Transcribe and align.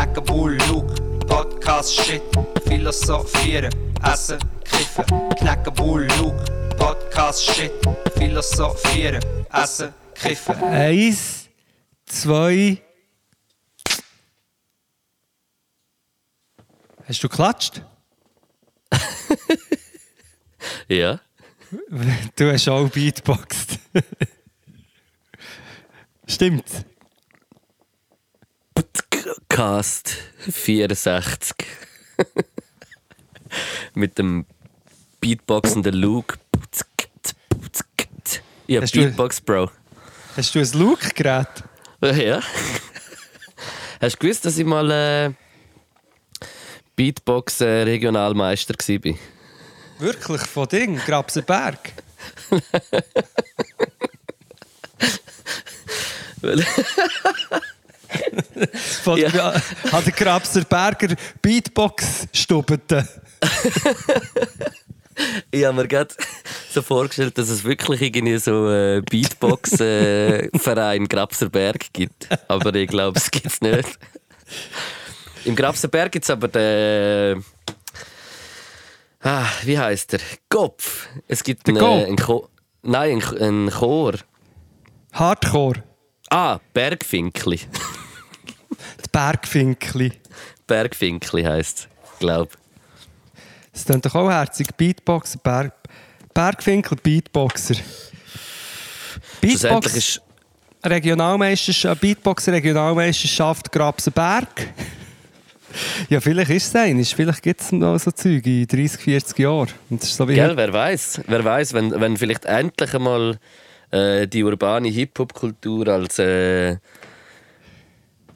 Knacken, 0.00 0.24
Bull, 0.24 0.56
Luke, 0.68 0.94
Podcast, 1.26 1.94
Shit, 1.94 2.22
Philosophieren, 2.64 3.70
Essen, 4.02 4.38
Kiffen. 4.64 5.04
Knacken, 5.36 5.74
Bull, 5.74 6.08
Luke, 6.16 6.42
Podcast, 6.78 7.44
Shit, 7.44 7.70
Philosophieren, 8.16 9.22
Essen, 9.52 9.92
Kiffen. 10.14 10.56
Eins, 10.56 11.50
zwei. 12.06 12.80
Hast 17.06 17.22
du 17.22 17.28
geklatscht? 17.28 17.82
Ja. 20.88 21.20
Du 22.36 22.50
hast 22.50 22.68
auch 22.68 22.88
Beatboxed. 22.88 23.78
Stimmt's? 26.26 26.84
Cast 29.48 30.16
64. 30.48 31.54
Mit 33.94 34.18
dem 34.18 34.46
beatboxenden 35.20 35.94
Luke. 35.94 36.38
Ja, 38.66 38.82
Hast 38.82 38.94
du- 38.94 39.00
Beatbox, 39.04 39.40
Bro. 39.40 39.70
Hast 40.36 40.54
du 40.54 40.60
ein 40.60 40.70
Look-Gerät? 40.74 41.48
Ja. 42.02 42.40
Hast 44.00 44.14
du 44.14 44.18
gewusst, 44.20 44.44
dass 44.46 44.56
ich 44.56 44.64
mal 44.64 44.90
äh, 44.90 45.32
Beatbox-Regionalmeister 46.96 48.74
war? 48.74 49.14
Wirklich? 49.98 50.40
Von 50.42 50.68
Ding? 50.68 50.96
Grabsenberg? 50.98 51.78
Von 59.02 59.18
Ja. 59.18 59.52
Hat 59.92 60.06
der 60.06 60.12
Grabserberger 60.12 61.14
Beatbox 61.42 62.28
stubete. 62.32 63.06
Ich 65.50 65.64
habe 65.64 65.76
mir 65.76 65.88
gerade 65.88 66.14
so 66.70 66.80
vorgestellt, 66.82 67.36
dass 67.36 67.48
es 67.50 67.64
wirklich 67.64 68.00
irgendwie 68.00 68.38
so 68.38 68.66
einen 68.66 69.04
Beatbox-Verein 69.04 71.08
Grabserberg 71.08 71.92
gibt. 71.92 72.28
Aber 72.48 72.74
ich 72.74 72.88
glaube, 72.88 73.18
es 73.18 73.30
gibt 73.30 73.46
es 73.46 73.60
nicht. 73.60 73.98
Im 75.44 75.54
Grabserberg 75.56 76.10
gibt 76.12 76.24
es 76.24 76.30
aber 76.30 76.48
den. 76.48 77.44
Ah, 79.22 79.44
wie 79.64 79.78
heißt 79.78 80.12
der? 80.12 80.20
Kopf. 80.48 81.06
Es 81.28 81.44
gibt 81.44 81.68
einen, 81.68 81.76
einen 81.78 82.16
Cho 82.16 82.48
Nein, 82.82 83.22
einen, 83.22 83.38
einen 83.42 83.70
Chor. 83.70 84.14
Hardcore. 85.12 85.82
Ah, 86.30 86.58
Bergfinkli. 86.72 87.60
Die 89.04 89.08
Bergfinkli. 89.10 90.12
Bergfinkli 90.66 91.42
heisst 91.42 91.78
es, 91.78 92.18
glaube 92.18 92.52
Das 93.72 93.84
klingt 93.84 94.06
doch 94.06 94.14
auch 94.14 94.30
herzig. 94.30 94.68
Beatboxer, 94.76 95.38
Berg... 95.38 95.72
Bergfinkel, 96.32 96.96
Beatboxer. 97.02 97.74
Beatbox, 99.40 99.96
ist. 99.96 100.22
Regionalmeisterschaft, 100.84 102.00
Beatboxer 102.00 102.52
Regionalmeisterschaft 102.52 103.70
Grabsenberg. 103.72 104.68
ja, 106.08 106.20
vielleicht 106.20 106.50
ist 106.50 106.68
es 106.68 106.76
eines. 106.76 107.12
Vielleicht 107.12 107.42
gibt 107.42 107.60
es 107.60 107.72
noch 107.72 107.98
so 107.98 108.10
Zeug 108.10 108.46
in 108.46 108.66
30, 108.66 109.00
40 109.00 109.38
Jahren. 109.38 109.68
Und 109.90 110.02
das 110.02 110.10
ist 110.10 110.16
so 110.16 110.28
wie 110.28 110.34
Gell, 110.34 110.56
wer 110.56 110.72
weiß, 110.72 111.22
wer 111.26 111.44
weiß, 111.44 111.74
wenn, 111.74 112.00
wenn 112.00 112.16
vielleicht 112.16 112.44
endlich 112.44 112.94
einmal 112.94 113.38
äh, 113.90 114.26
die 114.26 114.42
urbane 114.44 114.88
Hip-Hop-Kultur 114.88 115.88
als 115.88 116.18
äh, 116.18 116.76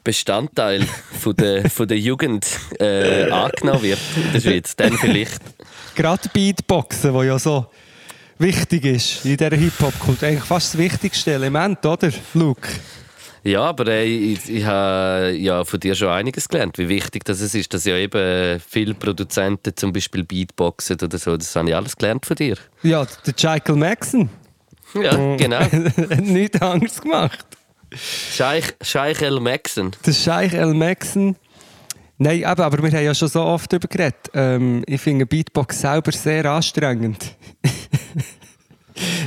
Bestandteil 0.05 0.85
von 1.19 1.35
der, 1.35 1.69
von 1.69 1.87
der 1.87 1.99
Jugend 1.99 2.47
äh, 2.79 3.29
angenommen 3.29 3.81
wird 3.81 3.99
in 4.15 4.31
der 4.31 4.39
Schweiz, 4.39 4.75
dann 4.77 4.93
vielleicht. 4.93 5.41
gerade 5.95 6.29
Beatboxen, 6.29 7.13
wo 7.13 7.23
ja 7.23 7.37
so 7.37 7.65
wichtig 8.37 8.85
ist 8.85 9.25
in 9.25 9.35
dieser 9.35 9.55
Hip-Hop-Kultur. 9.55 10.29
Eigentlich 10.29 10.43
fast 10.43 10.73
das 10.73 10.77
wichtigste 10.79 11.33
Element, 11.33 11.85
oder, 11.85 12.11
Luke? 12.35 12.69
Ja, 13.43 13.63
aber 13.63 13.87
äh, 13.87 14.05
ich, 14.05 14.49
ich 14.49 14.63
habe 14.63 15.31
ja 15.31 15.63
von 15.65 15.79
dir 15.79 15.95
schon 15.95 16.09
einiges 16.09 16.47
gelernt, 16.47 16.77
wie 16.77 16.87
wichtig 16.87 17.25
das 17.25 17.41
ist, 17.41 17.73
dass 17.73 17.85
ja 17.85 17.95
eben 17.95 18.59
viele 18.59 18.93
Produzenten 18.93 19.75
zum 19.75 19.91
Beispiel 19.91 20.23
Beatboxen 20.23 20.97
oder 21.01 21.17
so, 21.17 21.35
das 21.35 21.55
habe 21.55 21.69
ich 21.69 21.75
alles 21.75 21.95
gelernt 21.95 22.25
von 22.25 22.35
dir. 22.35 22.57
Ja, 22.83 23.05
der 23.05 23.33
Michael 23.33 23.75
Maxon. 23.75 24.29
Ja, 24.93 25.35
genau. 25.35 25.59
hat 25.59 26.21
nichts 26.21 26.61
anderes 26.61 27.01
gemacht. 27.01 27.45
Scheich, 27.95 28.73
Scheich 28.81 29.21
El 29.21 29.39
Maxon. 29.39 29.91
Der 30.05 30.13
Scheich 30.13 30.53
El 30.53 30.73
Maxon. 30.73 31.35
Nein, 32.17 32.37
eben, 32.39 32.45
aber 32.61 32.81
wir 32.81 32.91
haben 32.91 33.03
ja 33.05 33.13
schon 33.13 33.27
so 33.27 33.41
oft 33.41 33.71
darüber 33.71 33.87
geredet. 33.87 34.15
Ähm, 34.33 34.83
ich 34.87 35.01
finde 35.01 35.25
Beatbox 35.25 35.81
selber 35.81 36.11
sehr 36.11 36.45
anstrengend. 36.45 37.35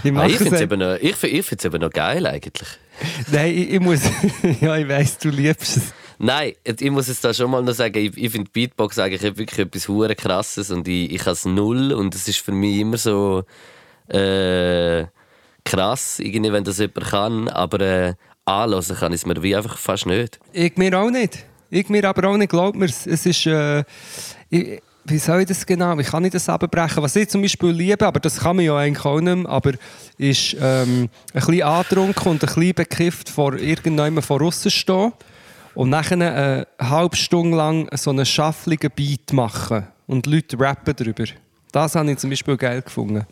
ich 0.03 0.13
Ah, 0.17 0.27
ich 0.27 0.37
finde 0.39 0.57
es 0.57 0.63
eben- 0.63 0.73
eben, 0.73 0.81
noch- 0.81 0.99
ich, 1.01 1.17
find- 1.17 1.33
ich 1.35 1.47
find's 1.47 1.65
eben 1.65 1.81
noch 1.81 1.91
geil 1.91 2.27
eigentlich. 2.27 2.69
Nein, 3.31 3.55
ich, 3.55 3.71
ich 3.75 3.81
muss. 3.81 4.01
ja, 4.61 4.77
ich 4.77 4.89
weiss, 4.89 5.19
du 5.19 5.29
liebst 5.29 5.77
es. 5.77 5.83
Nein, 6.21 6.53
ich 6.65 6.91
muss 6.91 7.07
es 7.09 7.21
da 7.21 7.33
schon 7.33 7.51
mal 7.51 7.63
noch 7.63 7.75
sagen, 7.75 7.97
ich, 7.97 8.17
ich 8.17 8.33
finde 8.33 8.51
Beatbox 8.51 8.99
eigentlich 8.99 9.23
wirklich 9.23 9.59
etwas 9.61 9.87
hure 9.87 10.17
krasses 10.17 10.71
und 10.71 10.89
ich, 10.89 11.13
ich 11.13 11.21
habe 11.21 11.31
es 11.33 11.45
null 11.45 11.93
und 11.93 12.15
es 12.15 12.27
ist 12.27 12.39
für 12.39 12.51
mich 12.51 12.79
immer 12.79 12.97
so 12.97 13.45
äh, 14.09 15.05
krass, 15.65 16.19
irgendwie, 16.19 16.53
wenn 16.53 16.65
das 16.65 16.79
jemand 16.79 17.05
kann, 17.07 17.49
aber 17.51 17.81
äh, 17.81 18.15
anhören 18.49 18.97
kann 18.97 19.13
ich 19.13 19.21
es 19.21 19.27
mir 19.27 19.43
wie 19.43 19.55
einfach 19.55 19.79
fast 19.79 20.07
nicht. 20.07 20.41
Ich 20.53 20.77
mir 20.77 20.99
auch 20.99 21.11
nicht. 21.11 21.45
Ich 21.71 21.89
mir 21.89 22.05
aber 22.05 22.29
auch 22.29 22.37
nicht, 22.37 22.51
glaub 22.51 22.75
mir. 22.75 22.87
Es 22.87 23.07
ist. 23.07 23.47
Äh, 23.47 23.85
ich, 24.49 24.81
wie 25.05 25.19
soll 25.19 25.41
ich 25.41 25.47
das 25.47 25.65
genau? 25.65 25.97
Wie 25.97 26.03
kann 26.03 26.25
ich 26.25 26.33
das 26.33 26.49
abbrechen? 26.49 27.03
Was 27.03 27.17
ich 27.17 27.29
zum 27.29 27.41
Beispiel 27.41 27.71
liebe, 27.71 28.07
aber 28.07 28.21
das 28.21 28.41
kann 28.41 28.57
man 28.57 28.65
ja 28.65 28.77
eigentlich 28.77 29.05
auch 29.07 29.21
nicht 29.21 29.37
mehr, 29.37 29.49
aber 29.49 29.73
ist 30.19 30.55
ähm, 30.61 31.05
ein 31.05 31.11
bisschen 31.33 31.63
angetrunken 31.63 32.33
und 32.33 32.43
ein 32.43 32.47
bisschen 32.47 32.75
bekifft 32.75 33.29
vor 33.31 33.55
irgendjemandem 33.55 34.23
von 34.23 34.43
außen 34.43 34.71
stehen 34.71 35.13
und 35.75 35.89
nachher 35.89 36.15
eine 36.15 36.67
halbe 36.79 37.17
Stunde 37.17 37.57
lang 37.57 37.89
so 37.97 38.11
einen 38.11 38.27
schaffligen 38.27 38.91
Beat 38.95 39.33
machen 39.33 39.87
und 40.07 40.27
Leute 40.27 40.61
rappen 40.61 40.95
darüber. 40.95 41.25
Das 41.73 41.95
habe 41.95 42.11
ich 42.11 42.19
zum 42.19 42.29
Beispiel 42.29 42.57
geil 42.59 42.83
gefunden. 42.83 43.27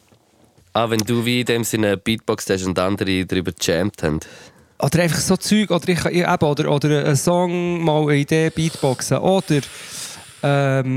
Ah, 0.72 0.88
wenn 0.88 1.00
du 1.00 1.25
wie 1.25 1.41
in 1.41 1.47
dem 1.47 1.65
Sinne 1.65 1.97
Beatbox 1.97 2.49
hast 2.49 2.65
und 2.65 2.78
andere 2.78 3.26
darüber 3.26 3.53
gejammt 3.53 4.03
haben. 4.03 4.21
Oder 4.78 5.03
einfach 5.03 5.20
so 5.20 5.37
Zeug, 5.37 5.70
oder, 5.70 5.88
ich, 5.88 6.04
eben, 6.04 6.44
oder, 6.44 6.70
oder 6.70 7.06
einen 7.06 7.16
Song, 7.16 7.82
mal 7.82 8.03
eine 8.03 8.16
Idee 8.16 8.50
Beatboxen. 8.50 9.19
Oder 9.19 9.60
ähm, 10.42 10.94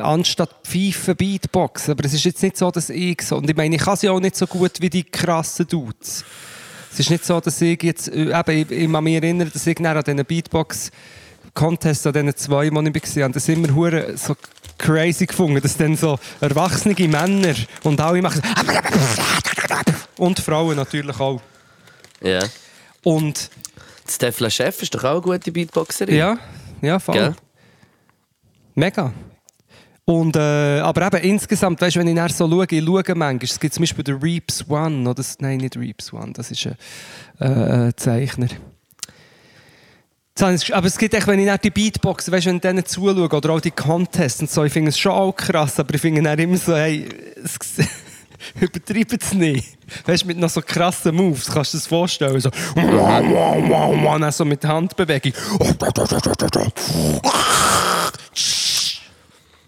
anstatt 0.00 0.50
Pfeifen 0.62 1.16
Beatboxen. 1.16 1.92
Aber 1.92 2.04
es 2.04 2.14
ist 2.14 2.24
jetzt 2.24 2.42
nicht 2.42 2.56
so, 2.56 2.70
dass 2.70 2.90
ich 2.90 3.22
so... 3.22 3.36
Und 3.38 3.50
ich 3.50 3.56
meine, 3.56 3.74
ich 3.74 3.82
kann 3.82 3.96
sie 3.96 4.08
auch 4.08 4.20
nicht 4.20 4.36
so 4.36 4.46
gut 4.46 4.80
wie 4.80 4.88
die 4.88 5.02
krassen 5.02 5.66
Dudes. 5.66 6.24
Es 6.92 7.00
ist 7.00 7.10
nicht 7.10 7.24
so, 7.24 7.40
dass 7.40 7.60
ich 7.60 7.82
jetzt... 7.82 8.06
äh, 8.08 8.38
Eben, 8.38 8.50
ich, 8.50 8.70
ich 8.70 8.92
kann 8.92 9.02
mich 9.04 9.16
erinnern, 9.16 9.50
dass 9.52 9.66
ich 9.66 9.84
an 9.84 10.02
diesen 10.04 10.24
Beatbox-Contests, 10.24 12.06
an 12.06 12.12
diesen 12.12 12.36
zwei, 12.36 12.70
die 12.70 12.76
ich 12.76 13.16
war, 13.16 13.28
das 13.30 13.48
immer 13.48 13.74
hure 13.74 14.16
so 14.16 14.36
crazy 14.78 15.26
gefunden, 15.26 15.60
dass 15.60 15.76
dann 15.76 15.96
so 15.96 16.20
erwachsene 16.40 16.94
Männer 17.08 17.56
und 17.82 18.00
alle 18.00 18.22
machen... 18.22 18.42
Und 20.18 20.38
Frauen 20.38 20.76
natürlich 20.76 21.18
auch. 21.18 21.40
Ja. 22.22 22.40
Und 23.02 23.50
Stefla 24.08 24.50
Chef 24.50 24.82
ist 24.82 24.94
doch 24.94 25.04
auch 25.04 25.12
eine 25.12 25.38
gute 25.38 25.52
Beatboxerin. 25.52 26.14
ja, 26.14 26.38
ja, 26.80 26.98
voll. 26.98 27.14
Gell? 27.14 27.34
Mega. 28.74 29.12
Und, 30.04 30.34
äh, 30.34 30.80
aber 30.80 31.06
eben 31.06 31.30
insgesamt, 31.30 31.80
weißt, 31.80 31.96
du, 31.96 32.00
wenn 32.00 32.08
ich 32.08 32.14
nachher 32.14 32.34
so 32.34 32.48
schaue, 32.48 32.66
ich 32.68 32.84
schaue 32.84 33.14
manchmal, 33.14 33.38
es 33.42 33.60
gibt 33.60 33.72
zum 33.74 33.82
Beispiel 33.82 34.04
den 34.04 34.16
Reeps 34.16 34.68
One, 34.68 35.08
oder, 35.08 35.22
nein, 35.38 35.58
nicht 35.58 35.76
Reeps 35.76 36.12
One, 36.12 36.32
das 36.32 36.50
ist 36.50 36.68
ein 37.38 37.88
äh, 37.88 37.92
Zeichner. 37.94 38.48
Aber 40.40 40.86
es 40.86 40.98
gibt 40.98 41.14
echt, 41.14 41.26
wenn 41.26 41.38
ich 41.38 41.46
nach 41.46 41.58
die 41.58 41.70
Beatboxen, 41.70 42.32
weißt, 42.32 42.46
du, 42.46 42.48
wenn 42.50 42.56
ich 42.56 42.62
denen 42.62 42.84
zuschaue, 42.84 43.28
oder 43.28 43.50
auch 43.50 43.60
die 43.60 43.70
Contests 43.70 44.40
und 44.40 44.50
so, 44.50 44.64
ich 44.64 44.72
finde 44.72 44.88
es 44.88 44.98
schon 44.98 45.12
auch 45.12 45.32
krass, 45.32 45.78
aber 45.78 45.94
ich 45.94 46.00
finde 46.00 46.22
dann 46.22 46.38
immer 46.38 46.56
so, 46.56 46.74
hey, 46.74 47.06
es, 47.44 47.58
übertreiben 48.60 49.18
es 49.20 49.32
nicht. 49.34 49.78
Weißt 50.06 50.22
du, 50.22 50.26
mit 50.28 50.38
noch 50.38 50.50
so 50.50 50.60
krassen 50.60 51.14
Moves, 51.14 51.50
kannst 51.50 51.74
du 51.74 51.76
dir 51.76 51.80
das 51.80 51.86
vorstellen, 51.86 52.40
so, 52.40 52.50
dann 52.74 54.32
so 54.32 54.44
mit 54.44 54.64
Handbewegung. 54.64 55.32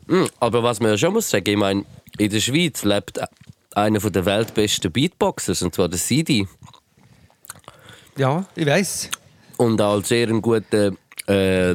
Mm, 0.06 0.24
Aber 0.40 0.62
was 0.62 0.80
man 0.80 0.90
ja 0.90 0.98
schon 0.98 1.12
muss 1.12 1.30
sagen, 1.30 1.48
ich 1.48 1.56
meine, 1.56 1.84
in 2.18 2.30
der 2.30 2.40
Schweiz 2.40 2.84
lebt 2.84 3.20
einer 3.74 3.98
der 3.98 4.24
weltbesten 4.24 4.92
Beatboxers, 4.92 5.62
und 5.62 5.74
zwar 5.74 5.88
der 5.88 5.98
Sidi. 5.98 6.46
Ja, 8.16 8.44
ich 8.54 8.66
weiß. 8.66 9.10
Und 9.56 9.80
auch 9.80 9.94
als 9.94 10.08
sehr 10.08 10.28
ein 10.28 10.40
guter 10.42 10.92
äh, 11.26 11.74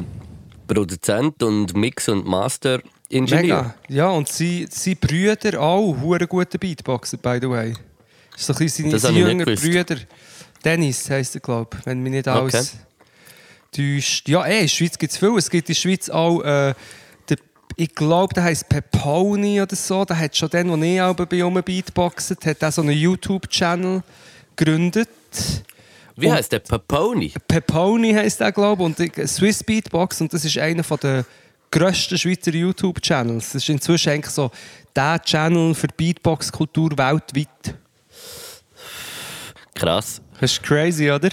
Produzent 0.66 1.42
und 1.42 1.74
Mix- 1.74 2.08
und 2.08 2.26
Master-Ingenieur. 2.26 2.99
Mega. 3.10 3.74
Ja, 3.88 4.08
und 4.10 4.28
sie, 4.28 4.66
sie 4.70 4.94
Brüder 4.94 5.60
auch, 5.60 5.96
hure 6.00 6.26
gute 6.26 6.58
Beatboxer, 6.58 7.16
by 7.16 7.38
the 7.40 7.50
way. 7.50 7.74
Das 8.32 8.40
ist 8.42 8.46
so 8.46 8.52
ein 8.52 8.58
bisschen 8.58 8.98
seine 8.98 9.18
jüngeren. 9.18 9.54
Brüder. 9.54 9.96
Dennis 10.64 11.10
heisst 11.10 11.34
er, 11.34 11.40
glaube 11.40 11.76
ich, 11.78 11.86
wenn 11.86 12.02
mich 12.02 12.12
nicht 12.12 12.28
alles 12.28 12.76
täuscht. 13.72 14.28
Ja, 14.28 14.44
eh, 14.46 14.56
in 14.56 14.60
der 14.62 14.68
Schweiz 14.68 14.98
gibt 14.98 15.12
es 15.12 15.18
viel. 15.18 15.36
Es 15.36 15.50
gibt 15.50 15.68
in 15.68 15.74
der 15.74 15.80
Schweiz 15.80 16.08
auch, 16.08 16.40
äh, 16.42 16.74
der, 17.28 17.36
ich 17.76 17.94
glaube, 17.94 18.34
der 18.34 18.44
heisst 18.44 18.68
Peponi 18.68 19.60
oder 19.60 19.76
so. 19.76 20.04
Der 20.04 20.18
hat 20.18 20.36
schon 20.36 20.50
den, 20.50 20.70
wo 20.70 20.76
ich 20.76 21.00
auch 21.00 21.14
bei 21.14 21.44
um 21.44 21.54
Beatboxen, 21.54 22.36
hat 22.44 22.62
auch 22.62 22.72
so 22.72 22.82
einen 22.82 22.92
YouTube-Channel 22.92 24.02
gegründet. 24.56 25.08
Wie 26.16 26.26
Und- 26.26 26.34
heißt 26.34 26.52
der? 26.52 26.58
Paponi? 26.60 27.32
Peponi 27.48 28.12
heisst 28.12 28.40
der, 28.40 28.52
glaube 28.52 28.82
ich, 28.82 29.00
und 29.00 29.28
Swiss 29.28 29.64
Beatbox. 29.64 30.20
Und 30.20 30.32
das 30.32 30.44
ist 30.44 30.58
einer 30.58 30.82
der 30.82 31.24
grössten 31.70 32.18
Schweizer 32.18 32.52
YouTube-Channels. 32.52 33.52
Das 33.52 33.62
ist 33.62 33.68
inzwischen 33.68 34.10
eigentlich 34.12 34.34
so 34.34 34.50
der 34.94 35.20
Channel 35.22 35.74
für 35.74 35.88
Beatbox-Kultur 35.88 36.90
weltweit. 36.98 37.74
Krass. 39.74 40.20
Das 40.40 40.52
ist 40.52 40.62
crazy, 40.62 41.10
oder? 41.10 41.30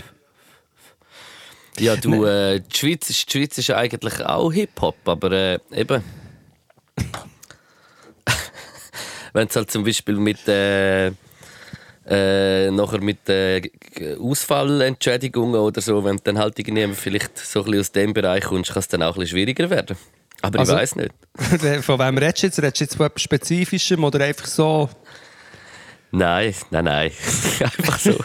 Ja, 1.79 1.95
du, 1.95 2.25
äh, 2.25 2.59
die, 2.59 2.75
Schweiz, 2.77 3.09
ist- 3.09 3.27
die 3.33 3.37
Schweiz 3.39 3.57
ist 3.57 3.69
eigentlich 3.71 4.23
auch 4.25 4.51
Hip-Hop, 4.51 4.95
aber 5.05 5.31
äh, 5.31 5.59
eben. 5.75 6.03
Wenn 9.33 9.47
es 9.47 9.55
halt 9.55 9.69
zum 9.71 9.83
Beispiel 9.83 10.15
mit. 10.15 10.47
Äh, 10.47 11.11
äh, 12.09 12.71
nachher 12.71 13.01
mit 13.01 13.27
äh, 13.27 13.61
Ausfallentschädigungen 14.17 15.59
oder 15.59 15.81
so, 15.81 16.01
wenn 16.05 16.15
du 16.15 16.23
dann 16.23 16.37
halt 16.39 16.57
irgendwie 16.57 16.87
vielleicht 16.93 17.37
so 17.37 17.59
ein 17.59 17.65
bisschen 17.65 17.79
aus 17.81 17.91
dem 17.91 18.13
Bereich 18.13 18.45
kommst, 18.45 18.71
kann 18.71 18.79
es 18.79 18.87
dann 18.87 19.03
auch 19.03 19.15
ein 19.15 19.19
bisschen 19.19 19.31
schwieriger 19.37 19.69
werden. 19.69 19.97
Aber 20.41 20.59
Also- 20.59 20.73
ich 20.73 20.79
weiß 20.79 20.95
nicht. 20.97 21.11
Von 21.85 21.99
wem 21.99 22.17
redest 22.17 22.41
du 22.43 22.47
jetzt? 22.47 22.59
Redest 22.59 22.79
du 22.79 22.83
jetzt 22.85 22.95
von 22.97 23.05
etwas 23.05 23.21
Spezifischem 23.21 24.03
oder 24.03 24.23
einfach 24.25 24.47
so? 24.47 24.89
Nein, 26.11 26.55
nein, 26.71 26.85
nein. 26.85 27.11
Einfach 27.59 27.99
so. 27.99 28.17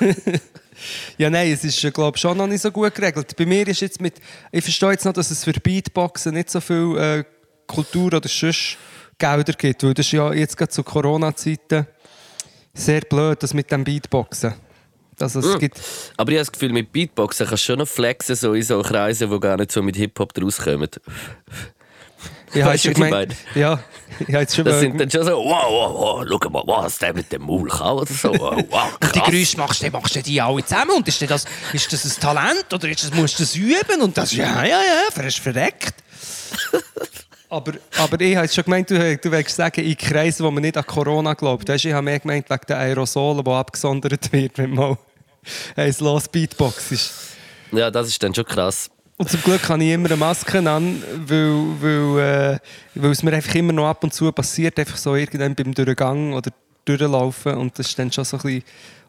Ja, 1.16 1.30
nein, 1.30 1.52
es 1.52 1.62
ist, 1.62 1.80
glaube 1.94 2.16
ich, 2.16 2.20
schon 2.20 2.36
noch 2.36 2.46
nicht 2.48 2.60
so 2.62 2.72
gut 2.72 2.92
geregelt. 2.94 3.36
Bei 3.36 3.46
mir 3.46 3.68
ist 3.68 3.82
jetzt 3.82 4.00
mit... 4.00 4.14
Ich 4.50 4.64
verstehe 4.64 4.90
jetzt 4.92 5.04
noch, 5.04 5.12
dass 5.12 5.30
es 5.30 5.44
für 5.44 5.52
Beatboxen 5.52 6.34
nicht 6.34 6.50
so 6.50 6.60
viel 6.60 6.96
äh, 6.98 7.24
Kultur 7.68 8.14
oder 8.14 8.28
sonst 8.28 8.78
Gelder 9.16 9.52
gibt, 9.52 9.84
weil 9.84 9.94
das 9.94 10.06
ist 10.06 10.12
ja 10.12 10.32
jetzt 10.32 10.56
gerade 10.56 10.70
zu 10.72 10.82
Corona-Zeiten 10.82 11.86
sehr 12.74 13.02
blöd, 13.02 13.40
das 13.44 13.54
mit 13.54 13.70
dem 13.70 13.84
Beatboxen. 13.84 14.54
Also 15.20 15.38
es 15.38 15.46
Mhm. 15.54 15.58
gibt... 15.60 15.80
Aber 16.16 16.32
ich 16.32 16.38
habe 16.38 16.46
das 16.46 16.52
Gefühl, 16.52 16.72
mit 16.72 16.90
Beatboxen 16.90 17.46
kannst 17.46 17.62
du 17.62 17.66
schon 17.72 17.78
noch 17.78 17.86
flexen, 17.88 18.34
so 18.34 18.54
in 18.54 18.62
so 18.64 18.82
Kreisen, 18.82 19.30
die 19.30 19.38
gar 19.40 19.58
nicht 19.58 19.70
so 19.70 19.82
mit 19.82 19.94
Hip-Hop 19.94 20.32
rauskommen. 20.42 20.88
Ich 22.54 22.62
habe 22.62 22.78
schon 22.78 22.94
gemeint... 22.94 23.34
Ja, 23.54 23.82
ich 24.26 24.34
habe 24.34 24.46
schon 24.50 24.64
Das 24.64 24.80
sind 24.80 25.00
dann 25.00 25.10
schon 25.10 25.24
so, 25.24 25.32
wow, 25.32 25.64
wow, 25.68 26.26
wow, 26.28 26.38
schau 26.42 26.50
mal, 26.50 26.62
was 26.66 26.98
der 26.98 27.14
mit 27.14 27.32
dem 27.32 27.42
Maul 27.42 27.68
kann 27.68 27.96
oder 27.96 28.12
so. 28.12 28.32
Wow, 28.32 28.56
Und 29.00 29.14
die 29.14 29.18
krass. 29.18 29.30
Geräusche 29.30 29.56
machst 29.56 29.82
du, 29.82 29.90
machst 29.90 30.16
du 30.16 30.22
die 30.22 30.40
alle 30.40 30.64
zusammen 30.64 30.90
und 30.96 31.08
ist 31.08 31.22
das, 31.22 31.44
ist 31.72 31.92
das 31.92 32.04
ein 32.04 32.20
Talent 32.20 32.72
oder 32.72 32.88
ist 32.88 33.04
das, 33.04 33.14
musst 33.14 33.38
du 33.38 33.42
das 33.42 33.56
üben 33.56 34.02
und 34.02 34.16
das, 34.16 34.32
ja, 34.32 34.64
ja, 34.64 34.80
ja, 34.80 35.22
hast 35.22 35.38
verreckt. 35.38 35.94
aber, 37.48 37.72
aber 37.98 38.20
ich 38.20 38.36
habe 38.36 38.48
schon 38.48 38.64
gemeint, 38.64 38.90
du, 38.90 39.16
du 39.16 39.30
willst 39.30 39.56
sagen, 39.56 39.84
in 39.84 39.96
Kreisen, 39.96 40.44
wo 40.44 40.50
man 40.50 40.62
nicht 40.62 40.76
an 40.76 40.86
Corona 40.86 41.34
glaubt. 41.34 41.68
Weißt, 41.68 41.84
ich 41.84 41.92
habe 41.92 42.02
mehr 42.02 42.18
gemeint 42.18 42.48
wegen 42.50 42.66
den 42.68 42.76
Aerosolen, 42.76 43.44
die 43.44 43.50
abgesondert 43.50 44.32
wird, 44.32 44.58
wenn 44.58 44.74
mal 44.74 44.96
ein 45.76 45.94
los 45.98 46.28
Beatbox 46.28 46.92
ist. 46.92 47.12
Ja, 47.72 47.90
das 47.90 48.08
ist 48.08 48.22
dann 48.22 48.34
schon 48.34 48.44
krass. 48.44 48.90
Und 49.22 49.30
zum 49.30 49.40
Glück 49.40 49.68
habe 49.68 49.84
ich 49.84 49.92
immer 49.92 50.08
eine 50.08 50.16
Maske 50.16 50.58
an, 50.68 51.00
weil, 51.28 51.54
weil, 51.80 52.54
äh, 52.54 52.58
weil 52.96 53.12
es 53.12 53.22
mir 53.22 53.32
einfach 53.32 53.54
immer 53.54 53.72
noch 53.72 53.86
ab 53.86 54.02
und 54.02 54.12
zu 54.12 54.32
passiert, 54.32 54.76
einfach 54.80 54.96
so 54.96 55.14
irgendwann 55.14 55.54
beim 55.54 55.72
Durchgang 55.72 56.32
oder 56.32 56.50
Durchlaufen 56.84 57.54
und 57.54 57.78
das 57.78 57.86
ist 57.86 57.96
dann 58.00 58.10
schon 58.10 58.24
so 58.24 58.38
ein 58.38 58.42
bisschen 58.42 58.64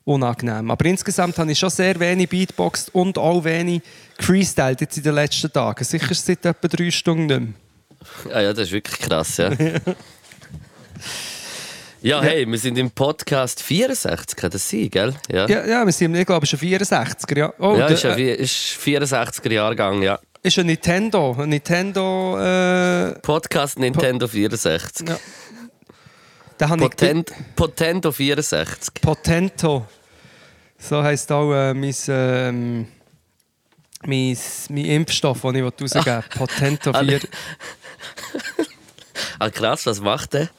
unangenehm. 0.06 0.70
Aber 0.70 0.86
insgesamt 0.86 1.40
habe 1.40 1.52
ich 1.52 1.58
schon 1.58 1.72
sehr 1.72 2.00
wenig 2.00 2.30
Beatboxed 2.30 2.94
und 2.94 3.18
auch 3.18 3.44
wenig 3.44 3.82
freestyled 4.20 4.82
jetzt 4.82 4.98
in 4.98 5.04
den 5.04 5.16
letzten 5.16 5.52
Tagen. 5.52 5.84
Sicher 5.84 6.14
seit 6.14 6.46
etwa 6.46 6.68
drei 6.68 6.92
Stunden 6.92 7.26
nicht 7.26 7.40
mehr. 8.28 8.36
Ja, 8.36 8.42
ja, 8.42 8.54
das 8.54 8.68
ist 8.68 8.72
wirklich 8.72 9.00
krass, 9.00 9.38
ja. 9.38 9.50
Ja, 12.04 12.22
hey, 12.22 12.46
wir 12.46 12.58
sind 12.58 12.78
im 12.78 12.92
Podcast 12.92 13.64
64, 13.64 14.36
kann 14.36 14.52
das 14.52 14.70
sein, 14.70 14.90
gell? 14.90 15.16
Ja, 15.32 15.48
Ja, 15.48 15.66
ja 15.66 15.86
wir 15.86 15.94
sind, 15.94 16.14
ich 16.16 16.26
glaube, 16.26 16.46
schon 16.46 16.60
64er. 16.60 17.38
Ja, 17.38 17.54
oh, 17.60 17.78
ja 17.78 17.88
der- 17.88 17.92
ist, 17.96 18.04
ja 18.04 18.16
äh, 18.18 18.36
ist 18.36 18.54
64er 18.54 19.54
Jahrgang, 19.54 20.02
ja. 20.02 20.20
ist 20.42 20.60
ein 20.60 20.66
Nintendo. 20.66 21.34
Ein 21.40 21.48
Nintendo. 21.48 22.38
Äh, 22.38 23.14
Podcast 23.22 23.80
Nintendo 23.80 24.28
64. 24.28 25.08
ja. 25.08 25.18
Da 26.58 26.68
habe 26.68 26.84
ich 26.84 26.90
Potent, 26.90 27.32
Potento 27.56 28.12
64. 28.12 28.96
Potento. 29.02 29.86
So 30.78 31.02
heisst 31.02 31.32
auch 31.32 31.54
äh, 31.54 31.74
mein, 31.74 31.96
ähm, 32.10 32.88
mein, 34.06 34.38
mein 34.70 34.86
Impfstoff, 34.86 35.40
den 35.42 35.56
ich 35.56 35.64
rausgeben 35.64 36.06
will. 36.06 36.24
Potento 36.38 36.92
4. 36.92 36.96
Alle- 36.96 37.20
Ah, 39.40 39.50
krass, 39.50 39.86
was 39.86 40.02
macht 40.02 40.34
der? 40.34 40.50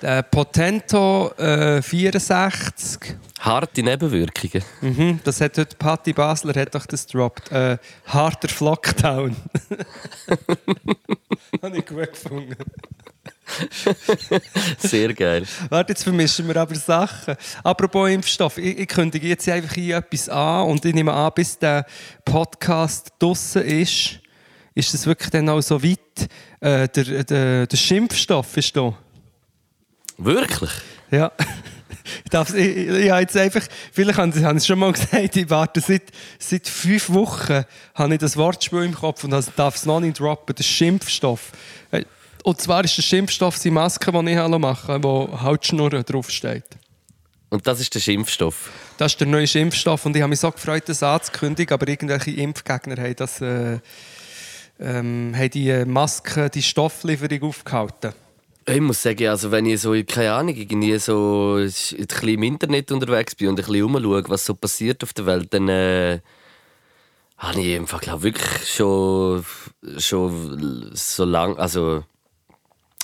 Äh, 0.00 0.22
Potento 0.22 1.32
äh, 1.36 1.82
64. 1.82 3.16
Harte 3.40 3.82
Nebenwirkungen. 3.82 4.64
Mhm, 4.80 5.20
das 5.24 5.40
hat 5.40 5.58
heute 5.58 5.76
Patti 5.76 6.12
Basler 6.12 6.54
hat 6.60 6.74
doch 6.74 6.86
das 6.86 7.06
gedroppt. 7.06 7.50
Äh, 7.50 7.78
harter 8.06 8.48
Flockdown. 8.48 9.34
Habe 11.62 11.78
ich 11.78 11.86
gut 11.86 12.12
gefunden. 12.12 12.56
Sehr 14.78 15.14
geil. 15.14 15.44
Warte, 15.68 15.92
jetzt 15.92 16.04
vermischen 16.04 16.46
wir 16.46 16.56
aber 16.56 16.74
Sachen. 16.74 17.34
Apropos 17.64 18.08
Impfstoff, 18.08 18.58
ich, 18.58 18.78
ich 18.78 18.88
kündige 18.88 19.26
jetzt 19.26 19.48
einfach 19.48 19.74
hier 19.74 19.96
etwas 19.96 20.28
an 20.28 20.68
und 20.68 20.84
ich 20.84 20.94
nehme 20.94 21.12
an, 21.12 21.32
bis 21.34 21.58
der 21.58 21.86
Podcast 22.24 23.12
draussen 23.18 23.62
ist, 23.62 24.20
ist 24.74 24.94
es 24.94 25.06
wirklich 25.06 25.30
dann 25.30 25.48
auch 25.48 25.60
so 25.60 25.82
weit. 25.82 26.28
Äh, 26.60 26.88
der, 26.88 27.24
der, 27.24 27.66
der 27.66 27.76
Schimpfstoff 27.76 28.56
ist 28.56 28.76
da. 28.76 28.96
Wirklich? 30.18 30.70
Ja. 31.10 31.32
Ich, 32.24 32.30
darf, 32.30 32.54
ich, 32.54 32.76
ich, 32.88 33.10
habe 33.10 33.20
jetzt 33.20 33.36
einfach, 33.36 33.62
vielleicht 33.92 34.18
haben 34.18 34.32
Sie 34.32 34.42
es 34.42 34.66
schon 34.66 34.78
mal 34.78 34.92
gesagt, 34.92 35.36
ich 35.36 35.50
warte 35.50 35.80
seit, 35.80 36.04
seit 36.38 36.66
fünf 36.66 37.10
Wochen 37.10 37.64
habe 37.94 38.14
ich 38.14 38.18
das 38.18 38.36
Wortspiel 38.36 38.82
im 38.82 38.94
Kopf 38.94 39.24
und 39.24 39.30
das 39.30 39.54
darf 39.54 39.76
es 39.76 39.84
noch 39.84 40.00
nicht 40.00 40.18
droppen, 40.18 40.54
der 40.54 40.64
Schimpfstoff. 40.64 41.52
Äh, 41.90 42.04
Und 42.44 42.60
zwar 42.60 42.82
ist 42.84 42.96
der 42.96 43.02
Schimpfstoff 43.02 43.60
die 43.60 43.70
Maske, 43.70 44.10
die 44.10 44.30
ich 44.30 44.36
machen 44.36 44.60
lasse, 44.62 45.02
wo 45.02 45.40
Hautschnurren 45.40 46.02
draufsteht. 46.02 46.64
Und 47.50 47.66
das 47.66 47.80
ist 47.80 47.94
der 47.94 48.00
Schimpfstoff. 48.00 48.70
Das 48.96 49.12
ist 49.12 49.20
der 49.20 49.26
neue 49.26 49.46
Schimpfstoff 49.46 50.06
und 50.06 50.16
ich 50.16 50.22
habe 50.22 50.30
mich 50.30 50.40
so 50.40 50.50
gefreut, 50.50 50.84
das 50.86 51.02
anzukündigen, 51.02 51.74
aber 51.74 51.88
irgendwelche 51.88 52.30
Impfgegner 52.32 53.02
haben, 53.02 53.16
das, 53.16 53.40
äh, 53.40 53.78
ähm, 54.80 55.34
haben 55.36 55.50
die 55.50 55.84
Maske, 55.84 56.48
die 56.50 56.62
Stofflieferung 56.62 57.42
aufgehalten. 57.42 58.12
Ich 58.70 58.80
muss 58.80 59.02
sagen, 59.02 59.28
also 59.28 59.50
wenn 59.50 59.64
ich 59.64 59.80
so, 59.80 59.94
keine 60.06 60.34
Ahnung, 60.34 60.54
irgendwie 60.54 60.98
so 60.98 61.56
ein 61.56 61.64
bisschen 61.64 62.28
im 62.28 62.42
Internet 62.42 62.92
unterwegs 62.92 63.34
bin 63.34 63.48
und 63.48 63.58
ein 63.58 63.64
bisschen 63.64 63.82
rumschaue, 63.82 64.24
was 64.28 64.44
so 64.44 64.54
passiert 64.54 65.02
auf 65.02 65.14
der 65.14 65.24
Welt, 65.24 65.54
dann 65.54 65.68
äh, 65.68 66.20
habe 67.38 67.60
ich 67.62 67.78
einfach, 67.78 68.00
glaube 68.00 68.24
wirklich 68.24 68.68
schon, 68.68 69.44
schon 69.96 70.90
so 70.92 71.24
lange, 71.24 71.58
also 71.58 72.04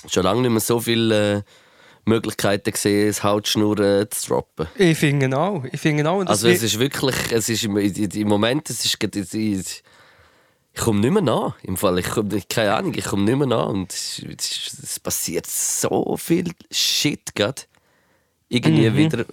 schon 0.07 0.23
lange 0.23 0.41
nicht 0.41 0.51
mehr 0.51 0.59
so 0.59 0.79
viele 0.79 1.37
äh, 1.37 1.41
Möglichkeiten 2.05 2.71
gesehen, 2.71 3.07
das 3.07 3.23
Hautschnurren 3.23 4.09
zu 4.11 4.27
droppen. 4.27 4.67
Ich 4.75 4.97
finde 4.99 5.35
auch. 5.35 5.63
Ich 5.71 5.81
finde 5.81 6.07
auch. 6.07 6.23
Also 6.27 6.47
es 6.47 6.61
ist 6.61 6.77
wirklich, 6.79 7.15
es 7.31 7.49
ist 7.49 7.63
im, 7.63 7.77
im 7.77 8.27
Moment, 8.27 8.69
es 8.69 8.85
ist, 8.85 9.03
ich, 9.33 9.83
ich 10.75 10.81
komme 10.81 10.99
nicht 10.99 11.11
mehr 11.11 11.21
nach. 11.21 11.55
Im 11.63 11.77
Fall, 11.77 11.99
ich 11.99 12.09
komme, 12.09 12.41
keine 12.49 12.75
Ahnung, 12.75 12.93
ich 12.95 13.05
komme 13.05 13.23
nicht 13.23 13.37
mehr 13.37 13.47
nach 13.47 13.67
und 13.67 13.93
es, 13.93 14.21
es, 14.83 14.99
passiert 14.99 15.47
so 15.47 16.17
viel 16.17 16.51
Shit 16.69 17.33
gerade. 17.33 17.61
Irgendwie 18.49 18.89
Mhm. 18.89 18.97
wieder, 18.97 19.25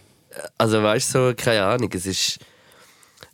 also 0.57 0.83
weißt 0.83 1.15
du, 1.15 1.29
so, 1.29 1.35
keine 1.37 1.65
Ahnung, 1.65 1.91
es 1.93 2.07
ist 2.07 2.39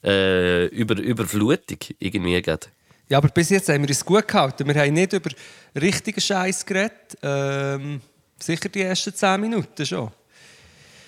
äh, 0.02 0.66
über, 0.68 0.96
Überflutung 0.96 1.78
irgendwie 1.98 2.40
gerade. 2.40 2.68
Ja, 3.10 3.18
aber 3.18 3.28
bis 3.28 3.50
jetzt 3.50 3.68
haben 3.68 3.82
wir 3.82 3.90
es 3.90 4.04
gut 4.04 4.26
gehalten. 4.26 4.66
Wir 4.66 4.74
haben 4.74 4.94
nicht 4.94 5.12
über 5.12 5.30
richtigen 5.78 6.20
Scheiß 6.20 6.64
geredet. 6.64 7.16
Ähm, 7.22 8.00
sicher 8.38 8.68
die 8.68 8.82
ersten 8.82 9.14
10 9.14 9.40
Minuten 9.40 9.84
schon. 9.84 10.10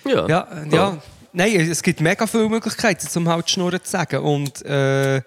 Ja, 0.05 0.27
Ja, 0.27 0.63
ja. 0.69 1.01
Nein, 1.33 1.61
es 1.61 1.81
gibt 1.81 2.01
mega 2.01 2.27
viele 2.27 2.49
Möglichkeiten, 2.49 3.07
zum 3.07 3.27
halt 3.27 3.49
Schnurren 3.49 3.83
zu 3.83 3.89
sagen. 3.89 4.19
Und 4.19 4.63
äh, 4.65 5.21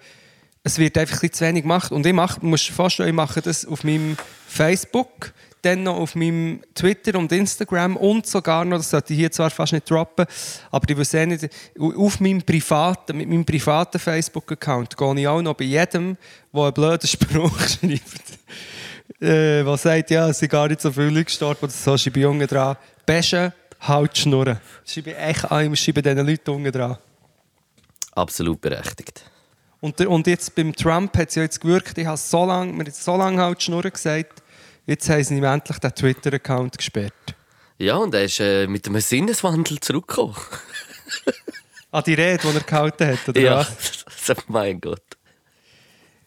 es 0.65 0.79
wird 0.79 0.97
einfach 0.97 1.21
ein 1.21 1.31
zu 1.31 1.45
wenig 1.45 1.61
gemacht. 1.61 1.91
Und 1.91 2.05
ich 2.07 2.13
mache, 2.13 2.43
musst 2.43 2.69
vorstellen, 2.69 3.09
ich 3.09 3.15
mache 3.15 3.39
das 3.39 3.67
auf 3.67 3.83
meinem 3.83 4.17
Facebook, 4.47 5.31
dann 5.61 5.83
noch 5.83 5.97
auf 5.97 6.15
meinem 6.15 6.61
Twitter 6.73 7.19
und 7.19 7.31
Instagram 7.31 7.97
und 7.97 8.25
sogar 8.25 8.65
noch, 8.65 8.77
das 8.77 8.89
sollte 8.89 9.13
ich 9.13 9.19
hier 9.19 9.31
zwar 9.31 9.51
fast 9.51 9.73
nicht 9.73 9.89
droppen, 9.89 10.25
aber 10.71 10.89
ich 10.89 10.97
weiß 10.97 11.13
eh 11.15 11.25
nicht, 11.27 11.49
auf 11.79 12.19
meinem 12.19 12.41
privaten, 12.41 13.17
mit 13.17 13.29
meinem 13.29 13.45
privaten 13.45 13.99
Facebook-Account 13.99 14.97
gehe 14.97 15.19
ich 15.19 15.27
auch 15.27 15.41
noch 15.41 15.53
bei 15.53 15.65
jedem, 15.65 16.17
der 16.51 16.63
einen 16.63 16.73
blöden 16.73 17.07
Spruch 17.07 17.59
schreibt, 17.67 19.21
äh, 19.21 19.65
was 19.65 19.83
sagt, 19.83 20.09
ja, 20.11 20.29
es 20.29 20.39
sind 20.39 20.51
gar 20.51 20.67
nicht 20.67 20.81
so 20.81 20.91
viele 20.91 21.09
Leute 21.09 21.25
gestorben 21.25 21.59
oder 21.61 21.71
so, 21.71 21.97
schreibe 21.97 22.19
ich 22.19 22.25
unten 22.25 22.47
dran, 22.47 22.75
Beschen, 23.05 23.53
halt 23.81 24.17
Schnurren. 24.17 24.59
Schreibe 24.83 25.11
ich 25.11 25.17
echt 25.17 25.45
ich 25.51 25.79
schreibe 25.79 26.01
diesen 26.01 26.25
Leuten 26.25 26.49
unten 26.51 26.71
dran. 26.71 26.97
absolut 28.13 28.61
berechtigt. 28.61 29.25
Und, 29.85 30.01
und 30.01 30.25
jetzt 30.25 30.55
beim 30.55 30.75
Trump 30.75 31.15
hat 31.15 31.29
es 31.29 31.35
ja 31.35 31.43
jetzt 31.43 31.61
gewirkt, 31.61 31.95
ich 31.99 32.07
habe 32.07 32.17
so 32.17 32.43
lange, 32.43 32.73
mir 32.73 32.85
jetzt 32.85 33.03
so 33.03 33.15
lange 33.15 33.39
halt 33.39 33.59
die 33.59 33.65
Schnurren 33.65 33.91
gesagt, 33.91 34.41
jetzt 34.87 35.07
haben 35.07 35.23
sie 35.23 35.37
ihm 35.37 35.43
endlich 35.43 35.77
den 35.77 35.93
Twitter-Account 35.93 36.75
gesperrt. 36.75 37.13
Ja, 37.77 37.97
und 37.97 38.15
er 38.15 38.23
ist 38.23 38.39
äh, 38.39 38.65
mit 38.65 38.87
einem 38.87 38.99
Sinneswandel 38.99 39.79
zurückgekommen. 39.79 40.35
An 41.91 42.03
die 42.07 42.15
Rede, 42.15 42.39
die 42.47 42.57
er 42.57 42.63
gehalten 42.63 43.07
hat, 43.09 43.29
oder 43.29 43.39
ja, 43.39 43.57
was? 43.59 44.35
mein 44.47 44.81
Gott. 44.81 45.03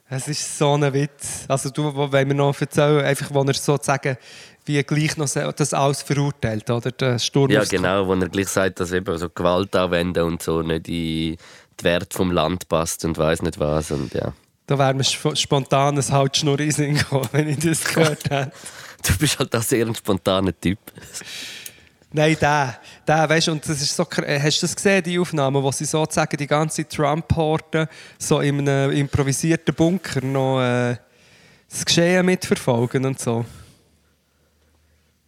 Es 0.08 0.28
ist 0.28 0.56
so 0.56 0.74
ein 0.74 0.92
Witz. 0.94 1.44
Also 1.48 1.70
du, 1.70 2.12
wenn 2.12 2.28
wir 2.28 2.36
noch 2.36 2.60
erzählen, 2.60 3.04
einfach, 3.04 3.34
wo 3.34 3.42
er 3.42 3.54
sozusagen 3.54 4.18
wie 4.66 4.80
gleich 4.84 5.16
noch 5.16 5.28
das 5.28 5.74
alles 5.74 6.02
verurteilt, 6.02 6.70
oder? 6.70 6.92
Der 6.92 7.18
Sturm 7.18 7.50
Ja, 7.50 7.64
genau, 7.64 8.06
wo 8.06 8.14
er 8.14 8.28
gleich 8.28 8.48
sagt, 8.48 8.78
dass 8.78 8.92
eben 8.92 9.18
so 9.18 9.28
Gewalt 9.30 9.74
anwenden 9.74 10.22
und 10.22 10.42
so 10.42 10.62
nicht 10.62 10.88
in 10.88 11.36
die 11.80 11.84
Werte 11.84 12.16
vom 12.16 12.30
Land 12.32 12.68
passt 12.68 13.04
und 13.04 13.16
weiß 13.18 13.42
nicht 13.42 13.58
was. 13.58 13.90
Und 13.90 14.12
ja. 14.14 14.32
Da 14.66 14.78
wäre 14.78 14.94
mir 14.94 15.04
sp- 15.06 15.36
spontan 15.36 15.96
ein 15.98 16.08
Halsschnur 16.08 16.58
in 16.60 16.70
Sinn 16.70 16.94
gekommen, 16.96 17.28
wenn 17.32 17.48
ich 17.48 17.58
das 17.58 17.84
gehört 17.84 18.24
hätte. 18.30 18.52
Du 19.06 19.16
bist 19.18 19.38
halt 19.38 19.54
auch 19.54 19.62
sehr 19.62 19.86
ein 19.86 19.94
spontaner 19.94 20.58
Typ. 20.60 20.78
Nein, 22.10 22.36
der, 22.40 22.78
der, 23.06 23.28
weißt 23.28 23.48
du, 23.48 23.52
und 23.52 23.68
das 23.68 23.82
ist 23.82 23.94
so, 23.94 24.06
äh, 24.22 24.40
hast 24.40 24.62
du 24.62 24.66
das 24.66 24.74
gesehen, 24.74 25.02
die 25.02 25.18
Aufnahme, 25.18 25.62
wo 25.62 25.70
sie 25.70 25.84
sozusagen 25.84 26.36
die 26.38 26.46
ganze 26.46 26.88
Trump-Horde 26.88 27.86
so 28.18 28.40
in 28.40 28.60
einem 28.66 28.90
improvisierten 28.92 29.74
Bunker 29.74 30.22
noch 30.24 30.60
äh, 30.62 30.96
das 31.70 31.84
Geschehen 31.84 32.24
mitverfolgen 32.24 33.04
und 33.04 33.20
so? 33.20 33.44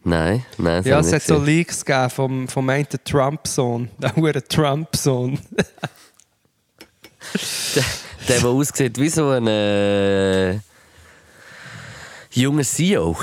Nein, 0.03 0.45
nein. 0.57 0.79
das 0.79 0.87
Ja, 0.87 1.01
es 1.01 1.13
hat 1.13 1.23
so. 1.23 1.37
Leaks 1.39 1.85
gegeben 1.85 2.09
vom, 2.11 2.49
vom 2.49 2.69
einen 2.71 2.87
Trump-Sohn, 3.05 3.91
der 3.99 4.17
hure 4.17 4.43
Trump-Sohn. 4.43 5.39
Der, 7.77 7.85
der 8.29 8.45
aussieht 8.49 8.99
wie 8.99 9.09
so 9.09 9.31
ein 9.31 9.47
äh, 9.47 10.59
junger 12.33 12.65
CEO. 12.65 13.17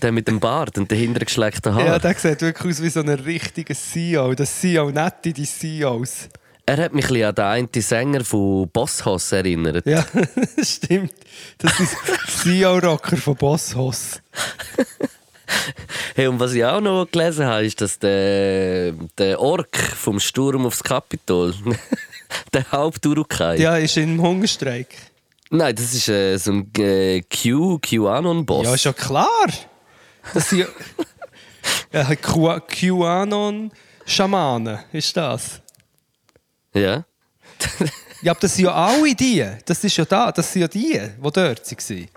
Der 0.00 0.12
mit 0.12 0.28
dem 0.28 0.40
Bart 0.40 0.78
und 0.78 0.90
den 0.90 0.98
hintergeschleckten 0.98 1.74
Haaren. 1.74 1.86
Ja, 1.86 1.98
der 1.98 2.14
sieht 2.14 2.42
wirklich 2.42 2.74
aus 2.74 2.82
wie 2.82 2.90
so 2.90 3.00
ein 3.00 3.08
richtiger 3.08 3.74
CEO. 3.74 4.34
Das 4.34 4.60
CEO, 4.60 4.90
nicht 4.90 5.24
die 5.24 5.46
CEOs. 5.46 6.28
Er 6.64 6.76
hat 6.84 6.94
mich 6.94 7.10
ein 7.10 7.22
an 7.24 7.34
den 7.34 7.44
einen 7.44 7.68
Sänger 7.74 8.24
von 8.24 8.68
Boss 8.68 9.04
Hoss 9.04 9.32
erinnert. 9.32 9.84
Ja, 9.84 10.04
stimmt. 10.62 11.12
Das 11.58 11.78
ist 11.80 11.96
CEO-Rocker 12.42 13.16
von 13.16 13.34
Boss 13.34 13.74
Hoss. 13.74 14.22
Hey, 16.14 16.28
und 16.28 16.38
was 16.38 16.54
ich 16.54 16.64
auch 16.64 16.80
noch 16.80 17.06
gelesen 17.10 17.46
habe, 17.46 17.64
ist, 17.64 17.80
dass 17.80 17.98
der, 17.98 18.92
der 19.18 19.40
Ork 19.40 19.76
vom 19.76 20.20
Sturm 20.20 20.64
aufs 20.66 20.82
Kapitol, 20.82 21.54
der 22.52 22.70
Haupturukai. 22.72 23.58
Ja, 23.58 23.76
ist 23.76 23.96
im 23.96 24.20
Hungerstreik. 24.20 24.88
Nein, 25.50 25.74
das 25.74 25.92
ist 25.92 26.08
äh, 26.08 26.36
so 26.38 26.52
ein 26.52 26.70
äh, 26.78 27.22
Q, 27.22 27.78
QAnon-Boss. 27.78 28.66
Ja, 28.66 28.74
ist 28.74 28.84
ja 28.84 28.92
klar. 28.92 29.46
Das 30.34 30.48
sind 30.48 30.60
ja, 30.60 30.66
ja, 31.92 32.14
Q- 32.16 32.60
QAnon-Schamanen, 32.66 34.78
ist 34.92 35.16
das. 35.16 35.60
ja. 36.74 37.04
Ja, 38.22 38.32
aber 38.32 38.40
das 38.40 38.54
sind 38.54 38.64
ja 38.66 38.72
alle 38.72 39.14
die. 39.16 39.44
Das 39.64 39.82
ist 39.84 39.96
ja 39.96 40.04
da, 40.04 40.30
das 40.32 40.52
sind 40.52 40.62
ja 40.62 40.68
die, 40.68 40.92
die 40.92 41.00
dort 41.20 41.36
waren. 41.36 42.08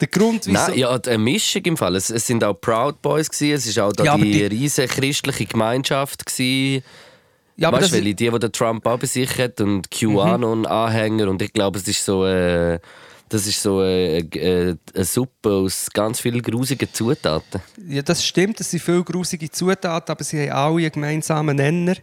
Der 0.00 0.08
Grund, 0.08 0.46
wieso... 0.46 0.52
Nein, 0.52 0.78
ja, 0.78 0.90
eine 0.94 1.18
Mischung 1.18 1.62
im 1.64 1.76
Fall. 1.76 1.96
Es, 1.96 2.10
es 2.10 2.26
sind 2.26 2.44
auch 2.44 2.54
Proud 2.54 3.00
Boys 3.02 3.28
gewesen, 3.30 3.54
es 3.54 3.66
ist 3.66 3.78
auch 3.78 3.92
da 3.92 4.04
Ja, 4.04 4.16
die, 4.18 4.30
die- 4.30 4.44
riesige 4.44 4.86
christliche 4.88 5.46
Gemeinschaft 5.46 6.24
gewesen. 6.26 6.84
Ja, 7.58 7.68
aber 7.68 7.78
weißt 7.78 7.86
das, 7.86 7.92
welche 7.92 8.14
die, 8.14 8.30
die 8.30 8.38
der 8.38 8.52
Trump 8.52 8.86
auch 8.86 8.98
bei 8.98 9.06
sich 9.06 9.36
hat 9.36 9.60
und 9.60 9.90
QAnon-Anhänger 9.90 11.28
und 11.28 11.42
ich 11.42 11.52
glaube, 11.52 11.78
es 11.78 11.88
ist 11.88 12.04
so, 12.04 12.24
äh, 12.24 12.78
das 13.28 13.48
ist 13.48 13.60
so 13.60 13.82
äh, 13.82 14.18
äh, 14.20 14.76
eine 14.94 15.04
Suppe 15.04 15.50
aus 15.50 15.88
ganz 15.92 16.20
vielen 16.20 16.40
grusigen 16.40 16.88
Zutaten. 16.92 17.60
ja, 17.88 18.02
das 18.02 18.24
stimmt, 18.24 18.60
es 18.60 18.70
sind 18.70 18.80
viele 18.80 19.02
grusige 19.02 19.50
Zutaten, 19.50 20.12
aber 20.12 20.22
sie 20.22 20.48
haben 20.48 20.52
alle 20.52 20.82
einen 20.82 20.92
gemeinsamen 20.92 21.56
Nenner, 21.56 21.96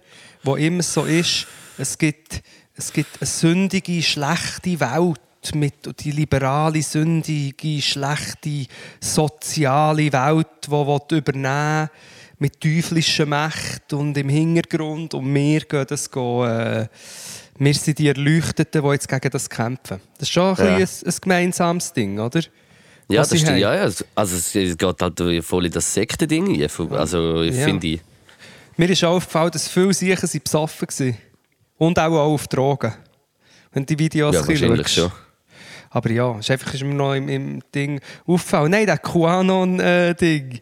wo 0.43 0.57
immer 0.57 0.83
so 0.83 1.05
ist, 1.05 1.47
es 1.77 1.97
gibt, 1.97 2.41
es 2.75 2.91
gibt 2.91 3.21
eine 3.21 3.27
sündige, 3.27 4.03
schlechte 4.03 4.77
Welt 4.81 5.19
mit 5.53 6.01
die 6.01 6.11
liberale, 6.11 6.81
sündige, 6.81 7.81
schlechte, 7.81 8.65
soziale 8.99 10.11
Welt, 10.11 10.47
die 10.67 10.71
will 10.71 11.17
übernehmen 11.17 11.89
mit 12.45 12.61
teuflischer 12.61 13.25
Macht 13.25 13.91
und 13.93 14.15
im 14.17 14.29
Hintergrund 14.29 15.15
und 15.15 15.33
wir 15.33 15.61
gehen 15.61 15.85
das 15.87 16.11
gehen, 16.11 16.43
äh, 16.47 16.87
wir 17.57 17.73
sind 17.73 17.97
die 17.97 18.07
Erleuchteten, 18.07 18.83
die 18.83 18.87
jetzt 18.89 19.07
gegen 19.09 19.29
das 19.31 19.49
kämpfen. 19.49 19.99
Das 20.19 20.27
ist 20.27 20.31
schon 20.31 20.55
ein, 20.57 20.65
Ja. 20.67 20.77
bisschen 20.77 21.07
ein, 21.07 21.13
ein 21.13 21.17
gemeinsames 21.21 21.93
Ding, 21.93 22.19
oder? 22.19 22.41
Ja, 23.09 23.21
Was 23.21 23.29
das 23.29 23.39
stimmt. 23.39 23.57
Ja, 23.59 23.73
ja. 23.73 23.81
Also 23.81 24.35
es 24.35 24.55
es 24.55 24.77
geht 24.77 25.01
halt 25.01 25.43
voll 25.45 25.65
in 25.65 25.71
das 25.71 25.91
Sektending. 25.91 26.67
Also 26.91 27.41
ich 27.41 27.55
Ja. 27.55 27.65
finde 27.65 27.87
ich. 27.87 28.01
Mir 28.77 28.89
ist 28.91 29.03
auch 29.03 29.15
aufgefallen, 29.15 29.51
dass 29.51 29.67
viele 29.67 29.93
Sicher 29.93 30.27
sind 30.27 30.43
besoffen 30.43 30.87
waren. 30.99 31.17
Und 31.77 31.97
auch, 31.97 32.11
auch 32.11 32.33
auf 32.33 32.47
Drogen. 32.47 32.93
Wenn 33.71 33.85
die 33.87 33.97
Videos 33.97 34.35
Ja, 34.35 34.47
wahrscheinlich 34.47 34.87
schaust. 34.87 34.93
schon. 34.95 35.11
Aber 35.91 36.11
ja, 36.11 36.37
ist 36.39 36.51
einfach 36.51 36.73
ist 36.73 36.83
mir 36.83 36.93
noch 36.93 37.13
im, 37.13 37.29
im 37.29 37.61
Ding 37.73 38.01
aufgefallen. 38.27 38.69
Nein, 38.71 38.85
der 38.85 38.97
QAnon-Ding, 38.97 40.59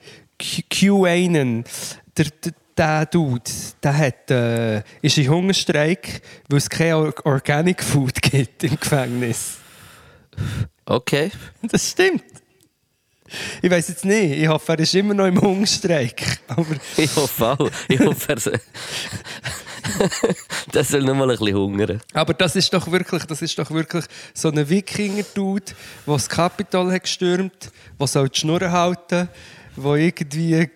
QAnon, 0.70 1.64
der, 2.18 2.26
der, 2.44 2.54
der 2.78 3.06
Dude, 3.06 3.50
der 3.82 3.98
hat, 3.98 4.32
äh, 4.32 4.84
ist 5.02 5.18
in 5.18 5.30
Hungerstreik, 5.30 6.22
weil 6.50 6.58
es 6.58 6.70
kein 6.70 6.94
Or- 6.94 7.14
Organic 7.26 7.84
Food 7.84 8.22
gibt 8.22 8.64
im 8.64 8.80
Gefängnis. 8.80 9.58
Okay. 10.86 11.32
Das 11.62 11.92
stimmt. 11.92 12.24
Ich 13.62 13.72
weiß 13.72 13.88
jetzt 13.88 14.06
nicht. 14.06 14.38
Ich 14.38 14.48
hoffe, 14.48 14.74
er 14.74 14.80
ist 14.80 14.94
immer 14.96 15.14
noch 15.14 15.26
im 15.26 15.40
Hungerstreik. 15.40 16.40
Aber 16.48 16.66
Ich 16.98 17.16
hoffe 17.16 17.52
auch. 17.58 17.70
Ich 17.88 18.00
hoffe, 18.00 18.34
er 18.34 18.38
Der 20.74 20.84
soll 20.84 21.02
noch 21.02 21.16
mal 21.16 21.30
ein 21.30 21.38
bisschen 21.38 21.56
hungern. 21.58 22.02
Aber 22.14 22.34
das 22.34 22.56
ist 22.56 22.74
doch 22.74 22.90
wirklich, 22.92 23.24
das 23.26 23.42
ist 23.42 23.58
doch 23.60 23.70
wirklich 23.72 24.06
so 24.34 24.50
ein 24.50 24.70
Wikinger-Dude, 24.70 25.66
der 26.08 26.14
das 26.14 26.30
Kapitol 26.30 26.92
hat 26.92 27.04
gestürmt, 27.04 27.72
der 28.00 28.08
soll 28.08 28.30
die 28.30 28.40
Schnur 28.40 28.72
halten, 28.72 29.28
der 29.76 29.96
irgendwie 29.96 30.68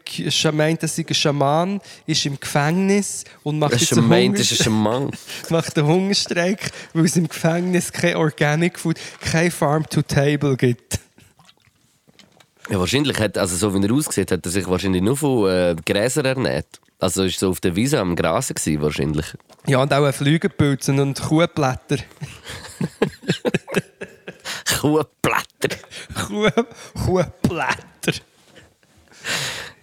meint, 0.52 0.82
sei 0.82 1.06
ein 1.08 1.14
Schaman, 1.14 1.80
ist 2.06 2.26
im 2.26 2.40
Gefängnis 2.40 3.24
und 3.44 3.60
macht 3.60 3.80
jetzt 3.80 3.94
einen, 3.94 4.10
Hunger 4.10 4.34
das 4.34 4.52
ist 4.52 4.68
ein 4.68 4.74
Mann. 4.74 5.12
macht 5.50 5.78
einen 5.78 5.88
Hungerstreik, 5.88 6.72
weil 6.94 7.06
es 7.06 7.16
im 7.16 7.28
Gefängnis 7.28 7.92
kein 7.92 8.16
Organic 8.16 8.80
Food, 8.80 8.98
kein 9.22 9.52
Farm 9.52 9.88
to 9.88 10.02
Table 10.02 10.58
gibt. 10.58 11.00
Ja, 12.70 12.80
wahrscheinlich 12.80 13.18
hat, 13.20 13.38
also 13.38 13.56
so 13.56 13.74
wie 13.74 13.86
er 13.86 13.94
aussieht, 13.94 14.32
hat 14.32 14.46
er 14.46 14.52
sich 14.52 14.68
wahrscheinlich 14.68 15.02
nur 15.02 15.16
von 15.16 15.50
äh, 15.50 15.76
Gräsern 15.86 16.26
ernährt. 16.26 16.82
Also 17.00 17.24
ist 17.24 17.40
so 17.40 17.50
auf 17.50 17.62
der 17.62 17.76
Wiese 17.76 18.00
am 18.00 18.16
Grasen 18.16 18.56
gewesen, 18.56 18.82
wahrscheinlich. 18.82 19.26
Ja, 19.68 19.82
und 19.82 19.94
auch 19.94 20.12
Flügelpilzen 20.12 21.00
und 21.00 21.22
Kuhblätter. 21.22 21.98
Kuhblätter. 24.80 25.78
Kuh, 26.16 26.50
Kuhblätter. 27.06 28.14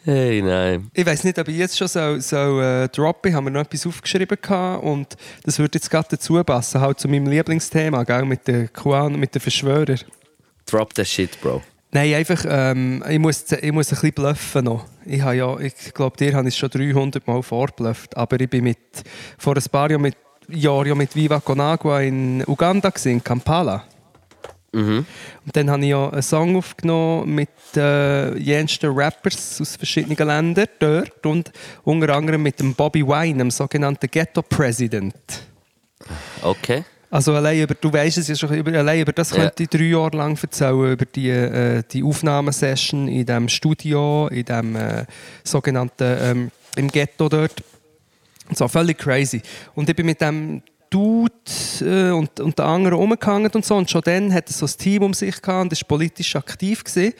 Hey, 0.04 0.42
nein. 0.42 0.90
Ich 0.92 1.06
weiß 1.06 1.24
nicht, 1.24 1.38
ob 1.38 1.48
ich 1.48 1.56
jetzt 1.56 1.78
schon 1.78 1.88
so, 1.88 2.18
so 2.18 2.60
äh, 2.60 2.88
droppen. 2.88 3.30
Ich 3.30 3.34
habe 3.34 3.44
mir 3.44 3.50
noch 3.50 3.62
etwas 3.62 3.86
aufgeschrieben 3.86 4.36
gehabt 4.40 4.84
und 4.84 5.16
das 5.44 5.58
würde 5.58 5.78
jetzt 5.78 5.90
gerade 5.90 6.08
dazu 6.10 6.44
passen, 6.44 6.80
halt 6.82 7.00
zu 7.00 7.08
meinem 7.08 7.26
Lieblingsthema, 7.26 8.04
gell, 8.04 8.26
mit 8.26 8.46
den 8.46 8.70
Kuan, 8.70 9.18
mit 9.18 9.34
den 9.34 9.40
Verschwörern. 9.40 9.98
Drop 10.66 10.92
that 10.94 11.06
shit, 11.06 11.40
Bro. 11.40 11.62
Nein, 11.90 12.12
einfach, 12.14 12.44
ähm, 12.46 13.02
ich, 13.08 13.18
muss, 13.18 13.50
ich 13.52 13.72
muss 13.72 13.88
ein 13.88 13.94
bisschen 13.94 14.12
bluffen 14.12 14.64
noch. 14.64 14.84
Ich, 15.06 15.22
habe 15.22 15.36
ja, 15.36 15.58
ich 15.58 15.94
glaube, 15.94 16.16
dir 16.16 16.34
habe 16.34 16.48
ich 16.48 16.54
es 16.54 16.58
schon 16.58 16.68
300 16.68 17.26
Mal 17.26 17.42
vorblufft, 17.42 18.16
aber 18.16 18.38
ich 18.40 18.50
bin 18.50 18.64
mit, 18.64 18.78
vor 19.38 19.56
ein 19.56 19.62
paar 19.70 19.88
Jahren 19.90 20.02
mit, 20.02 20.16
Jahren 20.48 20.88
ja 20.88 20.94
mit 20.94 21.14
Viva 21.14 21.40
Conagua 21.40 22.00
in 22.00 22.44
Uganda, 22.46 22.90
gewesen, 22.90 23.12
in 23.12 23.24
Kampala. 23.24 23.84
Mhm. 24.74 25.06
Und 25.46 25.56
dann 25.56 25.70
habe 25.70 25.82
ich 25.82 25.90
ja 25.90 26.08
einen 26.10 26.22
Song 26.22 26.56
aufgenommen 26.56 27.34
mit 27.34 27.48
äh, 27.76 28.36
jensten 28.38 28.90
Rappers 28.90 29.60
aus 29.60 29.76
verschiedenen 29.76 30.16
Ländern 30.16 30.66
dort 30.78 31.24
und 31.24 31.52
unter 31.84 32.14
anderem 32.14 32.42
mit 32.42 32.58
dem 32.60 32.74
Bobby 32.74 33.06
Wine, 33.06 33.38
dem 33.38 33.50
sogenannten 33.50 34.08
Ghetto 34.10 34.42
President. 34.42 35.14
Okay. 36.42 36.84
Also 37.10 37.32
allein 37.32 37.60
über, 37.62 37.74
du 37.74 37.92
weißt 37.92 38.18
es 38.18 38.26
ja 38.26 38.34
schon, 38.34 38.52
über, 38.54 38.72
allein 38.76 39.00
über 39.00 39.12
das 39.12 39.30
Ja. 39.30 39.36
könnte 39.36 39.62
ich 39.62 39.68
drei 39.68 39.84
Jahre 39.84 40.16
lang 40.16 40.36
erzählen, 40.40 40.92
über 40.92 41.04
die, 41.04 41.30
äh, 41.30 41.82
die 41.88 42.02
Aufnahmesession 42.02 43.06
in 43.06 43.24
dem 43.24 43.48
Studio, 43.48 44.26
in 44.32 44.44
dem 44.44 44.74
äh, 44.74 45.04
sogenannten, 45.44 46.16
ähm, 46.20 46.50
im 46.74 46.90
Ghetto 46.90 47.28
dort. 47.28 47.62
So, 48.52 48.66
völlig 48.66 48.98
crazy. 48.98 49.40
Und 49.76 49.88
ich 49.88 49.94
bin 49.94 50.06
mit 50.06 50.20
dem 50.20 50.62
Dude 50.94 51.32
äh, 51.80 52.10
und, 52.10 52.38
und 52.38 52.56
den 52.56 52.64
anderen 52.64 52.96
rumgehangen 52.96 53.50
und 53.50 53.64
so. 53.64 53.74
Und 53.74 53.90
schon 53.90 54.02
dann 54.02 54.32
hat 54.32 54.48
er 54.48 54.52
so 54.52 54.64
ein 54.64 54.78
Team 54.78 55.02
um 55.02 55.12
sich 55.12 55.42
gehabt 55.42 55.62
und 55.62 55.72
ist 55.72 55.88
politisch 55.88 56.36
aktiv 56.36 56.84
gewesen. 56.84 57.12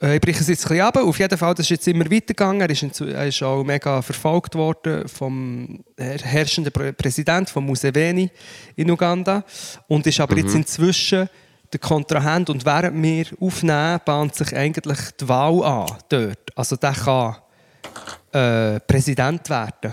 Äh, 0.00 0.14
ich 0.14 0.20
breche 0.20 0.40
es 0.40 0.46
jetzt 0.46 0.64
ein 0.66 0.68
bisschen 0.68 0.86
ab. 0.86 0.96
Auf 0.96 1.18
jeden 1.18 1.36
Fall, 1.36 1.52
das 1.54 1.66
ist 1.66 1.70
jetzt 1.70 1.88
immer 1.88 2.04
weitergegangen. 2.04 2.60
Er 2.60 2.70
ist, 2.70 3.00
er 3.00 3.26
ist 3.26 3.42
auch 3.42 3.64
mega 3.64 4.00
verfolgt 4.02 4.54
worden 4.54 5.08
vom 5.08 5.82
herrschenden 5.96 6.72
Präsidenten, 6.72 7.50
von 7.50 7.66
Museveni 7.66 8.30
in 8.76 8.88
Uganda. 8.88 9.44
Und 9.88 10.06
ist 10.06 10.20
aber 10.20 10.36
mhm. 10.36 10.42
jetzt 10.42 10.54
inzwischen 10.54 11.28
der 11.72 11.80
Kontrahent. 11.80 12.50
Und 12.50 12.64
während 12.64 13.02
wir 13.02 13.26
aufnehmen, 13.40 14.00
bahnt 14.04 14.36
sich 14.36 14.54
eigentlich 14.56 14.98
die 15.20 15.28
Wahl 15.28 15.64
an 15.64 15.86
dort. 16.08 16.56
Also 16.56 16.76
der 16.76 16.92
kann 16.92 17.36
äh, 18.30 18.78
Präsident 18.78 19.50
werden. 19.50 19.92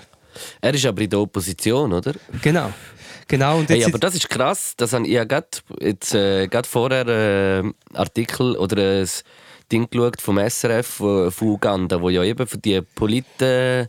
Er 0.62 0.74
ist 0.74 0.86
aber 0.86 1.02
in 1.02 1.10
der 1.10 1.20
Opposition, 1.20 1.94
oder? 1.94 2.14
Genau. 2.42 2.72
Genau, 3.28 3.60
und 3.60 3.70
hey, 3.70 3.86
aber 3.86 4.00
das 4.00 4.16
ist 4.16 4.30
krass. 4.30 4.74
Das 4.76 4.94
habe 4.94 5.08
ich 5.08 5.14
ja 5.14 5.24
gerade 5.24 5.48
äh, 5.80 6.64
vorher 6.64 7.08
äh, 7.08 7.64
Artikel 7.94 8.56
oder 8.58 9.02
ein 9.02 9.10
Ding 9.72 9.90
geschaut 9.90 10.22
vom 10.22 10.38
SRF 10.38 10.88
von, 10.88 11.32
von 11.32 11.48
Uganda, 11.48 12.02
wo 12.02 12.10
ja 12.10 12.24
eben 12.24 12.46
für 12.46 12.58
die 12.58 12.82
Politen 12.82 13.88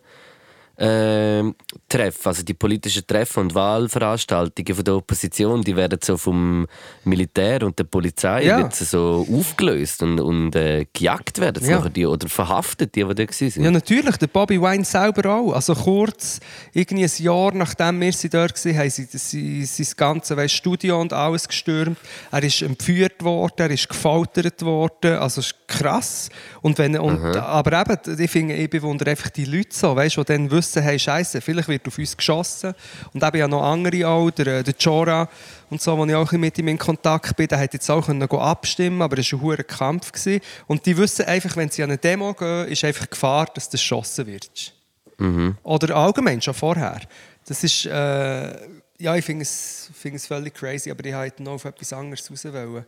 äh, 0.76 1.43
Treffen, 1.88 2.28
also 2.28 2.43
die 2.43 2.54
politischen 2.54 3.07
Treffen 3.07 3.40
und 3.40 3.54
Wahlveranstaltungen 3.54 4.75
von 4.75 4.85
der 4.85 4.95
Opposition, 4.97 5.62
die 5.62 5.76
werden 5.76 5.99
so 6.02 6.16
vom 6.16 6.66
Militär 7.04 7.62
und 7.62 7.78
der 7.78 7.85
Polizei 7.85 8.45
ja. 8.45 8.69
so 8.71 9.26
aufgelöst 9.33 10.02
und, 10.02 10.21
und 10.21 10.57
äh, 10.57 10.87
gejagt 10.93 11.40
werden 11.40 11.64
ja. 11.69 11.88
die, 11.88 12.07
oder 12.07 12.28
verhaftet, 12.28 12.95
die, 12.95 13.04
die 13.04 13.14
da 13.14 13.23
waren. 13.25 13.64
Ja, 13.64 13.71
natürlich. 13.71 14.16
Der 14.16 14.26
Bobby 14.26 14.61
Wine 14.61 14.85
selber 14.85 15.31
auch. 15.31 15.52
Also 15.52 15.75
kurz, 15.75 16.40
irgendwie 16.73 17.04
ein 17.04 17.11
Jahr 17.19 17.54
nachdem 17.54 18.00
wir 18.00 18.12
sie 18.12 18.28
dort 18.28 18.64
waren, 18.64 18.78
haben 18.78 18.90
sie, 18.90 19.07
sie, 19.11 19.64
sie 19.64 19.83
das 19.83 19.97
ganze 19.97 20.37
weißt, 20.37 20.54
Studio 20.54 21.00
und 21.00 21.12
alles 21.12 21.47
gestürmt. 21.49 21.99
Er 22.31 22.43
ist 22.43 22.62
entführt 22.62 23.23
worden, 23.23 23.54
er 23.59 23.71
ist 23.71 23.88
gefoltert 23.88 24.62
worden. 24.62 25.19
Also 25.19 25.40
ist 25.40 25.54
krass. 25.66 26.31
Und 26.62 26.78
wenn, 26.78 26.99
und, 26.99 27.37
aber 27.37 27.81
eben, 27.81 28.21
ich, 28.21 28.31
finde, 28.31 28.54
ich 28.54 28.71
bewundere 28.71 29.11
einfach 29.11 29.31
die 29.31 29.45
Leute 29.45 29.69
so, 29.71 29.95
weißt, 29.95 30.16
die 30.16 30.25
dann 30.25 30.50
wissen, 30.50 30.63
hey, 30.75 30.99
Scheiße, 30.99 31.40
vielleicht 31.40 31.68
wird 31.68 31.87
auf 31.87 31.99
uns 31.99 32.16
geschossen. 32.16 32.75
Und 33.12 33.23
eben 33.23 33.37
ja 33.37 33.49
noch 33.49 33.62
andere 33.62 34.06
auch, 34.09 34.30
der, 34.30 34.47
äh, 34.47 34.62
der 34.62 34.75
Jora 34.78 35.28
und 35.71 35.80
so, 35.80 35.97
wo 35.97 36.04
ich 36.04 36.14
auch 36.14 36.30
mit 36.33 36.59
ihm 36.59 36.68
in 36.68 36.78
Kontakt 36.78 37.37
bin, 37.37 37.49
der 37.49 37.59
hat 37.59 37.73
jetzt 37.73 37.90
auch 37.90 38.06
können 38.06 38.23
abstimmen 38.23 39.02
aber 39.02 39.18
es 39.18 39.33
war 39.33 39.38
ein 39.38 39.42
hoher 39.42 39.56
Kampf. 39.64 40.12
Gewesen. 40.12 40.40
Und 40.66 40.87
die 40.87 40.97
wissen 40.97 41.25
einfach, 41.25 41.56
wenn 41.56 41.71
sie 41.71 41.83
an 41.83 41.90
eine 41.90 41.99
Demo 41.99 42.35
gehen, 42.35 42.68
ist 42.68 42.85
einfach 42.85 43.09
Gefahr, 43.09 43.47
dass 43.54 43.68
du 43.68 43.73
geschossen 43.76 44.26
wird. 44.26 44.73
Mhm. 45.18 45.56
Oder 45.62 45.97
allgemein, 45.97 46.40
schon 46.40 46.54
vorher. 46.54 47.00
Das 47.47 47.62
ist, 47.62 47.87
äh, 47.87 48.68
ja, 48.99 49.16
ich 49.16 49.25
finde 49.25 49.42
es, 49.42 49.90
find 49.94 50.16
es 50.16 50.26
völlig 50.26 50.54
crazy, 50.54 50.90
aber 50.90 51.04
ich 51.04 51.14
wollte 51.14 51.42
noch 51.42 51.52
auf 51.52 51.64
etwas 51.64 51.92
anderes 51.92 52.30
raus. 52.30 52.44
Wollen. 52.44 52.85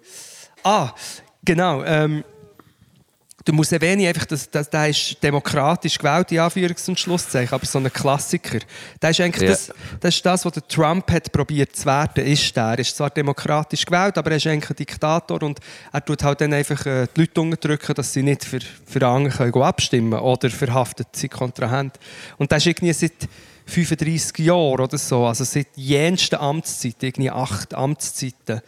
Ah, 0.62 0.92
genau. 1.44 1.82
Ähm, 1.84 2.24
der 3.46 3.54
Museveni 3.54 4.08
einfach, 4.08 4.24
das, 4.24 4.50
das, 4.50 4.68
der 4.68 4.88
ist 4.88 5.22
demokratisch 5.22 5.98
gewählt, 5.98 6.32
in 6.32 6.38
Anführungs- 6.38 6.88
und 6.88 6.98
Schlusszeichen, 6.98 7.54
aber 7.54 7.64
so 7.64 7.78
ein 7.78 7.92
Klassiker. 7.92 8.58
Der 9.00 9.10
ist 9.10 9.20
eigentlich 9.20 9.42
ja. 9.42 9.50
das, 9.50 9.72
das, 10.00 10.14
ist 10.16 10.26
das, 10.26 10.44
was 10.44 10.52
der 10.52 10.66
Trump 10.66 11.10
hat 11.12 11.30
probiert 11.30 11.76
zu 11.76 11.86
werden, 11.86 12.26
ist 12.26 12.56
der. 12.56 12.64
Er 12.64 12.78
ist 12.80 12.96
zwar 12.96 13.10
demokratisch 13.10 13.84
gewählt, 13.84 14.18
aber 14.18 14.32
er 14.32 14.36
ist 14.38 14.46
eigentlich 14.48 14.70
ein 14.70 14.76
Diktator 14.76 15.42
und 15.42 15.60
er 15.92 16.04
tut 16.04 16.24
halt 16.24 16.40
dann 16.40 16.52
einfach 16.52 16.84
äh, 16.86 17.06
die 17.14 17.20
Leute 17.20 17.40
unterdrücken, 17.40 17.94
dass 17.94 18.12
sie 18.12 18.22
nicht 18.22 18.44
für, 18.44 18.58
für 18.60 19.06
andere 19.06 19.50
können 19.50 19.62
abstimmen 19.62 20.10
können 20.10 20.22
oder 20.22 20.50
verhaftet 20.50 21.08
sind 21.12 21.32
Kontrahent. 21.32 22.00
Und 22.38 22.50
das 22.50 22.58
ist 22.58 22.66
irgendwie 22.66 22.92
seit 22.92 23.28
35 23.66 24.38
Jahren 24.44 24.80
oder 24.80 24.98
so, 24.98 25.24
also 25.26 25.44
seit 25.44 25.68
jensten 25.76 26.36
Amtszeiten, 26.36 27.06
irgendwie 27.06 27.30
acht 27.30 27.74
Amtszeiten 27.74 28.60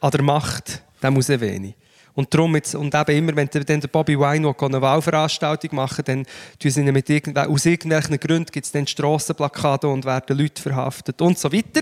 an 0.00 0.10
der 0.10 0.22
Macht, 0.22 0.82
der 1.02 1.10
Museveni. 1.10 1.74
Und 2.14 2.32
darum 2.32 2.54
jetzt, 2.54 2.76
und 2.76 2.94
eben 2.94 3.10
immer, 3.10 3.36
wenn 3.36 3.48
dann 3.64 3.80
der 3.80 3.88
Bobby 3.88 4.18
Wine 4.18 4.54
eine 4.56 4.80
Wahlveranstaltung 4.80 5.74
machen, 5.74 6.04
dann 6.04 6.26
tun 6.60 6.70
sie 6.70 6.82
mit 6.84 7.10
irgendw 7.10 7.40
aus 7.40 7.66
irgendwelchen 7.66 8.20
Gründen 8.20 8.52
gibt 8.52 8.66
es 8.66 8.72
dann 8.72 8.86
Strassenplakate 8.86 9.88
und 9.88 10.04
werden 10.04 10.38
Leute 10.38 10.62
verhaftet 10.62 11.20
und 11.20 11.38
so 11.38 11.52
weiter. 11.52 11.80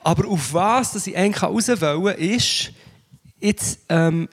Aber 0.00 0.26
auf 0.28 0.54
was 0.54 0.92
dass 0.92 1.06
ich 1.06 1.16
eigentlich 1.16 1.42
raus 1.42 1.68
wollen, 1.68 2.16
ist, 2.16 2.72
jetzt 3.40 3.80
ähm, 3.90 4.28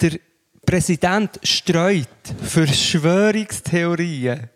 der 0.00 0.18
Präsident 0.66 1.38
streut 1.44 2.08
Verschwörungstheorien 2.42 4.50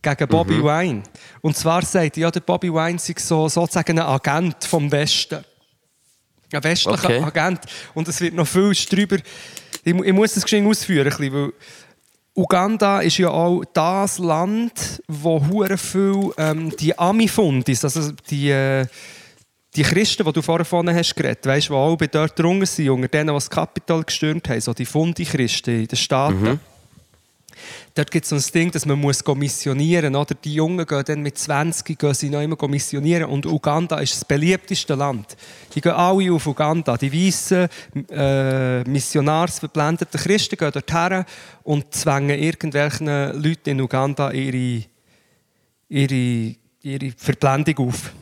gegen 0.00 0.28
Bobby 0.28 0.54
mhm. 0.54 0.64
Wine. 0.64 1.02
Und 1.42 1.56
zwar 1.56 1.82
sagt 1.82 2.16
er, 2.16 2.22
ja, 2.22 2.30
der 2.30 2.40
Bobby 2.40 2.72
Wine 2.72 2.98
sei 2.98 3.14
so, 3.18 3.48
sozusagen 3.48 3.98
ein 3.98 4.06
Agent 4.06 4.64
vom 4.64 4.90
Westen 4.90 5.44
ein 6.52 6.64
westlicher 6.64 7.04
okay. 7.04 7.22
Agent. 7.22 7.60
Und 7.94 8.08
es 8.08 8.20
wird 8.20 8.34
noch 8.34 8.46
viel 8.46 8.72
drüber. 8.72 9.16
Ich, 9.84 9.94
ich 9.94 10.12
muss 10.12 10.34
das 10.34 10.42
geschehen 10.42 10.66
ausführen, 10.66 11.12
weil 11.18 11.52
Uganda 12.34 13.00
ist 13.00 13.16
ja 13.16 13.30
auch 13.30 13.64
das 13.72 14.18
Land, 14.18 15.02
wo 15.08 15.44
hure 15.46 15.78
viel 15.78 16.32
ähm, 16.36 16.74
die 16.76 16.96
Ami-Fundis, 16.98 17.82
also 17.82 18.12
die, 18.28 18.50
äh, 18.50 18.86
die 19.74 19.82
Christen, 19.82 20.24
die 20.24 20.32
du 20.32 20.42
vorher 20.42 20.66
von 20.66 20.88
hast 20.92 21.16
geredet, 21.16 21.46
weißt, 21.46 21.70
die 21.70 21.72
auch 21.72 21.96
dort 21.96 22.38
drunter 22.38 22.66
sind, 22.66 22.90
unter 22.90 23.08
denen, 23.08 23.28
die 23.28 23.34
das 23.34 23.48
Kapital 23.48 24.02
gestürmt 24.04 24.48
haben, 24.50 24.60
so 24.60 24.74
die 24.74 24.84
Fundi-Christen 24.84 25.80
in 25.80 25.86
den 25.86 25.96
Staaten. 25.96 26.42
Mhm. 26.42 26.60
Dort 27.96 28.10
gibt 28.10 28.24
es 28.24 28.28
so 28.28 28.36
ein 28.36 28.52
Ding, 28.52 28.70
dass 28.70 28.84
man 28.84 29.00
muss 29.00 29.24
missionieren 29.26 30.12
muss. 30.12 30.26
Die 30.44 30.52
Jungen 30.52 30.84
gehen 30.84 31.02
dann 31.06 31.22
mit 31.22 31.38
20 31.38 31.98
gehen 31.98 32.12
sie 32.12 32.28
noch 32.28 32.42
immer 32.42 32.68
missionieren. 32.68 33.24
Und 33.24 33.46
Uganda 33.46 33.98
ist 34.00 34.12
das 34.16 34.24
beliebteste 34.26 34.94
Land. 34.94 35.34
Die 35.74 35.80
gehen 35.80 35.92
alle 35.92 36.30
auf 36.30 36.46
Uganda. 36.46 36.98
Die 36.98 37.10
weißen, 37.10 37.68
äh, 38.10 38.82
missionarsverblendeten 38.82 40.20
Christen 40.20 40.58
gehen 40.58 40.72
dorthin 40.72 41.24
und 41.62 41.94
zwängen 41.94 42.38
irgendwelchen 42.38 43.06
Leuten 43.42 43.70
in 43.70 43.80
Uganda 43.80 44.30
ihre, 44.30 44.84
ihre, 45.88 46.54
ihre 46.82 47.12
Verblendung 47.16 47.88
auf. 47.88 48.12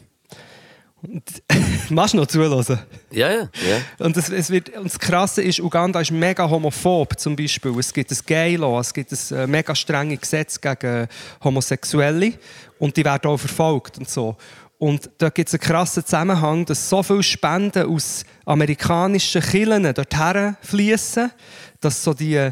Und, 1.02 1.42
machst 1.90 2.14
du 2.14 2.18
noch 2.18 2.26
zuhören? 2.26 2.78
Ja, 3.14 3.30
ja. 3.30 3.48
Und, 3.98 4.16
das, 4.16 4.28
es 4.28 4.50
wird, 4.50 4.76
und 4.76 4.84
das 4.84 4.98
Krasse 4.98 5.42
ist, 5.42 5.60
Uganda 5.60 6.00
ist 6.00 6.10
mega 6.10 6.48
homophob 6.48 7.18
zum 7.18 7.36
Beispiel. 7.36 7.78
Es 7.78 7.92
gibt 7.92 8.10
ein 8.10 8.18
Gay-Law, 8.26 8.80
es 8.80 8.92
gibt 8.92 9.12
ein 9.12 9.36
äh, 9.36 9.46
mega 9.46 9.74
strenges 9.74 10.20
Gesetz 10.20 10.60
gegen 10.60 11.06
Homosexuelle 11.42 12.34
und 12.78 12.96
die 12.96 13.04
werden 13.04 13.30
auch 13.30 13.38
verfolgt 13.38 13.98
und 13.98 14.08
so. 14.08 14.36
Und 14.78 15.08
da 15.18 15.30
gibt 15.30 15.48
es 15.48 15.54
einen 15.54 15.60
krassen 15.60 16.04
Zusammenhang, 16.04 16.64
dass 16.66 16.88
so 16.88 17.02
viele 17.02 17.22
Spenden 17.22 17.86
aus 17.86 18.24
amerikanischen 18.44 19.40
Kirchen 19.40 19.94
dorthin 19.94 20.56
fließen, 20.60 21.30
dass 21.80 22.02
so 22.02 22.12
die 22.12 22.50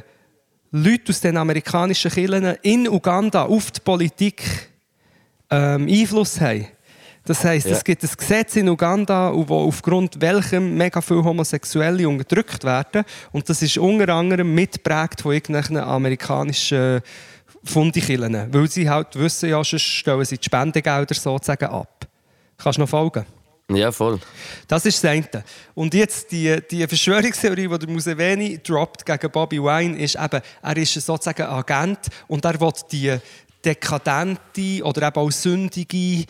Leute 0.71 1.11
aus 1.11 1.21
den 1.21 1.37
amerikanischen 1.37 2.11
Kirchen 2.11 2.57
in 2.63 2.89
Uganda 2.89 3.45
auf 3.45 3.71
die 3.71 3.81
Politik 3.81 4.43
ähm, 5.51 5.87
Einfluss 5.87 6.41
haben. 6.41 6.67
Das 7.25 7.45
heisst, 7.45 7.67
ja. 7.67 7.77
es 7.77 7.85
gibt 7.85 8.03
ein 8.03 8.11
Gesetz 8.17 8.57
in 8.57 8.69
Uganda, 8.69 9.33
wo 9.33 9.69
aufgrund 9.69 10.21
welchem 10.21 10.77
mega 10.77 11.01
viele 11.01 11.23
Homosexuelle 11.23 12.09
unterdrückt 12.09 12.65
werden. 12.65 13.05
Und 13.31 13.49
das 13.49 13.63
ist 13.63 13.79
unter 13.79 14.09
anderem 14.13 14.53
mitprägt 14.53 15.21
von 15.21 15.33
irgendwelchen 15.33 15.77
amerikanischen 15.77 17.01
Fundikillen. 17.63 18.53
Weil 18.53 18.69
sie 18.69 18.91
halt 18.91 19.15
wissen, 19.15 19.51
ja, 19.51 19.63
sonst 19.63 19.83
stellen 19.83 20.25
sie 20.25 20.39
die 20.39 20.45
Spendengelder 20.45 21.15
sozusagen 21.15 21.67
ab. 21.67 22.07
Kannst 22.59 22.79
du 22.79 22.83
noch 22.83 22.89
folgen? 22.89 23.25
Ja, 23.71 23.93
voll. 23.93 24.19
Das 24.67 24.85
ist 24.85 25.03
das 25.03 25.11
eine. 25.11 25.45
Und 25.75 25.95
jetzt 25.95 26.31
die, 26.33 26.59
die 26.71 26.87
Verschwörungstheorie, 26.87 27.69
die 27.69 27.79
der 27.79 27.89
Museveni 27.89 28.61
droppt 28.63 29.07
gegen 29.07 29.31
Bobby 29.31 29.63
Wine, 29.63 29.97
ist 29.97 30.17
eben, 30.17 30.41
er 30.63 30.77
ist 30.77 30.95
sozusagen 30.95 31.43
ein 31.43 31.49
Agent 31.49 32.09
und 32.27 32.45
er 32.45 32.61
will 32.61 32.73
die 32.91 33.17
dekadente 33.65 34.83
oder 34.83 35.07
eben 35.07 35.17
auch 35.17 35.31
sündige 35.31 36.25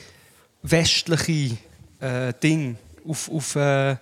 westliche 0.63 1.57
äh, 2.01 2.33
Dinge 2.43 2.77
auf, 3.07 3.31
auf, 3.31 3.57
äh, 3.57 3.97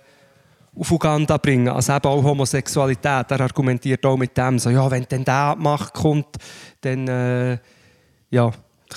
auf 0.75 0.91
Uganda 0.91 1.37
bringen. 1.37 1.69
Also 1.69 1.93
eben 1.93 2.05
auch 2.05 2.23
Homosexualität. 2.23 3.31
Er 3.31 3.41
argumentiert 3.41 4.05
auch 4.05 4.17
mit 4.17 4.37
dem, 4.37 4.59
so, 4.59 4.69
ja, 4.69 4.89
wenn 4.89 5.05
dann 5.09 5.25
der 5.25 5.55
Macht 5.57 5.93
kommt, 5.93 6.37
dann 6.81 7.07
äh, 7.07 7.57
ja, 8.29 8.51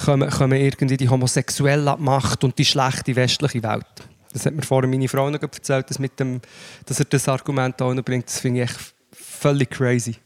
kommen, 0.04 0.30
kommen 0.30 0.60
irgendwie 0.60 0.96
die 0.96 1.08
homosexuelle 1.08 1.96
Macht 1.98 2.44
und 2.44 2.58
die 2.58 2.64
schlechte 2.64 3.14
westliche 3.16 3.62
Welt. 3.62 3.86
Das 4.32 4.46
hat 4.46 4.54
mir 4.54 4.62
vorhin 4.62 4.90
meine 4.90 5.08
Frau 5.08 5.30
noch 5.30 5.40
erzählt, 5.40 5.88
dass, 5.90 5.98
mit 5.98 6.18
dem, 6.18 6.40
dass 6.86 6.98
er 6.98 7.04
das 7.04 7.28
Argument 7.28 7.80
auch 7.80 7.94
noch 7.94 8.02
bringt. 8.02 8.26
Das 8.26 8.40
finde 8.40 8.62
ich 8.62 8.70
echt 8.70 8.94
völlig 9.12 9.70
crazy. 9.70 10.16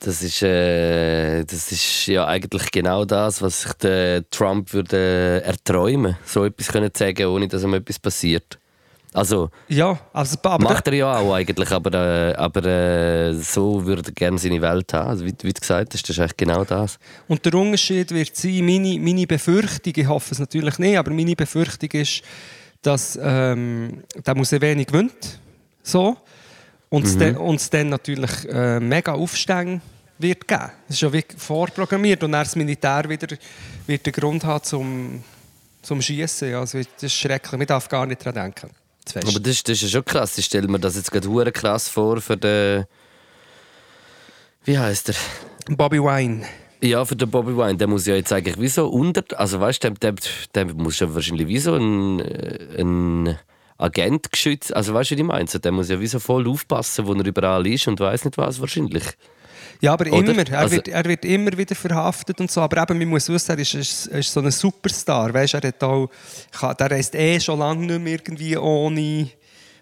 Das 0.00 0.22
ist, 0.22 0.42
äh, 0.42 1.44
das 1.44 1.72
ist 1.72 2.06
ja 2.06 2.26
eigentlich 2.26 2.70
genau 2.70 3.04
das, 3.04 3.40
was 3.40 3.62
sich 3.62 3.72
der 3.74 4.28
Trump 4.30 4.72
würde 4.72 5.42
erträumen, 5.44 6.16
so 6.24 6.44
etwas 6.44 6.68
können 6.68 6.90
sagen, 6.94 7.26
ohne 7.26 7.48
dass 7.48 7.62
ihm 7.62 7.74
etwas 7.74 7.98
passiert. 7.98 8.58
Also, 9.14 9.50
ja, 9.68 9.96
also 10.12 10.36
macht 10.58 10.88
er 10.88 10.94
ja 10.94 11.16
auch 11.16 11.34
eigentlich, 11.34 11.70
aber, 11.70 11.92
äh, 11.94 12.34
aber 12.34 12.64
äh, 12.64 13.32
so 13.34 13.86
würde 13.86 14.02
er 14.06 14.12
gerne 14.12 14.38
seine 14.38 14.60
Welt 14.60 14.92
haben. 14.92 15.08
Also, 15.08 15.24
wie, 15.24 15.32
wie 15.42 15.52
du 15.52 15.60
gesagt 15.60 15.94
hast, 15.94 16.02
das 16.02 16.10
ist 16.10 16.18
eigentlich 16.18 16.36
genau 16.36 16.64
das. 16.64 16.98
Und 17.28 17.44
der 17.46 17.54
Unterschied 17.54 18.10
wird 18.10 18.34
sein, 18.34 18.66
meine, 18.66 18.98
meine 18.98 19.24
Befürchtung, 19.24 19.92
ich 19.94 20.08
hoffe 20.08 20.32
es 20.32 20.40
natürlich 20.40 20.80
nicht, 20.80 20.98
aber 20.98 21.12
meine 21.12 21.36
Befürchtung 21.36 21.90
ist, 21.92 22.22
dass 22.82 23.16
ähm, 23.22 24.02
der 24.26 24.34
Museveni 24.34 24.84
gewinnt. 24.84 25.38
So. 25.84 26.16
Und 26.94 27.04
es 27.04 27.16
es 27.16 27.70
dann 27.70 27.88
natürlich 27.88 28.48
äh, 28.48 28.78
mega 28.80 29.12
Aufstände 29.12 29.80
wird 30.18 30.46
geben. 30.46 30.70
Das 30.86 30.96
ist 30.96 31.02
ja 31.02 31.12
wirklich 31.12 31.40
vorprogrammiert 31.40 32.22
und 32.22 32.32
dann 32.32 32.44
das 32.44 32.54
Militär 32.54 33.08
wieder 33.08 33.36
wird 33.86 34.06
den 34.06 34.12
Grund 34.12 34.44
haben 34.44 34.62
zum, 34.62 35.24
zum 35.82 36.00
Schießen. 36.00 36.54
Also, 36.54 36.78
das 36.78 37.02
ist 37.02 37.14
schrecklich. 37.14 37.58
Man 37.58 37.66
darf 37.66 37.88
gar 37.88 38.06
nicht 38.06 38.20
daran 38.24 38.52
denken. 38.52 38.70
Fest. 39.06 39.28
Aber 39.28 39.40
das, 39.40 39.62
das 39.62 39.76
ist 39.76 39.82
ja 39.82 39.88
schon 39.88 40.04
krass. 40.04 40.38
Ich 40.38 40.46
stelle 40.46 40.68
mir 40.68 40.78
das 40.78 40.96
jetzt 40.96 41.10
gerade 41.10 41.52
krass 41.52 41.88
vor 41.88 42.20
für 42.20 42.36
den. 42.36 42.84
Wie 44.64 44.78
heißt 44.78 45.08
der? 45.08 45.14
Bobby 45.68 45.98
Wine. 45.98 46.44
Ja, 46.80 47.04
für 47.04 47.16
den 47.16 47.30
Bobby 47.30 47.56
Wine. 47.56 47.76
Der 47.76 47.86
muss 47.86 48.06
ja 48.06 48.14
jetzt 48.14 48.32
eigentlich 48.32 48.58
wie 48.58 48.68
so 48.68 48.88
unter. 48.88 49.22
Also 49.38 49.60
weißt 49.60 49.84
du, 49.84 49.90
der, 49.90 50.12
der, 50.12 50.20
der 50.54 50.74
muss 50.74 51.00
ja 51.00 51.14
wahrscheinlich 51.14 51.48
wie 51.48 51.58
so 51.58 51.74
ein, 51.74 52.20
äh, 52.20 52.80
ein 52.80 53.38
Agent 53.78 54.30
geschützt. 54.30 54.74
Also 54.74 54.94
weißt 54.94 55.10
du, 55.10 55.16
wie 55.16 55.20
ich 55.20 55.26
meine? 55.26 55.48
So, 55.48 55.58
Der 55.58 55.72
muss 55.72 55.88
ja 55.88 55.98
wie 56.00 56.06
so 56.06 56.18
voll 56.18 56.48
aufpassen, 56.48 57.06
wo 57.06 57.14
er 57.14 57.24
überall 57.24 57.66
ist 57.66 57.86
und 57.88 57.98
weiß 58.00 58.24
nicht 58.24 58.38
was 58.38 58.60
wahrscheinlich. 58.60 59.04
Ja, 59.80 59.92
aber 59.94 60.10
Oder? 60.12 60.30
immer. 60.32 60.46
Er, 60.48 60.58
Also- 60.60 60.76
wird, 60.76 60.88
er 60.88 61.04
wird 61.04 61.24
immer 61.24 61.56
wieder 61.58 61.74
verhaftet 61.74 62.40
und 62.40 62.50
so. 62.50 62.60
Aber 62.60 62.80
eben, 62.82 62.98
man 62.98 63.08
muss 63.08 63.28
wissen, 63.28 63.50
er 63.50 63.58
ist, 63.58 63.74
ist, 63.74 64.06
ist 64.06 64.32
so 64.32 64.40
ein 64.40 64.50
Superstar. 64.50 65.34
Weißt, 65.34 65.54
er 65.54 65.62
hat 65.68 65.82
auch, 65.82 66.08
kann- 66.52 66.76
der 66.78 66.90
reist 66.92 67.14
eh 67.14 67.40
schon 67.40 67.58
lange 67.58 67.84
nicht 67.86 68.00
mehr 68.00 68.12
irgendwie 68.14 68.56
ohne 68.56 69.28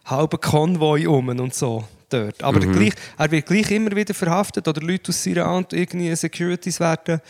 halben 0.06 0.40
Konvoi 0.40 1.06
um 1.06 1.28
und 1.28 1.54
so. 1.54 1.84
Dort. 2.08 2.42
Aber 2.42 2.60
Mhm. 2.60 2.72
gleich, 2.72 2.92
er 3.16 3.30
wird 3.30 3.46
gleich 3.46 3.70
immer 3.70 3.94
wieder 3.94 4.12
verhaftet 4.14 4.66
oder 4.68 4.80
Leute 4.82 5.10
aus 5.10 5.22
seiner 5.22 5.46
Hand, 5.46 5.72
irgendwie 5.72 6.14
Securities 6.16 6.78
werden 6.80 7.20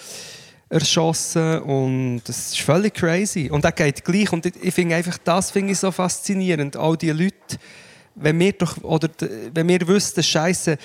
erschossen 0.73 1.61
und 1.61 2.23
das 2.25 2.53
ist 2.53 2.61
völlig 2.61 2.95
crazy. 2.95 3.51
Und 3.51 3.65
er 3.65 3.73
geht 3.73 4.05
gleich 4.05 4.33
und 4.33 4.47
ich, 4.47 4.75
finde 4.75 4.97
einfach, 4.97 5.19
das 5.19 5.51
finde 5.51 5.73
ich 5.73 5.79
so 5.79 5.91
faszinierend. 5.93 6.77
All 6.77 6.97
die 6.97 7.11
Leute, 7.11 7.59
wenn 8.15 8.39
wir 8.39 8.53
doch, 8.53 8.83
oder 8.83 9.09
wenn 9.53 9.69
wir 9.69 9.87
wüssten, 9.87 10.23
Scheiße, 10.23 10.79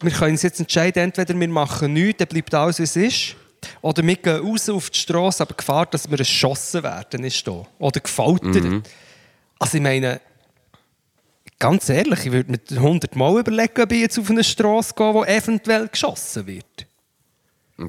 wir 0.00 0.12
können 0.12 0.32
uns 0.32 0.42
jetzt 0.42 0.60
entscheiden, 0.60 1.02
entweder 1.02 1.38
wir 1.38 1.48
machen 1.48 1.92
nichts, 1.92 2.18
dann 2.18 2.28
bleibt 2.28 2.54
alles 2.54 2.78
wie 2.78 2.84
es 2.84 2.96
ist, 2.96 3.36
oder 3.82 4.02
wir 4.02 4.16
gehen 4.16 4.40
raus 4.40 4.68
auf 4.68 4.88
die 4.88 4.98
Straße, 4.98 5.42
aber 5.42 5.52
die 5.52 5.58
Gefahr, 5.58 5.86
dass 5.86 6.10
wir 6.10 6.18
erschossen 6.18 6.82
werden, 6.82 7.24
ist 7.24 7.46
da. 7.46 7.66
Oder 7.78 8.00
gefoltert. 8.00 8.82
Also 9.58 9.76
ich 9.76 9.82
meine, 9.82 10.20
ganz 11.58 11.88
ehrlich, 11.88 12.24
ich 12.24 12.32
würde 12.32 12.52
mir 12.52 12.60
100 12.70 13.14
Mal 13.16 13.40
überlegen, 13.40 13.82
ob 13.82 13.92
ich 13.92 14.00
jetzt 14.00 14.18
auf 14.18 14.30
eine 14.30 14.44
Straße 14.44 14.94
gehe, 14.94 15.12
wo 15.12 15.24
eventuell 15.24 15.88
geschossen 15.88 16.46
wird. 16.46 16.86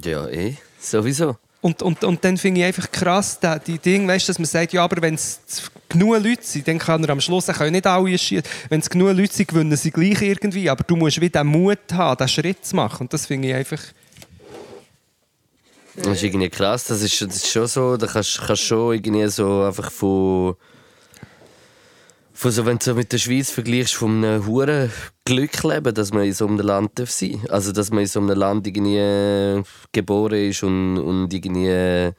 Ja, 0.04 0.28
eh. 0.28 0.56
Sowieso. 0.80 1.36
Und, 1.62 1.82
und, 1.82 2.02
und 2.04 2.24
dann 2.24 2.38
finde 2.38 2.60
ich 2.60 2.66
einfach 2.66 2.90
krass, 2.90 3.38
da- 3.38 3.58
die 3.58 3.78
Dinge, 3.78 4.08
weißt, 4.08 4.28
dass 4.30 4.38
man 4.38 4.46
sagt, 4.46 4.72
ja, 4.72 4.82
aber 4.82 5.02
wenn 5.02 5.14
es 5.14 5.40
genug 5.90 6.14
Leute 6.22 6.42
sind, 6.42 6.66
dann 6.66 6.78
kann 6.78 7.04
er 7.04 7.10
am 7.10 7.20
Schluss, 7.20 7.48
er 7.48 7.54
können 7.54 7.72
nicht 7.72 7.86
alle 7.86 8.16
schießen. 8.16 8.44
Wenn 8.70 8.80
es 8.80 8.88
genug 8.88 9.14
Leute 9.14 9.34
sind, 9.34 9.48
gewinnen 9.48 9.76
sie 9.76 9.90
gleich 9.90 10.22
irgendwie. 10.22 10.70
Aber 10.70 10.82
du 10.84 10.96
musst 10.96 11.20
wieder 11.20 11.42
den 11.42 11.48
Mut 11.48 11.78
haben, 11.92 12.16
diesen 12.16 12.28
Schritt 12.28 12.64
zu 12.64 12.76
machen. 12.76 13.02
Und 13.02 13.12
das 13.12 13.26
finde 13.26 13.48
ich 13.48 13.54
einfach. 13.54 13.80
Das 15.96 16.06
ist 16.06 16.22
irgendwie 16.22 16.48
krass. 16.48 16.84
Das 16.84 17.02
ist, 17.02 17.20
das 17.20 17.36
ist 17.36 17.48
schon 17.48 17.66
so, 17.66 17.96
da 17.98 18.06
kannst 18.06 18.38
du 18.38 18.56
schon 18.56 18.94
irgendwie 18.94 19.28
so 19.28 19.64
einfach 19.64 19.90
von. 19.90 20.56
Von 22.40 22.52
so, 22.52 22.64
wenn 22.64 22.78
du 22.78 22.84
so 22.86 22.94
mit 22.94 23.12
der 23.12 23.18
Schweiz 23.18 23.50
vergleichst, 23.50 23.96
von 23.96 24.24
einem 24.24 24.46
hohen 24.46 24.90
Glück 25.26 25.62
leben, 25.62 25.92
dass 25.92 26.10
man 26.10 26.24
in 26.24 26.32
so 26.32 26.46
einem 26.46 26.58
Land 26.60 26.98
darf 26.98 27.10
sein 27.10 27.38
darf. 27.42 27.50
Also, 27.50 27.70
dass 27.70 27.90
man 27.90 28.00
in 28.00 28.06
so 28.06 28.18
einem 28.18 28.30
Land 28.30 28.66
irgendwie 28.66 28.96
äh, 28.96 29.62
geboren 29.92 30.48
ist 30.48 30.62
und, 30.62 30.96
und 30.96 31.34
irgendwie 31.34 31.68
äh, 31.68 32.12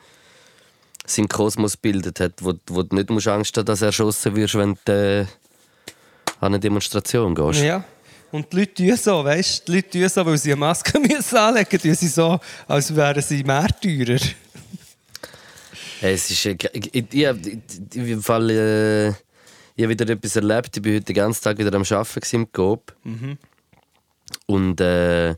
seinen 1.08 1.28
Kosmos 1.28 1.76
bildet 1.76 2.20
hat, 2.20 2.34
wo, 2.40 2.54
wo 2.68 2.84
du 2.84 2.96
nicht 2.96 3.10
musst 3.10 3.30
Angst 3.30 3.58
haben, 3.58 3.66
dass 3.66 3.80
du 3.80 3.86
erschossen 3.86 4.36
wirst, 4.36 4.54
wenn 4.54 4.78
du 4.86 4.92
äh, 4.92 5.22
an 6.40 6.52
eine 6.54 6.60
Demonstration 6.60 7.34
gehst. 7.34 7.64
Ja. 7.64 7.84
Und 8.32 8.54
die 8.54 8.58
Leute 8.58 8.76
tun 8.76 8.98
so, 8.98 9.26
weißt 9.26 9.68
du? 9.68 9.72
Die 9.72 9.78
Leute 9.78 9.90
tun 9.90 10.08
so, 10.08 10.24
weil 10.24 10.38
sie 10.38 10.52
eine 10.52 10.60
Maske 10.60 11.00
müssen 11.00 11.36
anlegen 11.36 11.80
müssen, 11.84 11.96
sie 11.96 12.08
so, 12.10 12.40
als 12.68 12.96
wären 12.96 13.24
sie 13.24 13.44
Märtyrer. 13.44 14.20
Es 16.00 16.30
ist. 16.30 16.46
Äh, 16.46 16.58
ich, 16.74 16.94
ich, 16.94 17.06
ich, 17.12 17.26
ich, 17.96 17.96
im 17.96 18.22
Fall. 18.22 18.50
Äh, 18.52 19.10
ich 19.10 19.16
habe 19.84 19.94
wieder 19.94 20.10
etwas 20.10 20.36
erlebt. 20.36 20.78
Ich 20.78 20.86
war 20.86 20.94
heute 20.94 21.06
den 21.06 21.16
ganzen 21.16 21.44
Tag 21.44 21.58
wieder 21.58 21.74
am 21.74 21.84
Arbeiten 21.84 22.36
im 22.36 22.52
Coop. 22.52 22.96
Und 24.46 24.82
äh, 24.82 25.36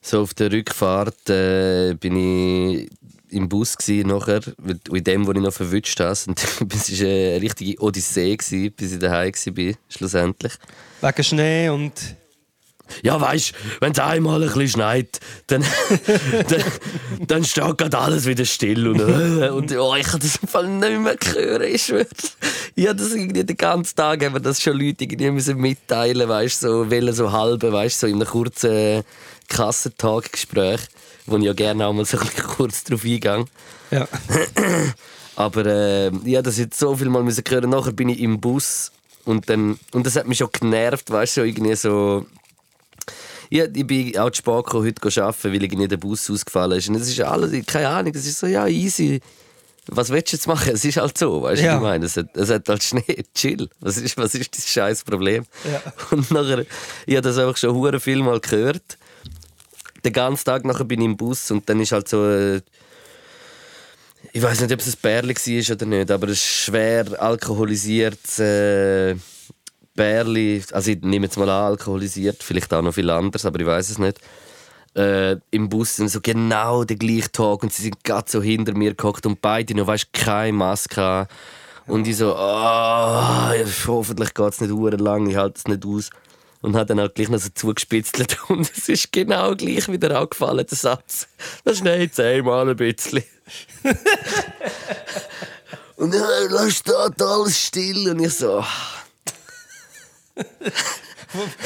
so 0.00 0.22
auf 0.22 0.34
der 0.34 0.52
Rückfahrt 0.52 1.30
äh, 1.30 1.94
bin 1.94 2.16
ich 2.16 2.88
im 3.30 3.48
Bus 3.48 3.76
gewesen, 3.76 4.08
nachher, 4.08 4.40
mit 4.62 4.90
mit 4.90 5.06
dem, 5.06 5.26
wo 5.26 5.32
ich 5.32 5.38
noch 5.38 5.52
verwünscht 5.52 5.98
habe. 6.00 6.16
Und 6.26 6.42
es 6.74 7.00
war 7.00 7.08
eine 7.08 7.40
richtige 7.42 7.80
Odyssee, 7.82 8.36
gewesen, 8.36 8.72
bis 8.72 8.92
ich 8.92 8.98
daheim 8.98 9.32
war, 9.32 9.74
schlussendlich. 9.88 10.52
Wegen 11.00 11.24
Schnee 11.24 11.68
und. 11.68 11.92
Ja, 13.02 13.20
weißt 13.20 13.52
wenn 13.80 13.92
es 13.92 13.98
einmal 13.98 14.42
ein 14.42 14.48
bisschen 14.48 14.68
schneit, 14.68 15.20
dann, 15.46 15.62
dann, 16.48 16.64
dann 17.26 17.44
steht 17.44 17.78
gerade 17.78 17.98
alles 17.98 18.26
wieder 18.26 18.44
still. 18.44 18.88
Und, 18.88 19.00
äh, 19.00 19.48
und 19.50 19.76
oh, 19.76 19.94
ich 19.94 20.06
kann 20.06 20.20
das 20.20 20.36
im 20.36 20.48
Fall 20.48 20.68
nicht 20.68 21.00
mehr 21.00 21.16
hören. 21.34 21.62
Ich 21.62 21.84
schwöre. 21.84 22.06
Ich 22.74 22.86
habe 22.86 22.96
das 22.96 23.12
irgendwie 23.12 23.44
den 23.44 23.56
ganzen 23.56 23.96
Tag, 23.96 24.24
haben 24.24 24.42
das 24.42 24.62
schon 24.62 24.78
Leute 24.78 25.04
irgendwie 25.04 25.30
müssen 25.30 25.58
mitteilen 25.58 26.28
weißt 26.28 26.60
so, 26.60 26.90
wollen 26.90 27.14
so 27.14 27.32
halbe, 27.32 27.72
weißt 27.72 28.00
so 28.00 28.06
in 28.06 28.16
einem 28.16 28.26
kurzen 28.26 29.02
Kassentag-Gespräch, 29.48 30.80
wo 31.26 31.36
ich 31.36 31.44
ja 31.44 31.52
gerne 31.52 31.86
auch 31.86 31.92
mal 31.92 32.04
so 32.04 32.18
ein 32.18 32.26
bisschen 32.26 32.44
kurz 32.44 32.84
drauf 32.84 33.04
eingehe. 33.04 33.44
Ja. 33.90 34.08
Aber 35.36 35.66
äh, 35.66 36.08
ich 36.08 36.34
habe 36.34 36.42
das 36.42 36.58
jetzt 36.58 36.78
so 36.78 36.96
viel 36.96 37.08
Mal 37.08 37.22
müssen 37.22 37.44
hören. 37.46 37.70
Nachher 37.70 37.92
bin 37.92 38.08
ich 38.08 38.20
im 38.20 38.40
Bus 38.40 38.90
und 39.24 39.48
dann 39.50 39.78
und 39.92 40.06
das 40.06 40.16
hat 40.16 40.26
mich 40.26 40.38
schon 40.38 40.48
genervt, 40.50 41.10
weißt 41.10 41.36
du, 41.36 41.40
so 41.42 41.46
irgendwie 41.46 41.74
so. 41.74 42.26
Ja, 43.50 43.64
ich 43.72 43.86
bin 43.86 44.16
auch 44.18 44.30
zu 44.30 44.38
spät 44.38 44.64
gekommen, 44.64 44.86
heute 44.86 45.22
arbeiten, 45.22 45.52
weil 45.52 45.62
irgendwie 45.62 45.88
der 45.88 45.96
Bus 45.96 46.28
ausgefallen 46.30 46.78
ist. 46.78 46.88
Und 46.88 46.96
es 46.96 47.08
ist 47.08 47.20
alles, 47.20 47.64
keine 47.66 47.88
Ahnung, 47.88 48.12
es 48.14 48.26
ist 48.26 48.38
so, 48.38 48.46
ja, 48.46 48.66
easy. 48.66 49.20
Was 49.88 50.10
willst 50.10 50.32
du 50.32 50.36
jetzt 50.36 50.48
machen? 50.48 50.72
Es 50.74 50.84
ist 50.84 50.96
halt 50.96 51.16
so, 51.16 51.42
weißt 51.42 51.62
du, 51.62 51.66
Ja. 51.66 51.72
was 51.74 51.76
ich 51.78 51.82
meine? 51.82 52.06
Es 52.06 52.16
hat, 52.16 52.36
es 52.36 52.50
hat 52.50 52.68
halt 52.68 52.82
Schnee, 52.82 53.24
chill. 53.34 53.68
Was 53.80 53.98
ist, 53.98 54.16
was 54.16 54.34
ist 54.34 54.56
das 54.56 54.68
scheiß 54.68 55.04
Problem? 55.04 55.44
Ja. 55.70 55.80
Und 56.10 56.28
nachher, 56.32 56.66
ich 57.06 57.14
habe 57.14 57.22
das 57.28 57.38
einfach 57.38 57.56
schon 57.56 57.72
hure 57.74 58.00
viel 58.00 58.20
Mal 58.22 58.40
gehört. 58.40 58.98
Den 60.04 60.12
ganzen 60.12 60.44
Tag 60.44 60.64
nachher 60.64 60.84
bin 60.84 61.00
ich 61.00 61.06
im 61.06 61.16
Bus 61.16 61.50
und 61.50 61.68
dann 61.68 61.80
ist 61.80 61.90
halt 61.92 62.08
so. 62.08 62.24
Äh, 62.28 62.60
ich 64.32 64.42
weiß 64.42 64.60
nicht, 64.60 64.72
ob 64.72 64.80
es 64.80 64.86
ein 64.88 64.94
Bärli 65.00 65.34
war 65.34 65.74
oder 65.74 65.86
nicht, 65.86 66.10
aber 66.10 66.26
ein 66.28 66.36
schwer 66.36 67.20
alkoholisiertes 67.22 68.38
äh, 68.38 69.14
Bärli, 69.96 70.62
also 70.72 70.90
ich 70.90 71.00
nehme 71.00 71.26
jetzt 71.26 71.38
mal 71.38 71.48
an, 71.48 71.64
alkoholisiert, 71.64 72.42
vielleicht 72.42 72.72
auch 72.72 72.82
noch 72.82 72.92
viel 72.92 73.10
anderes, 73.10 73.46
aber 73.46 73.58
ich 73.58 73.66
weiß 73.66 73.90
es 73.90 73.98
nicht. 73.98 74.20
Äh, 74.94 75.36
Im 75.50 75.68
Bus 75.68 75.96
sind 75.96 76.08
so 76.08 76.20
genau 76.20 76.84
der 76.84 76.96
gleiche 76.96 77.32
Tag 77.32 77.62
und 77.62 77.72
sie 77.72 77.82
sind 77.82 78.04
gerade 78.04 78.30
so 78.30 78.40
hinter 78.40 78.74
mir 78.74 78.94
gehockt 78.94 79.26
und 79.26 79.42
beide 79.42 79.74
noch, 79.74 79.86
weißt 79.86 80.12
keine 80.12 80.52
Maske 80.52 81.00
haben. 81.00 81.28
Und 81.86 82.08
ich 82.08 82.16
so, 82.16 82.34
ah, 82.34 83.52
hoffentlich 83.86 84.34
geht 84.34 84.52
es 84.52 84.60
nicht 84.60 84.72
uhr 84.72 84.90
lang, 84.92 85.28
ich 85.28 85.36
halte 85.36 85.58
es 85.58 85.66
nicht 85.66 85.84
aus. 85.84 86.10
Und 86.62 86.74
hat 86.74 86.90
dann 86.90 86.98
halt 86.98 87.14
gleich 87.14 87.28
noch 87.28 87.38
so 87.38 87.48
zugespitzelt 87.54 88.38
und 88.48 88.70
es 88.70 88.88
ist 88.88 89.12
genau 89.12 89.54
gleich 89.54 89.88
wieder 89.88 90.18
angefallen, 90.18 90.66
der 90.68 90.76
Satz. 90.76 91.28
Das 91.64 91.78
schneit 91.78 92.18
einmal 92.18 92.68
ein 92.68 92.76
bisschen. 92.76 93.22
und 95.96 96.14
ja, 96.14 96.26
da 96.50 96.70
steht 96.70 97.22
alles 97.22 97.60
still 97.60 98.10
und 98.10 98.20
ich 98.20 98.34
so, 98.34 98.60
ah. 98.60 98.95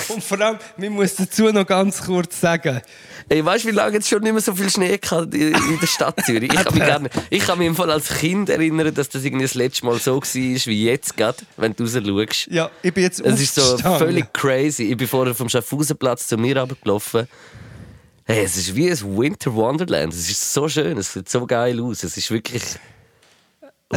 Und 0.09 0.24
vor 0.24 0.40
allem, 0.40 0.59
man 0.76 0.88
muss 0.90 1.14
dazu 1.16 1.44
noch 1.52 1.66
ganz 1.66 2.02
kurz 2.02 2.40
sagen, 2.40 2.80
Ey, 3.33 3.44
weißt 3.44 3.62
du, 3.62 3.68
wie 3.68 3.72
lange 3.72 3.94
jetzt 3.94 4.09
schon 4.09 4.22
nicht 4.24 4.33
mehr 4.33 4.40
so 4.40 4.52
viel 4.56 4.68
Schnee 4.68 4.98
gehabt 4.98 5.33
in 5.33 5.78
der 5.80 5.87
Stadt 5.87 6.16
Zürich? 6.26 6.52
Ich 6.52 6.64
kann 6.64 6.74
mich, 6.74 6.98
nicht, 7.00 7.14
ich 7.30 7.46
kann 7.46 7.59
mich 7.59 7.68
im 7.68 7.76
Fall 7.76 7.88
als 7.92 8.09
Kind 8.09 8.48
erinnern, 8.48 8.92
dass 8.92 9.09
das 9.09 9.22
irgendwie 9.22 9.44
das 9.44 9.54
letzte 9.54 9.87
Mal 9.87 10.00
so 10.00 10.16
war 10.16 10.22
wie 10.35 10.85
jetzt 10.85 11.16
gerade, 11.16 11.38
wenn 11.56 11.72
du 11.76 11.85
raus 11.85 11.92
schaust. 11.92 12.48
ja, 12.50 12.68
ich 12.83 12.92
bin 12.92 13.04
jetzt 13.04 13.20
Es 13.20 13.40
ist 13.40 13.54
so 13.54 13.78
völlig 13.78 14.33
crazy. 14.33 14.90
Ich 14.90 14.96
bin 14.96 15.06
vorher 15.06 15.33
vom 15.33 15.48
Schaffhausenplatz 15.48 16.26
zu 16.26 16.38
mir 16.38 16.59
runtergelaufen. 16.59 17.28
Hey, 18.24 18.44
es 18.44 18.56
ist 18.56 18.74
wie 18.74 18.90
ein 18.90 18.98
Winter 19.16 19.54
Wonderland. 19.54 20.12
Es 20.12 20.28
ist 20.28 20.52
so 20.52 20.68
schön, 20.68 20.98
es 20.98 21.12
sieht 21.12 21.28
so 21.28 21.46
geil 21.46 21.80
aus. 21.80 22.02
Es 22.02 22.16
ist 22.16 22.33
wirklich 22.33 22.64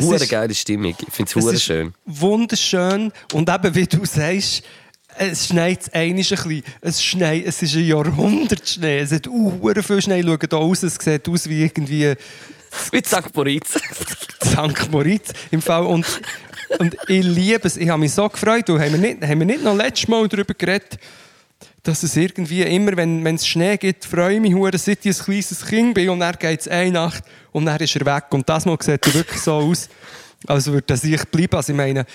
Ist- 0.02 0.30
geile 0.30 0.54
Stimmung. 0.56 0.96
Ich 1.08 1.14
finde 1.14 1.30
es 1.30 1.36
hure 1.36 1.60
schön. 1.60 1.94
Wunderschön. 2.06 3.12
Und 3.32 3.50
eben, 3.50 3.76
wie 3.76 3.86
du 3.86 4.06
sagst, 4.06 4.64
es 5.18 5.48
schneit 5.48 5.94
ein 5.94 6.16
bisschen. 6.16 6.64
Es, 6.82 7.04
schneit, 7.04 7.46
es 7.46 7.62
ist 7.62 7.76
ein 7.76 7.86
Jahrhundert 7.86 8.68
Schnee. 8.68 9.00
Es 9.00 9.12
hat 9.12 9.28
uh, 9.28 9.72
viel 9.82 10.02
Schnee. 10.02 10.24
Schau 10.24 10.38
hier 10.40 10.58
aus. 10.58 10.84
Es 10.84 10.96
sieht 10.96 11.30
aus 11.30 11.48
wie 11.48 11.64
irgendwie 11.64 12.16
Wie 12.92 13.04
St. 13.04 13.36
Moritz. 13.36 13.74
St. 14.44 14.92
Moritz 14.92 15.32
im 15.52 15.62
Fall. 15.62 15.86
Und, 15.86 16.06
und 16.80 16.98
ich 17.08 17.24
liebe 17.24 17.68
es. 17.68 17.78
Ich 17.78 17.90
habe 17.90 18.00
mich 18.00 18.14
so 18.14 18.28
gefreut. 18.28 18.70
Und 18.70 18.80
haben 18.82 18.94
wir 18.94 19.00
nicht, 19.00 19.22
haben 19.22 19.40
wir 19.40 19.46
nicht 19.46 19.64
noch 19.64 19.76
letztes 19.76 20.08
Mal 20.08 20.28
darüber 20.28 20.54
geredet, 20.54 20.98
dass 21.84 22.02
es 22.02 22.16
irgendwie 22.16 22.62
immer, 22.62 22.96
wenn, 22.98 23.24
wenn 23.24 23.36
es 23.36 23.46
Schnee 23.46 23.78
gibt, 23.78 24.06
freue 24.06 24.36
ich 24.36 24.42
mich, 24.42 24.54
hure, 24.54 24.78
seit 24.78 25.06
ich 25.06 25.20
ein 25.20 25.26
kleines 25.26 25.66
Kind 25.66 25.94
bin. 25.94 26.10
Und 26.10 26.22
dann 26.22 26.36
geht 26.40 26.62
es 26.62 26.68
eine 26.68 26.92
Nacht 26.92 27.24
und 27.54 27.66
dann 27.66 27.80
ist 27.80 27.96
er 27.96 28.06
weg. 28.06 28.26
Und 28.32 28.48
das 28.50 28.66
Mal 28.66 28.78
sieht 28.82 29.06
er 29.06 29.14
wirklich 29.14 29.40
so 29.40 29.54
aus, 29.54 29.88
als 30.46 30.68
würde 30.68 30.94
er 30.94 30.98
sich 30.98 31.24
bleiben. 31.26 31.56
Also 31.56 31.72
ich 31.72 31.78
meine, 31.78 32.06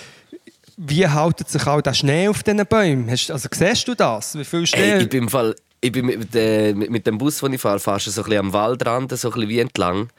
wie 0.77 1.07
haltet 1.07 1.49
sich 1.49 1.67
auch 1.67 1.81
der 1.81 1.95
Schnee 1.95 2.29
auf 2.29 2.43
diesen 2.43 2.65
Bäumen? 2.67 3.09
Also 3.09 3.49
siehst 3.51 3.89
du 3.89 3.95
das? 3.95 4.39
Wie 4.39 4.45
viel 4.45 4.67
Schnee? 4.67 4.79
Hey, 4.79 5.03
ich 5.03 5.09
bin 5.09 5.29
Fall, 5.29 5.57
ich 5.81 5.93
bin 5.93 6.07
mit, 6.07 6.35
äh, 6.35 6.75
mit, 6.75 7.07
dem 7.07 7.19
Bus, 7.19 7.39
den 7.39 7.55
ich 7.55 7.61
fahre, 7.61 7.79
fahrst 7.79 8.07
du 8.07 8.11
so 8.11 8.23
ein 8.23 8.25
bisschen 8.25 8.47
am 8.47 8.53
Waldrand, 8.53 9.11
so 9.17 9.29
ein 9.29 9.35
bisschen 9.35 9.49
wie 9.49 9.59
entlang. 9.61 10.11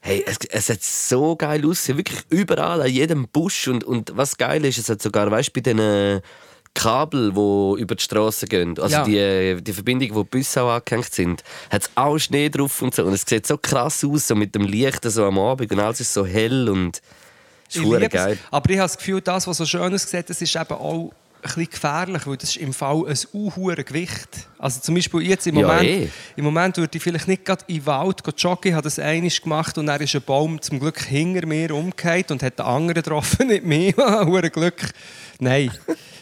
Hey, 0.00 0.22
es, 0.26 0.38
es 0.50 0.68
hat 0.68 0.82
so 0.82 1.34
geil 1.34 1.66
ausgesehen, 1.66 1.98
wirklich 1.98 2.20
überall, 2.28 2.82
an 2.82 2.90
jedem 2.90 3.26
Busch. 3.28 3.68
Und, 3.68 3.84
und 3.84 4.14
was 4.14 4.36
geil 4.36 4.64
ist, 4.64 4.78
es 4.78 4.88
hat 4.88 5.02
sogar, 5.02 5.30
weißt 5.30 5.54
du, 5.54 5.62
bei 5.62 5.70
äh, 5.70 6.20
Kabel, 6.74 7.32
die 7.32 7.80
über 7.82 7.94
die 7.94 8.02
Straße 8.02 8.46
gehen, 8.46 8.78
also 8.78 8.96
Ja. 8.96 9.04
die, 9.04 9.62
die 9.62 9.72
Verbindung, 9.72 10.14
wo 10.14 10.22
die 10.24 10.28
Busse 10.38 10.62
auch 10.62 10.70
angehängt 10.74 11.12
sind, 11.14 11.44
hat 11.70 11.82
es 11.82 11.90
auch 11.94 12.18
Schnee 12.18 12.48
drauf 12.48 12.82
und 12.82 12.94
so. 12.94 13.04
Und 13.04 13.12
es 13.14 13.22
sieht 13.26 13.46
so 13.46 13.56
krass 13.56 14.04
aus, 14.04 14.28
so 14.28 14.34
mit 14.34 14.54
dem 14.54 14.62
Licht 14.62 15.04
so 15.04 15.24
am 15.24 15.38
Abend 15.38 15.70
und 15.72 15.78
alles 15.80 16.00
ist 16.00 16.12
so 16.12 16.26
hell 16.26 16.68
und 16.68 17.00
ist 17.68 17.76
Ich 17.76 18.10
geil. 18.10 18.38
Aber 18.50 18.70
ich 18.70 18.76
habe 18.78 18.84
das 18.88 18.98
Gefühl, 18.98 19.20
das, 19.20 19.46
was 19.46 19.56
so 19.56 19.64
schön 19.66 19.94
aussieht, 19.94 20.28
das 20.28 20.42
ist 20.42 20.54
eben 20.54 20.72
auch 20.74 21.12
bisschen 21.44 21.70
gefährlich, 21.70 22.26
weil 22.26 22.36
das 22.36 22.50
ist 22.50 22.56
im 22.56 22.72
Fall 22.72 23.06
ein 23.06 23.18
unhuren 23.32 23.84
Gewicht. 23.84 24.48
Also 24.58 24.80
zum 24.80 24.94
Beispiel 24.94 25.22
jetzt 25.22 25.46
im 25.46 25.56
Ja, 25.58 25.66
Moment, 25.66 25.84
eh. 25.84 26.08
im 26.36 26.44
Moment 26.44 26.76
würde 26.76 26.96
ich 26.96 27.02
vielleicht 27.02 27.28
nicht 27.28 27.44
gerade 27.44 27.64
in 27.68 27.76
den 27.76 27.86
Wald 27.86 28.20
joggen. 28.36 28.70
Ich 28.70 28.74
habe 28.74 28.84
das 28.84 28.98
einmal 28.98 29.30
gemacht 29.30 29.78
und 29.78 29.86
dann 29.86 30.00
ist 30.00 30.14
ein 30.14 30.22
Baum 30.22 30.60
zum 30.60 30.80
Glück 30.80 31.00
hinter 31.00 31.46
mir 31.46 31.74
umgekehrt 31.74 32.30
und 32.30 32.42
hat 32.42 32.58
den 32.58 32.66
anderen 32.66 32.94
getroffen, 33.02 33.46
nicht 33.48 33.64
mich. 33.64 33.96
Hure 33.96 34.50
Glück. 34.50 34.82
Nein. 35.38 35.70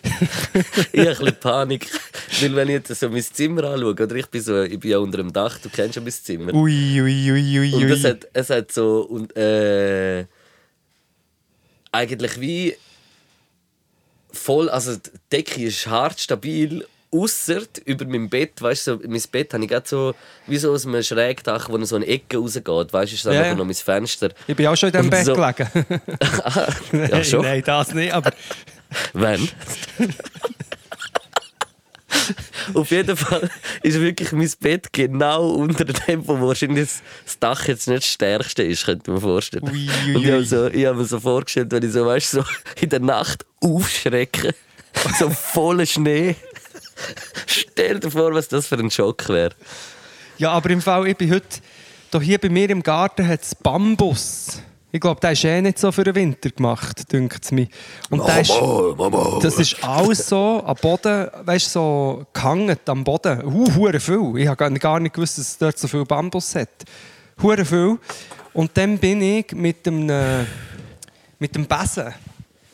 ich 0.93 1.01
habe 1.01 1.11
ein 1.11 1.17
bisschen 1.17 1.41
Panik, 1.41 1.87
weil 2.41 2.57
wenn 2.57 2.69
ich 2.69 2.75
jetzt 2.75 2.99
so 2.99 3.09
mein 3.09 3.23
Zimmer 3.23 3.65
anschaue, 3.65 3.93
oder 3.93 4.15
ich 4.17 4.27
bin, 4.27 4.41
so, 4.41 4.63
ich 4.63 4.81
bin 4.81 4.91
ja 4.91 4.99
unter 4.99 5.19
dem 5.19 5.33
Dach, 5.33 5.59
du 5.59 5.69
kennst 5.69 5.97
ja 5.97 6.03
mein 6.03 6.11
Zimmer. 6.13 6.53
Ui, 6.53 7.01
ui, 7.01 7.31
ui, 7.31 7.59
ui, 7.61 7.75
Und 7.75 7.91
es 7.91 8.05
hat, 8.05 8.27
es 8.33 8.51
hat 8.51 8.73
so 8.73 9.03
und, 9.03 9.37
äh, 9.37 10.25
eigentlich 11.93 12.41
wie 12.41 12.75
voll, 14.33 14.69
also 14.69 14.97
die 14.97 15.11
Decke 15.31 15.63
ist 15.63 15.87
hart 15.87 16.21
stabil, 16.21 16.85
ausser 17.15 17.61
über 17.85 18.07
meinem 18.07 18.31
Bett, 18.31 18.53
weißt 18.63 18.87
du, 18.87 18.93
so, 18.95 19.01
mein 19.09 19.23
Bett 19.31 19.53
habe 19.53 19.63
ich 19.65 19.69
gerade 19.71 19.87
so 19.87 20.15
wie 20.47 20.57
so 20.57 20.73
aus 20.73 20.87
einem 20.87 21.03
Schrägdach, 21.03 21.69
wo 21.69 21.83
so 21.85 21.97
eine 21.97 22.07
Ecke 22.07 22.39
rausgeht, 22.39 22.65
weißt 22.93 23.13
du, 23.13 23.17
ist 23.17 23.25
Ja, 23.25 23.33
einfach 23.33 23.47
ja. 23.49 23.55
noch 23.55 23.67
mein 23.67 23.75
Fenster. 23.75 24.31
Ich 24.47 24.57
bin 24.57 24.67
auch 24.67 24.77
schon 24.77 24.89
in 24.89 24.93
diesem 24.95 25.11
Bett 25.11 25.27
so- 25.27 25.35
gelegen. 25.35 25.69
ja, 26.93 27.09
nein, 27.09 27.25
schon. 27.25 27.43
nein, 27.43 27.63
das 27.65 27.93
nicht. 27.93 28.13
Aber 28.15 28.33
Wenn? 29.13 29.47
Auf 32.75 32.91
jeden 32.91 33.17
Fall 33.17 33.51
ist 33.83 34.01
wirklich 34.01 34.33
mein 34.33 34.51
Bett 34.61 34.93
genau 34.93 35.51
unter 35.51 35.85
dem, 35.85 36.27
wo 36.27 36.41
wahrscheinlich 36.49 36.89
das- 37.25 37.37
Dach 37.41 37.67
jetzt 37.67 37.89
nicht 37.89 37.99
das 38.03 38.07
stärkste 38.07 38.63
ist, 38.63 38.85
könnte 38.85 39.11
man 39.11 39.21
vorstellen. 39.21 39.65
Ui, 39.65 39.89
ui, 40.09 40.15
Und 40.17 40.25
ich 40.25 40.31
habe, 40.31 40.45
so, 40.45 40.67
ich 40.69 40.87
habe 40.87 40.99
mir 40.99 41.05
so 41.05 41.19
vorgestellt, 41.21 41.73
wenn 41.73 41.83
ich 41.83 41.93
so, 41.93 42.07
weißt, 42.07 42.31
so 42.31 42.45
in 42.81 42.89
der 42.89 43.01
Nacht 43.01 43.45
aufschrecke, 43.61 44.55
so 45.19 45.31
voller 45.31 45.87
Schnee. 45.87 46.37
Stell 47.47 48.01
dir 48.01 48.11
vor, 48.11 48.33
was 48.35 48.49
das 48.49 48.67
für 48.67 48.77
ein 48.77 48.91
Schock 48.91 49.29
wäre. 49.29 49.55
Ja, 50.39 50.53
aber 50.53 50.71
im 50.71 50.81
Fall, 50.83 51.09
ich 51.09 51.17
bin 51.17 51.33
heute, 51.33 52.21
hier 52.21 52.39
bei 52.39 52.49
mir 52.49 52.69
im 52.71 52.83
Garten 52.83 53.27
hat 53.27 53.43
es 53.43 53.55
Bambus. 53.55 54.61
Ich 54.95 55.01
glaube, 55.01 55.19
der 55.23 55.33
ist 55.33 55.43
eh 55.43 55.63
nicht 55.63 55.79
so 55.79 55.91
für 55.91 56.05
den 56.05 56.15
Winter 56.15 56.51
gemacht, 56.51 57.11
dünkt 57.11 57.43
es 57.43 57.51
mir. 57.51 57.67
Und 58.11 58.27
der 58.29 58.43
ist, 58.43 58.53
das 59.41 59.59
ist 59.59 59.83
alles 59.83 60.29
so 60.29 60.63
am 60.67 60.77
Boden, 60.77 61.29
weißt 61.47 61.67
du, 61.67 61.71
so 61.71 62.27
gehangen 62.35 62.77
am 62.87 63.03
Boden. 63.03 63.43
Uh, 63.43 63.75
hure 63.75 63.99
viel. 63.99 64.35
Ich 64.37 64.47
habe 64.47 64.79
gar 64.79 65.01
nicht- 65.01 65.15
gewusst, 65.15 65.39
dass 65.39 65.49
es 65.49 65.57
dort 65.57 65.79
so 65.79 65.89
viel 65.89 66.05
Bambus 66.05 66.55
hat. 66.55 66.69
Hure 67.43 67.65
viel. 67.65 67.99
Und 68.53 68.71
dann 68.75 68.99
bin 68.99 69.23
ich 69.23 69.53
mit 69.53 69.87
dem, 69.87 70.11
äh, 70.11 70.45
mit 71.39 71.55
dem 71.55 71.65
Besen. 71.67 72.13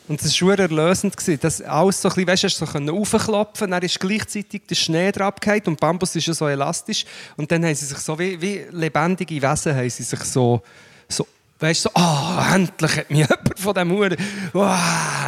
Und 0.09 0.21
das 0.21 0.41
war 0.41 0.59
erlösend. 0.59 1.15
gewesen. 1.15 1.39
Das 1.41 1.61
alles 1.61 2.01
so 2.01 2.09
ein 2.09 2.15
bisschen, 2.15 2.27
weißt 2.27 2.43
du, 2.43 2.49
so 2.49 2.65
können 2.65 2.89
raufklopfen, 2.89 3.71
dann 3.71 3.81
ist 3.83 3.97
gleichzeitig 3.97 4.63
der 4.67 4.75
Schnee 4.75 5.11
drauf 5.13 5.35
und 5.65 5.79
Bambus 5.79 6.17
ist 6.17 6.27
ja 6.27 6.33
so 6.33 6.49
elastisch. 6.49 7.05
Und 7.37 7.49
dann 7.49 7.63
haben 7.63 7.75
sie 7.75 7.85
sich 7.85 7.99
so 7.99 8.19
wie, 8.19 8.41
wie 8.41 8.65
lebendige 8.71 9.35
Wesen 9.41 9.73
haben 9.73 9.89
sie 9.89 10.03
sich 10.03 10.19
so 10.21 10.61
weißt 11.59 11.85
du, 11.85 11.89
so, 11.89 11.95
ah, 11.95 12.55
endlich 12.55 12.97
hat 12.97 13.09
mich 13.09 13.19
jemand 13.29 13.59
von 13.59 13.73
diesem 13.73 13.91
Uhr, 13.91 14.09
wow, 14.53 14.79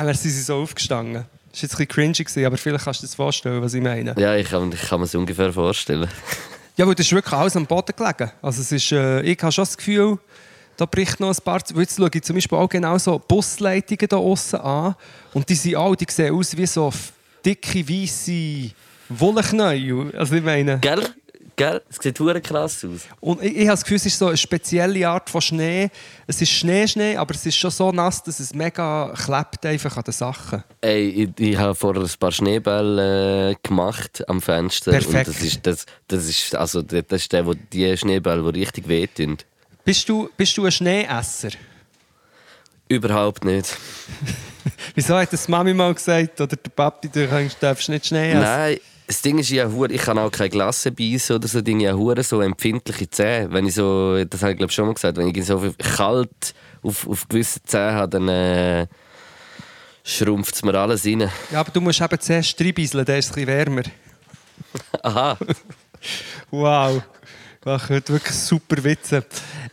dann 0.01 0.13
sind 0.13 0.31
sie 0.31 0.41
so 0.41 0.61
aufgestanden. 0.61 1.25
Das 1.51 1.61
war 1.61 1.63
jetzt 1.63 1.63
ein 1.63 1.87
bisschen 1.87 2.33
cringy, 2.33 2.45
aber 2.45 2.57
vielleicht 2.57 2.85
kannst 2.85 3.01
du 3.01 3.05
dir 3.05 3.09
das 3.09 3.15
vorstellen, 3.15 3.61
was 3.61 3.73
ich 3.73 3.81
meine. 3.81 4.15
Ja, 4.17 4.35
ich 4.35 4.49
kann, 4.49 4.71
ich 4.71 4.81
kann 4.81 4.99
mir 4.99 5.05
es 5.05 5.15
ungefähr 5.15 5.51
vorstellen. 5.53 6.09
Ja, 6.77 6.87
weil 6.87 6.95
das 6.95 7.05
ist 7.05 7.11
wirklich 7.11 7.33
alles 7.33 7.55
am 7.57 7.65
Boden 7.65 7.93
gelegen. 7.95 8.31
Also 8.41 8.61
es 8.61 8.71
ist, 8.71 8.93
äh, 8.93 9.21
ich 9.21 9.37
habe 9.43 9.51
schon 9.51 9.63
das 9.63 9.75
Gefühl, 9.75 10.17
da 10.77 10.85
bricht 10.85 11.19
noch 11.19 11.29
ein 11.29 11.43
paar... 11.43 11.61
Jetzt 11.75 11.97
schaue 11.97 12.09
ich 12.11 12.23
zum 12.23 12.35
Beispiel 12.35 12.57
auch 12.57 12.69
genau 12.69 12.97
so 12.97 13.19
Busleitungen 13.19 14.07
da 14.07 14.15
außen 14.15 14.59
an. 14.61 14.95
Und 15.33 15.47
die 15.49 15.55
sind 15.55 15.75
auch, 15.75 15.95
die 15.95 16.07
sehen 16.09 16.33
aus 16.33 16.55
wie 16.55 16.65
so 16.65 16.91
dicke, 17.45 17.87
weisse 17.87 18.71
Wollknäuel. 19.09 20.15
Also 20.17 20.35
ich 20.35 20.43
meine... 20.43 20.79
Gell? 20.79 21.03
Gell? 21.55 21.81
Es 21.89 21.97
sieht 22.01 22.19
hure 22.19 22.41
krass 22.41 22.83
aus. 22.85 23.01
Und 23.19 23.43
ich, 23.43 23.51
ich 23.55 23.59
habe 23.67 23.71
das 23.71 23.83
Gefühl, 23.83 23.97
es 23.97 24.05
ist 24.05 24.17
so 24.17 24.27
eine 24.27 24.37
spezielle 24.37 25.07
Art 25.07 25.29
von 25.29 25.41
Schnee. 25.41 25.89
Es 26.25 26.41
ist 26.41 26.49
Schnee, 26.51 26.87
Schnee, 26.87 27.17
aber 27.17 27.35
es 27.35 27.45
ist 27.45 27.55
schon 27.57 27.69
so 27.71 27.91
nass, 27.91 28.23
dass 28.23 28.39
es 28.39 28.53
mega 28.53 29.13
klebt 29.15 29.65
einfach 29.65 29.95
an 29.97 30.03
den 30.03 30.13
Sachen. 30.13 30.63
Ey, 30.81 31.09
ich, 31.09 31.29
ich 31.39 31.57
habe 31.57 31.75
vorher 31.75 32.01
ein 32.03 32.09
paar 32.19 32.31
Schneebälle 32.31 33.51
äh, 33.51 33.55
gemacht 33.61 34.23
am 34.27 34.41
Fenster. 34.41 34.91
Perfekt. 34.91 35.27
Und 35.27 35.35
das 35.35 35.43
ist, 35.43 35.67
das, 35.67 35.85
das 36.07 36.25
ist, 36.29 36.55
also, 36.55 36.81
das 36.81 37.03
ist 37.11 37.31
der, 37.31 37.45
wo 37.45 37.53
die 37.53 37.95
Schneebälle, 37.97 38.51
die 38.51 38.59
richtig 38.61 38.87
wehtun. 38.87 39.37
Bist 39.83 40.07
du, 40.09 40.29
bist 40.37 40.57
du 40.57 40.65
ein 40.65 40.71
Schneeesser? 40.71 41.49
Überhaupt 42.87 43.45
nicht. 43.45 43.77
Wieso 44.95 45.15
hat 45.17 45.31
das 45.31 45.47
Mami 45.47 45.73
mal 45.73 45.93
gesagt? 45.93 46.39
Oder 46.41 46.55
der 46.55 46.69
Papi, 46.69 47.07
du 47.09 47.27
kannst- 47.27 47.57
darfst 47.61 47.87
nicht 47.89 48.05
Schnee 48.07 48.31
essen? 48.31 48.41
Nein, 48.41 48.79
das 49.11 49.21
Ding 49.21 49.39
ist 49.39 49.49
ja 49.49 49.69
hure, 49.69 49.91
ich 49.91 50.01
kann 50.01 50.17
auch 50.17 50.31
keine 50.31 50.49
Glasse 50.49 50.89
beißen 50.89 51.35
oder 51.35 51.45
so 51.45 51.59
Dinge, 51.61 51.83
ja 51.83 51.93
hure 51.93 52.23
so 52.23 52.39
empfindliche 52.39 53.09
Zähne. 53.09 53.51
Wenn 53.51 53.65
ich 53.65 53.73
so, 53.73 54.23
das 54.23 54.41
habe 54.41 54.53
ich 54.53 54.57
glaube 54.57 54.71
schon 54.71 54.85
mal 54.85 54.93
gesagt, 54.93 55.17
wenn 55.17 55.27
ich 55.27 55.45
so 55.45 55.59
viel 55.59 55.73
kalt 55.73 56.53
auf, 56.81 57.05
auf 57.07 57.27
gewisse 57.27 57.61
Zähne 57.63 57.93
habe, 57.93 58.09
dann 58.09 58.29
äh, 58.29 58.87
schrumpft 60.05 60.55
es 60.55 60.63
mir 60.63 60.75
alles 60.75 61.05
rein. 61.05 61.29
Ja, 61.51 61.59
aber 61.59 61.71
du 61.71 61.81
musst 61.81 61.99
eben 61.99 62.19
zuerst 62.21 62.57
reinbeiseln, 62.61 63.03
dann 63.03 63.17
ist 63.17 63.31
ein 63.31 63.33
bisschen 63.33 63.47
wärmer. 63.47 63.83
Aha, 65.03 65.37
Wow. 66.49 67.03
Ach, 67.63 67.89
heute 67.89 68.13
wirklich 68.13 68.35
super 68.35 68.83
Witze. 68.83 69.23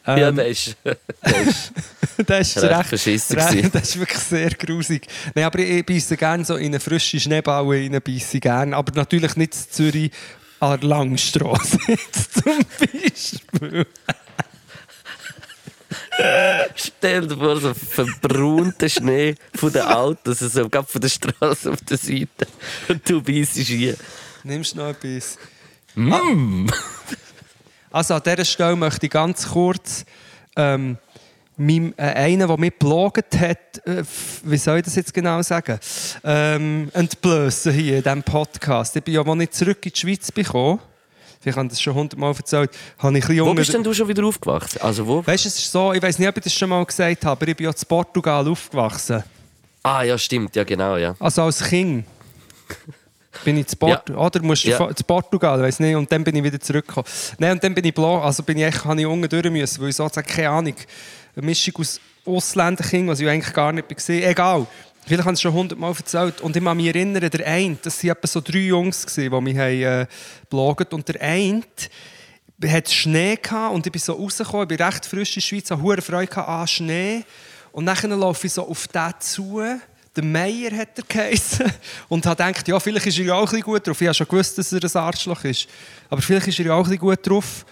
ja, 0.06 0.28
Ähm, 0.28 0.36
der 0.36 0.48
ist, 0.48 0.76
der 0.84 0.96
ist 1.40 1.72
das 2.26 2.48
ist 2.48 2.62
recht 2.62 2.78
recht, 2.78 2.88
verschissen 2.88 3.38
recht, 3.38 3.74
das 3.74 3.82
ist 3.88 3.98
wirklich 3.98 4.18
sehr 4.18 4.50
grusig. 4.50 5.06
Nein, 5.34 5.44
aber 5.44 5.60
ich 5.60 5.86
beiße 5.86 6.16
gerne 6.18 6.44
so 6.44 6.56
in 6.56 6.66
eine 6.66 6.80
frische 6.80 7.18
Schneebaue 7.18 7.76
rein, 7.76 7.98
beiße 8.04 8.40
gerne. 8.40 8.76
Aber 8.76 8.92
natürlich 8.94 9.36
nicht 9.36 9.54
in 9.54 9.70
Zürich 9.70 10.10
an 10.60 10.80
der 10.80 10.88
Langstrasse 10.88 11.78
jetzt 11.86 12.34
zum 12.34 12.58
Beispiel. 12.78 13.86
Stell 16.74 17.26
dir 17.26 17.36
vor, 17.36 17.60
so 17.60 17.72
verbrannter 17.72 18.88
Schnee 18.90 19.34
von 19.54 19.72
den 19.72 19.82
Autos, 19.82 20.42
also 20.42 20.68
gerade 20.68 20.86
von 20.86 21.00
der 21.00 21.08
Straße 21.08 21.70
auf 21.70 21.80
der 21.82 21.96
Seite. 21.96 22.46
Und 22.88 23.08
du 23.08 23.22
beißt 23.22 23.56
hier. 23.56 23.96
Nimmst 24.44 24.76
noch 24.76 24.88
etwas? 24.88 25.38
Mm. 25.94 26.66
Also 27.90 28.14
an 28.14 28.22
dieser 28.24 28.44
Stelle 28.44 28.76
möchte 28.76 29.06
ich 29.06 29.12
ganz 29.12 29.48
kurz 29.48 30.04
ähm, 30.56 30.98
meinem, 31.56 31.94
äh, 31.96 32.02
einen, 32.02 32.46
der 32.46 32.58
mich 32.58 32.72
gebloggt 32.78 33.38
hat, 33.38 33.86
äh, 33.86 34.02
wie 34.44 34.56
soll 34.56 34.78
ich 34.78 34.84
das 34.84 34.94
jetzt 34.94 35.12
genau 35.12 35.42
sagen, 35.42 35.78
ähm, 36.24 36.90
entblößen 36.92 37.72
hier 37.72 37.98
in 37.98 38.02
diesem 38.02 38.22
Podcast. 38.22 38.96
Ich 38.96 39.02
bin 39.02 39.14
ja, 39.14 39.22
als 39.22 39.40
ich 39.40 39.50
zurück 39.50 39.84
in 39.84 39.92
die 39.92 39.98
Schweiz 39.98 40.30
bin, 40.30 40.44
ich 41.44 41.56
habe 41.56 41.68
das 41.68 41.80
schon 41.80 41.94
hundertmal 41.94 42.34
erzählt, 42.36 42.70
habe 42.98 43.18
ich 43.18 43.24
ein 43.24 43.28
bisschen 43.28 43.46
Wo 43.46 43.54
bist 43.54 43.72
denn 43.72 43.82
du 43.82 43.94
schon 43.94 44.08
wieder 44.08 44.24
aufgewachsen? 44.24 44.80
Also 44.82 45.06
wo? 45.06 45.26
Weißt 45.26 45.44
du, 45.44 45.48
es 45.48 45.58
ist 45.58 45.72
so, 45.72 45.92
ich 45.92 46.02
weiß 46.02 46.18
nicht, 46.18 46.28
ob 46.28 46.36
ich 46.36 46.44
das 46.44 46.52
schon 46.52 46.68
mal 46.68 46.84
gesagt 46.84 47.24
habe, 47.24 47.40
aber 47.40 47.48
ich 47.48 47.56
bin 47.56 47.64
ja 47.64 47.70
in 47.70 47.88
Portugal 47.88 48.46
aufgewachsen. 48.46 49.22
Ah 49.82 50.02
ja, 50.02 50.18
stimmt, 50.18 50.54
ja 50.56 50.64
genau, 50.64 50.96
ja. 50.96 51.14
Also 51.18 51.42
als 51.42 51.62
Kind. 51.64 52.04
Bin 53.44 53.56
ich 53.58 53.66
zu 53.66 53.76
Port 53.76 54.10
oder 54.10 54.42
musst 54.42 54.64
Ja. 54.64 54.78
ja. 54.80 54.94
zu 54.94 55.04
Portugal, 55.04 55.60
weiß 55.62 55.80
nicht, 55.80 55.94
und 55.94 56.10
dann 56.10 56.24
bin 56.24 56.36
ich 56.36 56.44
wieder 56.44 56.60
zurückgekommen. 56.60 57.06
Nein, 57.38 57.52
und 57.52 57.64
dann 57.64 57.74
bin 57.74 57.84
ich 57.84 57.94
blau, 57.94 58.20
also 58.20 58.42
bin 58.42 58.58
ich 58.58 58.64
echt, 58.64 58.84
habe 58.84 59.00
ich 59.00 59.06
unten 59.06 59.28
durch 59.28 59.50
müssen, 59.50 59.80
weil 59.80 59.90
ich 59.90 59.96
sozusagen 59.96 60.26
keine 60.26 60.50
Ahnung, 60.50 60.74
eine 61.36 61.46
Mischung 61.46 61.74
aus 61.78 62.00
Ausländerkind, 62.24 63.08
was 63.08 63.20
ich 63.20 63.28
eigentlich 63.28 63.54
gar 63.54 63.72
nicht 63.72 63.90
war. 63.90 64.14
Egal. 64.14 64.66
Vielleicht 65.06 65.24
haben 65.24 65.34
sie 65.34 65.38
es 65.38 65.42
schon 65.42 65.54
hundertmal 65.54 65.94
erzählt. 65.96 66.40
Und 66.42 66.54
ich 66.54 66.62
kann 66.62 66.76
mich 66.76 66.88
erinnern, 66.88 67.30
der 67.30 67.46
eine, 67.46 67.78
das 67.82 68.04
waren 68.04 68.10
etwa 68.10 68.26
so 68.26 68.42
drei 68.42 68.58
Jungs, 68.58 69.06
die 69.06 69.30
mich 69.30 69.56
haben, 69.56 69.82
äh, 69.82 70.06
bloggt 70.50 70.92
Und 70.92 71.08
der 71.08 71.22
eine 71.22 71.62
hat 72.66 72.90
Schnee 72.90 73.36
gehabt 73.36 73.74
und 73.74 73.86
ich 73.86 73.92
bin 73.92 74.00
so 74.00 74.12
rausgekommen, 74.12 74.68
ich 74.68 74.76
bin 74.76 74.86
recht 74.86 75.06
frisch 75.06 75.36
in 75.36 75.40
der 75.40 75.46
Schweiz, 75.46 75.70
hatte 75.70 75.80
hohe 75.80 76.02
Freude 76.02 76.46
an 76.46 76.66
Schnee. 76.66 77.24
Und 77.72 77.86
dann 77.86 78.10
laufe 78.10 78.46
ich 78.46 78.52
so 78.52 78.68
auf 78.68 78.88
den 78.88 79.12
zu. 79.20 79.62
Der 80.18 80.24
Meier 80.24 80.76
hat 80.76 80.98
er 80.98 81.04
geheissen. 81.06 81.72
Und 82.08 82.26
habe 82.26 82.42
gedacht, 82.42 82.66
ja, 82.66 82.80
vielleicht 82.80 83.06
ist 83.06 83.20
er 83.20 83.24
ja 83.26 83.34
auch 83.34 83.42
ein 83.42 83.44
bisschen 83.44 83.62
gut 83.62 83.86
drauf. 83.86 84.00
Ich 84.00 84.06
habe 84.08 84.14
schon 84.14 84.26
gewusst, 84.26 84.58
dass 84.58 84.72
er 84.72 84.82
ein 84.82 84.96
Arschloch 84.96 85.44
ist. 85.44 85.68
Aber 86.10 86.20
vielleicht 86.20 86.48
ist 86.48 86.58
er 86.58 86.66
ja 86.66 86.72
auch 86.74 86.78
ein 86.78 86.82
bisschen 86.90 86.98
gut 86.98 87.24
drauf. 87.24 87.64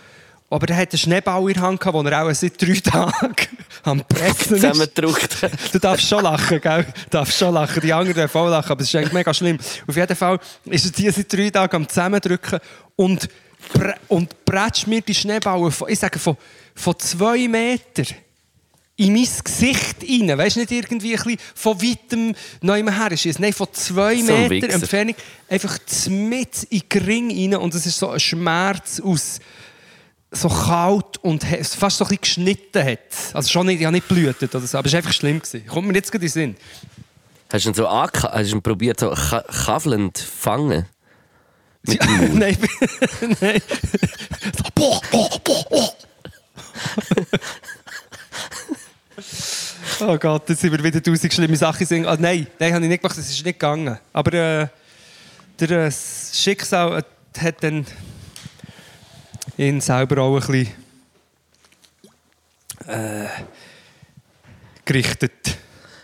Aber 0.49 0.69
er 0.69 0.77
hat 0.77 0.93
einen 0.93 0.99
Schneeball 1.01 1.49
in 1.49 1.55
der 1.55 1.63
Hand, 1.65 1.81
gehabt, 1.81 1.99
den 1.99 2.07
er 2.07 2.23
auch 2.25 2.33
seit 2.33 2.63
drei 2.63 2.75
Tagen 2.85 3.35
am 3.83 4.05
Pressen 4.05 4.55
ist. 4.55 4.63
Zusammengedruckt. 4.63 5.37
Du 5.73 5.81
darfst 5.81 6.07
schon 6.07 6.23
lachen, 6.23 6.61
gell? 6.61 6.85
Du 6.85 7.11
darfst 7.11 7.37
schon 7.37 7.53
lachen. 7.53 7.81
Die 7.81 7.93
anderen 7.93 8.15
dürfen 8.15 8.39
auch 8.39 8.49
lachen, 8.49 8.71
aber 8.71 8.83
es 8.83 8.87
ist 8.87 8.95
eigentlich 8.95 9.13
mega 9.13 9.35
schlimm. 9.35 9.59
Auf 9.89 9.97
jeden 9.97 10.15
Fall 10.15 10.39
ist 10.67 10.85
er 10.85 10.93
die 10.93 11.11
seit 11.11 11.33
drei 11.33 11.51
Tagen 11.51 11.75
am 11.75 11.89
Zusammendrücken 11.89 12.61
und, 12.95 13.29
und 14.07 14.45
bretscht 14.45 14.87
mir 14.87 15.01
die 15.01 15.17
Schneeballe, 15.17 15.73
von, 15.73 15.89
ich 15.89 15.99
sage, 15.99 16.21
von, 16.21 16.37
von 16.77 16.97
zwei 16.97 17.49
Metern 17.49 18.07
in 18.97 19.13
mein 19.13 19.29
Gesicht 19.45 19.97
rein. 20.03 20.39
Weißt 20.39 20.57
du, 20.57 20.61
nicht 20.61 20.73
irgendwie 20.73 21.15
ein 21.17 21.23
bisschen 21.23 21.39
von 21.55 21.83
weitem 21.83 22.35
neu 22.63 22.83
her 22.83 23.13
ist. 23.13 23.39
Nein, 23.39 23.53
von 23.53 23.69
zwei 23.73 24.23
So 24.23 24.35
ein 24.35 24.51
Wichser. 24.51 24.71
Entfernung 24.71 25.15
einfach 25.49 25.79
mit 26.09 26.63
in 26.71 26.83
den 26.93 27.03
Ring 27.05 27.31
rein 27.53 27.61
und 27.61 27.75
es 27.75 27.85
ist 27.87 27.99
so 27.99 28.09
ein 28.11 28.21
Schmerz 28.21 29.01
aus 29.01 29.39
so 30.33 30.49
kalt 30.49 31.19
und 31.19 31.45
fast 31.45 31.99
so 31.99 32.05
ein 32.05 32.09
bisschen 32.09 32.21
geschnitten 32.21 32.85
hat. 32.85 32.99
Also 33.33 33.49
schon 33.49 33.67
nicht, 33.67 33.79
ich 33.81 33.87
habe 33.87 33.95
nicht 33.95 34.09
blutet 34.09 34.55
oder 34.55 34.67
so, 34.67 34.77
aber 34.79 34.87
es 34.87 34.93
war 34.93 34.99
einfach 34.99 35.13
schlimm. 35.13 35.39
Gewesen. 35.41 35.67
Kommt 35.67 35.89
mir 35.89 35.95
jetzt 35.95 36.11
gerade 36.11 36.25
in 36.25 36.31
den 36.31 36.33
Sinn. 36.33 36.57
Hast 37.53 37.65
du 37.65 37.71
ihn 37.71 37.75
so 37.75 37.87
ange 37.87 38.11
hast 38.23 38.51
du 38.51 38.57
ihn 38.57 38.63
probiert, 38.63 38.99
so 39.01 39.11
ka- 39.11 39.43
kavlend 39.65 40.17
zu 40.17 40.27
fangen? 40.27 40.87
Mit 41.87 42.03
dem 42.03 42.17
Maul? 42.17 42.29
Nein, 42.35 42.59
nein. 43.41 43.63
So, 44.57 44.65
boah, 44.75 45.01
boah, 45.11 45.41
boah, 45.45 45.65
boah. 45.71 45.95
oh 50.01 50.19
Gott, 50.19 50.49
jetzt 50.49 50.61
sind 50.61 50.73
wir 50.73 50.83
wieder 50.83 51.03
tausend 51.03 51.33
schlimme 51.33 51.57
Sachen 51.57 51.87
singen. 51.87 52.07
Ah, 52.07 52.17
nein, 52.19 52.47
nein, 52.59 52.75
habe 52.75 52.85
ich 52.85 52.91
nicht 52.91 53.03
gemacht, 53.03 53.19
das 53.19 53.29
ist 53.29 53.45
nicht 53.45 53.59
gegangen. 53.59 53.99
Aber 54.13 54.33
äh, 54.33 54.69
der, 55.59 55.71
äh, 55.71 55.93
Schicksal 56.33 56.99
äh, 56.99 57.41
hat 57.41 57.63
dann 57.63 57.87
ihn 59.57 59.81
selber 59.81 60.23
auch 60.23 60.37
ein 60.37 60.41
bisschen 60.41 60.69
äh, 62.87 63.27
gerichtet. 64.85 65.59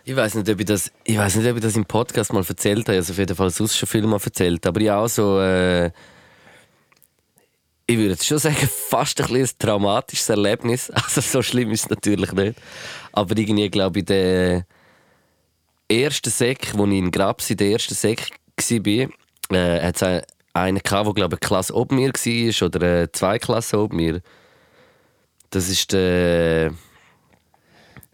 Ich 0.05 0.17
weiß 0.17 0.35
nicht, 0.35 0.49
ob 0.49 0.59
ich 0.59 0.67
das, 0.67 0.91
ich 1.05 1.17
weiß 1.17 1.37
nicht, 1.37 1.49
ob 1.49 1.57
ich 1.57 1.63
das 1.63 1.77
im 1.77 1.85
Podcast 1.85 2.33
mal 2.33 2.45
erzählt 2.47 2.89
habe. 2.89 2.97
Also 2.97 3.13
auf 3.13 3.19
jeden 3.19 3.37
Fall 3.37 3.51
sonst 3.51 3.77
schon 3.77 3.89
viel 3.89 4.03
mal 4.03 4.21
erzählt. 4.23 4.67
Aber 4.67 4.97
auch 4.97 5.09
so, 5.09 5.41
äh, 5.41 5.91
ich 7.87 7.97
würde 7.99 8.23
schon 8.23 8.39
sagen, 8.39 8.57
fast 8.89 9.21
ein, 9.21 9.35
ein 9.37 9.49
traumatisches 9.59 10.29
Erlebnis. 10.29 10.91
Also 10.95 11.21
so 11.21 11.43
schlimm 11.43 11.71
ist 11.71 11.85
es 11.85 11.91
natürlich 11.91 12.33
nicht. 12.33 12.59
Aber 13.13 13.37
irgendwie 13.37 13.69
glaube 13.71 14.01
ich, 14.01 14.05
der 14.07 14.65
erste 15.89 16.31
Sek, 16.31 16.73
wo 16.77 16.87
ich 16.87 16.93
in 16.93 17.11
Grabs 17.11 17.51
in 17.51 17.57
der 17.59 17.69
ersten 17.73 17.95
Sek 17.95 18.31
war, 18.57 19.09
äh, 19.57 19.87
hat 19.87 20.01
es 20.03 20.23
einen 20.55 20.79
gehabt, 20.79 21.07
der 21.07 21.15
glaube 21.15 21.35
ich 21.37 21.43
eine 21.43 21.49
Klasse 21.49 21.75
oben 21.75 21.97
mir 21.97 22.13
war 22.13 22.67
oder 22.67 23.03
äh, 23.03 23.13
zwei 23.13 23.39
Klassen 23.39 23.77
oben 23.77 23.97
mir. 23.97 24.21
Das 25.51 25.69
ist 25.69 25.93
der 25.93 26.73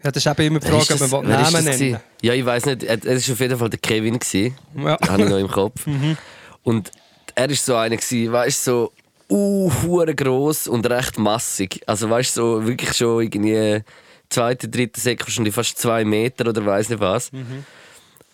Ja, 0.03 0.11
das 0.11 0.25
ist 0.25 0.27
eben 0.27 0.41
immer 0.47 0.59
die 0.59 0.67
Frage, 0.67 1.03
ob 1.03 1.23
man 1.23 1.27
Namen 1.29 1.63
nennen? 1.63 1.97
Ja, 2.21 2.33
ich 2.33 2.45
weiß 2.45 2.65
nicht. 2.65 2.83
Er- 2.83 3.05
Es 3.05 3.27
war 3.27 3.33
auf 3.33 3.39
jeden 3.39 3.57
Fall 3.57 3.69
der 3.69 3.79
Kevin. 3.79 4.19
Gewesen. 4.19 4.57
Ja. 4.77 4.97
Habe 5.07 5.23
ich 5.23 5.29
noch 5.29 5.37
im 5.37 5.47
Kopf. 5.47 5.85
Und 6.63 6.91
er 7.35 7.49
war 7.49 7.55
so 7.55 7.75
einer, 7.75 7.95
gewesen, 7.97 8.31
weißt 8.33 8.67
du, 8.67 8.71
so 8.71 8.93
uh, 9.31 9.69
gross 10.15 10.67
und 10.67 10.89
recht 10.89 11.17
massig. 11.19 11.81
Also 11.85 12.09
weißt 12.09 12.37
du, 12.37 12.41
so 12.41 12.67
wirklich 12.67 12.93
schon 12.95 13.23
irgendwie 13.23 13.83
zweite, 14.29 14.67
dritte 14.69 14.99
Säcke, 14.99 15.25
wahrscheinlich 15.25 15.53
fast 15.53 15.77
zwei 15.77 16.05
Meter 16.05 16.47
oder 16.49 16.65
weiß 16.65 16.89
nicht 16.89 16.99
was. 16.99 17.31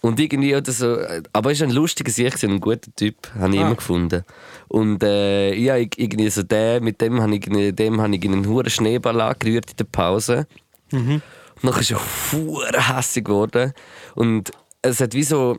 Und 0.01 0.19
irgendwie 0.19 0.55
oder 0.55 0.71
so, 0.71 0.97
aber 1.33 1.49
er 1.49 1.53
ist 1.53 1.63
ein 1.63 1.71
lustiger 1.71 2.11
Sieg, 2.11 2.41
ein 2.43 2.59
guter 2.59 2.93
Typ, 2.95 3.15
habe 3.39 3.53
ich 3.55 3.59
Ah. 3.59 3.65
immer 3.65 3.75
gefunden. 3.75 4.23
Und 4.67 5.01
äh, 5.03 5.53
ja, 5.55 5.77
irgendwie 5.77 6.29
so 6.29 6.43
der, 6.43 6.79
mit 6.79 7.01
dem 7.01 7.21
habe 7.21 7.35
ich, 7.35 7.41
dem 7.75 7.99
habe 8.01 8.15
ich 8.15 8.23
einen 8.23 8.47
hohen 8.47 8.69
Schneeball 8.69 9.19
angerührt 9.19 9.71
in 9.71 9.77
der 9.77 9.85
Pause. 9.85 10.47
Und 10.91 11.21
dann 11.63 11.79
ist 11.79 11.89
er 11.91 11.99
hure 12.31 12.71
hässig 12.95 13.25
geworden. 13.25 13.73
Und 14.13 14.51
es 14.83 14.99
hat 14.99 15.13
wie 15.15 15.23
so, 15.23 15.57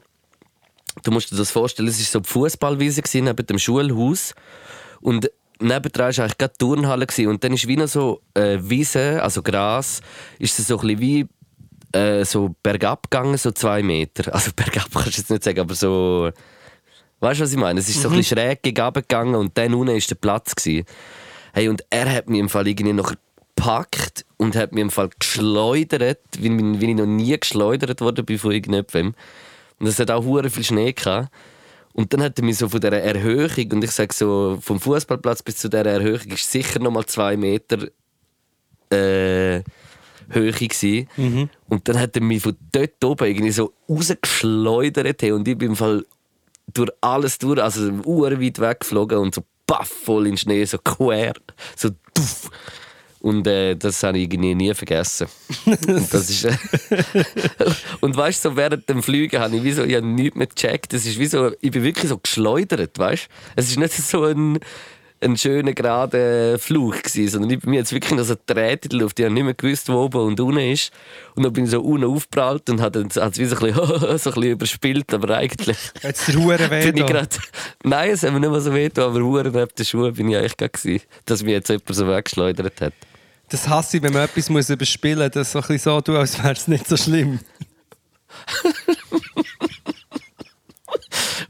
du 1.03 1.11
musst 1.11 1.33
dir 1.33 1.37
das 1.37 1.51
vorstellen, 1.51 1.89
es 1.89 1.99
war 1.99 2.05
so 2.05 2.21
die 2.21 2.29
Fußballwiese 2.29 3.03
neben 3.15 3.47
dem 3.47 3.59
Schulhaus. 3.59 4.33
Und 5.01 5.31
nebendran 5.61 6.17
war 6.17 6.25
eigentlich 6.25 6.39
gerade 6.39 6.55
die 6.55 6.65
Turnhalle. 6.65 7.07
Gewesen. 7.07 7.29
Und 7.29 7.45
dann 7.45 7.53
ist 7.53 7.67
wie 7.67 7.77
noch 7.77 7.89
so 7.89 8.21
äh, 8.35 8.59
Wiese, 8.61 9.23
also 9.23 9.43
Gras, 9.43 10.01
ist 10.39 10.59
es 10.59 10.67
so 10.67 10.79
ein 10.79 10.87
bisschen 10.87 11.01
wie 11.01 11.27
äh, 11.97 12.25
so 12.25 12.55
bergab 12.63 13.11
gegangen, 13.11 13.37
so 13.37 13.51
zwei 13.51 13.83
Meter. 13.83 14.33
Also 14.35 14.51
bergab 14.55 14.89
kannst 14.93 15.17
du 15.17 15.21
jetzt 15.21 15.31
nicht 15.31 15.45
sagen, 15.45 15.61
aber 15.61 15.75
so. 15.75 16.31
Weißt 17.21 17.41
du, 17.41 17.45
was 17.45 17.53
ich 17.53 17.59
meine? 17.59 17.81
Es 17.81 17.89
ist 17.89 18.03
so 18.03 18.11
ein 18.11 18.17
bisschen 18.17 18.37
schräg 18.37 18.63
gegen 18.63 18.81
runter 18.81 19.01
gegangen 19.01 19.35
und 19.37 19.57
dann 19.57 19.73
unten 19.73 19.95
war 19.95 20.01
der 20.01 20.15
Platz. 20.17 20.55
Gewesen. 20.55 20.85
Hey, 21.55 21.69
und 21.69 21.83
er 21.89 22.13
hat 22.13 22.29
mich 22.29 22.41
im 22.41 22.51
Fall 22.51 22.69
irgendwie 22.69 22.93
noch 22.93 23.15
gepackt 23.57 24.27
und 24.37 24.55
hat 24.55 24.73
mich 24.73 24.83
im 24.83 24.91
Fall 24.91 25.09
geschleudert, 25.19 26.21
wie, 26.39 26.51
wie 26.51 26.91
ich 26.91 26.97
noch 26.97 27.07
nie 27.07 27.39
geschleudert 27.39 28.27
bin 28.27 28.39
von 28.39 28.53
irgendjemandem. 28.53 29.15
Und 29.79 29.87
es 29.87 29.99
hat 29.99 30.11
auch 30.11 30.25
hure 30.25 30.51
viel 30.51 30.65
Schnee 30.65 30.93
gehabt. 30.93 31.31
Und 31.97 32.13
dann 32.13 32.23
hat 32.23 32.39
er 32.39 32.45
mich 32.45 32.59
so 32.59 32.69
von 32.69 32.79
dieser 32.79 33.01
Erhöhung, 33.01 33.73
und 33.73 33.83
ich 33.83 33.91
sage 33.91 34.13
so, 34.13 34.59
vom 34.61 34.79
Fußballplatz 34.79 35.43
bis 35.43 35.57
zu 35.57 35.71
dieser 35.71 35.87
Erhöhung 35.87 36.31
ist 36.31 36.53
sicher 36.53 36.79
noch 36.79 36.91
mal 36.91 37.07
zwei 37.07 37.39
Meter 37.39 37.89
äh, 38.91 39.63
Höhe 40.29 40.53
gsi. 40.53 41.09
Und 41.71 41.89
dann 41.89 41.99
hat 41.99 42.15
er 42.15 42.23
mich 42.23 42.43
von 42.43 42.55
dort 42.71 43.03
oben 43.03 43.27
irgendwie 43.27 43.51
so 43.51 43.73
rausgeschleudert. 43.89 45.23
hey, 45.23 45.33
Und 45.33 45.49
ich 45.49 45.57
bin 45.57 45.71
im 45.71 45.77
Fall 45.77 46.05
durch 46.75 46.91
alles 47.01 47.39
durch, 47.39 47.63
also 47.63 47.91
uhr 48.05 48.31
weit 48.43 48.61
weggeflogen 48.61 49.17
und 49.17 49.35
so 49.35 49.43
paff 49.67 49.89
voll 49.89 50.27
in 50.27 50.33
den 50.33 50.39
Schnee, 50.39 50.65
so 50.67 50.77
quer, 50.79 51.33
so 51.77 51.89
tuff. 52.13 52.51
Und 53.27 53.45
äh, 53.49 53.75
das 53.75 54.05
habe 54.05 54.19
ich 54.19 54.33
irgendwie 54.33 54.55
nie 54.55 54.73
vergessen. 54.73 55.27
und, 55.65 55.89
das 56.15 56.31
ist, 56.31 56.45
äh, 56.45 56.53
und 58.01 58.17
weißt 58.17 58.45
du, 58.45 58.51
so 58.51 58.57
während 58.57 58.89
dem 58.89 59.03
Fliegen 59.03 59.41
habe 59.41 59.57
ich 59.57 59.65
wie 59.65 59.73
so, 59.73 59.83
ich 59.83 59.97
habe 59.97 60.07
nichts 60.07 60.37
mehr 60.37 60.47
gecheckt. 60.47 60.93
Das 60.93 61.05
ist 61.05 61.19
wie 61.19 61.27
so, 61.27 61.51
ich 61.61 61.73
bin 61.73 61.83
wirklich 61.83 62.09
so 62.09 62.19
geschleudert, 62.19 62.97
weißt? 62.97 63.27
Es 63.57 63.69
ist 63.69 63.81
nicht 63.81 63.95
so 63.95 64.27
ein, 64.27 64.61
ein 65.21 65.37
schöner, 65.37 65.73
gerader 65.73 66.57
Flug 66.61 67.03
gewesen, 67.03 67.29
sondern 67.29 67.51
ich 67.51 67.59
bin 67.59 67.71
mir 67.71 67.79
jetzt 67.79 67.93
wirklich 67.93 68.15
noch 68.15 68.23
so 68.23 68.37
gedreht 68.37 68.85
in 68.85 68.91
der 68.91 69.01
Luft. 69.01 69.19
Ich 69.19 69.25
habe 69.25 69.35
nicht 69.35 69.43
mehr 69.43 69.55
gewusst, 69.55 69.89
wo 69.89 70.05
oben 70.05 70.21
und 70.21 70.39
unten 70.39 70.61
ist. 70.61 70.93
Und 71.35 71.43
dann 71.43 71.53
bin 71.53 71.65
ich 71.65 71.71
so 71.71 71.81
unten 71.81 72.05
aufgeprallt 72.05 72.71
und 72.71 72.81
habe 72.81 73.01
es 73.01 73.39
wie 73.39 73.45
so 73.47 73.57
ein, 73.57 73.75
bisschen, 73.75 73.75
so 74.19 74.31
ein 74.31 74.35
bisschen 74.35 74.43
überspielt, 74.45 75.13
aber 75.13 75.37
eigentlich 75.37 75.79
Jetzt 76.01 76.29
der 76.29 76.37
Hure 76.37 76.71
weh. 76.71 76.93
bin 76.93 76.97
ich 76.97 77.03
da. 77.03 77.13
gerade. 77.13 77.37
Nein, 77.83 78.11
es 78.11 78.23
hat 78.23 78.33
mir 78.33 78.39
nicht 78.39 78.51
mehr 78.51 78.61
so 78.61 78.73
weh 78.73 78.85
getan, 78.85 79.11
aber 79.11 79.21
Huren 79.21 79.51
neben 79.51 79.69
den 79.77 79.85
Schuhen 79.85 80.15
bin 80.15 80.29
ich 80.29 80.37
eigentlich 80.37 80.57
gerade 80.57 80.71
gewesen, 80.71 81.05
dass 81.25 81.43
mich 81.43 81.55
jetzt 81.55 81.71
jemand 81.71 81.93
so 81.93 82.07
weggeschleudert 82.07 82.81
hat. 82.81 82.93
Das 83.49 83.69
hasse 83.69 83.99
ich, 83.99 84.03
wenn 84.03 84.13
man 84.13 84.25
etwas 84.25 84.51
muss 84.51 84.69
überspielen 84.71 85.19
muss. 85.19 85.31
Das 85.33 85.53
so 85.53 85.59
ein 85.59 85.63
bisschen 85.63 85.79
so 85.79 86.01
tun, 86.01 86.17
als 86.17 86.43
wäre 86.43 86.53
es 86.53 86.67
nicht 86.69 86.87
so 86.89 86.97
schlimm. 86.97 87.39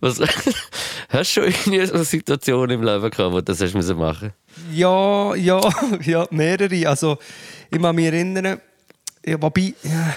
Was, 0.00 0.20
hast 0.20 0.30
du 1.10 1.24
schon 1.24 1.44
irgendwie 1.44 1.86
so 1.86 1.94
eine 1.94 2.04
Situation 2.04 2.68
im 2.70 2.82
Leben 2.82 3.10
gehabt, 3.10 3.32
wo 3.32 3.36
du 3.36 3.42
das 3.42 3.60
hast 3.60 3.74
müssen 3.74 3.96
machen 3.96 4.32
Ja, 4.72 5.34
ja, 5.34 5.60
ja, 6.02 6.26
mehrere. 6.30 6.88
Also, 6.88 7.18
ich 7.70 7.80
kann 7.80 7.96
mich 7.96 8.06
erinnern, 8.06 8.60
ja, 9.24 9.40
wobei, 9.40 9.74
ja, 9.82 10.14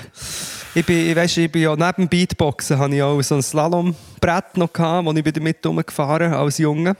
ich 0.79 0.85
bin, 0.85 1.09
ich, 1.09 1.15
weiss, 1.15 1.35
ich 1.37 1.51
bin 1.51 1.63
ja 1.63 1.75
neben 1.75 2.07
Beatboxen 2.07 2.79
habe 2.79 2.95
ich 2.95 3.03
auch 3.03 3.21
so 3.21 3.35
ein 3.35 3.41
Slalombrett 3.43 4.55
noch 4.55 4.71
gehabt, 4.71 5.05
wo 5.05 5.11
ich 5.11 5.23
bin 5.23 5.33
damit 5.33 5.65
rumgefahren 5.65 6.33
als 6.33 6.57
Junge. 6.57 6.95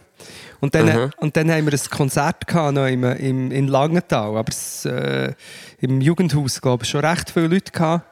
Und 0.60 0.76
dann, 0.76 0.86
Mhm. 0.88 1.12
und 1.18 1.38
dann 1.38 1.50
haben 1.50 1.65
wir 1.65 1.74
ein 1.74 1.89
Konzert 1.89 2.46
gehabt, 2.46 2.74
noch 2.74 2.86
im, 2.88 3.04
im, 3.04 3.52
in 3.52 3.68
Langenthal, 3.68 4.36
aber 4.36 4.50
es, 4.50 4.84
äh, 4.84 5.34
im 5.80 6.02
Jugendhaus, 6.02 6.60
glaube 6.60 6.84
ich, 6.84 6.89
schon 6.89 7.06
recht 7.06 7.30
viele 7.30 7.48
Leute 7.48 7.72
gehabt. 7.72 8.06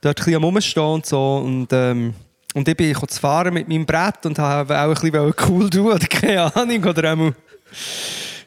Dort 0.00 0.18
ein 0.18 0.24
bisschen 0.24 0.36
am 0.36 0.44
Rumstehen 0.44 0.84
und 0.84 1.06
so. 1.06 1.42
Und, 1.44 1.68
ähm, 1.72 2.14
und 2.54 2.68
ich 2.68 2.76
bin 2.76 2.94
zu 2.94 3.20
fahren 3.20 3.54
mit 3.54 3.68
meinem 3.68 3.84
Brett 3.84 4.24
und 4.24 4.38
habe 4.38 4.80
auch 4.80 5.02
ein 5.02 5.10
bisschen 5.10 5.34
cool 5.48 5.68
tun 5.68 5.86
oder 5.86 6.06
keine 6.06 6.54
Ahnung. 6.54 6.84
Oder 6.84 7.12
und 7.12 7.34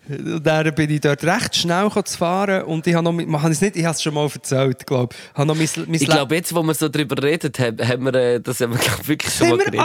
dann 0.08 0.74
bin 0.76 0.90
ich 0.90 1.02
dort 1.02 1.24
recht 1.24 1.56
schnell 1.56 1.90
zu 2.04 2.18
fahren 2.18 2.64
und 2.64 2.86
ich 2.88 2.96
habe 2.96 3.04
noch, 3.04 3.40
kann 3.42 3.52
es 3.52 3.62
nicht, 3.62 3.76
ich 3.76 3.86
habe 3.86 3.96
es 3.96 4.02
schon 4.02 4.14
mal 4.14 4.28
erzählt, 4.34 4.86
glaube 4.86 5.14
ich. 5.16 5.38
Habe 5.38 5.48
noch 5.48 5.56
mein, 5.56 5.68
mein 5.86 5.94
Ich 5.96 6.06
glaube, 6.06 6.36
jetzt, 6.36 6.54
wo 6.56 6.64
wir 6.64 6.74
so 6.74 6.90
darüber 6.90 7.22
redet 7.22 7.60
haben, 7.60 7.88
haben 7.88 8.04
wir 8.06 8.14
äh, 8.16 8.40
das 8.40 8.60
haben 8.62 8.74
wir 8.74 8.80
wirklich 9.08 9.34
schon 9.34 9.48
Haben 9.48 9.58
mal 9.58 9.66
geredet. 9.66 9.80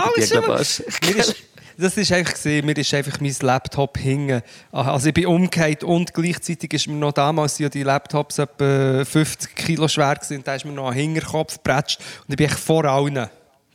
alles 0.48 0.81
Ich 0.81 1.00
glaub, 1.00 1.24
schon- 1.24 1.35
das 1.79 1.94
ist 1.98 2.11
einfach 2.11 2.33
gesehen, 2.33 2.64
mir 2.64 2.74
ist 2.79 2.94
einfach 2.94 3.20
mein 3.20 3.35
Laptop 3.42 3.98
hingen. 3.98 4.40
Also 4.72 5.09
ich 5.09 5.14
bin 5.14 5.26
umgekehrt 5.26 5.85
und 5.85 6.14
gleichzeitig 6.14 6.72
ist 6.72 6.88
mir 6.88 6.94
noch 6.94 7.12
damals 7.12 7.59
ja 7.59 7.68
die 7.68 7.83
Laptops 7.83 8.38
etwa 8.38 9.05
50 9.05 9.55
Kilo 9.55 9.87
schwer 9.87 10.14
gewesen, 10.14 10.38
und 10.38 10.46
da 10.48 10.55
ist 10.55 10.64
mir 10.64 10.72
noch 10.72 10.88
ein 10.88 10.94
Hinterkopf 10.94 11.56
gepratscht 11.56 12.00
und 12.27 12.31
ich 12.33 12.37
bin 12.38 12.46
echt 12.46 12.58
vor 12.58 12.87
allen 12.87 13.29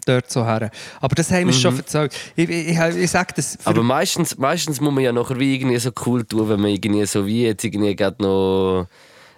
dort 0.06 0.32
so 0.32 0.46
her. 0.46 0.72
Aber 1.00 1.16
das 1.16 1.32
haben 1.32 1.48
wir 1.48 1.54
schon 1.54 1.78
erzählt. 1.78 2.14
Ich, 2.36 2.50
ich, 2.50 2.78
ich, 2.78 3.12
sage 3.12 3.34
das. 3.36 3.56
Mhm. 3.56 3.62
Aber 3.66 3.84
meistens, 3.84 4.38
meistens 4.38 4.82
muss 4.82 4.94
man 4.94 5.04
ja 5.04 5.12
nachher 5.12 5.40
wie 5.40 5.56
irgendwie 5.56 5.78
so 5.80 5.92
cool 6.06 6.24
tun, 6.26 6.50
wenn 6.50 6.60
man 6.60 6.72
irgendwie 6.72 7.06
so 7.06 7.26
wie 7.26 7.44
jetzt 7.46 7.64
irgendwie 7.64 7.96
gerade 7.96 8.22
noch 8.22 8.88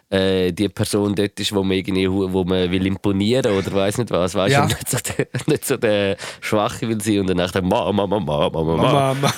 äh, 0.09 0.51
die 0.51 0.69
Person 0.69 1.15
dort 1.15 1.39
ist, 1.39 1.53
wo 1.53 1.63
man 1.63 1.77
irgendwie 1.77 2.09
wo 2.09 2.43
man 2.43 2.69
will 2.71 2.85
imponieren 2.85 3.51
oder 3.51 3.73
weiß 3.73 3.97
nicht 3.97 4.11
was, 4.11 4.35
weißt 4.35 4.53
Ja. 4.53 4.65
nicht 4.65 4.89
so 4.89 4.97
der, 4.97 5.27
nicht 5.47 5.65
so 5.65 5.77
der 5.77 6.17
Schwache 6.39 6.87
will 6.87 7.01
sein 7.01 7.21
und 7.21 7.27
dann 7.27 7.37
nachher 7.37 7.61
Mama, 7.61 7.91
Mama, 7.91 8.19
Mama, 8.19 8.49
Mama, 8.49 9.13
Mama. 9.13 9.33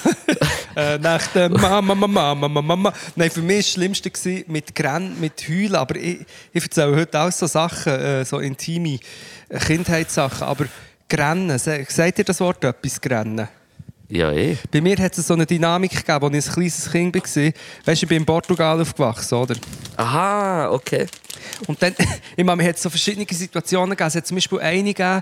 Äh, 0.75 0.97
nach 0.97 1.25
der 1.27 1.49
Mama, 1.49 1.95
Mama, 1.95 2.35
Mama, 2.35 2.61
Mama. 2.61 2.93
Nein, 3.15 3.29
für 3.29 3.41
mich 3.41 3.55
war 3.55 3.57
das 3.59 3.71
Schlimmste 3.71 4.11
gewesen, 4.11 4.43
mit 4.47 4.75
Grenn, 4.75 5.17
mit 5.21 5.47
Heulen. 5.47 5.75
Aber 5.75 5.95
ich, 5.95 6.25
ich 6.51 6.63
erzähle 6.63 6.97
heute 6.97 7.21
auch 7.21 7.31
so 7.31 7.47
Sachen, 7.47 7.93
äh, 7.93 8.25
so 8.25 8.39
intime 8.39 8.99
äh, 9.47 9.59
Kindheitssachen. 9.59 10.45
Aber 10.45 10.65
Grennen, 11.07 11.57
sagt 11.59 12.17
ihr 12.17 12.25
das 12.25 12.39
Wort 12.39 12.63
etwas, 12.63 12.99
Grennen? 12.99 13.47
Ja, 14.09 14.31
eh. 14.31 14.57
Bei 14.71 14.81
mir 14.81 14.97
hat 14.97 15.17
es 15.17 15.27
so 15.27 15.33
eine 15.33 15.45
Dynamik 15.45 15.91
gegeben, 15.91 16.35
als 16.35 16.45
ich 16.45 16.51
ein 16.51 16.53
kleines 16.53 16.91
Kind 16.91 17.15
war. 17.15 17.21
Weißt 17.23 18.01
du, 18.01 18.05
ich 18.05 18.07
bin 18.07 18.17
in 18.17 18.25
Portugal 18.25 18.79
aufgewachsen, 18.79 19.35
oder? 19.35 19.55
Aha, 19.97 20.69
okay. 20.69 21.07
Und 21.67 21.81
dann, 21.81 21.95
ich 22.35 22.43
meine, 22.43 22.57
man 22.57 22.67
hat 22.67 22.77
so 22.77 22.89
verschiedene 22.89 23.25
Situationen 23.29 23.91
gegeben. 23.91 24.07
Es 24.07 24.15
hat 24.15 24.27
zum 24.27 24.35
Beispiel 24.35 24.59
eine 24.59 24.93
gegeben, 24.93 25.21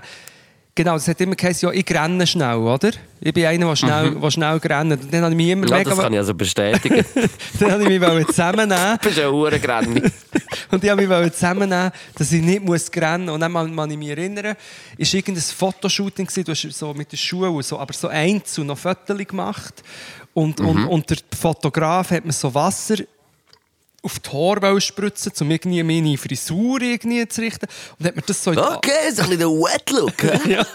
genau, 0.74 0.96
es 0.96 1.08
hat 1.08 1.20
immer 1.20 1.36
geheißen, 1.36 1.68
ja, 1.68 1.74
ich 1.74 1.90
renne 1.90 2.26
schnell, 2.26 2.56
oder? 2.56 2.90
Ich 3.20 3.32
bin 3.32 3.46
einer, 3.46 3.68
der 3.68 3.76
schnell, 3.76 4.14
der 4.14 4.30
schnell 4.30 4.56
rennt. 4.56 4.92
Und 4.92 5.12
dann 5.12 5.22
habe 5.22 5.32
ich 5.32 5.36
mich 5.36 5.48
immer 5.48 5.66
Ja, 5.68 5.78
mega... 5.78 5.90
das 5.90 5.98
kann 5.98 6.12
ich 6.12 6.18
also 6.18 6.34
bestätigen. 6.34 7.04
dann 7.60 7.72
habe 7.72 7.82
ich 7.82 7.88
mich 7.88 8.00
wollen 8.00 8.26
zusammennehmen 8.26 8.98
du 9.02 9.08
bist 9.08 9.18
ein 9.18 9.28
Uhrengrenni. 9.28 10.02
und 10.70 10.84
ich 10.84 10.90
habe 10.90 11.06
mich 11.06 11.32
zusammennehmen, 11.32 11.90
dass 12.16 12.32
ich 12.32 12.42
nicht 12.42 12.62
muss 12.62 12.90
rennen 12.94 13.26
muss. 13.26 13.34
Und 13.34 13.40
dann 13.40 13.52
kann 13.52 13.90
ich 13.90 13.96
mich 13.96 14.08
erinnern, 14.08 14.56
ist 14.98 15.14
irgendein 15.14 15.42
Fotoshooting 15.42 16.26
du 16.26 16.52
hast 16.52 16.70
so 16.72 16.92
mit 16.92 17.12
den 17.12 17.16
Schuhen, 17.16 17.50
und 17.50 17.64
so, 17.64 17.78
aber 17.78 17.92
so 17.92 18.08
einzeln 18.08 18.66
noch 18.66 18.78
Fotos 18.78 19.16
gemacht. 19.18 19.82
Und, 20.34 20.60
und, 20.60 20.86
und 20.86 21.10
der 21.10 21.18
Fotograf 21.38 22.10
hat 22.10 22.24
mir 22.24 22.32
so 22.32 22.52
Wasser 22.52 22.96
auf 24.04 24.18
die 24.18 24.30
Haare 24.30 24.80
spritzen, 24.80 25.32
um 25.40 25.50
irgendwie 25.50 25.82
meine 25.82 26.18
Frisur 26.18 26.80
irgendwie 26.82 27.26
zu 27.26 27.40
richten. 27.40 27.66
Und 27.98 28.06
hat 28.06 28.16
mir 28.16 28.22
das 28.22 28.42
so 28.44 28.50
Okay, 28.50 29.10
so 29.12 29.22
ein 29.22 29.28
bisschen 29.30 29.38
der 29.38 29.48
Wet 29.48 29.90
Look. 29.90 30.22
ja. 30.48 30.66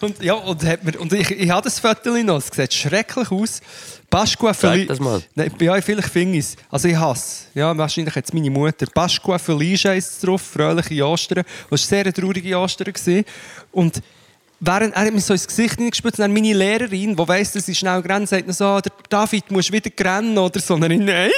Und, 0.00 0.22
ja, 0.22 0.34
und, 0.34 0.64
hat 0.64 0.84
mir, 0.84 0.98
und 1.00 1.12
ich, 1.12 1.30
ich 1.30 1.50
habe 1.50 1.64
das 1.64 1.78
Foto 1.80 2.16
noch, 2.22 2.38
es 2.38 2.46
sieht 2.54 2.72
schrecklich 2.72 3.30
aus. 3.30 3.60
Pasqua 4.08 4.54
Feliz. 4.54 4.88
das 4.88 5.00
mal. 5.00 5.20
Nein, 5.34 5.52
ja, 5.60 5.80
vielleicht 5.82 6.08
finde 6.08 6.38
ich 6.38 6.44
es. 6.44 6.56
Also 6.70 6.88
ich 6.88 6.96
hasse 6.96 7.46
Ja, 7.54 7.76
wahrscheinlich 7.76 8.14
jetzt 8.14 8.32
meine 8.32 8.50
Mutter. 8.50 8.86
Pasqua 8.86 9.38
Feliz 9.38 9.84
ist 9.84 10.24
drauf, 10.26 10.40
fröhliche 10.40 11.04
Ostern. 11.04 11.44
Das 11.68 11.90
war 11.90 11.98
eine 11.98 12.04
sehr 12.04 12.14
traurige 12.14 12.56
Ostern. 12.56 12.94
Und 13.72 14.00
während, 14.60 14.94
er 14.94 15.04
hat 15.06 15.12
mir 15.12 15.20
so 15.20 15.34
ins 15.34 15.46
Gesicht 15.46 15.76
hineingespritzt 15.76 16.18
und 16.18 16.22
dann 16.22 16.32
meine 16.32 16.52
Lehrerin, 16.52 17.16
die 17.16 17.28
weiss, 17.28 17.52
dass 17.52 17.68
ich 17.68 17.78
schnell 17.78 18.00
renne, 18.00 18.26
sagt 18.26 18.46
dann 18.46 18.54
so, 18.54 18.80
der 18.80 18.92
David, 19.08 19.50
musst 19.50 19.72
wieder 19.72 19.90
rennen 20.00 20.38
oder 20.38 20.60
so. 20.60 20.74
Und 20.74 20.88
nein. 20.88 21.30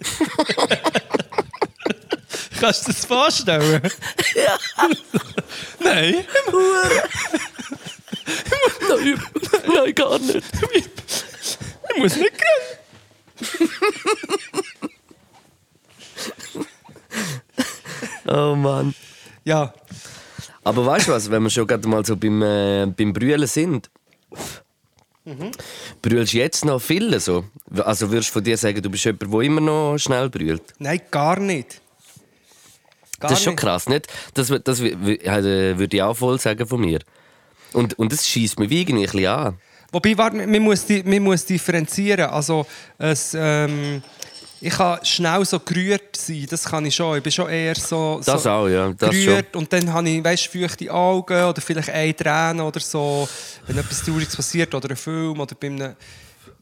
Kannst 2.60 2.86
du 2.86 2.92
das 2.92 3.04
vorstellen? 3.06 3.80
Ja. 4.34 4.58
nein. 5.80 6.24
Nein, 8.88 9.20
nein, 9.74 9.94
gar 9.94 10.18
nicht. 10.18 10.42
Ich 10.72 10.84
muss 11.96 12.16
nicht 12.16 12.32
rennen. 12.32 12.80
Oh 18.26 18.54
Mann. 18.54 18.94
Ja, 19.44 19.72
Aber 20.62 20.84
weißt 20.84 21.08
du 21.08 21.12
was, 21.12 21.30
wenn 21.30 21.42
wir 21.42 21.50
schon 21.50 21.66
gerade 21.66 21.88
mal 21.88 22.04
so 22.04 22.16
beim, 22.16 22.42
äh, 22.42 22.86
beim 22.86 23.12
Brüllen 23.12 23.46
sind, 23.46 23.90
brüllst 26.02 26.32
du 26.32 26.38
jetzt 26.38 26.64
noch 26.64 26.80
viele 26.80 27.20
so? 27.20 27.44
Also 27.76 28.10
würdest 28.10 28.30
du 28.30 28.32
von 28.34 28.44
dir 28.44 28.56
sagen, 28.56 28.80
du 28.80 28.90
bist 28.90 29.04
jemand, 29.04 29.32
der 29.32 29.40
immer 29.40 29.60
noch 29.60 29.98
schnell 29.98 30.28
brüllt? 30.28 30.62
nein, 30.78 31.00
gar 31.10 31.38
nicht. 31.38 31.80
Gar 33.20 33.30
Das 33.30 33.38
ist 33.38 33.44
schon 33.44 33.56
krass, 33.56 33.86
nicht? 33.88 34.06
Das, 34.32 34.48
das 34.64 34.80
äh, 34.80 35.78
würde 35.78 35.96
ich 35.96 36.02
auch 36.02 36.16
voll 36.16 36.40
sagen 36.40 36.66
von 36.66 36.80
mir. 36.80 37.00
Und, 37.72 37.98
und 37.98 38.12
das 38.12 38.26
schießt 38.26 38.58
mir 38.58 38.70
wie 38.70 38.80
irgendwie 38.80 39.04
ein 39.04 39.12
bisschen 39.12 39.26
an. 39.26 39.58
Wobei, 39.92 40.16
warte, 40.16 40.46
man 40.46 40.62
muss, 40.62 40.86
die, 40.86 41.02
man 41.02 41.22
muss 41.22 41.44
differenzieren. 41.44 42.30
Also, 42.30 42.64
es, 42.96 43.36
ähm, 43.38 44.02
ich 44.60 44.74
kann 44.74 45.04
schnell 45.04 45.44
so 45.44 45.58
gerührt 45.58 46.16
sein, 46.16 46.46
das 46.48 46.64
kann 46.64 46.84
ich 46.84 46.94
schon. 46.94 47.16
Ich 47.16 47.22
bin 47.22 47.32
schon 47.32 47.48
eher 47.48 47.74
so, 47.74 48.20
Das 48.24 48.42
so 48.42 48.50
auch, 48.50 48.68
ja. 48.68 48.92
Das 48.92 49.10
gerührt 49.10 49.56
und 49.56 49.72
dann 49.72 49.92
habe 49.92 50.08
ich 50.08 50.22
weißt, 50.22 50.46
feuchte 50.48 50.92
Augen 50.92 51.44
oder 51.44 51.60
vielleicht 51.60 51.88
ein 51.90 52.16
Tränen 52.16 52.60
oder 52.60 52.80
so, 52.80 53.28
wenn 53.66 53.78
etwas 53.78 54.02
Trauriges 54.02 54.36
passiert 54.36 54.74
oder 54.74 54.90
ein 54.90 54.96
Film 54.96 55.40
oder 55.40 55.54
bei 55.54 55.68
einem... 55.68 55.96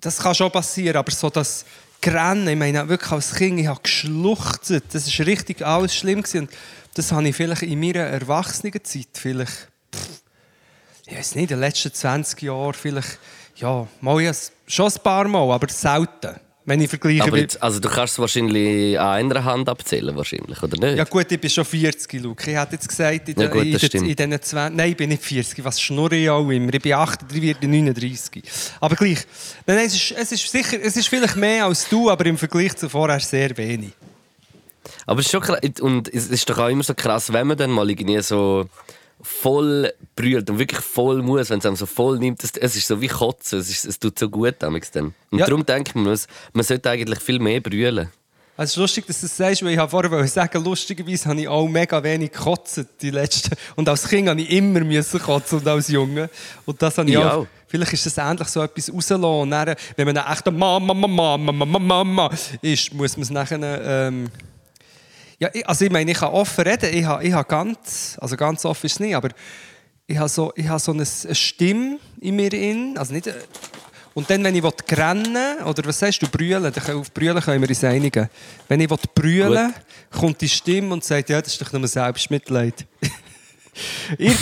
Das 0.00 0.18
kann 0.18 0.34
schon 0.34 0.50
passieren, 0.50 0.96
aber 0.96 1.10
so 1.10 1.28
das 1.28 1.64
Grennen, 2.00 2.46
ich 2.46 2.56
meine 2.56 2.88
wirklich 2.88 3.10
als 3.10 3.34
Kind, 3.34 3.58
ich 3.58 3.66
habe 3.66 3.80
geschluchzt, 3.82 4.72
das 4.92 5.18
war 5.18 5.26
richtig 5.26 5.66
alles 5.66 5.96
schlimm 5.96 6.22
gewesen. 6.22 6.42
und 6.42 6.50
das 6.94 7.10
habe 7.10 7.28
ich 7.28 7.34
vielleicht 7.34 7.62
in 7.62 7.80
meiner 7.80 8.04
Erwachsenenzeit 8.04 9.08
vielleicht 9.14 9.68
ich 11.10 11.16
weiß 11.16 11.34
nicht, 11.36 11.44
in 11.44 11.56
den 11.56 11.60
letzten 11.60 11.92
20 11.92 12.42
Jahren 12.42 12.74
vielleicht, 12.74 13.18
ja, 13.56 13.86
mal 14.00 14.20
ja, 14.20 14.32
schon 14.66 14.92
ein 14.92 15.02
paar 15.02 15.26
Mal, 15.26 15.50
aber 15.50 15.68
selten. 15.68 16.38
Wenn 16.68 16.82
ich 16.82 16.90
vergleiche 16.90 17.22
Aber 17.22 17.38
jetzt, 17.38 17.62
also 17.62 17.80
du 17.80 17.88
kannst 17.88 18.12
es 18.12 18.18
wahrscheinlich 18.18 19.00
an 19.00 19.06
einer 19.06 19.42
Hand 19.42 19.70
abzählen, 19.70 20.14
wahrscheinlich, 20.14 20.62
oder 20.62 20.76
nicht? 20.76 20.98
Ja 20.98 21.04
gut, 21.04 21.32
ich 21.32 21.40
bin 21.40 21.48
schon 21.48 21.64
40, 21.64 22.20
Luke. 22.20 22.50
Ich 22.50 22.58
hätte 22.58 22.74
jetzt 22.74 22.86
gesagt, 22.86 23.26
in, 23.26 23.40
Ja 23.40 23.48
gut, 23.48 23.64
in, 23.64 23.78
stimmt. 23.78 24.06
in 24.06 24.14
diesen 24.14 24.42
20... 24.42 24.76
Nein, 24.76 24.90
ich 24.90 24.96
bin 24.98 25.08
nicht 25.08 25.22
40. 25.22 25.64
Was 25.64 25.80
schnurre 25.80 26.16
ich 26.16 26.28
auch 26.28 26.46
immer? 26.50 26.74
Ich 26.74 26.82
bin 26.82 26.92
38, 26.92 27.40
werde 27.42 27.66
39. 27.66 28.42
Aber 28.80 28.96
gleich. 28.96 29.24
Nein, 29.66 29.76
nein, 29.78 29.86
es, 29.86 29.94
ist, 29.94 30.12
es 30.12 30.32
ist 30.32 30.50
sicher, 30.50 30.76
es 30.82 30.94
ist 30.94 31.08
vielleicht 31.08 31.36
mehr 31.36 31.64
als 31.64 31.88
du, 31.88 32.10
aber 32.10 32.26
im 32.26 32.36
Vergleich 32.36 32.76
zu 32.76 32.90
vorher 32.90 33.18
sehr 33.20 33.56
wenig. 33.56 33.92
Aber 35.06 35.20
es 35.20 35.26
ist 35.26 35.32
schon 35.32 35.40
krass, 35.40 35.60
und 35.80 36.12
es 36.12 36.28
ist 36.28 36.50
doch 36.50 36.58
auch 36.58 36.68
immer 36.68 36.82
so 36.82 36.92
krass, 36.92 37.32
wenn 37.32 37.46
man 37.46 37.56
dann 37.56 37.70
mal 37.70 37.88
irgendwie 37.88 38.20
so 38.20 38.68
voll 39.20 39.92
brüllt 40.16 40.48
und 40.50 40.58
wirklich 40.58 40.80
voll 40.80 41.22
muss, 41.22 41.50
wenn 41.50 41.58
es 41.58 41.66
einem 41.66 41.76
so 41.76 41.86
voll 41.86 42.18
nimmt, 42.18 42.42
es, 42.44 42.52
es 42.52 42.76
ist 42.76 42.86
so 42.86 43.00
wie 43.00 43.08
Kotzen, 43.08 43.58
es, 43.58 43.68
ist, 43.70 43.84
es 43.84 43.98
tut 43.98 44.18
so 44.18 44.28
gut 44.28 44.54
damals 44.60 44.90
dann. 44.90 45.14
Und 45.30 45.38
Ja. 45.40 45.46
darum 45.46 45.64
denke 45.66 45.90
ich 45.90 45.94
mir, 45.94 46.02
man, 46.02 46.10
muss- 46.12 46.26
man 46.52 46.64
sollte 46.64 46.90
eigentlich 46.90 47.20
viel 47.20 47.38
mehr 47.38 47.60
brüllen. 47.60 48.08
Also 48.56 48.64
es 48.64 48.70
ist 48.72 48.76
lustig, 48.78 49.06
dass 49.06 49.20
du 49.20 49.26
das 49.28 49.36
sagst, 49.36 49.62
weil 49.64 49.70
ich 49.72 49.78
habe 49.78 49.88
vorher 49.88 50.10
wollte 50.10 50.26
sagen, 50.26 50.64
lustigerweise 50.64 51.26
habe 51.28 51.40
ich 51.40 51.46
auch 51.46 51.68
mega 51.68 52.02
wenig 52.02 52.32
gekotzt, 52.32 52.84
die 53.00 53.10
letzten. 53.10 53.54
Und 53.76 53.88
als 53.88 54.08
Kind 54.08 54.28
habe 54.28 54.40
ich 54.40 54.50
immer 54.50 54.80
müssen 54.80 55.20
kotzen 55.20 55.60
und 55.60 55.68
als 55.68 55.86
Junge. 55.86 56.28
Und 56.66 56.82
das 56.82 56.98
habe 56.98 57.08
ich 57.08 57.14
Ich 57.14 57.22
auch. 57.22 57.34
auch. 57.42 57.46
Vielleicht 57.68 57.92
ist 57.92 58.06
das 58.06 58.18
ähnlich 58.18 58.48
so 58.48 58.60
etwas 58.60 58.92
rauslassen. 58.92 59.22
Und 59.24 59.50
dann, 59.50 59.76
wenn 59.94 60.06
man 60.06 60.14
dann 60.16 60.32
echt 60.32 60.44
Mama, 60.50 60.92
Mama, 60.92 61.36
Mama, 61.36 61.52
Mama, 61.52 61.78
Mama 61.78 62.30
ist, 62.60 62.92
muss 62.94 63.16
man 63.16 63.22
es 63.22 63.30
nachher... 63.30 63.60
Ähm 64.08 64.28
ja, 65.38 65.48
ich, 65.52 65.66
also 65.68 65.84
ich 65.84 65.90
meine, 65.90 66.10
ich 66.10 66.18
kann 66.18 66.32
offen 66.32 66.64
reden. 66.66 66.94
Ich 66.94 67.04
habe, 67.04 67.24
ich 67.24 67.32
habe 67.32 67.48
ganz... 67.48 68.16
Also 68.20 68.36
ganz 68.36 68.64
offen 68.64 68.86
ist 68.86 68.92
es 68.94 69.00
nicht, 69.00 69.14
aber 69.14 69.28
ich 70.06 70.18
habe 70.18 70.28
so, 70.28 70.52
ich 70.56 70.68
habe 70.68 70.80
so 70.80 70.92
eine, 70.92 71.04
eine 71.24 71.34
Stimme 71.34 71.98
in 72.20 72.36
mir 72.36 72.52
in, 72.52 72.96
also 72.98 73.12
nicht... 73.12 73.26
äh, 73.26 73.34
Und 74.14 74.28
dann, 74.28 74.42
wenn 74.42 74.56
ich 74.56 74.64
rennen 74.90 75.62
oder 75.64 75.84
was 75.84 75.98
sagst 75.98 76.20
du, 76.22 76.28
brüllen, 76.28 76.72
dann 76.72 76.96
auf 76.96 77.12
brüllen 77.12 77.40
können 77.40 77.62
wir 77.62 77.68
uns 77.68 77.84
einigen. 77.84 78.28
Wenn 78.66 78.80
ich 78.80 78.88
brüllen 78.88 79.72
kommt 80.10 80.40
die 80.40 80.48
Stimme 80.48 80.92
und 80.92 81.04
sagt, 81.04 81.28
ja, 81.28 81.40
das 81.40 81.52
ist 81.52 81.62
doch 81.62 81.72
nur 81.72 81.86
Selbstmitleid. 81.86 82.84
ich, 84.18 84.34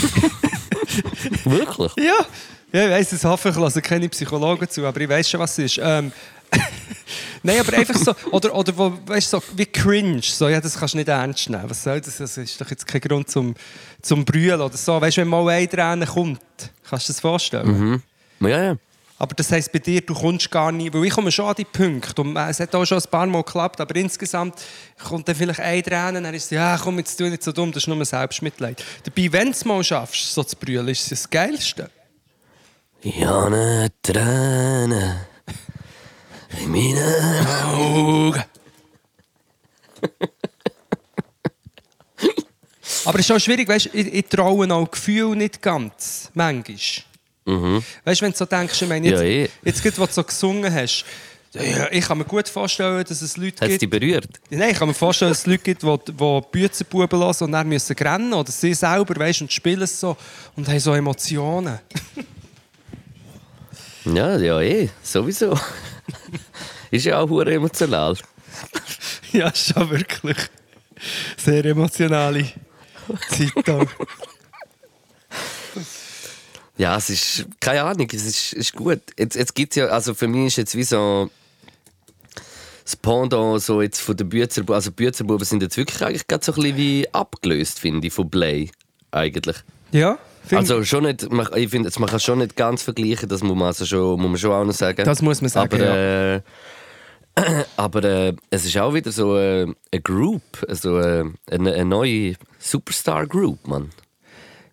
Wirklich? 1.45 1.93
ja, 1.99 2.27
ja, 2.73 2.85
ich 2.85 2.91
weiss, 2.91 3.11
das 3.11 3.25
hoffe 3.25 3.51
ich, 3.51 3.57
lasse 3.57 3.83
keine 3.83 4.09
Psychologen 4.09 4.69
zu, 4.69 4.85
aber 4.87 5.01
ich 5.01 5.09
weiß 5.09 5.31
schon, 5.31 5.41
was 5.41 5.59
es 5.59 5.77
ist. 5.77 5.81
Ähm, 5.83 6.13
Nein, 7.43 7.61
aber 7.61 7.77
einfach 7.77 7.97
so, 7.97 8.13
oder, 8.33 8.55
oder 8.55 8.77
wo, 8.77 8.93
weißt, 9.07 9.31
so 9.31 9.43
wie 9.55 9.67
cringe, 9.67 10.21
so, 10.23 10.49
ja, 10.49 10.61
das 10.61 10.79
kannst 10.79 10.95
du 10.95 10.99
nicht 10.99 11.09
ernst 11.09 11.49
nehmen. 11.49 11.69
Was 11.69 11.83
soll 11.83 12.01
das? 12.01 12.17
Das 12.17 12.37
ist 12.37 12.61
doch 12.61 12.69
jetzt 12.71 12.87
kein 12.87 13.01
Grund 13.01 13.31
zum, 13.31 13.55
zum 14.03 14.25
Brüllen 14.25 14.61
oder 14.61 14.77
so. 14.77 15.01
Weißt 15.01 15.17
du, 15.17 15.21
wenn 15.21 15.29
mal 15.29 15.49
ein 15.49 15.69
Tränen 15.69 16.09
kommt, 16.09 16.41
kannst 16.89 17.09
du 17.09 17.13
dir 17.13 17.15
das 17.15 17.21
vorstellen? 17.21 18.03
Ja, 18.41 18.49
ja. 18.49 18.77
Aber 19.19 19.35
das 19.35 19.51
heisst 19.51 19.73
bei 19.73 19.79
dir, 19.79 20.03
du 20.03 20.13
kommst 20.13 20.51
gar 20.51 20.71
nie, 20.71 20.93
weil 20.93 21.07
ich 21.07 21.13
komme 21.13 21.33
schon 21.33 21.47
an 21.47 21.55
die 21.57 21.65
Punkte 21.65 22.21
und 22.21 22.37
es 22.37 22.61
hat 22.61 22.75
auch 22.75 22.85
schon 22.85 22.99
ein 22.99 23.11
paar 23.11 23.27
Mal 23.27 23.43
geklappt, 23.43 23.81
aber 23.81 23.97
insgesamt 23.97 24.57
kommt 25.03 25.27
dann 25.27 25.35
vielleicht 25.35 25.61
ein 25.61 25.83
Tränen, 25.83 26.25
dann 26.25 26.35
ist 26.35 26.45
es, 26.45 26.51
ja 26.51 26.77
komm, 26.77 26.99
jetzt 26.99 27.17
tu 27.17 27.25
nicht 27.25 27.43
so 27.43 27.53
dumm, 27.53 27.73
das 27.73 27.85
ist 27.85 27.89
nur 27.89 28.05
Selbstmitleid. 28.05 28.85
Dabei, 29.05 29.33
wenn 29.33 29.47
du 29.47 29.51
es 29.53 29.65
mal 29.65 29.83
schaffst, 29.83 30.35
so 30.35 30.45
zu 30.45 30.57
brüllen, 30.57 30.89
ist 30.89 31.05
es 31.05 31.09
das 31.09 31.31
Geilste. 31.31 31.91
Ja, 33.03 33.49
ne 33.49 33.89
Tränen 34.03 35.17
in 36.63 36.71
meinen 36.71 37.47
Augen. 37.65 38.45
Aber 43.05 43.19
es 43.19 43.27
ist 43.27 43.33
auch 43.33 43.39
schwierig, 43.39 43.69
weißt, 43.69 43.91
ich, 43.93 44.15
ich 44.15 44.27
traue 44.27 44.73
auch 44.73 44.91
Gefühl 44.91 45.37
nicht 45.37 45.63
ganz, 45.63 46.31
manchmal. 46.35 46.77
Weißt 48.05 48.21
du, 48.21 48.25
wenn 48.25 48.33
du 48.33 48.37
so 48.39 48.45
denkst, 48.45 48.83
ich 48.83 48.89
meine, 48.89 49.09
jetzt, 49.09 49.21
Ja, 49.21 49.25
eh. 49.27 49.49
jetzt 49.63 49.83
gerade, 49.83 49.99
was 49.99 50.09
du 50.09 50.15
so 50.15 50.25
gesungen 50.25 50.73
hast, 50.75 51.05
ja, 51.55 51.91
ich 51.91 52.05
kann 52.05 52.19
mir 52.19 52.25
gut 52.25 52.49
vorstellen, 52.49 53.03
dass 53.09 53.23
es 53.23 53.37
Leute 53.37 53.61
Hat 53.65 53.71
es 53.71 53.79
gibt... 53.79 53.83
dich 53.95 54.01
berührt? 54.01 54.29
Nein, 54.51 54.71
ich 54.73 54.79
kann 54.79 54.89
mir 54.89 54.95
vorstellen, 54.95 55.31
dass 55.31 55.39
es 55.39 55.47
Leute 55.47 55.63
gibt, 55.63 55.83
die, 55.83 55.99
die 56.13 56.41
Büzenbuben 56.51 57.19
hören 57.19 57.37
und 57.41 57.53
dann 57.53 57.69
müssen 57.69 57.97
rennen 57.97 58.35
oder 58.35 58.51
sie 58.51 58.75
selber, 58.75 59.17
weißt, 59.17 59.43
und 59.43 59.53
spielen 59.53 59.83
es 59.83 59.99
so 59.99 60.17
und 60.57 60.69
haben 60.69 60.81
so 60.81 60.93
Emotionen. 60.93 61.79
Ja, 64.05 64.37
ja, 64.37 64.61
eh, 64.61 64.89
sowieso. 65.03 65.59
ist 66.91 67.05
ja 67.05 67.21
auch 67.21 67.29
hure 67.29 67.53
emotional. 67.53 68.17
ja, 69.33 69.55
schon 69.55 69.91
wirklich. 69.91 70.37
Sehr 71.37 71.65
emotionale 71.65 72.47
Zeit. 73.29 73.89
Ja, 76.79 76.97
es 76.97 77.09
ist, 77.11 77.47
keine 77.59 77.83
Ahnung, 77.83 78.09
es 78.13 78.25
ist, 78.25 78.53
ist 78.53 78.75
gut. 78.75 79.01
Jetzt, 79.19 79.35
jetzt 79.35 79.55
gibt's 79.55 79.77
ja, 79.77 79.87
also 79.87 80.13
für 80.15 80.29
mich 80.29 80.49
ist 80.49 80.57
jetzt 80.57 80.75
wie 80.75 80.83
so 80.83 81.31
das 82.85 82.95
Pendant 82.97 83.63
so 83.63 83.83
jetzt 83.83 84.01
von 84.01 84.17
den 84.17 84.29
Büzerbuben, 84.29 84.75
also 84.75 84.93
Büzerbuben 84.93 85.45
sind 85.45 85.63
jetzt 85.63 85.77
wirklich 85.77 86.05
eigentlich 86.05 86.27
gerade 86.29 86.45
so 86.45 86.53
ein 86.53 86.57
bisschen 86.57 86.77
wie 86.77 87.09
abgelöst, 87.13 87.81
finde 87.81 88.07
ich, 88.07 88.13
von 88.13 88.31
Play, 88.31 88.71
eigentlich. 89.11 89.57
Ja, 89.91 90.19
find, 90.47 90.61
Also 90.61 90.83
schon 90.85 91.05
nicht, 91.05 91.27
ich 91.57 91.69
finde, 91.71 91.91
man 91.99 92.09
kann 92.09 92.21
schon 92.21 92.39
nicht 92.39 92.57
ganz 92.57 92.83
vergleichen, 92.83 93.29
das 93.29 93.43
muss 93.43 93.57
man, 93.57 93.67
also 93.69 93.85
schon, 93.87 94.21
muss 94.21 94.29
man 94.31 94.39
schon 94.39 94.53
auch 94.53 94.65
noch 94.65 94.73
sagen. 94.75 95.05
das 95.05 95.23
muss 95.23 95.41
man 95.41 95.51
sagen. 95.51 95.75
aber 95.75 95.85
ja. 95.85 96.35
äh, 96.37 96.41
aber 97.77 98.05
äh, 98.05 98.33
es 98.51 98.65
ist 98.65 98.79
auch 98.79 98.95
wieder 98.95 99.13
so 99.13 99.37
äh, 99.37 99.67
eine 99.93 100.01
Group, 100.03 100.43
also 100.69 100.99
äh, 100.99 101.25
eine, 101.51 101.73
eine 101.75 101.85
neue 101.85 102.35
Superstar-Group, 102.59 103.67
Mann. 103.69 103.91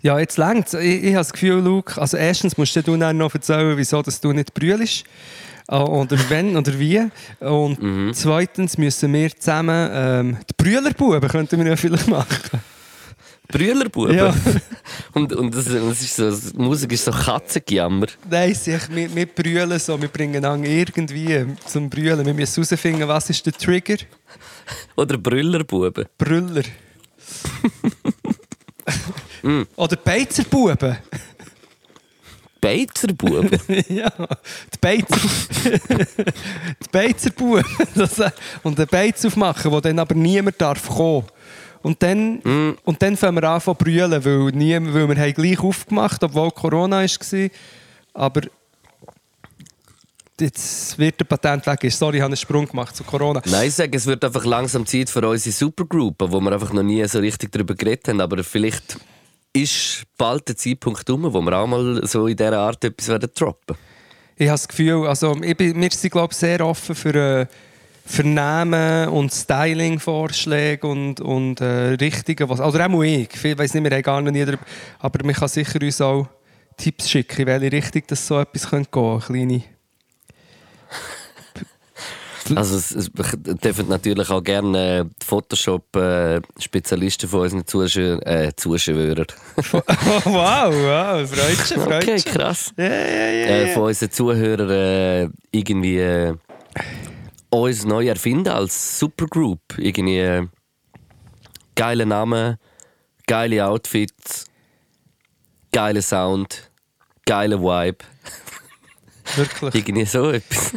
Ja, 0.01 0.19
jetzt 0.19 0.37
längt's. 0.37 0.73
Ich, 0.73 1.01
ich 1.03 1.07
habe 1.07 1.15
das 1.17 1.31
Gefühl, 1.33 1.61
Luke, 1.61 1.99
also 1.99 2.17
erstens 2.17 2.57
musst 2.57 2.75
du 2.75 2.81
dann 2.97 3.17
noch 3.17 3.33
erzählen, 3.33 3.77
wieso 3.77 4.01
dass 4.01 4.19
du 4.19 4.31
nicht 4.33 4.53
brüllst. 4.53 5.05
Äh, 5.69 5.75
Oder 5.77 6.17
wenn 6.29 6.57
oder 6.57 6.77
wie. 6.77 7.01
Und 7.39 7.81
Mhm. 7.81 8.11
zweitens 8.13 8.77
müssen 8.77 9.13
wir 9.13 9.33
zusammen 9.35 9.89
ähm, 9.93 10.37
die 10.49 10.53
Brüllerbuben 10.61 11.27
könnten 11.29 11.59
wir 11.59 11.67
ja 11.67 11.75
vielleicht 11.77 12.09
machen. 12.09 12.61
Brüllerbuben. 13.53 14.15
Ja. 14.15 14.33
Und, 15.13 15.31
und 15.33 15.53
das, 15.55 15.65
das 15.65 16.01
ist 16.01 16.15
so, 16.15 16.29
die 16.31 16.57
Musik 16.57 16.91
ist 16.91 17.05
so 17.05 17.11
Katzengejammer. 17.11 18.07
Nein, 18.29 18.53
sie- 18.55 18.77
wir, 18.89 19.15
wir 19.15 19.25
brüllen 19.27 19.77
so, 19.79 19.99
wir 20.01 20.07
bringen 20.09 20.43
an 20.43 20.63
irgendwie 20.63 21.45
zum 21.67 21.89
Brüllen. 21.89 22.25
Wir 22.25 22.33
müssen 22.33 22.63
herausfinden, 22.63 23.07
was 23.07 23.29
ist 23.29 23.45
der 23.45 23.53
Trigger? 23.53 23.97
Oder 24.95 25.17
Brüllerbuben. 25.17 26.05
Brüller. 26.17 26.63
Mm. 29.45 29.63
Oder 29.75 29.97
Beizerbuben. 29.97 30.97
Beizerbuben. 32.61 33.49
ja, 33.89 34.09
die 34.09 34.77
Beizer. 34.79 35.19
die 36.15 36.89
Beizerbuben. 36.91 37.65
Äh, 37.95 38.31
und 38.63 38.79
einen 38.79 38.87
Beiz 38.87 39.25
aufmachen, 39.25 39.69
wo 39.71 39.81
dann 39.81 39.99
aber 39.99 40.15
niemand 40.15 40.61
darf 40.61 40.87
kommen. 40.87 41.25
Und 41.83 42.01
dann, 42.01 42.39
Mm. 42.43 42.77
und 42.85 43.01
dann 43.01 43.15
fangen 43.17 43.35
wir 43.41 43.49
an 43.49 43.61
zu 43.61 43.73
brüllen, 43.73 44.23
weil, 44.25 44.51
niemand, 44.53 44.93
weil 44.93 45.07
wir 45.09 45.21
haben 45.21 45.33
gleich 45.33 45.59
aufgemacht 45.59 46.23
obwohl 46.23 46.49
Corona 46.51 47.01
war. 47.01 47.49
Aber 48.13 48.41
jetzt 50.39 50.97
wird 50.97 51.19
der 51.19 51.25
Patent 51.25 51.65
weg. 51.67 51.83
Ist. 51.83 51.99
Sorry, 51.99 52.17
ich 52.17 52.21
habe 52.21 52.29
einen 52.31 52.37
Sprung 52.37 52.67
gemacht 52.67 52.95
zu 52.95 53.03
Corona. 53.03 53.41
Nein, 53.45 53.67
ich 53.67 53.75
sage, 53.75 53.95
es 53.97 54.05
wird 54.05 54.23
einfach 54.23 54.45
langsam 54.45 54.85
Zeit 54.85 55.09
für 55.09 55.27
unsere 55.27 55.53
Supergroup, 55.53 56.15
wo 56.19 56.39
wir 56.39 56.51
einfach 56.51 56.73
noch 56.73 56.83
nie 56.83 57.05
so 57.07 57.19
richtig 57.19 57.51
darüber 57.51 57.75
geredet 57.75 58.07
haben. 58.07 58.21
Aber 58.21 58.43
vielleicht 58.43 58.97
ist 59.53 60.03
bald 60.17 60.47
der 60.47 60.57
Zeitpunkt 60.57 61.07
um, 61.09 61.31
wo 61.31 61.41
wir 61.41 61.57
auch 61.57 61.67
mal 61.67 62.01
so 62.07 62.27
in 62.27 62.35
dieser 62.35 62.57
Art 62.57 62.83
etwas 62.83 63.07
werden 63.09 63.29
droppen. 63.35 63.77
Ich 64.35 64.47
habe 64.47 64.55
das 64.55 64.67
Gefühl, 64.67 65.05
also 65.05 65.35
ich 65.41 65.55
bin, 65.55 65.79
wir 65.79 65.91
sind 65.91 66.11
glaube 66.11 66.31
ich, 66.31 66.37
sehr 66.37 66.65
offen 66.65 66.95
für, 66.95 67.13
äh, 67.13 67.45
für 68.05 68.23
Namen 68.23 69.07
und 69.09 69.31
Styling-Vorschläge 69.31 70.85
und, 70.85 71.21
und 71.21 71.61
äh, 71.61 71.93
Richtungen. 71.93 72.49
Was, 72.49 72.59
oder 72.59 72.87
auch 72.87 73.03
ich. 73.03 73.29
Ich 73.43 73.57
weiß 73.57 73.73
nicht, 73.73 73.83
wir 73.83 73.91
haben 73.91 74.01
gar 74.01 74.21
noch 74.21 74.31
nie 74.31 74.45
darüber, 74.45 74.63
aber 74.99 75.25
man 75.25 75.33
kann 75.33 75.47
sicher 75.47 75.79
uns 75.81 76.01
auch 76.01 76.27
Tipps 76.77 77.09
schicken, 77.09 77.41
in 77.41 77.47
welche 77.47 77.71
Richtung 77.71 78.03
das 78.07 78.27
so 78.27 78.39
etwas 78.39 78.69
könnte 78.69 78.89
gehen 78.91 79.19
könnte. 79.21 79.63
Also 82.55 82.75
es, 82.75 82.91
es 82.91 83.09
dürfen 83.13 83.87
natürlich 83.87 84.29
auch 84.29 84.43
gerne 84.43 84.99
äh, 84.99 85.05
Photoshop-Spezialisten 85.25 87.29
von 87.29 87.39
unseren 87.39 87.65
Zuschauern, 87.65 88.21
äh, 88.23 88.51
Zuschauern. 88.53 89.25
oh, 89.55 89.63
wow, 90.25 90.73
wow, 90.73 91.29
freut 91.29 91.57
sich, 91.57 91.77
Okay, 91.77 92.21
krass. 92.21 92.73
Ja, 92.75 92.83
ja, 92.83 92.91
ja, 92.91 93.47
Äh, 93.47 93.73
von 93.73 93.83
unseren 93.83 94.11
Zuhörern 94.11 94.69
äh, 94.69 95.29
irgendwie 95.51 95.99
äh, 95.99 96.33
uns 97.61 97.85
neu 97.85 98.07
erfinden 98.07 98.49
als 98.49 98.99
Supergroup. 98.99 99.59
Irgendwie 99.77 100.19
äh, 100.19 100.47
geile 101.75 102.05
Namen, 102.05 102.57
geile 103.27 103.65
Outfits, 103.67 104.45
geile 105.71 106.01
Sound, 106.01 106.69
geile 107.25 107.59
Vibe. 107.61 107.97
Wirklich. 109.35 109.75
Irgendwie 109.75 110.05
so 110.05 110.31
etwas. 110.31 110.73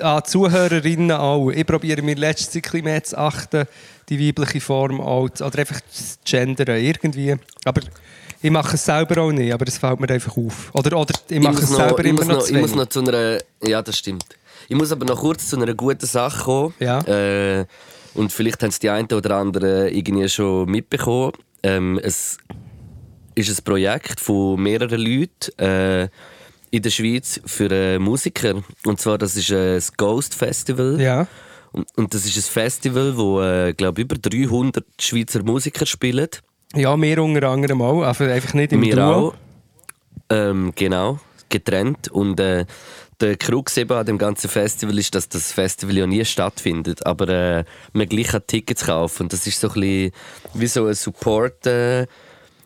An 0.00 0.22
die 0.24 0.30
Zuhörerinnen 0.30 1.12
auch. 1.12 1.50
Ich 1.50 1.66
probiere 1.66 2.02
mir 2.02 2.14
letztes 2.14 2.50
bisschen 2.62 2.84
mehr 2.84 3.02
zu 3.02 3.18
achten, 3.18 3.66
die 4.08 4.26
weibliche 4.26 4.60
Form 4.60 5.00
auch, 5.00 5.28
oder 5.28 5.58
einfach 5.58 5.80
zu 5.90 6.16
gendern, 6.24 6.80
irgendwie. 6.80 7.36
Aber 7.64 7.82
ich 8.40 8.50
mache 8.50 8.76
es 8.76 8.84
selber 8.84 9.22
auch 9.22 9.32
nicht, 9.32 9.52
aber 9.52 9.66
es 9.66 9.78
fällt 9.78 10.00
mir 10.00 10.08
einfach 10.08 10.36
auf. 10.36 10.72
Oder, 10.74 10.96
oder 10.96 11.14
ich 11.28 11.40
mache 11.40 11.54
muss 11.54 11.62
es 11.64 11.70
noch- 11.70 11.76
selber 11.78 12.00
ich 12.04 12.06
immer 12.10 12.24
noch, 12.24 12.38
noch, 12.38 12.48
ich 12.48 12.56
muss 12.56 12.74
noch 12.74 12.86
zu 12.86 13.00
einer. 13.00 13.38
Ja, 13.62 13.82
das 13.82 13.98
stimmt. 13.98 14.24
Ich 14.68 14.76
muss 14.76 14.92
aber 14.92 15.06
noch 15.06 15.20
kurz 15.20 15.48
zu 15.48 15.56
einer 15.56 15.72
guten 15.74 16.06
Sache 16.06 16.44
kommen. 16.44 16.74
Ja. 16.78 17.00
Äh, 17.00 17.64
und 18.14 18.32
vielleicht 18.32 18.62
haben 18.62 18.68
es 18.70 18.78
die 18.78 18.90
einen 18.90 19.10
oder 19.10 19.36
anderen 19.36 19.88
irgendwie 19.94 20.28
schon 20.28 20.70
mitbekommen. 20.70 21.32
Ähm, 21.62 21.98
es 22.02 22.38
ist 23.34 23.48
ein 23.58 23.64
Projekt 23.64 24.20
von 24.20 24.60
mehreren 24.62 25.00
Leuten 25.00 25.58
äh, 25.58 26.08
in 26.70 26.82
der 26.82 26.90
Schweiz 26.90 27.40
für 27.46 27.70
äh, 27.70 27.98
Musiker. 27.98 28.62
Und 28.84 29.00
zwar 29.00 29.16
das 29.16 29.36
ist 29.36 29.50
äh, 29.50 29.76
das 29.76 29.96
Ghost 29.96 30.34
Festival. 30.34 31.00
Ja. 31.00 31.26
Und, 31.72 31.86
und 31.96 32.12
das 32.14 32.26
ist 32.26 32.36
ein 32.36 32.42
Festival, 32.42 33.16
wo 33.16 33.40
äh, 33.40 33.72
glaube 33.72 34.02
über 34.02 34.16
300 34.16 34.84
Schweizer 35.00 35.42
Musiker 35.42 35.86
spielen. 35.86 36.28
ja, 36.74 36.94
wir 37.00 37.22
unter 37.22 37.48
anderem 37.48 37.80
auch, 37.82 38.02
aber 38.02 38.32
einfach 38.32 38.54
nicht 38.54 38.72
im 38.72 38.82
Wir 38.82 38.96
Duo. 38.96 39.04
auch. 39.04 39.34
Ähm, 40.30 40.72
genau, 40.74 41.20
getrennt. 41.48 42.08
Und 42.08 42.38
äh, 42.40 42.66
der 43.20 43.36
Krux 43.36 43.76
eben 43.76 43.92
an 43.92 44.06
dem 44.06 44.18
ganzen 44.18 44.48
Festival 44.48 44.98
ist, 44.98 45.14
dass 45.14 45.28
das 45.28 45.52
Festival 45.52 45.96
ja 45.96 46.06
nie 46.06 46.24
stattfindet. 46.24 47.04
Aber 47.06 47.28
äh, 47.28 47.64
man 47.92 48.08
gleich 48.08 48.28
kann 48.28 48.46
Tickets 48.46 48.86
kaufen. 48.86 49.24
Und 49.24 49.32
das 49.32 49.46
ist 49.46 49.60
so 49.60 49.68
ein 49.68 50.12
wie 50.54 50.66
so 50.66 50.86
ein 50.86 50.94
Support. 50.94 51.66
Äh, 51.66 52.06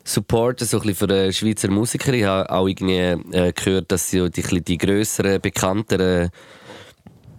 Support 0.04 0.60
so 0.60 0.80
ein 0.80 0.94
für 0.94 1.08
äh, 1.08 1.32
Schweizer 1.32 1.70
Musiker. 1.70 2.12
Ich 2.12 2.24
habe 2.24 2.50
auch 2.50 2.66
irgendwie 2.66 2.96
äh, 2.96 3.52
gehört, 3.52 3.92
dass 3.92 4.10
sie 4.10 4.28
die, 4.30 4.60
die 4.60 4.78
grösseren, 4.78 5.40
bekannteren 5.40 6.30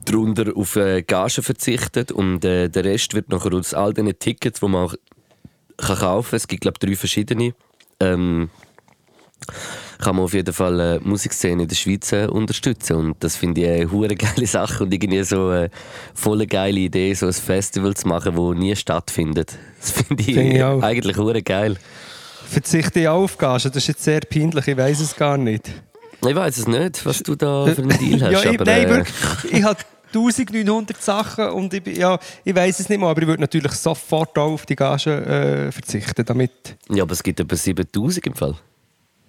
darunter 0.06 0.56
auf 0.56 0.76
äh, 0.76 1.02
Gagen 1.02 1.44
verzichtet 1.44 2.12
und 2.12 2.44
äh, 2.44 2.70
der 2.70 2.84
Rest 2.84 3.14
wird 3.14 3.30
nachher 3.30 3.54
aus 3.54 3.74
all 3.74 3.94
diesen 3.94 4.18
Tickets, 4.20 4.60
die 4.60 4.68
man 4.68 4.88
auch 4.88 4.96
kann 5.78 5.98
kaufen 5.98 6.32
kann. 6.32 6.38
Es 6.38 6.48
gibt, 6.48 6.62
glaube 6.62 6.80
drei 6.80 6.96
verschiedene. 6.96 7.54
Ähm, 8.00 8.50
kann 10.04 10.16
man 10.16 10.26
auf 10.26 10.34
jeden 10.34 10.54
Fall 10.54 10.80
äh, 10.80 11.00
die 11.00 11.08
Musikszene 11.08 11.64
in 11.64 11.68
der 11.68 11.76
Schweiz 11.76 12.12
äh, 12.12 12.28
unterstützen. 12.28 12.98
Und 12.98 13.24
das 13.24 13.36
finde 13.36 13.62
ich 13.62 13.68
eine 13.68 13.92
hure 13.92 14.16
geile 14.16 14.46
Sache 14.46 14.84
und 14.84 14.94
irgendwie 14.94 15.24
so 15.24 15.50
eine 15.50 15.70
voll 16.14 16.46
geile 16.46 16.80
Idee, 16.80 17.14
so 17.14 17.28
ein 17.28 17.34
Festival 17.34 17.94
zu 17.96 18.08
machen, 18.08 18.36
das 18.36 18.60
nie 18.60 18.76
stattfindet. 18.76 19.58
Das 19.80 19.92
finde 19.92 20.24
ich, 20.24 20.34
Finde 20.36 20.56
ich 20.56 20.84
eigentlich 20.84 21.18
hure 21.18 21.42
geil. 21.42 21.78
Verzichte 22.46 23.00
ich 23.00 23.08
auf 23.08 23.38
Gagen, 23.38 23.64
das 23.64 23.76
ist 23.76 23.88
jetzt 23.88 24.04
sehr 24.04 24.22
peinlich, 24.22 24.68
ich 24.68 24.78
weiß 24.78 25.00
es 25.00 25.16
gar 25.16 25.38
nicht. 25.38 25.72
Ich 26.26 26.36
weiß 26.36 26.58
es 26.58 26.68
nicht, 26.68 27.06
was 27.06 27.24
du 27.24 27.36
da 27.36 27.66
für 27.66 27.82
einen 27.82 27.98
Deal 27.98 28.22
hast. 28.22 28.32
ja, 28.32 28.52
ich, 28.52 28.60
aber, 28.60 28.66
nein, 28.66 28.86
äh, 28.86 28.90
wirklich. 28.90 29.54
Ich 29.54 29.64
habe 29.64 29.80
1900 30.14 31.02
Sachen 31.02 31.50
und 31.50 31.74
ich, 31.74 31.98
ja, 31.98 32.20
ich 32.44 32.56
weiß 32.56 32.80
es 32.80 32.90
nicht 32.90 33.00
mehr, 33.00 33.10
aber 33.10 33.22
ich 33.22 33.28
würde 33.28 33.42
natürlich 33.42 33.72
sofort 33.74 34.38
auch 34.38 34.52
auf 34.54 34.66
die 34.66 34.76
Gagen 34.76 35.24
äh, 35.24 35.72
verzichten, 35.72 36.24
damit... 36.26 36.78
ja, 36.90 37.04
aber 37.04 37.14
es 37.14 37.24
gibt 37.24 37.40
etwa 37.40 37.56
7000 37.56 38.28
im 38.28 38.36
Fall. 38.36 38.56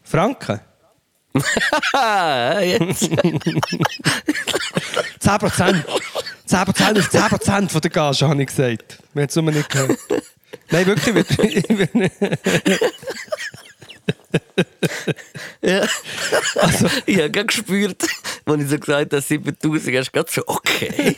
Franken? 0.04 0.60
Jetzt. 2.62 3.02
10%. 3.02 3.44
10% 5.20 5.84
auf 6.54 6.68
10% 6.78 7.68
von 7.70 7.80
der 7.80 7.90
Gage, 7.90 8.28
habe 8.28 8.40
ich 8.42 8.46
gesagt. 8.48 8.98
Wir 9.14 9.22
haben 9.22 9.28
es 9.28 9.34
nur 9.36 9.50
nicht 9.50 9.68
gehört. 9.70 9.98
Nein, 10.70 10.86
wirklich. 10.86 11.16
ich 11.40 11.68
würde- 11.68 12.10
Ja. 15.62 15.86
Also, 16.56 16.86
Ich 17.06 17.16
habe 17.18 17.30
gerade 17.30 17.46
gespürt, 17.46 18.02
als 18.44 18.62
ich 18.62 18.68
so 18.68 18.78
gesagt 18.78 19.12
habe, 19.12 19.22
7000, 19.22 19.96
hast 19.96 20.06
du 20.08 20.12
gerade 20.12 20.30
so, 20.30 20.42
okay. 20.46 21.16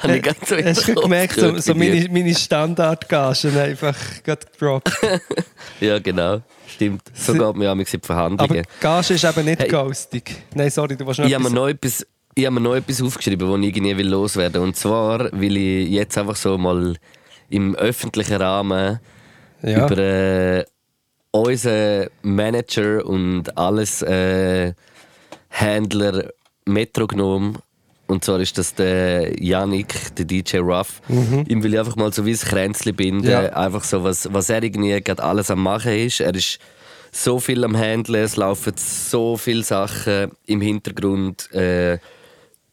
habe 0.00 0.16
ich 0.16 0.22
gerade 0.22 0.38
so 0.46 0.56
Hast 0.56 0.88
du 0.88 0.94
gemerkt, 0.94 1.34
so, 1.34 1.58
so 1.58 1.74
meine, 1.74 2.08
meine 2.10 2.34
Standardgagen 2.34 3.58
einfach 3.58 3.96
gerade 4.24 4.46
gedroppt. 4.46 4.92
Ja, 5.80 5.98
genau. 5.98 6.42
Stimmt. 6.74 7.02
So 7.14 7.32
geht 7.32 7.56
mir 7.56 7.68
auch 7.70 7.76
in 7.76 7.84
die 7.84 7.94
Aber 7.94 8.06
Verhandlungen. 8.06 8.64
Gage 8.80 9.14
ist 9.14 9.24
eben 9.24 9.44
nicht 9.44 9.60
Hey. 9.60 9.68
ghostig. 9.68 10.42
Nein, 10.54 10.70
sorry, 10.70 10.96
du 10.96 11.06
warst 11.06 11.18
noch 11.20 11.26
Ich 11.26 11.34
habe 11.34 11.44
etwas- 11.44 11.52
noch 11.54 11.68
etwas, 11.68 12.06
ich 12.34 12.46
habe 12.46 12.54
mir 12.54 12.60
noch 12.60 12.74
etwas 12.76 13.02
aufgeschrieben, 13.02 13.50
das 13.50 13.60
ich 13.60 13.76
irgendwie 13.76 13.96
will 13.96 14.08
loswerden 14.08 14.54
will. 14.54 14.68
Und 14.68 14.76
zwar 14.76 15.30
will 15.38 15.56
ich 15.56 15.88
jetzt 15.90 16.16
einfach 16.18 16.36
so 16.36 16.56
mal 16.58 16.94
im 17.48 17.74
öffentlichen 17.74 18.36
Rahmen 18.36 19.00
ja. 19.62 19.86
über 19.86 19.98
äh, 19.98 20.64
unseren 21.32 22.08
Manager 22.22 23.04
und 23.04 23.56
alles 23.58 24.02
äh, 24.02 24.72
Händler 25.48 26.30
Metrognom. 26.64 27.58
Und 28.10 28.24
zwar 28.24 28.40
ist 28.40 28.58
das 28.58 28.74
der 28.74 29.40
Yannick, 29.40 30.16
der 30.16 30.24
DJ 30.24 30.58
Ruff. 30.58 31.00
Ihm 31.48 31.62
will 31.62 31.74
ich 31.74 31.78
einfach 31.78 31.94
mal 31.94 32.12
so 32.12 32.26
wie 32.26 32.32
ein 32.32 32.38
Kränzchen 32.38 32.96
binden. 32.96 33.30
Ja. 33.30 33.52
Einfach 33.52 33.84
so, 33.84 34.02
was, 34.02 34.32
was 34.32 34.50
er 34.50 34.64
irgendwie 34.64 35.00
gerade 35.00 35.22
alles 35.22 35.48
am 35.48 35.62
machen 35.62 35.92
ist. 35.92 36.18
Er 36.18 36.34
ist 36.34 36.58
so 37.12 37.38
viel 37.38 37.62
am 37.64 37.76
Handeln, 37.76 38.24
es 38.24 38.34
laufen 38.34 38.72
so 38.76 39.36
viele 39.36 39.62
Sachen 39.62 40.32
im 40.46 40.60
Hintergrund. 40.60 41.52
Äh, 41.52 41.98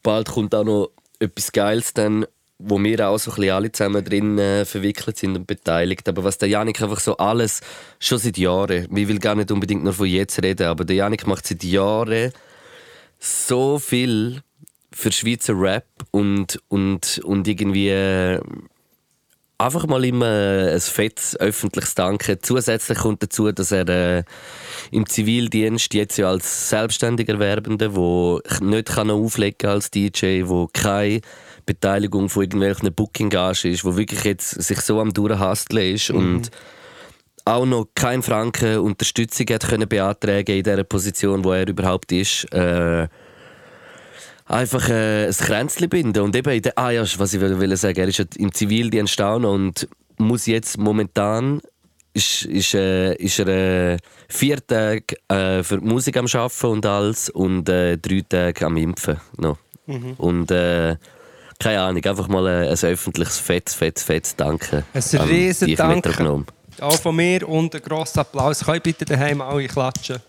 bald 0.02 0.28
kommt 0.28 0.56
auch 0.56 0.64
noch 0.64 0.90
etwas 1.20 1.52
Geiles 1.52 1.94
dann, 1.94 2.26
wo 2.58 2.82
wir 2.82 3.08
auch 3.08 3.18
so 3.18 3.30
ein 3.30 3.36
bisschen 3.36 3.52
alle 3.52 3.70
zusammen 3.70 4.04
drin 4.04 4.38
äh, 4.38 4.64
verwickelt 4.64 5.18
sind 5.18 5.36
und 5.36 5.46
beteiligt. 5.46 6.08
Aber 6.08 6.24
was 6.24 6.38
der 6.38 6.48
Janik 6.48 6.82
einfach 6.82 6.98
so 6.98 7.16
alles, 7.16 7.60
schon 8.00 8.18
seit 8.18 8.38
Jahren, 8.38 8.88
ich 8.92 9.08
will 9.08 9.20
gar 9.20 9.36
nicht 9.36 9.52
unbedingt 9.52 9.84
nur 9.84 9.92
von 9.92 10.06
jetzt 10.06 10.42
reden, 10.42 10.66
aber 10.66 10.84
der 10.84 10.96
Janik 10.96 11.28
macht 11.28 11.46
seit 11.46 11.62
Jahren 11.62 12.32
so 13.20 13.78
viel 13.78 14.42
für 14.92 15.12
Schweizer 15.12 15.54
Rap 15.58 15.86
und, 16.10 16.60
und, 16.68 17.20
und 17.24 17.46
irgendwie 17.46 17.88
äh, 17.88 18.40
einfach 19.58 19.86
mal 19.86 20.04
immer 20.04 20.70
ein 20.72 20.80
fettes 20.80 21.38
öffentliches 21.38 21.94
Danke. 21.94 22.38
Zusätzlich 22.38 22.98
kommt 22.98 23.22
dazu, 23.22 23.50
dass 23.52 23.72
er 23.72 23.88
äh, 23.88 24.24
im 24.90 25.06
Zivildienst 25.06 25.92
jetzt 25.94 26.16
ja 26.16 26.30
als 26.30 26.70
selbstständiger 26.70 27.38
Werbender, 27.38 27.94
wo 27.94 28.40
nicht 28.60 28.88
kann 28.88 29.10
auflegen 29.10 29.68
als 29.68 29.90
DJ, 29.90 30.42
wo 30.44 30.68
keine 30.72 31.20
Beteiligung 31.66 32.28
von 32.28 32.44
irgendwelchen 32.44 32.94
Booking-Gagen 32.94 33.72
ist, 33.72 33.84
wo 33.84 33.96
wirklich 33.96 34.24
jetzt 34.24 34.50
sich 34.62 34.80
so 34.80 35.00
am 35.00 35.12
durchhasteln 35.12 35.94
ist 35.94 36.10
mhm. 36.10 36.16
und 36.16 36.50
auch 37.44 37.66
noch 37.66 37.88
kein 37.94 38.22
Franken 38.22 38.78
Unterstützung 38.78 39.46
hat 39.50 39.66
können 39.66 39.88
beantragen 39.88 40.56
in 40.56 40.62
der 40.62 40.84
Position, 40.84 41.44
wo 41.44 41.52
er 41.52 41.66
überhaupt 41.66 42.12
ist. 42.12 42.44
Äh, 42.52 43.08
einfach 44.48 44.88
äh, 44.88 45.26
ein 45.26 45.32
Kränzchen 45.32 45.88
binden. 45.88 46.22
Und 46.22 46.34
eben, 46.34 46.60
der, 46.62 46.78
ah 46.78 46.90
ja, 46.90 47.02
was 47.02 47.34
ich 47.34 47.40
will 47.40 47.76
sagen, 47.76 47.98
er 47.98 48.08
ist 48.08 48.36
im 48.36 48.52
Zivildienst 48.52 49.20
auch 49.20 49.38
noch 49.38 49.54
und 49.54 49.88
muss 50.18 50.46
jetzt 50.46 50.78
momentan 50.78 51.60
ist, 52.14 52.44
ist, 52.46 52.74
äh, 52.74 53.14
ist 53.14 53.38
er 53.38 53.48
äh, 53.92 53.96
vier 54.28 54.66
Tage 54.66 55.04
äh, 55.28 55.62
für 55.62 55.78
die 55.78 55.86
Musik 55.86 56.16
am 56.16 56.26
Arbeiten 56.26 56.66
und 56.66 56.86
alles 56.86 57.30
und 57.30 57.68
äh, 57.68 57.96
drei 57.96 58.22
Tage 58.28 58.66
am 58.66 58.76
Impfen 58.76 59.18
noch. 59.36 59.58
Mhm. 59.86 60.14
Und 60.18 60.50
äh, 60.50 60.96
keine 61.60 61.80
Ahnung, 61.80 62.04
einfach 62.04 62.28
mal 62.28 62.46
ein, 62.46 62.68
ein 62.68 62.92
öffentliches 62.92 63.38
fettes, 63.38 63.74
fettes, 63.74 64.02
fettes 64.02 64.36
Danke. 64.36 64.84
Ein 64.92 65.28
riesen 65.28 65.74
Danke. 65.76 66.44
Auch 66.80 67.00
von 67.00 67.16
mir 67.16 67.48
und 67.48 67.74
ein 67.74 67.82
grosser 67.82 68.20
Applaus. 68.20 68.64
Könnt 68.64 68.82
bitte 68.82 69.04
daheim 69.04 69.40
alle 69.40 69.66
klatschen. 69.66 70.20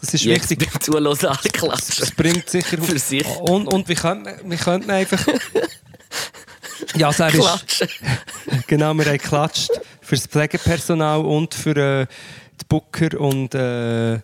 Das 0.00 0.14
ist 0.14 0.24
Jetzt 0.24 0.50
wichtig. 0.50 0.70
Jetzt 0.72 0.94
alle 0.94 1.14
klatschen. 1.16 1.94
Das 1.98 2.10
bringt 2.12 2.48
sicher 2.48 2.78
für 2.80 2.98
sich. 2.98 3.26
Und, 3.40 3.66
und 3.68 3.88
wie 3.88 3.94
könnte 3.94 4.30
man, 4.30 4.50
wie 4.50 4.56
könnte 4.56 4.86
man 4.86 4.96
einfach... 4.96 5.24
ja, 6.96 7.08
also 7.08 7.22
er 7.22 7.34
ist, 7.34 7.88
genau, 8.66 8.94
wir 8.94 9.04
haben 9.04 9.12
geklatscht 9.12 9.70
für 10.00 10.16
das 10.16 10.26
Pflegepersonal 10.26 11.20
und 11.24 11.54
für 11.54 11.76
äh, 11.76 12.06
die 12.60 12.64
Booker 12.68 13.18
und 13.20 13.54
äh, 13.54 14.20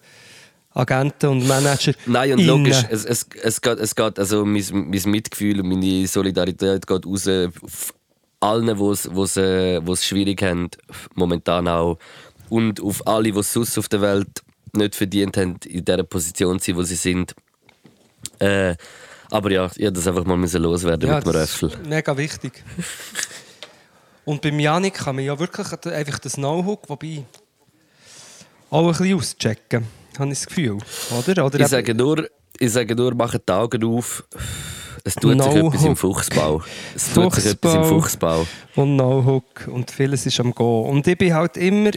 Agenten 0.72 1.31
und 1.31 1.49
Manager. 1.49 1.93
Nein, 2.07 2.33
und 2.33 2.45
logisch, 2.45 2.85
es, 2.91 3.05
es, 3.05 3.26
es, 3.43 3.61
geht, 3.61 3.78
es 3.78 3.95
geht, 3.95 4.18
also 4.18 4.45
mein, 4.45 4.64
mein 4.70 5.03
Mitgefühl 5.07 5.61
und 5.61 5.68
meine 5.68 6.07
Solidarität 6.07 6.87
geht 6.87 7.07
raus 7.07 7.26
auf 7.26 7.95
allen, 8.41 8.66
die 8.66 9.41
äh, 9.41 9.93
es 9.93 10.05
schwierig 10.05 10.43
haben, 10.43 10.70
momentan 11.14 11.68
auch. 11.68 11.99
Und 12.49 12.80
auf 12.80 13.07
alle, 13.07 13.30
die 13.30 13.38
es 13.38 13.53
sonst 13.53 13.78
auf 13.78 13.88
der 13.88 14.01
Welt 14.01 14.43
nicht 14.72 14.95
verdient 14.97 15.36
haben, 15.36 15.57
in 15.66 15.84
der 15.84 16.03
Position 16.03 16.59
zu 16.59 16.66
sein, 16.66 16.76
wo 16.76 16.82
sie 16.82 16.97
sind. 16.97 17.34
Äh, 18.38 18.74
aber 19.30 19.51
ja, 19.53 19.70
ich 19.76 19.93
das 19.93 20.07
einfach 20.07 20.24
mal 20.24 20.36
loswerden 20.36 21.09
ja, 21.09 21.16
mit 21.16 21.24
dem 21.26 21.30
Röffel. 21.30 21.72
Mega 21.86 22.16
wichtig. 22.16 22.64
Und 24.24 24.43
beim 24.43 24.59
Janik 24.59 24.95
kann 24.95 25.16
man 25.16 25.24
ja 25.24 25.38
wirklich 25.38 25.66
einfach 25.86 26.18
das 26.18 26.34
Know-how, 26.34 26.78
wobei 26.88 27.24
auch 28.70 28.86
ein 28.86 28.93
bisschen 28.93 29.14
auschecken, 29.16 29.86
habe 30.18 30.32
ich 30.32 30.38
das 30.38 30.47
Gefühl. 30.47 30.78
Oder? 31.11 31.47
Oder 31.47 31.61
ich, 31.61 31.66
sage 31.66 31.95
nur, 31.95 32.28
ich 32.59 32.72
sage 32.72 32.95
nur, 32.95 33.14
macht 33.14 33.49
die 33.49 33.53
Augen 33.53 33.84
auf. 33.84 34.24
Es 35.05 35.14
tut 35.14 35.42
sich 35.42 35.55
etwas 35.55 35.84
im 35.84 35.96
Fuchsbau. 35.96 36.62
Es 36.94 37.12
tut 37.12 37.34
sich 37.34 37.53
etwas 37.53 37.74
im 37.74 37.84
Fuchsbau. 37.84 38.46
Und 38.76 38.96
No-Hook 38.96 39.68
und 39.68 39.90
vieles 39.90 40.26
ist 40.26 40.38
am 40.40 40.55
Gehen. 40.55 40.84
Und 40.84 41.07
ich 41.07 41.18
bin 41.18 41.34
halt 41.34 41.57
immer 41.57 41.90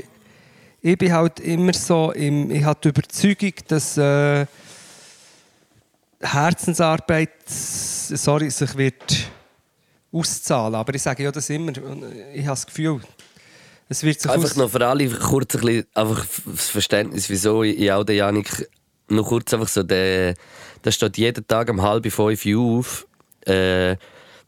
ich 0.86 0.98
bin 0.98 1.14
halt 1.14 1.40
immer 1.40 1.74
so, 1.74 2.12
im, 2.12 2.52
ich 2.52 2.64
habe 2.66 2.78
die 2.84 2.90
Überzeugung, 2.90 3.54
dass 3.70 3.98
äh, 3.98 4.46
Herzensarbeit 6.20 7.30
sorry, 7.48 8.50
sich 8.50 8.76
wird 8.76 9.30
auszahlen. 10.12 10.76
Aber 10.76 10.94
ich 10.94 11.02
sage 11.02 11.24
ja 11.24 11.32
das 11.32 11.50
immer, 11.50 11.72
ich 12.34 12.42
habe 12.42 12.50
das 12.50 12.66
Gefühl, 12.66 13.00
es 13.88 14.04
wird 14.04 14.20
sich 14.20 14.30
Einfach 14.30 14.56
noch 14.58 14.70
für 14.72 14.86
alle 14.86 15.08
kurz 15.10 15.56
ein 15.56 15.62
bisschen, 15.62 15.86
einfach 15.94 16.26
das 16.46 16.70
Verständnis, 16.70 17.30
wieso 17.30 17.64
ich 17.64 17.90
auch 17.90 18.04
der 18.04 18.16
Janik 18.16 18.70
noch 19.08 19.26
kurz 19.26 19.54
einfach 19.54 19.70
so, 19.70 19.84
der, 19.84 20.34
der 20.84 20.92
steht 20.92 21.18
jeden 21.18 21.48
Tag 21.48 21.70
um 21.70 21.82
halb 21.82 22.12
fünf 22.12 22.46
Uhr 22.46 22.80
auf, 22.80 23.08
äh, 23.46 23.96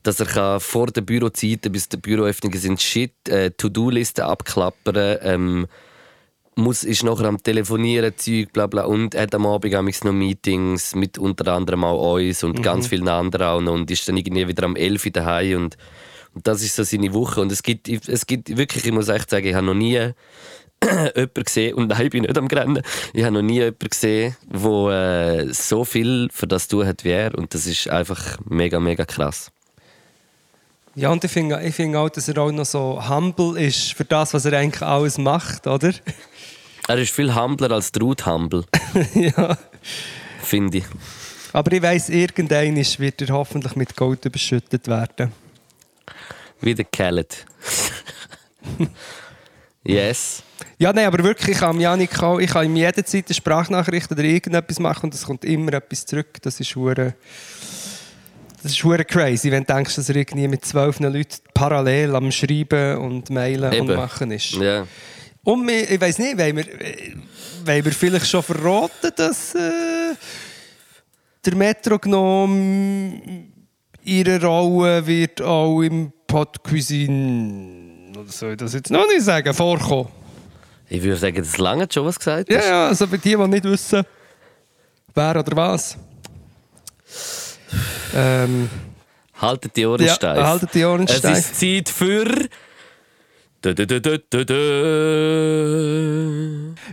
dass 0.04 0.20
er 0.20 0.26
kann 0.26 0.60
vor 0.60 0.88
der 0.88 1.02
Bürozeiten 1.02 1.72
bis 1.72 1.90
der 1.90 1.98
Büroöffnung 1.98 2.54
sind, 2.54 2.82
Shit, 2.82 3.28
äh, 3.28 3.52
To-Do-Listen 3.52 4.24
abklappern, 4.24 5.18
ähm, 5.22 5.68
muss, 6.56 6.84
ist 6.84 7.04
nachher 7.04 7.26
am 7.26 7.42
Telefonieren, 7.42 8.14
Zeug, 8.18 8.54
bla 8.54 8.68
bla. 8.68 8.86
Und 8.86 9.16
hat 9.16 9.36
am 9.36 9.46
Abend 9.46 9.74
noch 10.04 10.14
Meetings 10.14 10.96
mit 10.96 11.18
unter 11.18 11.54
anderem 11.54 11.84
auch 11.84 12.16
uns 12.16 12.44
und 12.44 12.60
mhm. 12.60 12.64
ganz 12.64 12.88
vielen 12.88 13.10
anderen. 13.10 13.68
Und 13.68 13.92
ist 13.92 14.08
dann 14.08 14.18
irgendwie 14.18 14.48
wieder 14.48 14.64
am 14.64 14.76
11 14.76 15.06
Uhr 15.06 15.12
daheim 15.12 15.64
und, 15.64 15.78
und 16.34 16.48
das 16.48 16.64
ist 16.64 16.76
so 16.76 16.84
seine 16.84 17.14
Woche. 17.14 17.42
Und 17.42 17.52
es 17.52 17.62
gibt, 17.62 17.90
es 17.90 18.26
gibt 18.26 18.56
wirklich, 18.56 18.86
ich 18.86 18.92
muss 18.92 19.10
echt 19.10 19.30
sagen, 19.30 19.48
ich 19.48 19.56
habe 19.56 19.66
noch 19.66 19.74
nie 19.74 20.12
jemanden 21.16 21.44
gesehen, 21.44 21.74
und 21.76 21.88
nein, 21.88 22.06
ich 22.06 22.10
bin 22.10 22.24
nicht 22.24 22.38
am 22.38 22.48
Rennen, 22.48 22.82
ich 23.14 23.24
habe 23.24 23.34
noch 23.34 23.42
nie 23.42 23.56
jemanden 23.56 23.90
gesehen, 23.90 24.36
der 24.46 25.48
äh, 25.48 25.54
so 25.54 25.86
viel 25.86 26.30
für 26.32 26.48
das 26.48 26.68
tun 26.68 26.86
hat 26.86 27.04
wie 27.04 27.12
er. 27.12 27.38
Und 27.38 27.54
das 27.54 27.66
ist 27.66 27.90
einfach 27.90 28.38
mega, 28.46 28.80
mega 28.80 29.06
krass. 29.06 29.52
Ja, 30.96 31.10
und 31.10 31.24
ich 31.24 31.32
finde 31.32 31.62
ich 31.62 31.76
find 31.76 31.96
auch, 31.96 32.10
dass 32.10 32.30
er 32.30 32.38
auch 32.38 32.52
noch 32.52 32.66
so 32.66 33.02
humble 33.10 33.60
ist 33.60 33.94
für 33.94 34.06
das, 34.06 34.34
was 34.34 34.46
er 34.46 34.58
eigentlich 34.58 34.82
alles 34.82 35.18
macht, 35.18 35.68
oder? 35.68 35.94
Er 36.88 37.00
ist 37.00 37.12
viel 37.16 37.34
humbler 37.34 37.72
als 37.72 37.92
Ruth 38.00 38.28
Humble. 38.28 38.64
ja. 39.16 39.58
Finde 40.44 40.78
ich. 40.78 40.86
Aber 41.52 41.72
ich 41.72 41.82
weiss, 41.82 42.10
irgendein 42.10 42.76
wird 42.76 43.22
er 43.24 43.30
hoffentlich 43.30 43.76
mit 43.76 43.96
Gold 43.96 44.24
überschüttet 44.26 44.88
werden. 44.88 45.32
Wie 46.62 46.76
der 46.76 46.86
Kellet. 46.86 47.46
yes. 49.84 50.44
Ja, 50.78 50.92
nein, 50.92 51.06
aber 51.06 51.24
wirklich, 51.24 51.56
ich 51.56 51.60
kann 51.60 51.80
Janik 51.80 52.22
auch, 52.22 52.40
ich 52.40 52.50
kann 52.50 52.66
ihm 52.66 52.76
jederzeit 52.76 53.26
eine 53.28 53.34
Sprachnachricht 53.34 54.12
oder 54.12 54.24
irgendetwas 54.24 54.80
machen 54.80 55.06
und 55.06 55.14
es 55.14 55.24
kommt 55.24 55.46
immer 55.46 55.74
etwas 55.74 56.06
zurück. 56.06 56.42
Das 56.42 56.60
ist 56.60 56.76
hure, 56.76 57.16
das 58.62 58.72
ist 58.72 58.84
hure 58.84 59.06
crazy, 59.06 59.52
wenn 59.52 59.64
du 59.64 59.74
denkst, 59.74 59.96
dass 59.96 60.10
er 60.10 60.18
irgendwie 60.18 60.48
mit 60.48 60.66
zwölf 60.66 61.00
Leuten 61.00 61.38
parallel 61.54 62.16
am 62.16 62.32
Schreiben 62.32 62.98
und 62.98 63.30
Mailen 63.30 63.72
Eben. 63.72 63.90
und 63.90 63.96
Machen 63.96 64.32
ist. 64.32 64.54
Ja. 64.54 64.86
Und 65.44 65.68
wir, 65.68 65.90
ich 65.90 66.02
weiß 66.02 66.18
nicht, 66.20 66.38
wollen 66.38 66.58
wir, 66.58 66.66
wollen 67.66 67.86
wir 67.86 67.92
vielleicht 67.92 68.28
schon 68.28 68.44
verraten, 68.44 69.12
dass 69.16 69.56
äh, 69.56 70.16
der 71.46 71.56
Metronom 71.56 73.22
ihre 74.04 74.42
Rolle 74.42 75.06
wird 75.06 75.42
auch 75.42 75.82
im 75.82 76.12
Pod 76.28 76.64
Cuisine, 76.64 78.12
oder 78.18 78.32
soll 78.32 78.52
ich 78.52 78.58
das 78.58 78.74
jetzt 78.74 78.90
noch 78.90 79.08
nicht 79.08 79.22
sagen, 79.22 79.54
vorkommen? 79.54 80.10
Ich 80.90 81.02
würde 81.02 81.18
sagen, 81.18 81.38
das 81.38 81.58
lange 81.58 81.88
schon 81.92 82.06
was 82.06 82.20
gesagt 82.20 82.50
hast. 82.50 82.64
Ja, 82.64 82.70
ja, 82.70 82.88
also 82.88 83.08
für 83.08 83.18
die, 83.18 83.36
die 83.36 83.48
nicht 83.48 83.64
wissen, 83.64 84.04
wer 85.14 85.40
oder 85.40 85.56
was. 85.56 85.98
Ähm, 88.14 88.70
haltet 89.42 89.76
die 89.76 89.86
Ohren 89.86 90.06
ja, 90.06 90.14
steif. 90.14 90.44
Haltet 90.44 90.74
die 90.74 90.86
Ohren 90.86 91.08
steif. 91.08 91.24
Es 91.24 91.52
ist 91.52 91.60
Zeit 91.60 91.90
für 91.90 92.48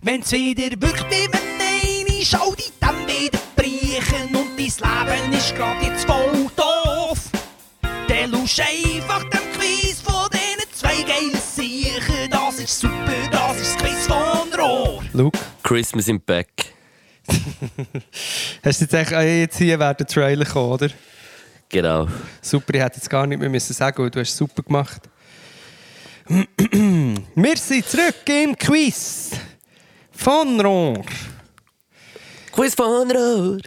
Wenn's 0.02 0.32
wieder 0.32 0.80
wirkt 0.80 1.10
wie 1.10 1.28
eine 1.28 2.24
schau 2.24 2.54
dich 2.54 2.72
dann 2.80 3.06
wieder 3.06 3.38
brechen 3.56 4.34
und 4.34 4.56
dein 4.56 5.06
Leben 5.06 5.32
ist 5.34 5.54
grad 5.54 5.82
jetzt 5.82 6.06
voll 6.06 6.50
doof. 6.56 7.18
Der 8.08 8.26
lusch 8.28 8.58
einfach 8.60 9.22
dem 9.24 9.52
Quiz 9.52 10.00
von 10.00 10.30
diesen 10.32 10.72
zwei 10.72 11.02
geilen 11.02 11.38
Siechen. 11.54 12.11
Das 12.62 12.70
ist 12.70 12.80
super, 12.82 13.28
das 13.32 13.60
ist 13.60 13.78
Quiz 13.78 14.06
von 14.06 14.54
Rohr. 14.56 15.02
Luke. 15.14 15.36
Christmas 15.64 16.06
in 16.06 16.20
Back. 16.20 16.66
Hast 18.62 18.80
du 18.80 18.84
jetzt, 18.84 18.94
echt, 18.94 19.10
jetzt 19.10 19.58
hier 19.58 19.80
wäre 19.80 19.96
der 19.96 20.06
Trailer 20.06 20.44
kommen, 20.44 20.70
oder? 20.70 20.88
Genau. 21.68 22.06
Super, 22.40 22.74
ich 22.74 22.80
hätte 22.80 22.98
jetzt 22.98 23.10
gar 23.10 23.26
nicht 23.26 23.40
mehr 23.40 23.48
müssen 23.48 23.72
sagen, 23.72 24.08
du 24.08 24.20
hast 24.20 24.30
es 24.30 24.36
super 24.36 24.62
gemacht. 24.62 25.02
Wir 26.28 27.56
sind 27.56 27.84
zurück 27.84 28.28
im 28.28 28.56
Quiz 28.56 29.30
von 30.12 30.60
Rohr. 30.60 31.04
Quiz 32.52 32.76
von 32.76 33.10
Rohr. 33.10 33.58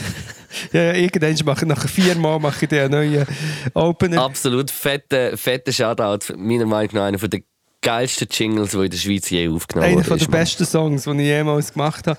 ja, 0.72 0.94
irgendwann 0.94 1.36
mache 1.44 1.66
ich 1.66 1.68
nach 1.68 1.86
viermal 1.86 2.40
mache 2.40 2.64
ich 2.64 2.70
den 2.70 2.90
neuen 2.90 3.26
Opener. 3.74 4.22
Absolut 4.22 4.70
fetter 4.70 5.36
fette 5.36 5.74
Shoutout. 5.74 6.34
Meiner 6.38 6.64
Meinung 6.64 6.94
nach 6.94 7.04
einer 7.04 7.18
der 7.18 7.40
geilsten 7.82 8.28
Jingles, 8.30 8.70
die 8.70 8.78
in 8.78 8.90
der 8.90 8.98
Schweiz 8.98 9.30
je 9.30 9.48
aufgenommen 9.48 9.92
Einer 9.92 10.04
von 10.04 10.16
ist. 10.16 10.26
der 10.26 10.30
besten 10.30 10.66
Songs, 10.66 11.04
die 11.04 11.10
ich 11.10 11.16
jemals 11.18 11.72
gemacht 11.72 12.06
habe. 12.06 12.18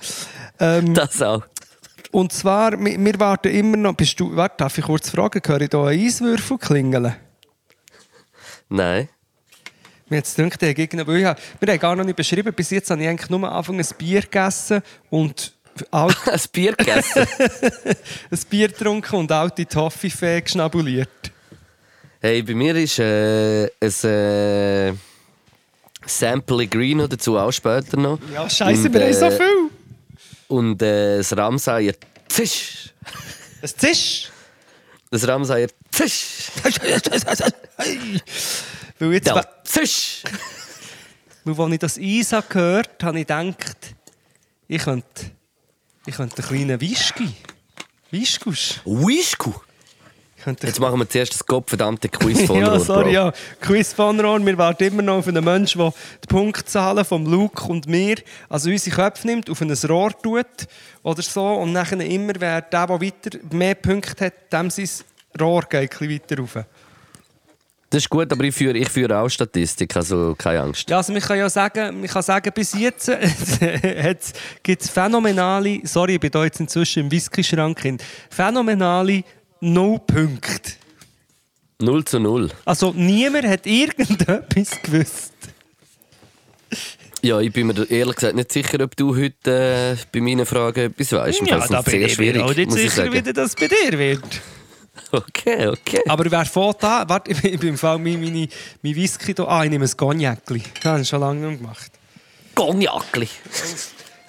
Ähm. 0.58 0.94
Das 0.94 1.20
auch. 1.22 1.42
und 2.10 2.32
zwar, 2.32 2.72
wir, 2.78 2.98
wir 2.98 3.20
warten 3.20 3.48
immer 3.48 3.76
noch. 3.76 3.94
Bist 3.94 4.18
du, 4.20 4.34
warte, 4.34 4.56
darf 4.58 4.76
ich 4.78 4.84
kurz 4.84 5.10
fragen? 5.10 5.40
Höre 5.44 5.60
ich 5.60 5.70
hier 5.70 5.80
einen 5.80 6.06
Eiswürfel 6.06 6.58
klingeln? 6.58 7.14
Nein. 8.68 9.08
Mir 10.08 10.16
jetzt 10.16 10.36
gedacht, 10.36 10.60
der 10.60 10.74
Gegner, 10.74 11.06
weil 11.06 11.20
wir 11.22 11.28
haben 11.72 11.78
gar 11.78 11.96
noch 11.96 12.04
nicht 12.04 12.16
beschrieben, 12.16 12.52
bis 12.52 12.70
jetzt 12.70 12.90
habe 12.90 13.02
ich 13.02 13.08
eigentlich 13.08 13.30
nur 13.30 13.38
am 13.38 13.44
Anfang 13.44 13.78
ein 13.78 13.86
Bier 13.96 14.20
gegessen 14.22 14.82
und 15.10 15.54
alt, 15.90 16.16
Ein 16.26 16.40
Bier 16.52 16.72
gegessen. 16.74 17.26
ein 18.30 18.38
Bier 18.50 18.68
getrunken 18.68 19.16
und 19.16 19.32
alte 19.32 19.64
Toffifee 19.64 20.42
geschnabuliert. 20.42 21.32
hey, 22.20 22.42
bei 22.42 22.54
mir 22.54 22.76
ist 22.76 22.98
äh, 22.98 23.64
ein 23.64 24.10
äh, 24.10 24.92
Sample 26.18 26.66
Green 26.66 26.98
dazu 27.08 27.38
auch 27.38 27.52
später 27.52 27.96
noch. 27.96 28.18
Ja, 28.32 28.48
scheiße, 28.48 28.92
wir 28.92 29.00
haben 29.04 29.12
so 29.14 29.24
äh, 29.26 29.30
viel. 29.36 29.70
Und 30.48 30.82
äh, 30.82 31.18
das 31.18 31.36
Ramsayer 31.36 31.94
Zisch. 32.28 32.92
Ein 33.62 33.70
Tisch. 33.78 34.30
Das 35.10 35.26
Ramsayer 35.26 35.68
Zisch. 35.90 36.48
Weil 38.98 39.12
jetzt, 39.12 39.26
Ja, 39.26 39.42
Zisch. 39.64 40.22
weil 41.44 41.72
als 41.82 41.96
ich 41.96 42.20
das 42.20 42.32
habe 42.32 42.46
gehört 42.48 43.02
habe, 43.02 43.18
ich 43.20 43.26
gedacht, 43.26 43.76
ich 44.68 44.82
könnte, 44.82 45.30
ich 46.06 46.14
könnte 46.14 46.36
einen 46.42 46.48
kleinen 46.48 46.80
Whisky. 46.80 47.28
Whiskus. 48.10 48.80
Wisku. 48.84 49.52
Jetzt 50.46 50.80
machen 50.80 50.98
wir 50.98 51.08
zuerst 51.08 51.34
das 51.34 51.46
gottverdammte 51.46 52.08
Quiz 52.08 52.42
von 52.46 52.58
Ja, 52.58 52.78
sorry, 52.78 53.14
ja. 53.14 53.32
Quiz 53.60 53.92
von 53.92 54.18
Rohr. 54.18 54.44
Wir 54.44 54.58
warten 54.58 54.84
immer 54.84 55.02
noch 55.02 55.18
auf 55.18 55.28
einen 55.28 55.44
Menschen, 55.44 55.80
der 55.80 55.92
die 56.22 56.26
Punktzahlen 56.26 57.04
von 57.04 57.24
Luke 57.26 57.64
und 57.64 57.86
mir, 57.86 58.16
also 58.48 58.70
unsere 58.70 58.96
Köpfe 58.96 59.26
nimmt, 59.26 59.48
auf 59.48 59.60
ein 59.60 59.72
Rohr 59.72 60.10
tut 60.20 60.46
oder 61.02 61.22
so. 61.22 61.46
Und 61.46 61.74
dann 61.74 62.00
immer, 62.00 62.32
wer 62.38 62.60
der, 62.60 62.86
der 62.86 63.00
weiter 63.00 63.38
mehr 63.50 63.74
Punkte 63.74 64.26
hat, 64.26 64.52
dem 64.52 64.70
sein 64.70 64.88
Rohr 65.40 65.62
geht 65.62 65.80
ein 65.80 65.88
bisschen 65.88 66.10
weiter 66.10 66.38
rauf. 66.38 66.66
Das 67.92 68.04
ist 68.04 68.08
gut, 68.08 68.32
aber 68.32 68.44
ich 68.44 68.54
führe, 68.54 68.78
ich 68.78 68.88
führe 68.88 69.18
auch 69.18 69.28
Statistik, 69.28 69.94
also 69.94 70.34
keine 70.38 70.62
Angst. 70.62 70.88
Ja, 70.88 70.96
also 70.96 71.14
ich 71.14 71.22
kann 71.22 71.36
ja 71.36 71.50
sagen, 71.50 72.00
man 72.00 72.08
kann 72.08 72.22
sagen 72.22 72.50
bis 72.54 72.72
jetzt 72.72 73.10
gibt 74.62 74.82
es 74.82 74.88
phänomenale, 74.88 75.80
sorry, 75.84 76.14
ich 76.14 76.20
bin 76.20 76.30
da 76.30 76.42
jetzt 76.42 76.58
inzwischen 76.58 77.00
im 77.00 77.10
Whisky-Schrank, 77.10 77.98
phänomenale 78.30 79.22
0 79.62 80.00
Punkte. 80.00 80.72
0 81.80 82.04
zu 82.04 82.18
0. 82.18 82.50
Also 82.64 82.92
niemand 82.96 83.46
hat 83.46 83.64
irgendetwas 83.64 84.82
gewusst. 84.82 85.32
Ja, 87.22 87.40
ich 87.40 87.52
bin 87.52 87.68
mir 87.68 87.88
ehrlich 87.88 88.16
gesagt 88.16 88.34
nicht 88.34 88.50
sicher, 88.50 88.82
ob 88.82 88.96
du 88.96 89.16
heute 89.16 89.96
äh, 89.96 90.04
bei 90.10 90.20
meinen 90.20 90.46
Fragen 90.46 90.86
etwas 90.90 91.12
weißt. 91.12 91.42
Ja, 91.46 91.64
da 91.68 91.80
bin 91.80 92.00
sehr 92.00 92.08
schwierig. 92.08 92.42
ich 92.42 92.56
bin 92.56 92.68
auch 92.70 92.72
nicht 92.72 92.72
sicher, 92.72 93.12
wie 93.12 93.22
das 93.22 93.54
bei 93.54 93.68
dir 93.68 93.98
wird. 93.98 94.24
Okay, 95.10 95.68
okay. 95.68 96.00
Aber 96.08 96.30
wer 96.30 96.44
fährt 96.46 96.82
da? 96.82 97.04
Warte, 97.06 97.30
ich 97.30 97.58
bin 97.58 97.70
im 97.70 97.78
Fall 97.78 97.98
mein, 97.98 98.18
meine, 98.18 98.48
mein 98.82 98.94
Whisky 98.96 99.34
hier. 99.34 99.46
Ah, 99.46 99.62
ich 99.64 99.70
nehme 99.70 99.84
ein 99.84 99.96
Cognacli. 99.96 100.62
Das 100.74 100.84
habe 100.84 101.02
ich 101.02 101.08
schon 101.08 101.20
lange 101.20 101.48
nicht 101.48 101.60
gemacht. 101.60 101.92
Cognacli? 102.54 103.28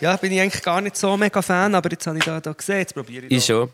Ja, 0.01 0.17
bin 0.17 0.33
ich 0.33 0.41
eigentlich 0.41 0.61
gar 0.61 0.81
nicht 0.81 0.97
so 0.97 1.15
mega 1.15 1.41
Fan, 1.41 1.73
aber 1.75 1.89
jetzt 1.89 2.05
habe 2.05 2.17
ich 2.17 2.25
da, 2.25 2.41
da 2.41 2.51
gesehen. 2.51 2.79
Jetzt 2.79 2.93
probiere 2.93 3.25
ich. 3.27 3.31
Ich 3.31 3.45
schon. 3.45 3.69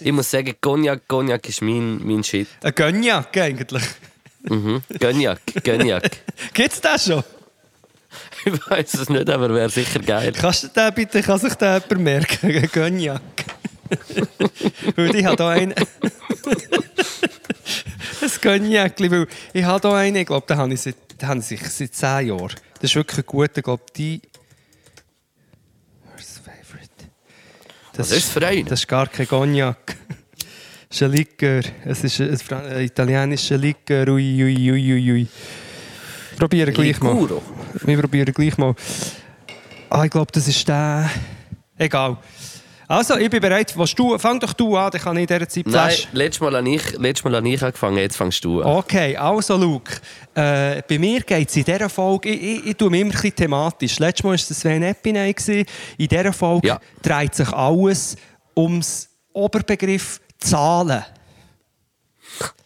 Ich 0.00 0.12
muss 0.12 0.30
sagen, 0.30 0.54
Cognac, 0.60 1.08
Cognac 1.08 1.48
ist 1.48 1.60
mein, 1.62 2.00
mein 2.04 2.22
Shit. 2.22 2.46
ein 2.62 2.74
Cognac 2.74 3.36
eigentlich. 3.36 3.82
Mhm. 4.42 4.82
Cognac, 5.00 5.40
Cognac. 5.64 6.10
Gibt 6.54 6.72
es 6.72 6.80
das 6.80 7.06
schon? 7.06 7.24
Ich 8.46 8.70
weiß 8.70 8.94
es 8.94 9.08
nicht, 9.08 9.28
aber 9.30 9.52
wäre 9.52 9.70
sicher 9.70 9.98
geil. 10.00 10.32
Kannst 10.32 10.64
du 10.64 10.68
den 10.68 10.94
bitte, 10.94 11.22
kann 11.22 11.38
sich 11.38 11.54
den 11.54 11.80
jemand 11.88 12.00
merken? 12.00 12.50
Ein 12.54 12.70
Cognac. 12.70 13.20
weil 14.96 15.16
ich 15.16 15.24
habe 15.24 15.42
hier 15.42 15.48
einen... 15.48 15.74
ein 18.22 18.30
Cognacli, 18.42 19.10
weil 19.10 19.26
ich 19.52 19.64
habe 19.64 19.88
hier 19.88 19.96
einen, 19.96 20.16
ich 20.16 20.26
glaube, 20.26 20.46
den 20.46 20.56
habe 20.58 20.74
ich 20.74 20.80
seit, 20.82 20.96
den 21.20 21.28
habe 21.28 21.40
ich 21.40 21.46
seit 21.46 21.72
seit 21.72 21.94
10 21.94 22.28
Jahren. 22.28 22.54
Das 22.74 22.90
ist 22.90 22.94
wirklich 22.96 23.18
ein 23.18 23.26
guter, 23.26 23.58
ich 23.58 23.64
glaube, 23.64 23.82
die... 23.96 24.20
Das 27.96 28.10
Was 28.10 28.16
ist 28.16 28.24
es 28.24 28.30
für 28.30 28.46
ein? 28.46 28.64
Das 28.64 28.80
ist 28.80 28.88
gar 28.88 29.06
kein 29.06 29.26
Cognac. 29.28 29.96
Das 30.88 31.00
ist 31.00 31.08
ein 31.08 31.12
Likör. 31.12 31.62
Es 31.84 32.04
ist 32.04 32.20
ein, 32.20 32.66
ein, 32.66 32.82
italienischer 32.82 33.58
Likör. 33.58 34.06
Ui, 34.10 34.44
ui, 34.44 34.70
ui, 34.70 34.92
ui, 34.92 35.12
ui. 35.12 35.26
Probieren 36.38 36.72
gleich 36.72 37.00
mal. 37.00 37.28
Wir 37.84 37.98
probieren 37.98 38.32
gleich 38.32 38.56
mal. 38.58 38.76
Ah, 39.90 40.04
ich 40.04 40.10
glaube, 40.12 40.30
das 40.30 40.46
ist 40.46 40.68
der. 40.68 41.10
Egal. 41.76 42.16
Also, 42.94 43.16
ich 43.16 43.28
bin 43.28 43.40
bereit. 43.40 43.76
Was 43.76 43.92
du, 43.92 44.16
fang 44.18 44.38
doch 44.38 44.52
du 44.52 44.76
an, 44.76 44.88
dann 44.92 45.00
kann 45.00 45.16
ich 45.16 45.22
in 45.22 45.26
dieser 45.26 45.48
Zeit 45.48 45.66
Nein, 45.66 45.96
letztes 46.12 46.40
Mal, 46.40 46.56
habe 46.56 46.68
ich, 46.68 46.92
letztes 46.92 47.24
Mal 47.24 47.34
habe 47.34 47.48
ich 47.48 47.60
angefangen, 47.60 47.96
jetzt 47.98 48.16
fängst 48.16 48.44
du 48.44 48.62
an. 48.62 48.68
Okay, 48.68 49.16
also 49.16 49.56
Luke, 49.56 49.94
äh, 50.34 50.80
bei 50.88 50.98
mir 51.00 51.20
geht 51.22 51.48
es 51.48 51.56
in 51.56 51.64
dieser 51.64 51.88
Folge, 51.88 52.28
ich, 52.28 52.58
ich, 52.58 52.66
ich 52.66 52.76
tue 52.76 52.90
mich 52.90 53.00
immer 53.00 53.10
ein 53.10 53.14
bisschen 53.14 53.34
thematisch. 53.34 53.98
Letztes 53.98 54.22
Mal 54.22 54.30
war 54.30 54.34
es 54.36 54.46
Sven 54.46 54.94
gewesen. 55.02 55.64
In 55.98 56.06
dieser 56.06 56.32
Folge 56.32 56.68
Ja. 56.68 56.80
dreht 57.02 57.34
sich 57.34 57.52
alles 57.52 58.16
ums 58.56 59.08
Oberbegriff 59.32 60.20
Zahlen. 60.38 61.04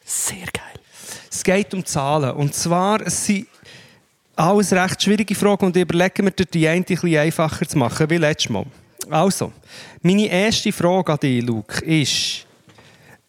Sehr 0.05 0.47
geil. 0.53 0.83
Es 1.31 1.43
geht 1.43 1.72
um 1.72 1.83
Zahlen. 1.87 2.33
Und 2.33 2.55
zwar, 2.55 3.01
es 3.01 3.24
sind 3.24 3.47
alles 4.37 4.72
recht 4.74 5.03
schwierige 5.03 5.35
Fragen 5.35 5.64
und 5.66 5.76
ich 5.76 5.83
überlege 5.83 6.22
mir, 6.22 6.33
dir 6.33 6.45
die 6.45 6.68
eine 6.68 6.76
ein 6.76 6.85
bisschen 6.85 7.16
einfacher 7.16 7.66
zu 7.66 7.79
machen, 7.79 8.11
wie 8.11 8.18
letztes 8.18 8.51
Mal. 8.51 8.66
Also, 9.11 9.53
meine 10.03 10.27
erste 10.27 10.73
Frage 10.73 11.13
an 11.13 11.19
dich, 11.21 11.43
Luke, 11.45 11.85
ist, 11.85 12.47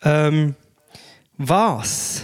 ähm, 0.02 0.56
was 1.38 2.24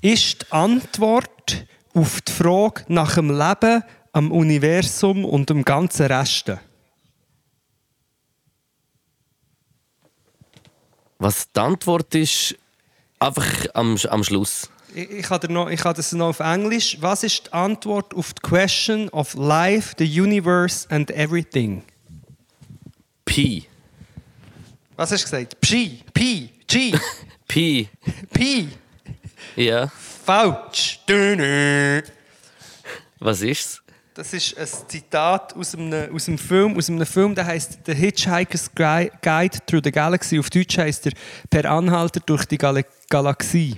ist 0.00 0.42
die 0.42 0.52
Antwort 0.52 1.66
auf 1.94 2.20
die 2.20 2.32
Frage 2.32 2.84
nach 2.88 3.14
dem 3.14 3.30
Leben, 3.30 3.82
am 4.12 4.30
Universum 4.30 5.24
und 5.24 5.50
dem 5.50 5.64
ganzen 5.64 6.06
Resten? 6.06 6.60
Was 11.18 11.50
die 11.50 11.60
Antwort 11.60 12.14
ist, 12.14 12.54
einfach 13.18 13.46
am, 13.74 13.96
am 14.08 14.24
Schluss. 14.24 14.68
Ich, 14.94 15.10
ich, 15.10 15.30
habe 15.30 15.52
noch, 15.52 15.68
ich 15.68 15.82
habe 15.84 15.96
das 15.96 16.12
noch 16.12 16.28
auf 16.28 16.40
Englisch. 16.40 16.98
Was 17.00 17.24
ist 17.24 17.46
die 17.46 17.52
Antwort 17.52 18.14
auf 18.14 18.34
die 18.34 18.42
Question 18.42 19.08
of 19.08 19.34
Life, 19.34 19.94
the 19.98 20.20
Universe 20.20 20.86
and 20.90 21.10
Everything? 21.10 21.82
Pi. 23.34 23.64
Was 24.94 25.10
hast 25.10 25.22
du 25.22 25.24
gesagt? 25.24 25.60
Pi, 25.60 26.00
Pi, 26.12 26.50
G, 26.68 26.94
Pi. 27.48 27.88
Pi. 28.32 28.68
Ja. 29.56 29.88
Falsch. 30.24 31.00
Was 33.18 33.42
ist's? 33.42 33.82
Das 34.14 34.32
ist 34.32 34.56
ein 34.56 34.68
Zitat 34.86 35.52
aus 35.56 35.74
einem, 35.74 36.14
aus 36.14 36.28
einem 36.28 36.38
Film, 36.38 36.76
aus 36.78 36.88
einem 36.88 37.04
Film, 37.04 37.34
der 37.34 37.46
heißt 37.46 37.80
The 37.84 37.92
Hitchhiker's 37.92 38.70
Gui- 38.72 39.10
Guide 39.20 39.58
Through 39.66 39.80
the 39.82 39.90
Galaxy. 39.90 40.38
Auf 40.38 40.48
Deutsch 40.50 40.78
heißt 40.78 41.06
er 41.06 41.12
Per 41.50 41.68
Anhalter 41.68 42.20
durch 42.20 42.44
die 42.44 42.56
Gal 42.56 42.84
Galaxie. 43.10 43.74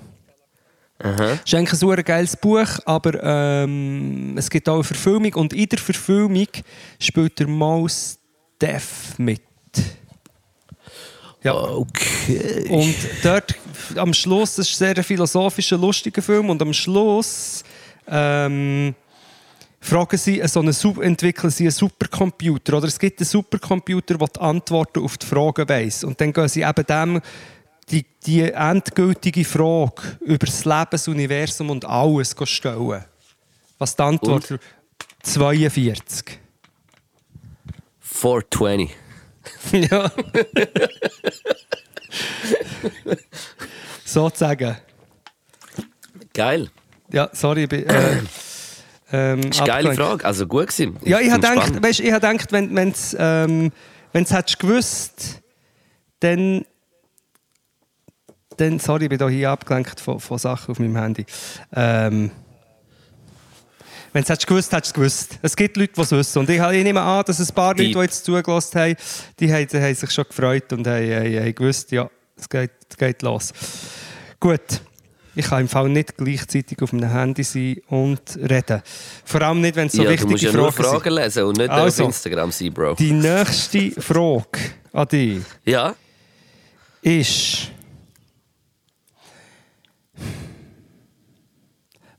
Aha. 0.98 1.16
Das 1.16 1.40
ist 1.46 1.54
eigentlich 1.54 1.72
ein 1.72 1.76
super 1.78 2.02
geiles 2.02 2.36
Buch, 2.36 2.68
aber 2.84 3.22
ähm, 3.24 4.36
es 4.36 4.50
gibt 4.50 4.68
auch 4.68 4.74
eine 4.74 4.84
Verfilmung 4.84 5.32
und 5.32 5.54
in 5.54 5.66
der 5.66 5.78
Verfilmung 5.78 6.46
spielt 7.00 7.38
der 7.38 7.48
Mos 7.48 8.18
Def 8.60 9.18
mit. 9.18 9.42
Ja. 11.42 11.54
Okay. 11.54 12.66
Und 12.68 12.94
dort 13.22 13.54
am 13.96 14.12
Schluss, 14.12 14.56
das 14.56 14.68
ist 14.70 14.82
ein 14.82 14.94
sehr 14.94 15.04
philosophischer, 15.04 15.76
lustiger 15.78 16.22
Film, 16.22 16.50
und 16.50 16.60
am 16.60 16.72
Schluss 16.72 17.62
ähm, 18.08 18.94
fragen 19.80 20.16
sie, 20.16 20.40
äh, 20.40 20.48
so 20.48 20.60
einen, 20.60 20.72
Su- 20.72 21.00
entwickeln 21.00 21.50
sie 21.50 21.64
einen 21.64 21.70
Supercomputer. 21.70 22.78
Oder 22.78 22.88
es 22.88 22.98
gibt 22.98 23.20
einen 23.20 23.26
Supercomputer, 23.26 24.18
der 24.18 24.28
die 24.28 24.40
Antworten 24.40 25.02
auf 25.04 25.18
die 25.18 25.26
Fragen 25.26 25.68
weiss. 25.68 26.02
Und 26.02 26.20
dann 26.20 26.32
gehen 26.32 26.48
sie 26.48 26.62
eben 26.62 26.86
dem 26.86 27.20
die, 27.88 28.04
die 28.26 28.42
endgültige 28.50 29.44
Frage 29.44 30.02
über 30.22 30.46
das 30.46 30.64
Leben, 30.64 30.86
das 30.90 31.06
Universum 31.06 31.70
und 31.70 31.84
alles 31.84 32.34
stellen. 32.44 33.04
Was 33.78 33.94
die 33.94 34.02
Antwort 34.02 34.50
Und? 34.50 34.60
42. 35.22 36.40
420. 38.16 38.96
ja. 39.90 40.10
Sozusagen. 44.04 44.76
Geil. 46.34 46.68
Ja, 47.12 47.30
sorry, 47.32 47.64
ich 47.64 47.68
bin. 47.68 47.86
Äh, 47.88 48.18
ähm, 49.12 49.42
Das 49.42 49.56
ist 49.56 49.60
eine 49.60 49.66
geile. 49.66 49.94
Frage. 49.94 50.24
Also 50.24 50.46
gut 50.46 50.68
gewesen. 50.68 50.96
Ja, 51.04 51.20
ich 51.20 51.30
habe 51.30 51.40
gedacht, 51.40 51.66
spannend. 51.66 51.84
weißt, 51.84 52.00
ich 52.00 52.12
habe 52.12 52.26
gedacht, 52.26 52.52
wenn 52.52 52.74
wenn 52.74 52.88
es 52.90 53.16
ähm, 53.18 53.72
wenn's 54.12 54.32
hättest 54.32 54.58
gewusst, 54.58 55.42
dann 56.20 56.64
dann 58.56 58.78
sorry, 58.78 59.04
ich 59.04 59.10
bin 59.10 59.28
hier 59.28 59.50
abgelenkt 59.50 60.00
von, 60.00 60.18
von 60.18 60.38
Sachen 60.38 60.72
auf 60.72 60.78
meinem 60.78 60.96
Handy. 60.96 61.26
Ähm, 61.74 62.30
Wenn 64.16 64.24
du 64.24 64.32
es 64.32 64.46
gewusst 64.46 64.72
hättest 64.72 64.96
du 64.96 65.02
es 65.02 65.10
gewusst. 65.12 65.38
Es 65.42 65.54
gibt 65.54 65.76
Leute, 65.76 65.92
die 65.92 66.00
es 66.00 66.10
wissen. 66.10 66.38
Und 66.38 66.48
ich, 66.48 66.56
ich 66.58 66.84
nehme 66.84 67.02
an, 67.02 67.22
dass 67.26 67.38
ein 67.38 67.54
paar 67.54 67.74
Deep. 67.74 67.94
Leute, 67.94 67.98
die 67.98 68.02
jetzt 68.14 68.24
zugelassen 68.24 68.80
haben, 68.80 68.96
die 69.38 69.52
haben, 69.52 69.66
die 69.66 69.76
haben 69.78 69.94
sich 69.94 70.10
schon 70.10 70.24
gefreut 70.26 70.72
und 70.72 70.86
haben, 70.86 71.04
haben, 71.14 71.36
haben 71.38 71.54
gewusst, 71.54 71.92
ja, 71.92 72.08
es 72.34 72.48
geht, 72.48 72.70
es 72.88 72.96
geht 72.96 73.20
los. 73.20 73.52
Gut. 74.40 74.80
Ich 75.34 75.44
kann 75.44 75.60
im 75.60 75.68
Fall 75.68 75.90
nicht 75.90 76.16
gleichzeitig 76.16 76.80
auf 76.80 76.94
meinem 76.94 77.10
Handy 77.10 77.42
sein 77.42 77.76
und 77.88 78.22
reden. 78.38 78.80
Vor 79.22 79.42
allem 79.42 79.60
nicht, 79.60 79.76
wenn 79.76 79.88
es 79.88 79.92
so 79.92 79.98
ja, 80.02 80.04
du 80.04 80.12
wichtige 80.14 80.30
musst 80.32 80.44
ja 80.44 80.52
nur 80.52 80.72
Fragen 80.72 80.88
sind. 80.92 81.02
Fragen 81.02 81.14
lesen 81.14 81.42
und 81.42 81.58
nicht 81.58 81.68
Also. 81.70 82.02
auf 82.04 82.08
Instagram 82.08 82.52
sein, 82.52 82.72
Bro. 82.72 82.94
Die 82.94 83.12
nächste 83.12 83.90
Frage 84.00 84.46
an 84.94 85.08
dich 85.08 85.40
Ja? 85.66 85.94
ist: 87.02 87.70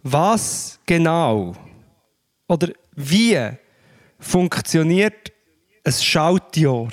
Was 0.03 0.77
genau 0.85 1.55
oder 2.47 2.69
wie 2.95 3.37
funktioniert 4.19 5.31
ein 5.83 5.93
Schaltjahr? 5.93 6.89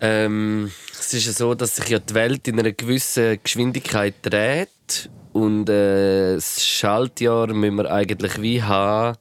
Ähm, 0.00 0.70
es 0.98 1.14
ist 1.14 1.26
ja 1.26 1.32
so, 1.32 1.54
dass 1.54 1.76
sich 1.76 1.88
ja 1.88 1.98
die 1.98 2.14
Welt 2.14 2.48
in 2.48 2.58
einer 2.58 2.72
gewissen 2.72 3.38
Geschwindigkeit 3.42 4.14
dreht 4.22 5.10
und 5.32 5.68
äh, 5.68 6.34
das 6.34 6.64
Schaltjahr 6.64 7.48
müssen 7.48 7.76
wir 7.76 7.90
eigentlich 7.90 8.40
wie 8.40 8.62
haben, 8.62 9.16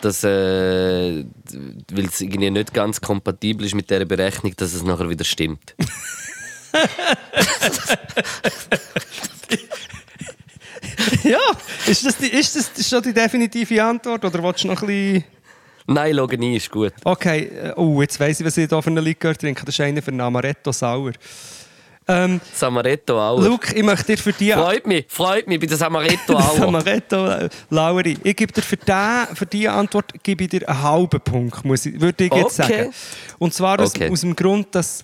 dass, 0.00 0.24
äh, 0.24 1.24
weil 1.92 2.06
es 2.06 2.20
irgendwie 2.20 2.50
nicht 2.50 2.74
ganz 2.74 3.00
kompatibel 3.00 3.66
ist 3.66 3.74
mit 3.74 3.90
der 3.90 4.04
Berechnung, 4.04 4.54
dass 4.56 4.74
es 4.74 4.82
nachher 4.82 5.08
wieder 5.08 5.24
stimmt. 5.24 5.76
ja, 11.24 11.38
ist 11.86 12.04
das, 12.04 12.16
die, 12.16 12.28
ist 12.28 12.56
das 12.56 12.88
schon 12.88 13.02
die 13.02 13.12
definitive 13.12 13.82
Antwort 13.82 14.24
oder 14.24 14.42
willst 14.42 14.64
du 14.64 14.68
noch 14.68 14.82
ein 14.82 14.86
bisschen... 14.86 15.24
Nein, 15.86 16.14
loggen 16.14 16.42
ein 16.42 16.54
ist 16.54 16.70
gut. 16.70 16.92
Okay, 17.02 17.40
äh, 17.44 17.72
oh, 17.76 18.00
jetzt 18.00 18.18
weiss 18.20 18.38
ich, 18.38 18.46
was 18.46 18.56
ich 18.56 18.68
hier 18.68 18.82
für 18.82 18.90
einen 18.90 19.04
Likör 19.04 19.34
trinke. 19.34 19.64
Das 19.64 19.74
ist 19.74 19.80
einer 19.80 20.00
für 20.00 20.12
einen 20.12 20.20
Amaretto 20.20 20.70
Sauer. 20.70 21.12
Ähm, 22.08 22.40
Samaretto 22.52 23.20
auch. 23.20 23.40
Luke, 23.40 23.74
ich 23.74 23.82
möchte 23.82 24.06
dir 24.06 24.18
für 24.18 24.32
die... 24.32 24.52
Freut 24.52 24.86
mich, 24.86 25.04
freut 25.08 25.46
mich 25.46 25.60
bei 25.60 25.66
der 25.66 25.76
Samaretto 25.76 26.34
auch. 26.36 26.60
Amaretto, 26.68 27.28
äh, 27.28 27.48
Lauri. 27.70 28.18
Ich 28.24 28.36
gebe 28.36 28.52
dir 28.52 28.62
für, 28.62 28.76
den, 28.76 29.36
für 29.36 29.46
diese 29.46 29.70
Antwort 29.70 30.12
gebe 30.22 30.44
ich 30.44 30.50
dir 30.50 30.68
einen 30.68 30.82
halben 30.82 31.20
Punkt, 31.20 31.64
muss 31.64 31.86
ich, 31.86 32.00
würde 32.00 32.24
ich 32.24 32.34
jetzt 32.34 32.58
Okay. 32.60 32.76
sagen. 32.76 32.94
Und 33.38 33.54
zwar 33.54 33.80
aus, 33.80 33.94
Okay. 33.94 34.10
aus 34.10 34.20
dem 34.22 34.34
Grund, 34.34 34.74
dass 34.74 35.02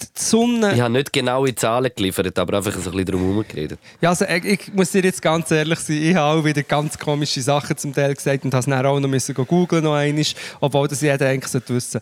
die 0.00 0.06
Sonne... 0.14 0.74
Ich 0.74 0.80
habe 0.80 0.92
nicht 0.92 1.12
genaue 1.12 1.54
Zahlen 1.54 1.90
geliefert, 1.94 2.38
aber 2.38 2.56
einfach 2.56 2.74
ein 2.74 2.82
bisschen 2.82 3.04
drum 3.04 3.20
herum 3.20 3.44
geredet. 3.46 3.78
Ja, 4.00 4.10
also, 4.10 4.24
ich, 4.24 4.44
ich 4.44 4.72
muss 4.72 4.90
dir 4.90 5.02
jetzt 5.02 5.22
ganz 5.22 5.50
ehrlich 5.50 5.78
sein, 5.78 6.02
ich 6.02 6.14
habe 6.14 6.40
auch 6.40 6.44
wieder 6.44 6.62
ganz 6.62 6.98
komische 6.98 7.40
Sachen 7.42 7.76
zum 7.76 7.94
Teil 7.94 8.14
gesagt 8.14 8.44
und 8.44 8.52
habe 8.52 8.60
es 8.60 8.66
dann 8.66 8.86
auch 8.86 9.00
noch 9.00 9.08
müssen 9.08 9.34
googlen 9.34 9.84
noch 9.84 9.94
einmal, 9.94 10.24
obwohl 10.60 10.88
das 10.88 11.00
jeder 11.00 11.28
eigentlich 11.28 11.68
wissen 11.68 12.00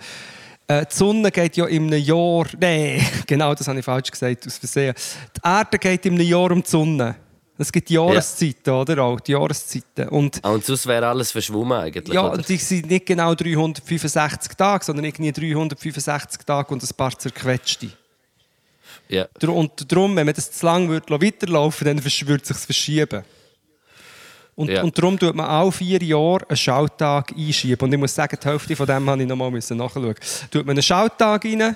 äh, 0.66 0.86
Die 0.86 0.94
Sonne 0.94 1.30
geht 1.30 1.56
ja 1.56 1.66
in 1.66 1.86
einem 1.86 2.02
Jahr... 2.02 2.46
Nein, 2.58 3.04
genau, 3.26 3.54
das 3.54 3.68
habe 3.68 3.78
ich 3.78 3.84
falsch 3.84 4.10
gesagt, 4.10 4.46
aus 4.46 4.58
Versehen. 4.58 4.94
Die 5.36 5.48
Erde 5.48 5.78
geht 5.78 6.06
in 6.06 6.14
einem 6.14 6.26
Jahr 6.26 6.50
um 6.50 6.62
die 6.62 6.70
Sonne. 6.70 7.16
Es 7.62 7.72
gibt 7.72 7.88
Jahreszeiten, 7.90 8.70
oder? 8.70 9.02
Auch 9.02 9.20
die 9.20 9.32
Jahreszeiten. 9.32 10.08
Und 10.08 10.40
Ah, 10.42 10.50
Und 10.50 10.64
sonst 10.64 10.86
wäre 10.86 11.06
alles 11.08 11.32
verschwommen 11.32 11.78
eigentlich. 11.78 12.14
Ja, 12.14 12.22
oder? 12.26 12.32
und 12.34 12.48
die 12.48 12.56
sind 12.56 12.90
nicht 12.90 13.06
genau 13.06 13.34
365 13.34 14.52
Tage, 14.56 14.84
sondern 14.84 15.04
irgendwie 15.04 15.32
365 15.32 16.42
Tage 16.44 16.72
und 16.74 16.82
ein 16.82 16.96
paar 16.96 17.18
zerquetschte. 17.18 17.88
ja. 19.08 19.26
Und 19.46 19.90
darum, 19.90 20.14
wenn 20.16 20.26
man 20.26 20.34
das 20.34 20.50
zu 20.52 20.66
lang 20.66 20.88
würde 20.88 21.20
weiterlaufen 21.20 21.86
dann 21.86 22.00
versch- 22.00 22.26
würde 22.26 22.42
es 22.42 22.48
sich 22.48 22.56
verschieben. 22.58 23.22
Und, 24.54 24.68
Ja. 24.70 24.82
und 24.82 24.96
darum 24.98 25.18
tut 25.18 25.34
man 25.34 25.46
alle 25.46 25.72
vier 25.72 26.02
Jahre 26.02 26.46
einen 26.48 26.56
Schalttag 26.58 27.32
einschieben. 27.36 27.86
Und 27.86 27.92
ich 27.94 27.98
muss 27.98 28.14
sagen, 28.14 28.36
die 28.42 28.46
Hälfte 28.46 28.76
von 28.76 28.86
dem 28.86 29.08
habe 29.08 29.22
ich 29.22 29.28
noch 29.28 29.36
mal 29.36 29.50
müssen 29.50 29.78
nachschauen. 29.78 30.14
Tut 30.50 30.66
man 30.66 30.74
einen 30.74 30.82
Schalttag 30.82 31.44
rein, 31.46 31.74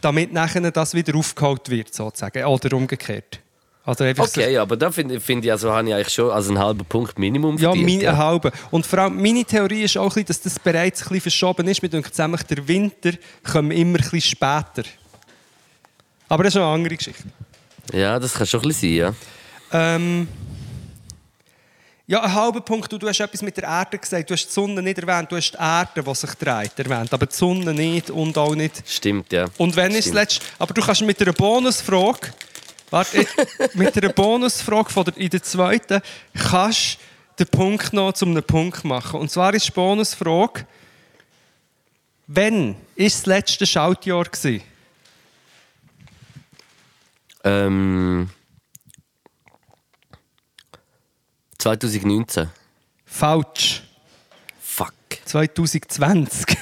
damit 0.00 0.32
nachher 0.32 0.70
das 0.70 0.94
wieder 0.94 1.14
aufgeholt 1.16 1.68
wird, 1.68 1.92
sozusagen. 1.94 2.42
Oder 2.44 2.76
umgekehrt. 2.76 3.40
Also 3.86 4.04
einfach 4.04 4.26
so- 4.26 4.40
Okay, 4.40 4.56
aber 4.56 4.76
da 4.78 4.90
finde 4.90 5.20
find 5.20 5.44
ich, 5.44 5.50
also 5.52 5.70
habe 5.72 5.86
ich 5.86 5.94
eigentlich 5.94 6.08
schon 6.14 6.30
als 6.30 6.48
einen 6.48 6.58
halben 6.58 6.84
Punkt 6.86 7.18
Minimum 7.18 7.58
Ja, 7.58 7.70
verdient. 7.72 8.02
meine 8.02 8.16
halbe. 8.16 8.50
Und 8.70 8.86
vor 8.86 8.98
allem 9.00 9.20
meine 9.20 9.44
Theorie 9.44 9.82
ist 9.82 9.98
auch, 9.98 10.08
bisschen, 10.08 10.24
dass 10.26 10.40
das 10.40 10.58
bereits 10.58 11.02
ein 11.02 11.08
bisschen 11.08 11.20
verschoben 11.20 11.68
ist. 11.68 11.82
Denkt 11.82 12.18
nämlich, 12.18 12.42
der 12.44 12.66
Winter 12.66 13.12
kommt 13.42 13.72
immer 13.74 13.98
ein 13.98 14.02
bisschen 14.02 14.20
später. 14.22 14.84
Aber 16.28 16.44
das 16.44 16.54
ist 16.54 16.56
eine 16.60 16.66
andere 16.70 16.96
Geschichte. 16.96 17.24
ja, 17.92 18.18
das 18.18 18.32
kann 18.32 18.46
schon 18.46 18.62
ein 18.62 18.68
bisschen 18.68 18.88
sein, 18.88 19.14
ja. 19.72 19.96
Ähm, 19.96 20.28
ja, 22.06 22.22
ein 22.22 22.32
halber 22.34 22.60
Punkt. 22.62 22.90
Du, 22.90 22.96
du 22.98 23.06
hast 23.08 23.20
etwas 23.20 23.42
mit 23.42 23.56
der 23.56 23.64
Erde 23.64 23.98
gesagt. 23.98 24.28
Du 24.30 24.34
hast 24.34 24.46
die 24.46 24.52
Sonne 24.52 24.80
nicht 24.82 24.98
erwähnt. 24.98 25.30
Du 25.30 25.36
hast 25.36 25.52
die 25.52 25.58
Erde, 25.58 26.02
die 26.02 26.14
sich 26.14 26.30
dreht, 26.34 26.78
erwähnt. 26.78 27.12
Aber 27.12 27.26
die 27.26 27.34
Sonne 27.34 27.72
nicht 27.74 28.10
und 28.10 28.36
auch 28.38 28.54
nicht. 28.54 28.82
Stimmt, 28.86 29.32
ja. 29.32 29.46
Und 29.58 29.74
wenn 29.76 29.92
ist 29.92 30.12
letzt, 30.14 30.40
aber 30.58 30.72
du 30.72 30.80
kannst 30.82 31.02
mit 31.02 31.20
einer 31.20 31.32
Bonusfrage, 31.32 32.28
warte, 32.94 33.26
mit 33.74 33.96
einer 33.96 34.12
Bonusfrage 34.12 34.90
von 34.90 35.04
der, 35.04 35.16
in 35.16 35.28
der 35.28 35.42
zweiten, 35.42 36.00
kannst 36.32 36.98
den 37.38 37.48
Punkt 37.48 37.92
noch 37.92 38.12
zu 38.12 38.24
einem 38.24 38.42
Punkt 38.44 38.84
machen. 38.84 39.18
Und 39.20 39.30
zwar 39.30 39.52
ist 39.52 39.66
die 39.66 39.72
Bonusfrage, 39.72 40.66
wann 42.28 42.76
ist 42.94 43.20
das 43.20 43.26
letzte 43.26 43.66
Schaltjahr 43.66 44.24
gewesen? 44.24 44.62
Ähm, 47.42 48.30
2019. 51.58 52.48
Falsch. 53.04 53.82
Fuck. 54.60 54.94
2020. 55.24 56.56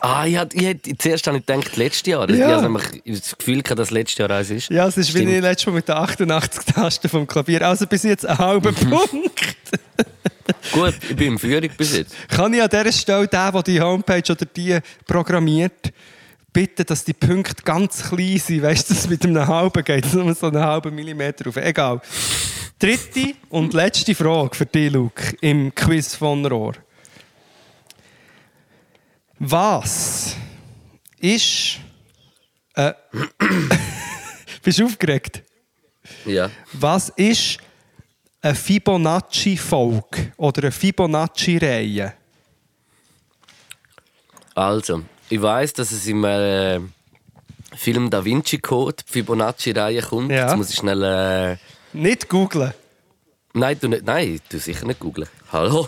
Ah, 0.00 0.26
ich 0.26 0.36
hatte, 0.36 0.56
ich 0.56 0.66
hatte, 0.66 0.98
zuerst 0.98 1.26
habe 1.26 1.38
ich 1.38 1.46
gedacht, 1.46 1.76
letztes 1.76 2.06
Jahr. 2.06 2.28
Ja. 2.30 2.36
Ich 2.36 2.42
habe 2.42 2.62
nämlich 2.62 2.84
das 3.06 3.36
Gefühl, 3.36 3.62
gehabt, 3.62 3.78
dass 3.78 3.90
letztes 3.90 4.18
Jahr 4.18 4.30
eins 4.30 4.50
ist. 4.50 4.70
Ja, 4.70 4.86
es 4.86 4.96
ist 4.96 5.14
wie 5.14 5.18
Stimmt. 5.18 5.32
ich 5.32 5.40
letztes 5.40 5.66
Mal 5.66 5.72
mit 5.72 5.88
den 5.88 5.94
88 5.96 6.64
Tasten 6.74 7.08
vom 7.08 7.26
Klavier. 7.26 7.66
Also 7.66 7.86
bis 7.86 8.02
jetzt 8.02 8.26
ein 8.26 8.38
halber. 8.38 8.72
Punkt. 8.72 9.58
Gut, 10.72 10.94
ich 11.08 11.16
bin 11.16 11.32
in 11.32 11.38
Führung 11.38 11.70
bis 11.76 11.96
jetzt. 11.96 12.14
Kann 12.28 12.52
ich 12.54 12.62
an 12.62 12.68
dieser 12.68 12.92
Stelle 12.92 13.28
den, 13.28 13.52
der 13.52 13.62
die 13.62 13.80
Homepage 13.80 14.32
oder 14.32 14.46
die 14.46 14.78
programmiert, 15.06 15.92
bitten, 16.52 16.86
dass 16.86 17.04
die 17.04 17.12
Punkte 17.12 17.62
ganz 17.62 18.08
klein 18.10 18.38
sind? 18.38 18.62
Weißt 18.62 18.88
du, 18.88 18.94
dass 18.94 19.04
es 19.04 19.10
mit 19.10 19.24
einem 19.24 19.46
halben 19.46 19.84
geht, 19.84 20.12
nur 20.14 20.34
so 20.34 20.46
einen 20.46 20.62
halben 20.62 20.94
Millimeter 20.94 21.48
auf. 21.48 21.56
Egal. 21.56 22.00
Dritte 22.78 23.34
und 23.50 23.72
letzte 23.72 24.14
Frage 24.14 24.54
für 24.54 24.66
dich, 24.66 24.92
Luke, 24.92 25.36
im 25.40 25.74
Quiz 25.74 26.14
von 26.14 26.44
Rohr. 26.44 26.74
Was 29.46 30.36
ist. 31.18 31.78
Äh, 32.74 32.94
bist 34.62 34.78
du 34.78 34.86
aufgeregt? 34.86 35.42
Ja. 36.24 36.50
Was 36.72 37.10
ist 37.10 37.58
eine 38.40 38.54
Fibonacci-Folge 38.54 40.32
oder 40.38 40.62
eine 40.62 40.72
Fibonacci-Reihe? 40.72 42.14
Also, 44.54 45.02
ich 45.28 45.42
weiß, 45.42 45.74
dass 45.74 45.92
es 45.92 46.06
im 46.06 46.24
äh, 46.24 46.80
Film 47.76 48.08
Da 48.08 48.24
Vinci 48.24 48.56
Code 48.56 49.02
Fibonacci-Reihe 49.04 50.00
kommt. 50.00 50.30
Ja. 50.30 50.46
Jetzt 50.46 50.56
muss 50.56 50.70
ich 50.70 50.76
schnell. 50.76 51.02
Äh, 51.02 51.56
Nicht 51.92 52.30
googlen. 52.30 52.72
Nein, 53.52 53.76
du 53.78 53.88
nicht. 53.88 54.06
Nein, 54.06 54.40
du 54.48 54.58
sicher 54.58 54.86
nicht 54.86 55.00
googeln. 55.00 55.28
Hallo. 55.52 55.86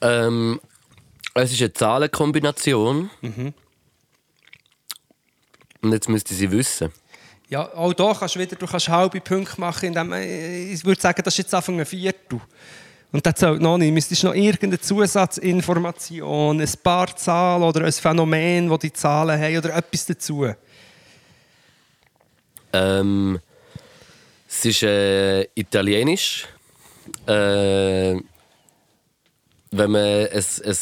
Ähm, 0.00 0.60
es 1.34 1.52
ist 1.52 1.60
eine 1.60 1.72
Zahlenkombination. 1.72 3.10
Mhm. 3.20 3.54
Und 5.80 5.92
jetzt 5.92 6.08
müsste 6.08 6.34
sie 6.34 6.50
wissen. 6.50 6.92
Ja, 7.48 7.72
auch 7.74 7.92
hier 7.92 8.16
kannst 8.18 8.34
du 8.34 8.40
wieder 8.40 8.56
du 8.56 8.66
kannst 8.66 8.88
halbe 8.88 9.20
Punkte 9.20 9.60
machen, 9.60 9.86
indem 9.86 10.12
äh, 10.12 10.72
ich 10.72 10.84
würde 10.84 11.00
sagen, 11.00 11.20
das 11.22 11.34
ist 11.34 11.38
jetzt 11.38 11.54
Anfang 11.54 11.78
ein 11.80 11.86
Viertel. 11.86 12.40
Und 13.10 13.26
das 13.26 13.34
zählt 13.34 13.60
noch 13.60 13.76
nicht. 13.76 13.92
Müsstest 13.92 14.24
noch 14.24 14.34
irgendeine 14.34 14.80
Zusatzinformation, 14.80 16.60
ein 16.60 16.72
paar 16.82 17.14
Zahlen 17.14 17.62
oder 17.62 17.84
ein 17.84 17.92
Phänomen, 17.92 18.70
das 18.70 18.78
die 18.78 18.92
Zahlen 18.92 19.38
haben 19.38 19.58
oder 19.58 19.76
etwas 19.76 20.06
dazu. 20.06 20.46
Ähm, 22.72 23.38
es 24.48 24.64
ist 24.64 24.82
äh, 24.82 25.42
italienisch. 25.54 26.46
Äh, 27.26 28.14
wenn 29.74 29.90
man 29.90 30.02
ein, 30.02 30.28
ein, 30.32 30.76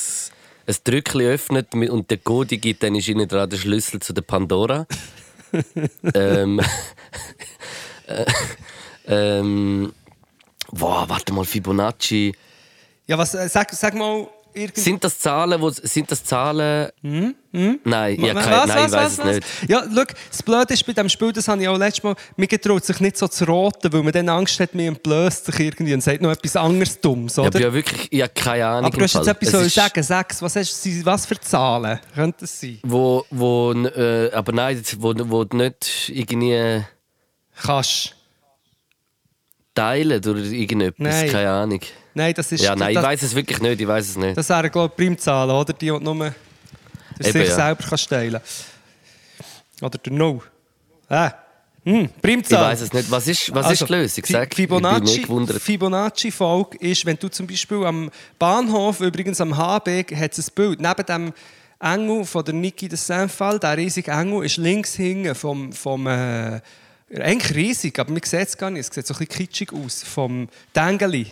ein 0.70 0.76
Drückchen 0.84 1.22
öffnet 1.22 1.74
mit- 1.74 1.90
und 1.90 2.10
den 2.10 2.22
Code 2.22 2.56
gibt, 2.58 2.82
dann 2.82 2.94
ist 2.94 3.08
innen 3.08 3.28
dran 3.28 3.50
der 3.50 3.56
Schlüssel 3.56 4.00
zu 4.00 4.12
der 4.12 4.22
Pandora. 4.22 4.86
ähm, 6.14 6.60
äh, 8.06 8.24
ähm, 9.06 9.92
boah, 10.70 11.08
warte 11.08 11.32
mal, 11.32 11.44
Fibonacci. 11.44 12.34
Ja, 13.06 13.18
was, 13.18 13.34
äh, 13.34 13.48
sag, 13.48 13.72
sag 13.72 13.94
mal. 13.94 14.28
Sind 14.74 15.02
das 15.04 15.18
Zahlen, 15.18 15.60
wo, 15.60 15.70
sind 15.70 16.10
das 16.10 16.24
Zahlen... 16.24 16.90
Nein, 17.02 18.20
ja, 18.20 18.34
Was, 18.34 18.44
keine, 18.44 18.56
nein, 18.56 18.68
was, 18.68 18.68
ich 18.68 18.76
weiß 18.76 18.92
was, 18.92 19.12
es 19.12 19.18
was? 19.18 19.26
nicht. 19.26 19.46
Ja, 19.68 19.82
schau, 19.92 20.02
das 20.30 20.42
Blöde 20.42 20.74
ist 20.74 20.86
bei 20.86 20.92
diesem 20.92 21.08
Spiel, 21.08 21.32
das 21.32 21.48
habe 21.48 21.60
ich 21.62 21.68
auch 21.68 21.76
letztes 21.76 22.02
Mal, 22.04 22.14
mir 22.36 22.46
getraut 22.46 22.84
sich 22.84 23.00
nicht 23.00 23.16
so 23.16 23.26
zu 23.28 23.44
roten, 23.44 23.92
weil 23.92 24.02
man 24.02 24.12
dann 24.12 24.28
Angst 24.28 24.58
hat, 24.60 24.74
mir 24.74 24.88
entblößt 24.88 25.46
sich 25.46 25.58
irgendwie 25.60 25.94
und 25.94 26.00
sagt 26.02 26.20
noch 26.22 26.30
etwas 26.30 26.54
anderes 26.56 27.00
Dummes, 27.00 27.32
Ich 27.32 27.38
oder? 27.38 27.46
habe 27.48 27.60
ja 27.60 27.72
wirklich 27.72 28.08
ich 28.10 28.22
habe 28.22 28.32
keine 28.34 28.66
Ahnung. 28.66 28.84
Aber 28.86 28.96
du 28.98 29.02
hast 29.04 29.14
jetzt 29.14 29.26
etwas 29.28 29.54
ist- 29.54 29.74
sagen, 29.74 30.02
sag's. 30.02 30.40
Was, 30.42 30.56
hast, 30.56 31.04
was 31.06 31.26
für 31.26 31.40
Zahlen 31.40 31.98
könnte 32.14 32.44
es 32.44 32.60
sein? 32.60 32.78
Wo, 32.82 33.24
wo, 33.30 33.72
äh, 33.72 34.30
aber 34.32 34.52
nein, 34.52 34.80
wo, 34.98 35.12
wo 35.16 35.44
du 35.44 35.56
nicht 35.56 36.08
irgendwie 36.08 36.84
Kannst. 37.62 38.14
teilen 39.74 40.18
oder 40.18 40.38
irgendetwas, 40.40 40.98
Nein. 40.98 41.30
keine 41.30 41.50
Ahnung. 41.50 41.80
Nein, 42.14 42.34
das 42.34 42.50
ist... 42.52 42.62
Ja, 42.62 42.74
nein, 42.74 42.90
ich 42.90 42.94
das, 42.96 43.04
weiß 43.04 43.22
es 43.22 43.34
wirklich 43.34 43.60
nicht, 43.60 43.80
ich 43.80 43.86
weiß 43.86 44.08
es 44.08 44.16
nicht. 44.16 44.36
Das 44.36 44.48
wären, 44.48 44.70
glaube 44.70 44.92
ich, 44.92 44.96
Primzahlen, 44.96 45.54
oder? 45.54 45.72
Die, 45.72 45.86
die 45.86 45.98
nur 45.98 46.34
sich 47.18 47.34
ja. 47.34 47.54
selber 47.54 47.84
kannst 47.88 48.08
teilen 48.08 48.40
Oder 49.80 49.98
der 49.98 50.12
No. 50.12 50.42
Ah. 51.08 51.32
Hm, 51.84 52.04
Ich 52.14 52.22
Primzahl. 52.22 52.62
weiß 52.72 52.82
es 52.82 52.92
nicht. 52.92 53.10
Was 53.10 53.26
ist, 53.26 53.54
was 53.54 53.66
Also, 53.66 53.84
ist 53.84 53.88
die 53.88 53.94
Lösung? 53.94 54.24
Sag, 54.26 54.48
ich 54.52 54.56
Fibonacci, 54.56 55.22
gewundert. 55.22 55.62
Fibonacci-Folge 55.62 56.78
ist, 56.78 57.06
wenn 57.06 57.16
du 57.18 57.28
zum 57.28 57.46
Beispiel 57.46 57.84
am 57.84 58.10
Bahnhof, 58.38 59.00
übrigens 59.00 59.40
am 59.40 59.56
Habeck, 59.56 60.14
hat 60.14 60.36
es 60.36 60.48
ein 60.50 60.54
Bild. 60.54 60.80
Neben 60.80 61.06
dem 61.06 61.32
Engel 61.80 62.24
von 62.26 62.44
der 62.44 62.52
Niki 62.54 62.88
de 62.88 62.98
Saint-Fall, 62.98 63.58
der 63.58 63.78
riesige 63.78 64.10
Engel, 64.10 64.44
ist 64.44 64.58
links 64.58 64.94
hinten 64.94 65.34
vom, 65.34 65.72
vom 65.72 66.06
äh, 66.06 66.60
eigentlich 67.18 67.54
riesig, 67.56 67.98
aber 67.98 68.12
man 68.12 68.22
sieht 68.22 68.48
es 68.48 68.56
gar 68.56 68.70
nicht. 68.70 68.86
Es 68.86 68.94
sieht 68.94 69.06
so 69.06 69.14
ein 69.14 69.18
bisschen 69.18 69.46
kitschig 69.46 69.72
aus. 69.72 70.02
Vom 70.02 70.48
Dengeli. 70.76 71.28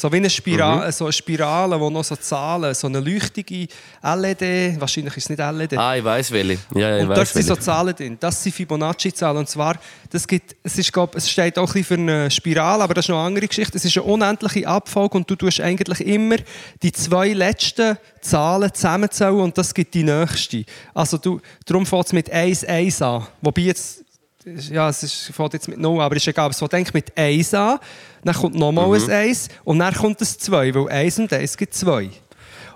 So 0.00 0.12
wie 0.12 0.16
eine 0.18 0.30
Spirale, 0.30 0.86
Mhm. 0.86 0.92
so 0.92 1.06
eine 1.06 1.12
Spirale, 1.12 1.80
wo 1.80 1.90
noch 1.90 2.04
so 2.04 2.14
Zahlen, 2.14 2.72
so 2.72 2.86
eine 2.86 3.00
leuchtige 3.00 3.66
LED, 4.00 4.80
wahrscheinlich 4.80 5.16
ist 5.16 5.24
es 5.24 5.30
nicht 5.30 5.40
LED, 5.40 5.76
Ah, 5.76 5.96
ich 5.96 6.04
weiß 6.04 6.30
welche. 6.30 6.58
Ja, 6.76 6.96
ja, 6.98 7.02
und 7.02 7.08
dort 7.08 7.26
sind 7.26 7.44
so. 7.46 7.56
Zahlen 7.56 7.96
drin. 7.96 8.16
Das 8.20 8.40
sind 8.40 8.54
Fibonacci-Zahlen. 8.54 9.38
Und 9.38 9.48
zwar, 9.48 9.74
das 10.10 10.28
gibt, 10.28 10.54
es, 10.62 10.78
ist, 10.78 10.92
glaub, 10.92 11.16
es 11.16 11.28
steht 11.28 11.58
auch 11.58 11.62
ein 11.74 11.82
bisschen 11.82 11.84
für 11.84 11.94
eine 11.94 12.30
Spirale, 12.30 12.84
aber 12.84 12.94
das 12.94 13.06
ist 13.06 13.08
noch 13.08 13.18
eine 13.18 13.26
andere 13.26 13.48
Geschichte. 13.48 13.76
Es 13.76 13.84
ist 13.84 13.96
eine 13.96 14.04
unendliche 14.06 14.68
Abfolge 14.68 15.16
und 15.18 15.28
du 15.28 15.34
tust 15.34 15.60
eigentlich 15.60 16.06
immer 16.06 16.36
die 16.80 16.92
zwei 16.92 17.32
letzten 17.32 17.98
Zahlen 18.20 18.72
zusammenzählen 18.72 19.40
und 19.40 19.58
das 19.58 19.74
gibt 19.74 19.94
die 19.94 20.04
nächste. 20.04 20.64
Also 20.94 21.18
du, 21.18 21.40
darum 21.66 21.84
fängt 21.84 22.06
es 22.06 22.12
mit 22.12 22.30
1, 22.30 22.64
1 22.64 23.02
an. 23.02 23.26
Wobei 23.42 23.62
jetzt, 23.62 24.04
ja, 24.70 24.88
es 24.88 25.02
ist, 25.02 25.32
fängt 25.34 25.52
jetzt 25.54 25.68
mit 25.68 25.78
0 25.78 25.96
an, 25.98 26.00
aber 26.06 26.16
ist 26.16 26.26
egal. 26.28 26.50
Es 26.50 26.58
fängt 26.58 26.94
mit 26.94 27.16
1 27.16 27.54
an, 27.54 27.78
dann 28.24 28.34
kommt 28.34 28.54
nochmal 28.54 28.86
Mhm. 28.88 29.04
ein 29.04 29.10
1 29.10 29.48
und 29.64 29.78
dann 29.78 29.94
kommt 29.94 30.20
ein 30.20 30.26
2, 30.26 30.74
weil 30.74 30.88
1 30.88 31.18
und 31.18 31.32
1 31.32 31.56
gibt 31.56 31.74
2. 31.74 32.10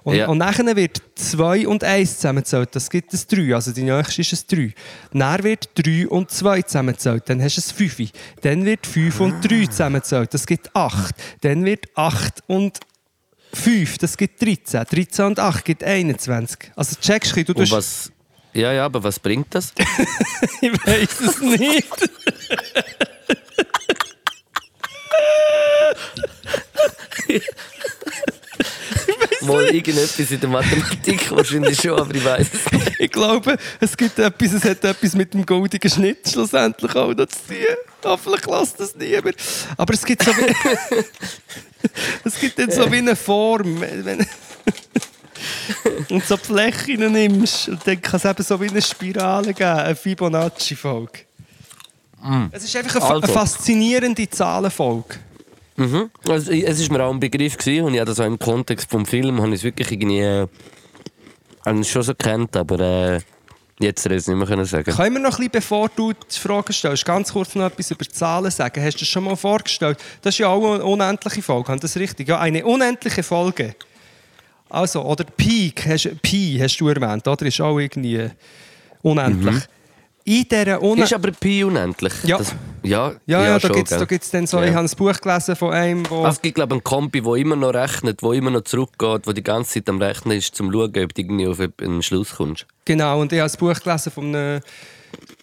Und, 0.05 0.17
Ja. 0.17 0.27
und 0.27 0.39
nachher 0.39 0.75
wird 0.75 1.01
2 1.15 1.69
und 1.69 1.85
1 1.85 2.17
zusammengezählt, 2.17 2.71
das 2.75 2.91
gibt 2.91 3.13
ein 3.13 3.21
3, 3.29 3.55
also 3.55 3.71
die 3.73 3.85
nächste 3.85 4.21
ist 4.23 4.33
ein 4.53 4.57
3. 4.57 4.75
Dann 5.13 5.43
wird 5.45 5.69
3 5.77 6.09
und 6.09 6.31
2 6.31 6.63
zusammengezählt, 6.63 7.23
dann 7.29 7.41
hast 7.41 7.57
du 7.57 7.61
ein 7.61 7.89
5. 7.89 8.11
Dann 8.41 8.65
wird 8.65 8.85
5 8.87 9.21
und 9.21 9.41
3 9.43 9.67
zusammengezählt, 9.67 10.35
das 10.35 10.47
gibt 10.47 10.75
8. 10.75 11.15
Dann 11.43 11.65
wird 11.65 11.87
8 11.95 12.43
und 12.49 12.81
5, 13.55 13.99
das 13.99 14.17
gibt 14.17 14.43
13. 14.43 14.85
13 14.91 15.25
und 15.27 15.39
8 15.39 15.65
gibt 15.65 15.85
21. 15.85 16.73
Also 16.75 16.97
checkst 17.01 17.37
du, 17.37 17.45
du 17.45 17.55
tust... 17.55 18.12
ja, 18.55 18.73
ja, 18.73 18.85
aber 18.85 19.03
was 19.03 19.19
bringt 19.19 19.55
das? 19.55 19.73
Ich 20.61 20.73
weiß 20.73 21.21
es 21.21 21.41
nicht. 21.41 22.11
Mal 29.43 29.75
irgendetwas 29.75 30.31
in 30.31 30.41
der 30.41 30.49
Mathematik 30.49 31.31
wahrscheinlich 31.33 31.81
schon, 31.81 31.99
aber 31.99 32.15
ich 32.15 32.25
weiß 32.25 32.47
es 32.53 32.73
nicht. 32.73 33.01
Ich 33.01 33.11
glaube, 33.11 33.57
es 33.81 33.97
gibt 33.97 34.17
etwas, 34.19 34.53
es 34.53 34.65
hat 34.65 34.85
etwas 34.85 35.15
mit 35.15 35.35
dem 35.35 35.45
goldigen 35.45 35.91
Schnitt 35.91 36.29
schlussendlich 36.29 36.95
auch 36.95 37.13
noch 37.13 37.27
zu 37.27 37.39
tun. 37.49 38.19
Vielleicht 38.23 38.47
lasst 38.47 38.79
das 38.79 38.95
niemand. 38.95 39.35
Aber 39.77 39.95
es 39.95 40.05
gibt 40.05 40.23
so 40.23 40.31
wie, 40.37 40.55
es 42.25 42.39
gibt 42.39 42.57
dann 42.59 42.71
so 42.71 42.91
wie 42.93 42.99
eine 42.99 43.17
Form. 43.17 43.81
Wenn, 43.81 44.25
und 46.11 46.25
so 46.25 46.37
die 46.37 46.45
Flächen 46.45 47.13
nimmst, 47.13 47.69
und 47.69 47.87
dann 47.87 48.01
kann 48.01 48.17
es 48.19 48.25
eben 48.25 48.43
so 48.43 48.61
wie 48.61 48.69
eine 48.69 48.83
Spirale 48.83 49.55
geben, 49.55 49.71
eine 49.71 49.97
Fibonacci-Folge. 49.97 51.21
Es 52.53 52.65
ist 52.65 52.77
einfach 52.77 52.97
eine, 52.97 53.05
Also. 53.05 53.23
eine 53.23 53.33
faszinierende 53.33 54.31
Zahlenfolge. 54.31 55.17
Mhm. 55.77 56.11
Also, 56.29 56.53
es 56.53 56.81
ist 56.81 56.91
mir 56.91 57.03
auch 57.03 57.13
ein 57.13 57.19
Begriff 57.21 57.57
gewesen, 57.57 57.85
und 57.87 57.95
ich 57.95 58.05
das 58.05 58.21
auch 58.21 58.27
im 58.27 58.39
Kontext 58.39 58.91
vom 58.91 59.07
Film, 59.07 59.41
habe 59.41 59.49
ich 59.49 59.57
es 59.57 59.65
wirklich 59.65 59.91
irgendwie, 59.91 60.21
äh, 60.21 60.47
habe 61.65 61.85
schon 61.85 62.03
so 62.03 62.15
kennt, 62.15 62.57
aber 62.57 62.79
äh, 62.81 63.21
jetzt 63.81 64.05
hätte 64.05 64.15
ich 64.15 64.21
es 64.21 64.29
nicht 64.29 64.37
mehr 64.37 64.47
können 64.47 64.65
sagen. 64.65 64.95
Können 64.95 65.15
wir 65.15 65.21
noch 65.21 65.31
ein 65.31 65.37
bisschen, 65.37 65.51
bevor 65.51 65.89
du 65.89 66.13
die 66.13 66.39
Frage 66.39 66.73
stellst, 66.73 67.05
ganz 67.05 67.33
kurz 67.33 67.55
noch 67.55 67.67
etwas 67.67 67.91
über 67.91 68.09
Zahlen 68.09 68.51
sagen? 68.51 68.85
Hast 68.85 68.97
du 68.97 69.01
das 69.01 69.09
schon 69.09 69.25
mal 69.25 69.37
vorgestellt? 69.37 69.99
Das 70.21 70.35
ist 70.35 70.39
ja 70.39 70.49
auch 70.49 70.75
eine 70.75 70.85
unendliche 70.85 71.43
Folge, 71.43 71.69
habe 71.69 71.77
ich 71.77 71.83
das 71.83 71.97
richtig? 71.97 72.29
Ja, 72.29 72.39
eine 72.39 72.65
unendliche 72.65 73.23
Folge. 73.23 73.75
Also, 74.73 75.03
oder 75.05 75.25
Peak, 75.25 75.87
hast, 75.87 76.09
Pi 76.23 76.59
hast 76.59 76.79
du 76.79 76.89
erwähnt, 76.89 77.29
oder? 77.29 77.45
Ist 77.45 77.61
auch 77.61 77.79
irgendwie 77.79 78.27
unendlich. 79.03 79.57
In 80.25 80.45
dieser 80.45 80.77
Ist 80.77 80.83
Unendlichkeit... 80.83 81.19
aber 81.19 81.33
Pi 81.33 81.65
unendlich? 81.65 82.13
Ja. 82.25 82.39
Das, 82.39 82.55
ja, 82.83 83.13
Ja, 83.27 83.43
ja, 83.43 83.59
da 83.59 83.61
schon, 83.61 83.73
gibt 83.77 83.91
es 83.91 83.99
da 83.99 84.05
gibt's 84.07 84.31
dann 84.31 84.47
so, 84.47 84.61
Ja. 84.61 84.67
ich 84.69 84.75
habe 84.75 84.89
ein 84.89 84.97
Buch 84.97 85.21
gelesen 85.21 85.57
von 85.57 85.73
einem, 85.73 86.09
wo... 86.09 86.19
Also, 86.19 86.37
es 86.37 86.43
gibt 86.43 86.55
glaube 86.55 86.71
ich 86.71 86.77
einen 86.77 86.85
Kompi, 86.85 87.21
der 87.21 87.35
immer 87.35 87.57
noch 87.57 87.75
rechnet, 87.75 88.23
der 88.23 88.31
immer 88.33 88.51
noch 88.51 88.63
zurückgeht, 88.63 89.27
der 89.27 89.35
die 89.35 89.43
ganze 89.43 89.75
Zeit 89.75 89.89
am 89.91 90.01
Rechnen 90.01 90.39
ist, 90.39 90.59
um 90.61 90.69
zu 90.69 90.79
schauen, 90.79 90.85
ob 91.05 91.15
du 91.15 91.21
irgendwie 91.21 91.47
auf 91.49 91.59
einen 91.81 92.03
Schluss 92.03 92.37
kommst. 92.37 92.67
Genau, 92.87 93.21
und 93.21 93.33
ich 93.33 93.41
habe 93.41 93.53
ein 93.53 93.59
Buch 93.59 93.79
gelesen 93.79 94.11
von 94.13 94.25
einem 94.35 94.61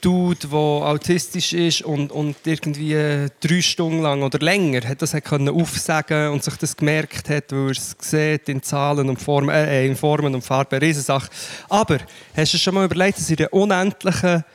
Dude, 0.01 0.47
der 0.47 0.57
autistisch 0.57 1.51
ist 1.51 1.81
und, 1.81 2.13
und 2.13 2.37
irgendwie 2.45 3.27
drei 3.41 3.61
Stunden 3.61 4.01
lang 4.01 4.23
oder 4.23 4.39
länger 4.39 4.87
hat 4.87 5.01
das 5.01 5.11
können 5.23 5.49
aufsagen 5.49 6.29
und 6.29 6.41
sich 6.41 6.55
das 6.55 6.77
gemerkt 6.77 7.29
hat, 7.29 7.51
weil 7.51 7.65
er 7.65 7.71
es 7.71 7.95
sieht 7.99 8.47
in 8.47 8.63
Zahlen 8.63 9.09
und 9.09 9.21
Formen, 9.21 9.49
äh, 9.49 9.85
in 9.85 9.97
Formen 9.97 10.35
und 10.35 10.41
Farben, 10.41 10.75
eine 10.75 10.85
Riesensache. 10.85 11.29
Aber 11.67 11.97
hast 12.33 12.53
du 12.53 12.57
schon 12.57 12.75
mal 12.75 12.85
überlegt, 12.85 13.17
dass 13.17 13.29
in 13.29 13.35
der 13.35 13.53
unendlichen 13.53 14.45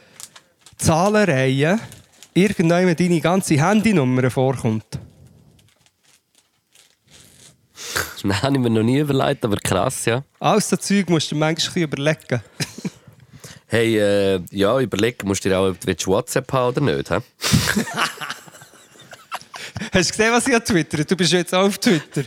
Zahlenreihe 0.79 1.79
irgendwann 2.33 2.97
deine 2.97 3.21
ganze 3.21 3.63
Handynummer 3.63 4.31
vorkommt? 4.31 4.85
Das 8.23 8.43
habe 8.43 8.57
ich 8.57 8.63
mir 8.63 8.71
noch 8.71 8.83
nie 8.83 9.01
überlegt, 9.01 9.45
aber 9.45 9.57
krass, 9.57 10.07
ja. 10.07 10.25
Alles 10.41 10.71
so 10.71 10.79
Zeug 10.79 11.11
musst 11.11 11.31
du 11.31 11.35
manchmal 11.37 11.51
ein 11.51 11.55
bisschen 11.57 11.83
überlegen. 11.83 12.41
Hey, 13.75 13.99
äh, 13.99 14.41
ja, 14.53 14.79
überleg, 14.79 15.25
musst 15.25 15.45
du 15.45 15.49
dir 15.49 15.59
auch, 15.59 15.71
ob 15.71 15.81
du 15.81 16.07
WhatsApp 16.07 16.53
haben 16.53 16.77
oder 16.77 16.95
nicht. 16.95 17.09
He? 17.09 17.17
Hast 19.93 20.11
du 20.11 20.17
gesehen, 20.17 20.33
was 20.33 20.47
ich 20.47 20.55
auf 20.55 20.63
Twitter? 20.63 21.03
Du 21.03 21.17
bist 21.17 21.33
jetzt 21.33 21.53
auch 21.53 21.67
auf 21.67 21.77
Twitter. 21.79 22.23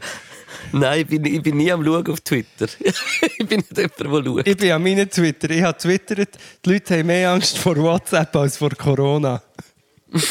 Nein, 0.74 1.00
ich 1.00 1.08
bin, 1.08 1.24
ich 1.24 1.42
bin 1.42 1.56
nie 1.56 1.72
am 1.72 1.86
Schauen 1.86 2.06
auf 2.08 2.20
Twitter. 2.20 2.68
ich 2.82 3.48
bin 3.48 3.60
nicht 3.62 3.78
jemand, 3.78 3.98
der 3.98 4.26
schaut. 4.26 4.46
Ich 4.46 4.58
bin 4.58 4.72
an 4.74 4.84
meinem 4.84 5.10
Twitter. 5.10 5.50
Ich 5.50 5.64
habe 5.64 5.78
twittert, 5.78 6.38
die 6.66 6.70
Leute 6.70 6.98
haben 7.00 7.08
mehr 7.08 7.32
Angst 7.32 7.58
vor 7.60 7.78
WhatsApp 7.78 8.36
als 8.36 8.58
vor 8.58 8.72
Corona. 8.72 9.42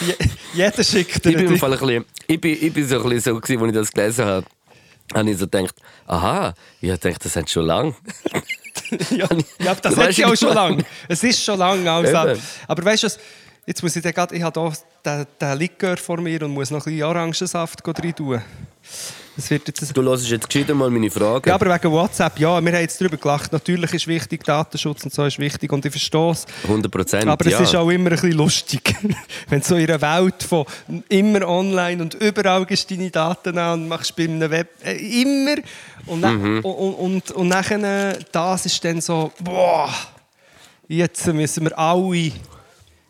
Je, 0.00 0.14
jeder 0.54 0.82
schickt 0.82 1.22
dir 1.22 1.30
Ich 1.32 1.36
bin, 1.36 1.46
im 1.48 1.52
ein- 1.52 1.58
Fall 1.58 1.72
ein 1.74 1.78
bisschen, 1.78 2.04
ich 2.26 2.40
bin, 2.40 2.56
ich 2.58 2.72
bin 2.72 2.88
so 2.88 2.96
ein 2.96 3.02
bisschen 3.10 3.34
so, 3.34 3.40
gewesen, 3.40 3.60
als 3.62 3.68
ich 3.68 3.74
das 3.74 3.92
gelesen 3.92 4.24
habe. 4.24 4.46
Habe 5.12 5.30
ich 5.30 5.36
so 5.36 5.46
gedacht, 5.46 5.74
aha, 6.06 6.54
ich 6.80 6.88
dachte, 6.90 7.18
das 7.22 7.36
hat 7.36 7.50
schon 7.50 7.66
lange. 7.66 7.94
ja, 9.10 9.28
ja, 9.58 9.74
das 9.74 9.96
hat 9.96 10.16
ja 10.16 10.28
auch 10.28 10.36
schon 10.36 10.54
lange. 10.54 10.84
Es 11.08 11.22
ist 11.22 11.42
schon 11.42 11.58
lange. 11.58 11.90
Also. 11.90 12.30
Eben. 12.30 12.40
Aber 12.66 12.84
weißt 12.84 13.02
du, 13.02 13.06
was, 13.06 13.18
jetzt 13.66 13.82
muss 13.82 13.96
ich 13.96 14.02
gerade, 14.02 14.34
ich 14.34 14.42
habe 14.42 14.60
hier 14.60 14.72
den, 15.04 15.26
den 15.40 15.58
Likör 15.58 15.96
vor 15.96 16.20
mir 16.20 16.42
und 16.42 16.52
muss 16.52 16.70
noch 16.70 16.86
ein 16.86 16.92
bisschen 16.92 17.08
Orangensaft 17.08 17.86
rein 17.86 18.14
tun. 18.14 18.42
Das 19.36 19.50
wird 19.50 19.66
jetzt 19.66 19.96
Du 19.96 20.02
hörst 20.02 20.28
jetzt 20.28 20.48
gescheiter 20.48 20.74
mal 20.74 20.90
meine 20.90 21.10
Frage. 21.10 21.50
Ja, 21.50 21.56
aber 21.56 21.74
wegen 21.74 21.90
WhatsApp, 21.90 22.38
ja, 22.38 22.60
wir 22.60 22.72
haben 22.72 22.80
jetzt 22.80 23.00
darüber 23.00 23.16
gelacht. 23.16 23.52
Natürlich 23.52 23.92
ist 23.92 24.06
wichtig, 24.06 24.44
Datenschutz 24.44 25.02
und 25.04 25.12
so 25.12 25.24
ist 25.24 25.38
wichtig 25.40 25.72
und 25.72 25.84
ich 25.84 25.90
verstehe 25.90 26.30
es. 26.30 26.46
100 26.64 26.90
Prozent. 26.90 27.26
Aber 27.26 27.48
ja. 27.48 27.60
es 27.60 27.68
ist 27.68 27.74
auch 27.74 27.90
immer 27.90 28.10
ein 28.10 28.16
bisschen 28.16 28.32
lustig, 28.32 28.94
wenn 29.48 29.60
du 29.60 29.66
so 29.66 29.76
in 29.76 29.90
einer 29.90 30.00
Welt 30.00 30.42
von 30.42 30.64
immer 31.08 31.48
online 31.48 32.00
und 32.02 32.14
überall 32.14 32.64
gehst 32.64 32.90
deine 32.90 33.10
Daten 33.10 33.58
an 33.58 33.82
und 33.82 33.88
machst 33.88 34.14
bei 34.14 34.24
einem 34.24 34.48
Web 34.50 34.68
äh, 34.84 35.22
immer 35.22 35.56
und, 36.06 36.20
Mhm. 36.20 36.60
und, 36.62 36.64
und, 36.64 36.94
und, 36.94 37.30
und 37.32 37.48
nachher 37.48 38.18
das 38.30 38.66
ist 38.66 38.84
dann 38.84 39.00
so, 39.00 39.32
boah, 39.40 39.92
jetzt 40.86 41.26
müssen 41.26 41.64
wir 41.64 41.78
alle, 41.78 42.30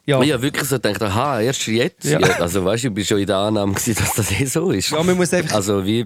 ja, 0.07 0.21
Ich 0.23 0.33
habe 0.33 0.43
wirklich 0.43 0.69
so 0.69 0.77
gedacht, 0.77 1.03
aha, 1.03 1.41
erst 1.41 1.67
jetzt. 1.67 2.05
Ja. 2.05 2.19
Also 2.19 2.65
weißt 2.65 2.85
du, 2.85 2.89
ich 2.89 2.97
war 2.97 3.05
schon 3.05 3.19
in 3.19 3.27
der 3.27 3.37
Annahme, 3.37 3.73
gewesen, 3.75 3.95
dass 3.99 4.15
das 4.15 4.31
eh 4.33 4.45
so 4.47 4.71
ist. 4.71 4.91
Ja, 4.91 5.03
man 5.03 5.17
muss 5.17 5.33
einfach- 5.33 5.55
Also 5.57 5.85
wie, 5.85 6.05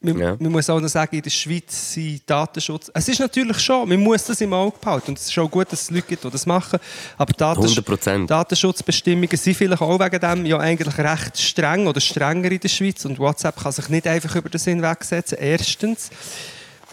man, 0.00 0.18
Ja. 0.18 0.36
man 0.38 0.52
muss 0.52 0.68
auch 0.70 0.80
noch 0.80 0.88
sagen, 0.88 1.16
in 1.16 1.22
der 1.22 1.30
Schweiz 1.30 1.94
sind 1.94 2.20
Datenschutz. 2.26 2.90
Es 2.94 3.08
ist 3.08 3.18
natürlich 3.18 3.58
schon, 3.58 3.88
man 3.88 3.98
muss 4.00 4.24
das 4.24 4.40
im 4.40 4.52
Auge 4.52 4.76
behalten. 4.80 5.10
Und 5.12 5.18
es 5.18 5.26
ist 5.28 5.38
auch 5.38 5.50
gut, 5.50 5.72
dass 5.72 5.82
es 5.82 5.90
Leute 5.90 6.06
gibt, 6.06 6.22
die 6.22 6.30
das 6.30 6.46
machen. 6.46 6.78
Aber 7.18 7.32
Datensch 7.32 7.72
100%. 7.78 8.26
Datenschutzbestimmungen 8.28 9.36
sind 9.36 9.56
vielleicht 9.56 9.82
auch 9.82 9.98
wegen 9.98 10.20
dem 10.20 10.46
ja 10.46 10.58
eigentlich 10.58 10.96
recht 10.98 11.38
streng 11.38 11.86
oder 11.86 12.00
strenger 12.00 12.50
in 12.52 12.60
der 12.60 12.68
Schweiz. 12.68 13.04
Und 13.06 13.18
WhatsApp 13.18 13.56
kann 13.60 13.72
sich 13.72 13.88
nicht 13.88 14.06
einfach 14.06 14.36
über 14.36 14.48
das 14.50 14.64
hinwegsetzen. 14.64 15.38
Erstens. 15.40 16.10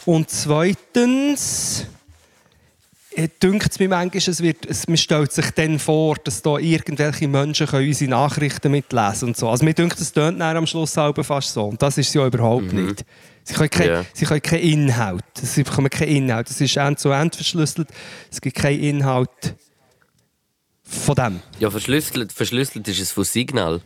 Und 0.06 0.30
zweitens. 0.30 1.86
Äh, 3.16 3.28
dünkt 3.42 3.72
es 3.72 3.80
mir 3.80 3.90
manchmal, 3.90 4.18
es 4.18 4.42
wird, 4.42 4.66
es, 4.66 4.88
man 4.88 4.98
stellt 4.98 5.32
sich 5.32 5.52
dann 5.52 5.80
vor, 5.80 6.16
dass 6.24 6.42
da 6.42 6.58
irgendwelche 6.58 7.28
Menschen 7.28 7.68
können 7.68 7.88
unsere 7.88 8.10
Nachrichten 8.12 8.72
mitlesen 8.72 9.30
und 9.30 9.38
so. 9.38 9.50
Also 9.50 9.64
mir 9.66 9.74
dünkt, 9.74 10.00
es 10.00 10.12
tönt 10.12 10.42
am 10.42 10.66
Schluss 10.68 10.94
selber 10.94 11.24
fast 11.24 11.54
so. 11.54 11.66
Und 11.66 11.82
das 11.82 11.98
ist 11.98 12.10
es 12.10 12.14
ja 12.14 12.26
überhaupt 12.26 12.74
nicht. 12.74 13.06
Sie 13.44 13.54
können, 13.54 13.70
kein, 13.70 13.88
Ja. 13.90 14.06
sie 14.14 14.26
können 14.26 14.42
keinen 14.42 14.64
Inhalt. 14.64 15.24
Sie 15.42 15.64
bekommen 15.64 15.90
keinen 15.90 16.16
Inhalt. 16.16 16.50
Es 16.50 16.62
ist 16.62 16.78
end 16.78 17.00
zu 17.00 17.10
end 17.12 17.36
verschlüsselt. 17.36 17.90
Es 18.32 18.40
gibt 18.40 18.56
keinen 18.56 18.80
Inhalt 18.80 19.56
von 20.84 21.16
dem. 21.16 21.40
Ja, 21.60 21.70
verschlüsselt, 21.70 22.32
verschlüsselt 22.32 22.88
ist 22.88 23.00
es 23.00 23.12
von 23.12 23.24
Signal. 23.24 23.82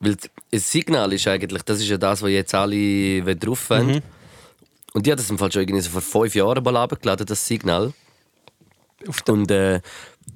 Weil 0.00 0.16
ein 0.52 0.58
Signal 0.60 1.12
ist 1.12 1.26
eigentlich, 1.28 1.62
das 1.62 1.80
ist 1.80 1.88
ja 1.88 1.96
das, 1.96 2.22
was 2.22 2.30
jetzt 2.30 2.54
alle 2.54 3.36
drauf 3.36 3.70
wollen. 3.70 3.86
Mhm. 3.86 4.00
Und 4.98 5.06
die 5.06 5.12
hat 5.12 5.20
das 5.20 5.30
im 5.30 5.38
Fall 5.38 5.52
schon 5.52 5.62
irgendwie 5.62 5.80
so 5.80 5.90
vor 5.90 6.00
fünf 6.02 6.34
Jahren 6.34 6.64
mal 6.64 6.76
abgeladen, 6.76 7.24
das 7.24 7.46
Signal. 7.46 7.92
Und 9.28 9.48
äh, 9.48 9.80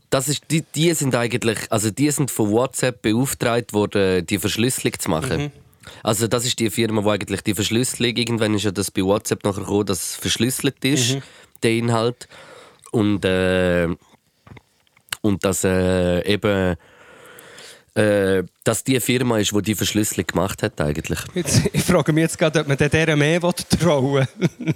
das 0.09 0.29
ist, 0.29 0.45
die, 0.53 0.63
die 0.73 0.95
sind 0.95 1.17
eigentlich, 1.17 1.59
also 1.71 1.91
die 1.91 2.09
sind 2.13 2.31
von 2.31 2.49
WhatsApp 2.53 3.03
beauftragt 3.03 3.73
worden, 3.73 4.25
die 4.25 4.39
Verschlüsselung 4.39 4.97
zu 4.97 5.11
machen. 5.11 5.43
Mhm. 5.43 5.51
Also 6.05 6.29
das 6.29 6.47
ist 6.47 6.61
die 6.61 6.71
Firma, 6.71 7.03
die 7.03 7.09
eigentlich 7.09 7.41
die 7.43 7.57
Verschlüsselung, 7.57 8.15
irgendwann 8.15 8.55
ist 8.55 8.63
ja 8.63 8.71
das 8.71 8.93
bei 8.93 9.03
WhatsApp 9.03 9.43
nachher 9.43 9.63
gekommen, 9.63 9.87
dass 9.87 10.11
es 10.11 10.15
verschlüsselt 10.15 10.85
ist, 10.85 11.15
Mhm. 11.17 11.23
der 11.65 11.71
Inhalt. 11.73 12.29
Und, 12.93 13.25
äh, 13.25 13.89
und 15.23 15.45
dass 15.45 15.65
äh, 15.65 16.25
eben 16.33 16.77
äh, 17.95 18.43
dass 18.65 18.85
die 18.85 18.99
Firma 19.01 19.39
ist, 19.39 19.53
die 19.53 19.63
die 19.63 19.75
Verschlüsselung 19.75 20.27
gemacht 20.27 20.63
hat 20.63 20.81
eigentlich. 20.81 21.19
jetzt, 21.35 21.63
ich 21.73 21.83
frage 21.83 22.13
mich 22.13 22.23
jetzt 22.23 22.39
gerade, 22.39 22.61
ob 22.61 22.69
man 22.69 22.77
der 22.77 23.17
mehr 23.17 23.41
trauen 23.41 24.15
will. 24.15 24.29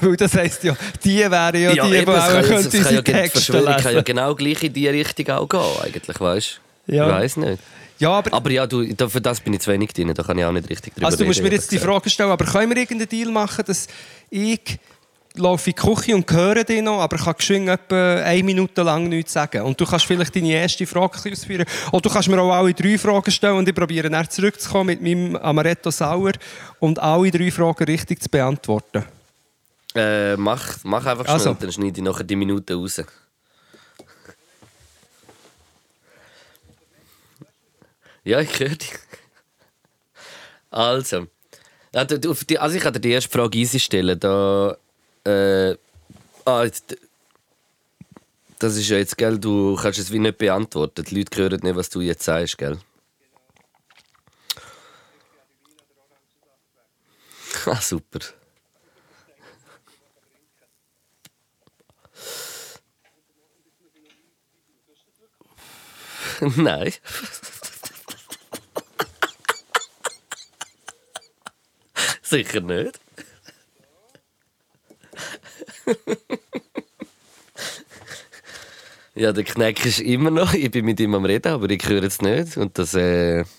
Weil 0.00 0.16
das 0.16 0.34
heisst 0.34 0.64
ja, 0.64 0.76
die 1.04 1.18
wären 1.18 1.60
ja, 1.60 1.72
die, 1.84 1.90
die 1.90 1.96
eben, 1.96 2.10
es 2.10 2.18
auch 2.18 2.28
kann, 2.28 2.42
ja- 2.42 2.50
ja, 2.50 2.56
unsere 2.56 3.02
die 3.02 3.12
Texte 3.12 3.40
Verschwörung 3.40 3.66
kann 3.76 3.84
ja 3.84 3.90
lesen. 3.90 4.04
genau 4.04 4.34
gleich 4.34 4.62
in 4.62 4.72
die 4.72 4.88
Richtung 4.88 5.28
auch 5.28 5.48
gehen, 5.48 5.60
eigentlich, 5.82 6.20
weißt 6.20 6.60
du? 6.86 6.96
Ja. 6.96 7.06
Ich 7.06 7.12
weiß 7.14 7.36
nicht. 7.38 7.62
Ja, 7.98 8.12
aber, 8.12 8.32
Aber 8.32 8.50
ja, 8.50 8.66
du, 8.66 8.86
für 9.10 9.20
das 9.20 9.40
bin 9.40 9.52
ich 9.52 9.60
zu 9.60 9.70
wenig 9.70 9.92
drin, 9.92 10.12
da 10.14 10.22
kann 10.22 10.38
ich 10.38 10.44
auch 10.44 10.52
nicht 10.52 10.70
richtig 10.70 10.94
drüber 10.94 11.06
also 11.06 11.18
du 11.18 11.26
musst 11.26 11.40
mir 11.40 11.46
reden, 11.46 11.56
jetzt 11.56 11.70
die 11.70 11.78
Frage 11.78 12.08
stellen, 12.08 12.30
aber 12.30 12.46
können 12.46 12.70
wir 12.70 12.78
irgendeinen 12.78 13.10
Deal 13.10 13.30
machen, 13.30 13.62
dass 13.66 13.88
ich 14.30 14.78
laufe 15.36 15.70
in 15.70 15.76
die 15.76 15.82
Küche 15.82 16.14
und 16.14 16.30
höre 16.30 16.64
dich 16.64 16.82
noch, 16.82 17.00
aber 17.00 17.16
kann 17.16 17.34
geschwind 17.36 17.68
etwa 17.68 18.16
eine 18.22 18.42
Minute 18.42 18.82
lang 18.82 19.08
nichts 19.08 19.32
sagen. 19.32 19.62
Und 19.62 19.80
du 19.80 19.86
kannst 19.86 20.06
vielleicht 20.06 20.34
deine 20.34 20.52
erste 20.52 20.86
Frage 20.86 21.30
ausführen. 21.30 21.64
Oder 21.92 22.00
du 22.00 22.10
kannst 22.10 22.28
mir 22.28 22.40
auch 22.40 22.52
alle 22.52 22.74
drei 22.74 22.98
Fragen 22.98 23.30
stellen 23.30 23.56
und 23.56 23.68
ich 23.68 23.74
probiere 23.74 24.10
dann 24.10 24.28
zurückzukommen 24.28 24.86
mit 24.86 25.02
meinem 25.02 25.36
Amaretto 25.36 25.90
Sauer 25.90 26.32
und 26.78 26.98
alle 26.98 27.30
drei 27.30 27.50
Fragen 27.50 27.84
richtig 27.84 28.22
zu 28.22 28.28
beantworten. 28.28 29.04
Äh, 29.94 30.36
mach, 30.36 30.78
mach 30.84 31.04
einfach 31.06 31.24
schnell, 31.24 31.34
Also. 31.34 31.54
dann 31.54 31.72
schneide 31.72 31.98
ich 32.00 32.04
nachher 32.04 32.24
die 32.24 32.36
Minuten 32.36 32.72
raus. 32.72 33.02
Ja, 38.24 38.40
ich 38.40 38.58
höre 38.58 38.68
dich. 38.76 38.92
Also. 40.70 41.26
Also 41.92 42.16
ich 42.76 42.82
kann 42.82 42.92
dir 42.92 43.00
die 43.00 43.10
erste 43.10 43.30
Frage 43.30 43.58
easy 43.58 43.80
stellen. 43.80 44.18
Da, 44.20 44.76
äh, 45.30 45.76
ah, 46.44 46.64
jetzt, 46.64 46.96
das 48.58 48.76
ist 48.76 48.88
ja 48.88 48.98
jetzt, 48.98 49.16
gell, 49.16 49.38
du 49.38 49.76
kannst 49.76 49.98
es 49.98 50.12
wie 50.12 50.18
nicht 50.18 50.38
beantworten. 50.38 51.04
Die 51.04 51.14
Leute 51.14 51.42
hören 51.42 51.60
nicht, 51.62 51.76
was 51.76 51.88
du 51.90 52.00
jetzt 52.00 52.24
sagst, 52.24 52.58
gell? 52.58 52.78
Ah, 57.66 57.80
super. 57.80 58.20
Nein. 66.56 66.92
Sicher 72.22 72.60
nicht. 72.60 72.98
Ja, 79.14 79.32
der 79.32 79.44
Kneck 79.44 79.84
ist 79.84 80.00
immer 80.00 80.30
noch. 80.30 80.54
Ich 80.54 80.70
bin 80.70 80.84
mit 80.84 81.00
ihm 81.00 81.14
am 81.14 81.24
Reden, 81.24 81.52
aber 81.52 81.70
ich 81.70 81.86
höre 81.86 82.04
es 82.04 82.20
nicht. 82.22 82.56
Und 82.56 82.78
das. 82.78 82.94
Äh... 82.94 83.44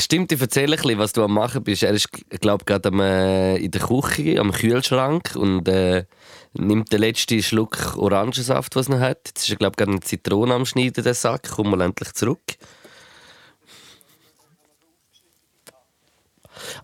Stimmt, 0.00 0.30
ich 0.30 0.40
erzähle 0.40 0.76
ein 0.76 0.80
bisschen, 0.80 0.98
was 0.98 1.12
du 1.12 1.24
am 1.24 1.34
machen 1.34 1.64
bist. 1.64 1.82
Er 1.82 1.90
ist, 1.90 2.08
glaube 2.40 2.64
gerade 2.64 2.88
am, 2.90 3.00
äh, 3.00 3.56
in 3.56 3.72
der 3.72 3.80
Küche, 3.80 4.38
am 4.38 4.52
Kühlschrank 4.52 5.34
und 5.34 5.66
äh, 5.66 6.04
nimmt 6.52 6.92
den 6.92 7.00
letzten 7.00 7.42
Schluck 7.42 7.96
Orangensaft, 7.96 8.76
was 8.76 8.88
er 8.88 9.00
hat. 9.00 9.22
Jetzt 9.26 9.42
ist 9.42 9.50
er, 9.50 9.56
glaube 9.56 9.72
ich, 9.72 9.76
gerade 9.78 9.90
eine 9.90 10.00
Zitrone 10.00 10.54
am 10.54 10.66
Schneiden, 10.66 11.02
der 11.02 11.14
Sack. 11.14 11.50
Kommen 11.50 11.76
wir 11.76 11.84
endlich 11.84 12.12
zurück. 12.12 12.42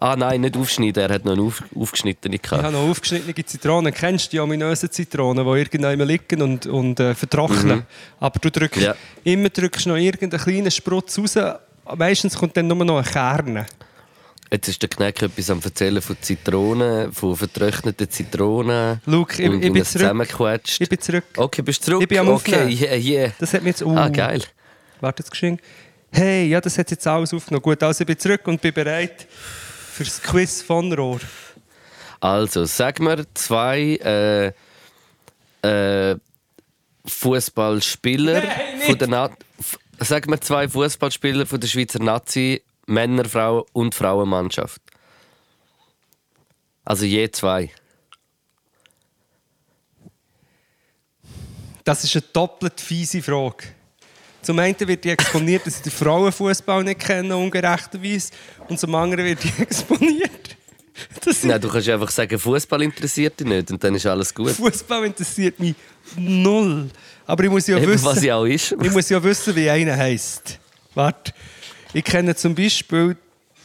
Ah 0.00 0.16
nein, 0.16 0.40
nicht 0.42 0.56
aufschneiden, 0.56 1.02
er 1.02 1.14
hat 1.14 1.24
noch 1.24 1.32
eine 1.32 1.42
auf, 1.42 1.62
aufgeschnittene 1.74 2.34
Ich 2.36 2.42
gehabt. 2.42 2.62
habe 2.62 2.72
noch 2.72 2.88
aufgeschnittene 2.88 3.44
Zitronen. 3.44 3.92
Kennst 3.94 4.26
du 4.26 4.30
die 4.32 4.40
ominösen 4.40 4.90
Zitronen, 4.90 5.44
die 5.44 5.58
irgendwann 5.58 6.00
liegen 6.06 6.42
und, 6.42 6.66
und 6.66 7.00
äh, 7.00 7.14
vertrocknen? 7.14 7.84
Aber 8.20 8.38
du 8.40 8.50
drückst 8.50 8.80
Ja. 8.82 8.94
immer 9.24 9.48
drückst 9.50 9.86
noch 9.86 9.96
irgendeinen 9.96 10.42
kleinen 10.42 10.70
Sprutz 10.70 11.18
raus. 11.18 11.36
Meistens 11.96 12.36
kommt 12.36 12.56
dann 12.56 12.66
nur 12.66 12.84
noch 12.84 12.98
ein 12.98 13.04
Kern. 13.04 13.66
Jetzt 14.50 14.68
ist 14.68 14.82
der 14.82 14.88
Kneck 14.88 15.20
etwas 15.22 15.50
am 15.50 15.60
Erzählen 15.64 16.00
von 16.00 16.16
Zitronen, 16.20 17.12
von 17.12 17.34
vertrockneten 17.34 18.08
Zitronen. 18.10 19.00
Luke, 19.06 19.42
ich- 19.42 19.50
ich 19.50 19.72
bin 19.72 19.84
zurück. 19.84 20.28
Ich 20.78 20.88
bin 20.88 21.00
zurück. 21.00 21.24
Okay, 21.36 21.62
bist 21.62 21.80
du 21.82 21.86
zurück? 21.86 22.02
Ich 22.02 22.08
bin 22.08 22.18
am 22.18 22.28
Okay, 22.28 22.54
Aufnehmen. 22.54 22.78
yeah, 22.80 22.94
yeah. 22.96 23.32
Das 23.38 23.52
hat 23.52 23.62
mir 23.62 23.70
jetzt... 23.70 23.82
Uh, 23.82 23.96
Ah, 23.96 24.08
geil. 24.08 24.42
Warte, 25.00 25.22
jetzt 25.22 25.30
geschehen. 25.30 25.58
Hey, 26.12 26.46
ja, 26.46 26.60
das 26.60 26.78
hat 26.78 26.90
jetzt 26.92 27.04
alles 27.06 27.34
aufgenommen. 27.34 27.62
Gut, 27.62 27.82
also 27.82 28.02
ich 28.02 28.06
bin 28.06 28.16
zurück 28.18 28.42
und 28.46 28.60
bin 28.60 28.72
bereit 28.72 29.26
für 29.94 30.02
das 30.04 30.20
Quiz 30.20 30.60
von 30.60 30.92
Rohr. 30.92 31.20
Also, 32.18 32.64
sag 32.64 32.98
mir 32.98 33.24
zwei 33.34 33.96
äh, 34.02 34.52
äh, 35.62 36.16
Fußballspieler 37.06 38.42
von 38.86 38.98
der 38.98 39.08
Na 39.08 39.30
Sag 40.00 40.26
mir 40.26 40.40
zwei 40.40 40.68
Fußballspieler 40.68 41.46
von 41.46 41.60
der 41.60 41.68
Schweizer 41.68 42.02
Nazi, 42.02 42.62
Männer, 42.86 43.24
Frauen 43.26 43.62
und 43.72 43.94
Frauenmannschaft. 43.94 44.82
Also 46.84 47.04
je 47.04 47.30
zwei. 47.30 47.70
Das 51.84 52.02
ist 52.02 52.16
eine 52.16 52.24
doppelt 52.32 52.80
fiese 52.80 53.22
Frage. 53.22 53.73
Zum 54.44 54.58
einen 54.58 54.78
wird 54.80 55.04
die 55.04 55.10
exponiert, 55.10 55.66
dass 55.66 55.76
ich 55.76 55.82
den 55.82 55.92
Frauenfußball 55.92 56.84
nicht 56.84 57.00
kenne, 57.00 57.36
ungerechterweise. 57.36 58.30
Und 58.68 58.78
zum 58.78 58.94
anderen 58.94 59.24
wird 59.24 59.42
die 59.42 59.52
exponiert, 59.62 60.56
Nein, 61.42 61.60
du 61.60 61.68
kannst 61.68 61.88
einfach 61.88 62.10
sagen, 62.10 62.38
Fußball 62.38 62.82
interessiert 62.82 63.40
dich 63.40 63.46
nicht 63.46 63.70
und 63.70 63.82
dann 63.82 63.94
ist 63.94 64.06
alles 64.06 64.32
gut. 64.32 64.50
Fußball 64.50 65.06
interessiert 65.06 65.58
mich 65.58 65.74
null. 66.16 66.88
Aber 67.26 67.44
ich 67.44 67.50
muss 67.50 67.66
ja 67.66 67.78
Eben, 67.78 67.92
wissen, 67.92 68.04
was 68.04 68.22
ja 68.22 68.36
auch 68.36 68.44
ist. 68.44 68.76
ich 68.80 68.92
muss 68.92 69.08
ja 69.08 69.22
wissen, 69.22 69.56
wie 69.56 69.68
einer 69.68 69.96
heisst. 69.96 70.58
Warte, 70.94 71.32
ich 71.92 72.04
kenne 72.04 72.36
zum 72.36 72.54
Beispiel 72.54 73.16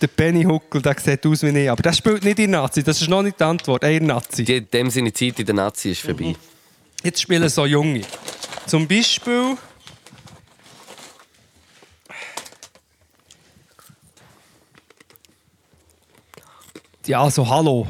den 0.01 0.09
Benny 0.15 0.43
Huckel, 0.43 0.81
der 0.81 0.95
sieht 0.97 1.25
aus 1.25 1.43
wie 1.43 1.49
ich, 1.49 1.69
aber 1.69 1.83
der 1.83 1.93
spielt 1.93 2.23
nicht 2.23 2.39
in 2.39 2.51
Nazi. 2.51 2.83
Das 2.83 3.01
ist 3.01 3.09
noch 3.09 3.21
nicht 3.21 3.39
die 3.39 3.43
Antwort. 3.43 3.83
Er 3.83 3.99
Nazi. 4.01 4.43
Die, 4.43 4.61
dem 4.61 4.89
seine 4.89 5.13
Zeit 5.13 5.39
in 5.39 5.45
der 5.45 5.55
Nazi 5.55 5.91
ist 5.91 6.01
vorbei. 6.01 6.35
Jetzt 7.03 7.21
spielen 7.21 7.47
so 7.49 7.65
Junge. 7.65 8.01
Zum 8.65 8.87
Beispiel. 8.87 9.55
Ja, 17.09 17.23
also 17.23 17.49
hallo. 17.49 17.87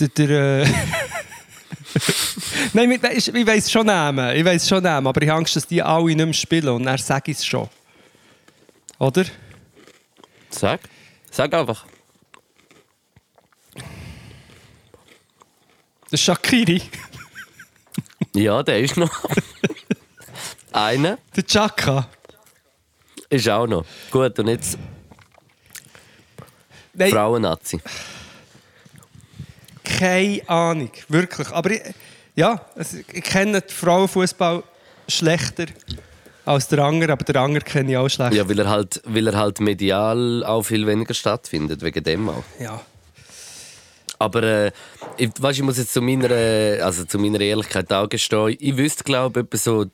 Der. 0.00 0.08
der 0.08 0.30
äh 0.30 0.66
Nein, 2.72 2.90
ich 2.90 3.32
ich 3.32 3.46
weiß 3.46 3.70
schon 3.70 3.86
Namen. 3.86 4.34
Ich 4.34 4.44
weiß 4.44 4.68
schon 4.68 4.82
Namen, 4.82 5.06
aber 5.06 5.22
ich 5.22 5.28
habe 5.28 5.38
Angst, 5.38 5.54
dass 5.54 5.68
die 5.68 5.80
alle 5.80 6.06
nicht 6.06 6.16
mehr 6.16 6.32
spielen 6.32 6.70
und 6.70 6.82
dann 6.82 6.98
sage 6.98 7.30
ich 7.30 7.36
es 7.36 7.46
schon. 7.46 7.68
Oder? 8.98 9.24
Sag. 10.48 10.80
Sag 11.30 11.54
einfach. 11.54 11.86
Ist 16.10 16.24
Shakiri. 16.24 16.82
Ja, 18.34 18.64
der 18.64 18.80
ist 18.80 18.96
noch. 18.96 19.24
Einer 20.72 21.18
Der 21.36 21.44
Chaka. 21.44 22.08
ist 23.28 23.48
auch 23.48 23.66
noch. 23.66 23.84
Gut, 24.10 24.38
und 24.38 24.48
jetzt 24.48 24.78
Nein. 26.94 27.10
Frauen-Nazi. 27.10 27.80
Keine 29.84 30.48
Ahnung, 30.48 30.90
wirklich. 31.08 31.50
Aber 31.50 31.70
ich, 31.70 31.80
ja, 32.36 32.64
also 32.76 32.98
ich 33.12 33.24
kenne 33.24 33.60
den 33.60 33.70
Frauenfußball 33.70 34.62
schlechter 35.08 35.66
als 36.44 36.68
der 36.68 36.80
andere, 36.80 37.12
aber 37.12 37.24
der 37.24 37.40
andere 37.40 37.64
kenne 37.64 37.92
ich 37.92 37.96
auch 37.96 38.08
schlecht. 38.08 38.34
Ja, 38.34 38.48
weil 38.48 38.58
er, 38.58 38.68
halt, 38.68 39.02
weil 39.04 39.26
er 39.26 39.36
halt 39.36 39.60
medial 39.60 40.44
auch 40.44 40.62
viel 40.62 40.86
weniger 40.86 41.14
stattfindet, 41.14 41.82
wegen 41.82 42.02
dem 42.02 42.28
auch. 42.28 42.44
ja. 42.58 42.80
Aber 44.18 44.42
äh, 44.42 44.70
ich, 45.16 45.30
weißt, 45.38 45.60
ich 45.60 45.64
muss 45.64 45.78
jetzt 45.78 45.94
zu 45.94 46.02
meiner, 46.02 46.28
also 46.84 47.04
zu 47.06 47.18
meiner 47.18 47.40
Ehrlichkeit 47.40 47.90
auch 47.90 48.06
gestehen, 48.06 48.54
ich 48.60 48.76
wüsste, 48.76 49.02
glaube 49.02 49.40
ich, 49.40 49.46
etwa 49.46 49.56
so 49.56 49.86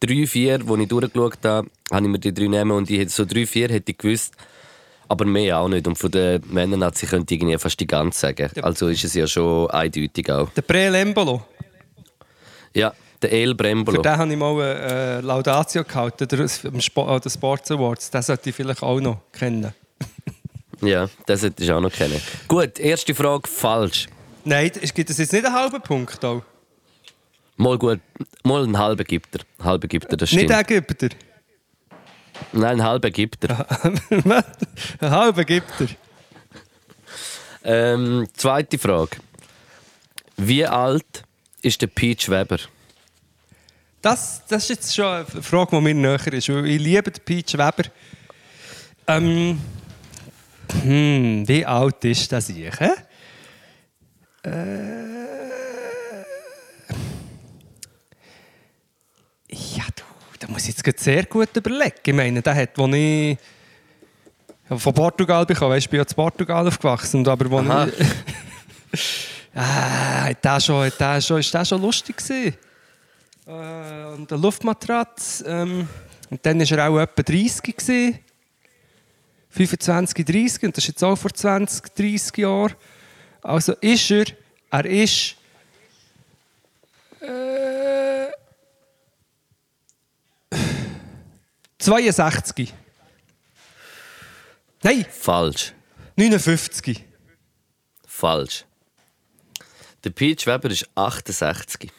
drei, 0.00 0.26
vier, 0.26 0.68
wo 0.68 0.76
ich 0.76 0.86
durchgeschaut 0.86 1.38
habe, 1.44 1.70
habe 1.90 2.04
ich 2.04 2.12
mir 2.12 2.18
die 2.18 2.34
drei 2.34 2.48
nehmen 2.48 2.72
und 2.72 2.90
ich 2.90 2.98
hätte 2.98 3.10
so 3.10 3.24
drei, 3.24 3.46
vier 3.46 3.70
hätte 3.70 3.92
ich 3.92 3.96
gewusst, 3.96 4.34
aber 5.10 5.24
mehr 5.24 5.58
auch 5.58 5.68
nicht. 5.68 5.86
Und 5.88 5.96
von 5.98 6.10
den 6.10 6.40
Männern 6.50 6.84
hat 6.84 6.96
sie 6.96 7.06
könnte 7.06 7.34
ich 7.34 7.40
irgendwie 7.40 7.58
fast 7.58 7.80
die 7.80 7.86
ganze 7.86 8.20
sagen. 8.20 8.48
Also 8.62 8.86
ist 8.88 9.04
es 9.04 9.14
ja 9.14 9.26
schon 9.26 9.68
eindeutig 9.70 10.30
auch. 10.30 10.48
Der 10.50 10.62
Pre-Lembolo, 10.62 11.42
Ja, 12.74 12.92
der 13.20 13.32
El 13.32 13.48
für 13.50 13.54
Brembolo. 13.56 14.02
den 14.02 14.16
habe 14.16 14.30
ich 14.32 14.38
mal 14.38 14.52
eine 14.52 15.18
äh, 15.18 15.20
Laudatio 15.20 15.82
gehalten, 15.82 16.28
der, 16.28 16.48
Spo 16.80 17.04
an 17.04 17.20
den 17.20 17.30
Sports 17.30 17.70
Awards. 17.72 18.10
Den 18.10 18.22
sollte 18.22 18.50
ich 18.50 18.54
vielleicht 18.56 18.82
auch 18.82 19.00
noch 19.00 19.18
kennen. 19.32 19.72
Ja, 20.82 21.10
das 21.26 21.42
hätte 21.42 21.62
ich 21.62 21.70
auch 21.70 21.80
noch 21.82 21.92
kennen. 21.92 22.18
Gut, 22.48 22.78
erste 22.78 23.14
Frage 23.14 23.46
falsch. 23.46 24.06
Nein, 24.46 24.72
es 24.80 24.94
gibt 24.94 25.10
es 25.10 25.18
jetzt 25.18 25.30
nicht 25.30 25.44
einen 25.44 25.54
halben 25.54 25.82
Punkt 25.82 26.24
auch? 26.24 26.40
Mal 27.58 27.76
gut, 27.76 28.00
mal 28.44 28.62
einen 28.62 28.78
halben 28.78 29.04
gibt 29.04 29.34
er. 29.34 29.42
Einen 29.58 29.68
halben 29.68 29.88
gibt 29.88 30.10
er, 30.10 30.16
das 30.16 30.30
stimmt. 30.30 30.48
Nicht 30.48 30.58
Ägypter. 30.70 31.08
Nein, 32.52 32.64
einen 32.64 32.82
halben 32.82 33.12
gibt 33.12 33.44
er. 33.44 33.66
einen 34.10 35.10
halben 35.10 35.46
gibt 35.46 35.72
er. 35.80 35.88
Ähm, 37.62 38.28
zweite 38.34 38.78
Frage. 38.78 39.16
Wie 40.36 40.66
alt 40.66 41.24
ist 41.62 41.82
der 41.82 41.88
Peach 41.88 42.28
Weber? 42.28 42.58
Das, 44.02 44.42
das 44.48 44.64
ist 44.64 44.68
jetzt 44.70 44.94
schon 44.96 45.04
eine 45.04 45.24
Frage, 45.24 45.76
die 45.76 45.82
mir 45.82 45.94
näher 45.94 46.32
ist. 46.32 46.48
weil 46.48 46.66
Ich 46.66 46.80
liebe 46.80 47.10
den 47.10 47.22
Peach 47.22 47.52
Weber. 47.54 47.90
Ähm, 49.06 49.60
hm, 50.82 51.46
wie 51.46 51.66
alt 51.66 52.04
ist 52.04 52.32
das 52.32 52.48
ich? 52.48 52.80
Äh, 54.42 55.39
muss 60.50 60.68
ich 60.68 60.76
jetzt 60.84 61.04
sehr 61.04 61.24
gut 61.24 61.56
überlegen. 61.56 61.94
Ich 62.04 62.14
meine, 62.14 62.42
der 62.42 62.54
hat, 62.54 62.78
als 62.78 62.94
ich 62.94 63.38
von 64.68 64.94
Portugal 64.94 65.46
bekommen, 65.46 65.72
weißt, 65.72 65.86
ich 65.86 65.90
bin 65.90 65.98
ja 65.98 66.06
in 66.08 66.14
Portugal 66.14 66.66
aufgewachsen, 66.66 67.26
aber 67.26 67.50
wo 67.50 67.60
ich... 67.60 67.68
ah, 69.54 70.24
hat 70.24 70.44
der 70.44 70.60
schon, 70.60 70.86
hat 70.86 71.00
der 71.00 71.20
schon, 71.20 71.40
ist 71.40 71.52
der 71.52 71.64
schon 71.64 71.80
lustig 71.80 72.16
gewesen? 72.16 72.56
Äh, 73.46 74.14
und 74.14 74.30
der 74.30 74.38
Luftmatratz. 74.38 75.42
Ähm, 75.46 75.88
und 76.30 76.46
dann 76.46 76.60
war 76.60 76.78
er 76.78 76.90
auch 76.90 77.00
etwa 77.00 77.22
30 77.22 77.62
gewesen. 77.76 78.18
25, 79.50 80.24
30. 80.24 80.62
Und 80.64 80.76
das 80.76 80.84
ist 80.84 80.88
jetzt 80.88 81.02
auch 81.02 81.16
vor 81.16 81.32
20, 81.32 81.94
30 81.94 82.36
Jahren. 82.38 82.74
Also 83.42 83.72
ist 83.80 84.10
er, 84.10 84.26
er 84.70 84.84
ist. 84.84 85.34
Äh, 87.20 88.39
62. 91.80 92.72
Nein, 94.82 95.04
Falsch. 95.10 95.72
59. 96.16 97.04
Falsch. 98.06 98.64
Der 100.04 100.10
Peach 100.10 100.46
Weber 100.46 100.70
ist 100.70 100.88
68. 100.94 101.90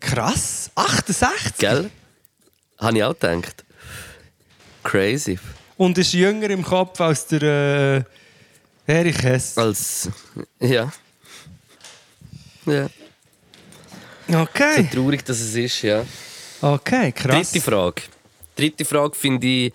Krass, 0.00 0.70
68. 0.74 1.56
Gell? 1.58 1.90
Habe 2.78 2.96
ich 2.96 3.04
auch 3.04 3.18
gedacht. 3.18 3.64
Crazy. 4.82 5.38
Und 5.76 5.98
ist 5.98 6.12
jünger 6.12 6.50
im 6.50 6.64
Kopf 6.64 7.00
als 7.00 7.26
der 7.26 8.04
äh, 8.86 8.92
Erich 8.92 9.22
Hess. 9.22 9.56
Als. 9.58 10.08
Ja. 10.60 10.90
Ja. 12.66 12.88
So 14.28 14.38
Okay, 14.38 14.88
traurig, 14.92 15.24
dass 15.24 15.40
es 15.40 15.54
ist, 15.54 15.82
ja. 15.82 16.04
okay, 16.60 17.12
krass. 17.12 17.50
Dritte 17.50 17.64
Frage. 17.64 18.02
Dritte 18.58 18.84
Frage 18.84 19.14
finde 19.14 19.46
ich. 19.46 19.72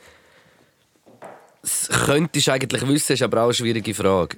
Das 1.62 1.88
könntest 1.88 2.48
du 2.48 2.52
eigentlich 2.52 2.86
wissen, 2.86 3.14
ist 3.14 3.22
aber 3.22 3.40
auch 3.40 3.46
eine 3.46 3.54
schwierige 3.54 3.94
Frage. 3.94 4.38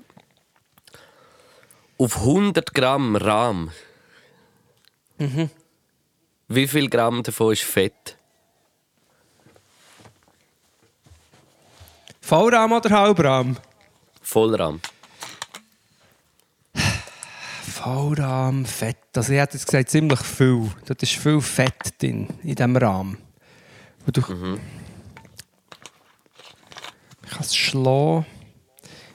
Auf 1.97 2.17
100 2.17 2.71
Gramm 2.71 3.15
Rahm. 3.15 3.71
Wie 6.47 6.67
viel 6.67 6.89
Gramm 6.89 7.23
davon 7.23 7.53
ist 7.53 7.63
Fett? 7.63 8.17
Vollrahm 12.21 12.71
oder 12.73 12.89
Halbrahm? 12.91 13.57
Vollrahm. 14.21 14.79
Vollrahm, 17.71 18.65
Fett. 18.65 18.97
Also 19.15 19.33
ich 19.33 19.39
hätte 19.39 19.57
jetzt 19.57 19.65
gesagt, 19.65 19.89
ziemlich 19.89 20.19
viel. 20.19 20.69
Da 20.85 20.93
ist 20.99 21.13
viel 21.13 21.41
Fett 21.41 21.99
drin, 21.99 22.27
in 22.43 22.53
diesem 22.55 22.77
Rahmen. 22.77 23.24
Und 24.05 24.17
du... 24.17 24.21
Ich 27.23 27.31
kann 27.31 27.41
es 27.41 27.55
schlagen. 27.55 28.25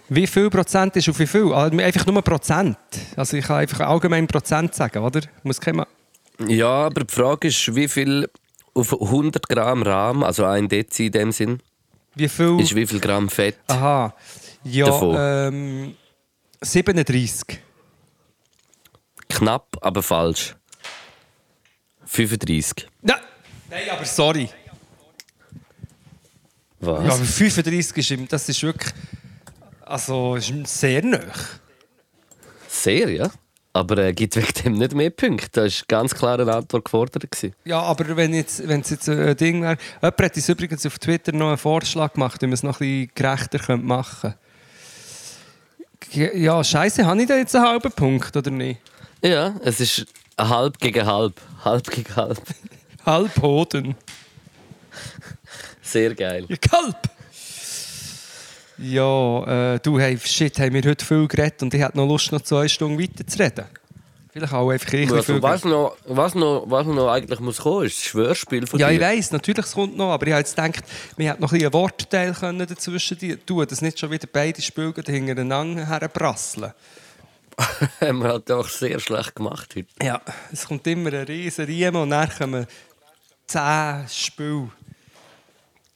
Wie 0.08 0.26
viel 0.26 0.50
Prozent 0.50 0.96
ist 0.96 1.08
auf 1.08 1.18
wie 1.20 1.26
viel? 1.26 1.52
Also 1.52 1.78
Einfach 1.78 2.04
nur 2.06 2.20
Prozent. 2.22 2.76
Also 3.16 3.36
ich 3.36 3.44
kann 3.44 3.58
einfach 3.58 3.80
allgemein 3.80 4.26
Prozent 4.26 4.74
sagen, 4.74 5.04
oder? 5.04 5.20
Muss 5.44 5.60
kein... 5.60 5.84
Ja, 6.48 6.86
aber 6.86 7.04
die 7.04 7.14
Frage 7.14 7.48
ist, 7.48 7.74
wie 7.74 7.86
viel 7.86 8.28
auf 8.74 8.92
100 9.00 9.48
Gramm 9.48 9.82
Rahm, 9.82 10.24
also 10.24 10.44
ein 10.46 10.68
Dezi 10.68 11.06
in 11.06 11.12
dem 11.12 11.32
Sinn, 11.32 11.62
Wie 12.14 12.28
viel... 12.28 12.58
ist 12.60 12.74
wie 12.74 12.86
viel 12.86 12.98
Gramm 12.98 13.28
Fett? 13.28 13.58
Aha. 13.68 14.14
Ja, 14.64 14.86
Davon. 14.86 15.16
ähm... 15.18 15.94
37. 16.62 17.60
Knapp, 19.28 19.76
aber 19.80 20.02
falsch. 20.02 20.56
35. 22.04 22.88
Nein, 23.02 23.16
nein 23.70 23.82
aber 23.90 24.04
sorry. 24.04 24.50
Was? 26.80 27.04
Ja, 27.04 27.12
aber 27.14 27.24
35 27.24 27.96
ist, 27.98 28.10
im- 28.10 28.28
das 28.28 28.48
ist 28.48 28.62
wirklich... 28.62 28.92
Also, 29.82 30.36
ist 30.36 30.52
sehr 30.66 31.04
nah. 31.04 31.20
Sehr, 32.68 33.10
ja. 33.10 33.30
Aber 33.72 33.98
äh, 33.98 34.12
gibt 34.12 34.34
wegen 34.36 34.52
dem 34.64 34.72
nicht 34.74 34.94
mehr 34.94 35.10
Punkte. 35.10 35.48
Da 35.52 35.62
war 35.62 35.70
ganz 35.88 36.14
klar 36.14 36.40
eine 36.40 36.52
Antwort 36.52 36.84
gefordert. 36.84 37.30
Gewesen. 37.30 37.54
Ja, 37.64 37.80
aber 37.82 38.16
wenn 38.16 38.34
jetzt, 38.34 38.60
es 38.60 38.90
jetzt 38.90 39.08
ein 39.08 39.36
Ding 39.36 39.62
wäre... 39.62 39.76
Jemand 40.02 40.20
hat 40.22 40.36
uns 40.36 40.48
übrigens 40.48 40.86
auf 40.86 40.98
Twitter 40.98 41.32
noch 41.32 41.48
einen 41.48 41.58
Vorschlag 41.58 42.12
gemacht, 42.14 42.40
wie 42.42 42.46
man 42.46 42.54
es 42.54 42.62
noch 42.62 42.80
ein 42.80 42.86
bisschen 43.06 43.10
gerechter 43.14 43.58
könnte 43.58 43.86
machen 43.86 44.34
könnte. 46.12 46.36
Ja, 46.38 46.64
scheiße, 46.64 47.04
habe 47.04 47.20
ich 47.22 47.28
da 47.28 47.36
jetzt 47.36 47.54
einen 47.54 47.66
halben 47.66 47.92
Punkt, 47.92 48.34
oder 48.36 48.50
nicht? 48.50 48.80
Ja, 49.22 49.54
es 49.62 49.80
ist 49.80 50.06
halb 50.38 50.78
gegen 50.78 51.04
halb. 51.06 51.40
Halb 51.64 51.90
gegen 51.90 52.16
halb. 52.16 52.40
Halb 53.06 53.40
Hoden. 53.40 53.94
Sehr 55.90 56.14
geil. 56.14 56.46
Ja, 56.48 56.56
Kalb! 56.56 56.96
Ja, 58.78 59.74
äh, 59.74 59.80
du, 59.80 59.98
hey, 59.98 60.16
shit, 60.22 60.58
haben 60.58 60.72
wir 60.72 60.82
heute 60.82 61.04
viel 61.04 61.26
geredet 61.26 61.62
und 61.62 61.74
ich 61.74 61.82
hätte 61.82 61.98
noch 61.98 62.06
Lust, 62.06 62.30
noch 62.32 62.40
zwei 62.42 62.68
Stunden 62.68 62.98
weiterzureden. 62.98 63.64
Vielleicht 64.32 64.52
auch 64.52 64.70
einfach 64.70 64.92
ich 64.92 65.10
ein 65.10 65.16
Also, 65.16 65.42
was, 65.42 65.64
noch, 65.64 65.96
was, 66.06 66.34
noch, 66.36 66.64
was 66.68 66.86
noch 66.86 67.08
eigentlich 67.08 67.40
muss 67.40 67.58
kommen, 67.58 67.86
ist 67.86 67.98
das 67.98 68.04
Schwörspiel 68.04 68.66
von 68.68 68.78
Ja, 68.78 68.88
dir. 68.88 68.94
ich 68.94 69.00
weiss, 69.00 69.32
natürlich 69.32 69.66
es 69.66 69.72
kommt 69.72 69.96
noch, 69.96 70.12
aber 70.12 70.26
ich 70.28 70.32
habe 70.32 70.40
jetzt 70.40 70.54
gedacht, 70.54 70.84
wir 71.16 71.30
hätten 71.30 71.42
noch 71.42 71.50
ein 71.50 71.58
bisschen 71.58 71.72
Wortteil 71.72 72.32
können 72.32 72.66
dazwischen 72.66 73.44
tun, 73.44 73.66
dass 73.66 73.82
nicht 73.82 73.98
schon 73.98 74.12
wieder 74.12 74.28
beide 74.32 74.62
Spiele 74.62 74.94
hintereinander 75.04 75.86
herprasseln. 75.88 76.72
haben 78.00 78.18
wir 78.20 78.28
halt 78.28 78.50
auch 78.52 78.68
sehr 78.68 79.00
schlecht 79.00 79.34
gemacht 79.34 79.74
heute. 79.76 79.88
Ja, 80.00 80.22
es 80.52 80.66
kommt 80.66 80.86
immer 80.86 81.12
ein 81.12 81.24
riesen 81.24 81.64
Riemen 81.64 81.96
und 82.00 82.10
dann 82.10 82.30
kommen 82.30 82.66
zehn 83.48 84.06
Spiele. 84.08 84.70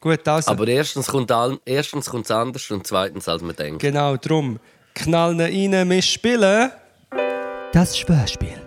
Gut, 0.05 0.27
also, 0.27 0.51
Aber 0.51 0.67
erstens 0.67 1.07
kommt 1.07 1.31
es 1.31 1.57
erstens 1.65 2.05
kommt's 2.05 2.29
anders 2.29 2.69
und 2.69 2.85
zweitens, 2.85 3.27
als 3.27 3.41
man 3.41 3.55
denkt. 3.55 3.81
genau 3.81 4.17
drum. 4.17 4.59
Knallen 4.93 5.41
rein, 5.41 5.89
wir 5.89 6.01
spielen. 6.03 6.71
Das 7.73 7.97
Schwörspiel. 7.97 8.61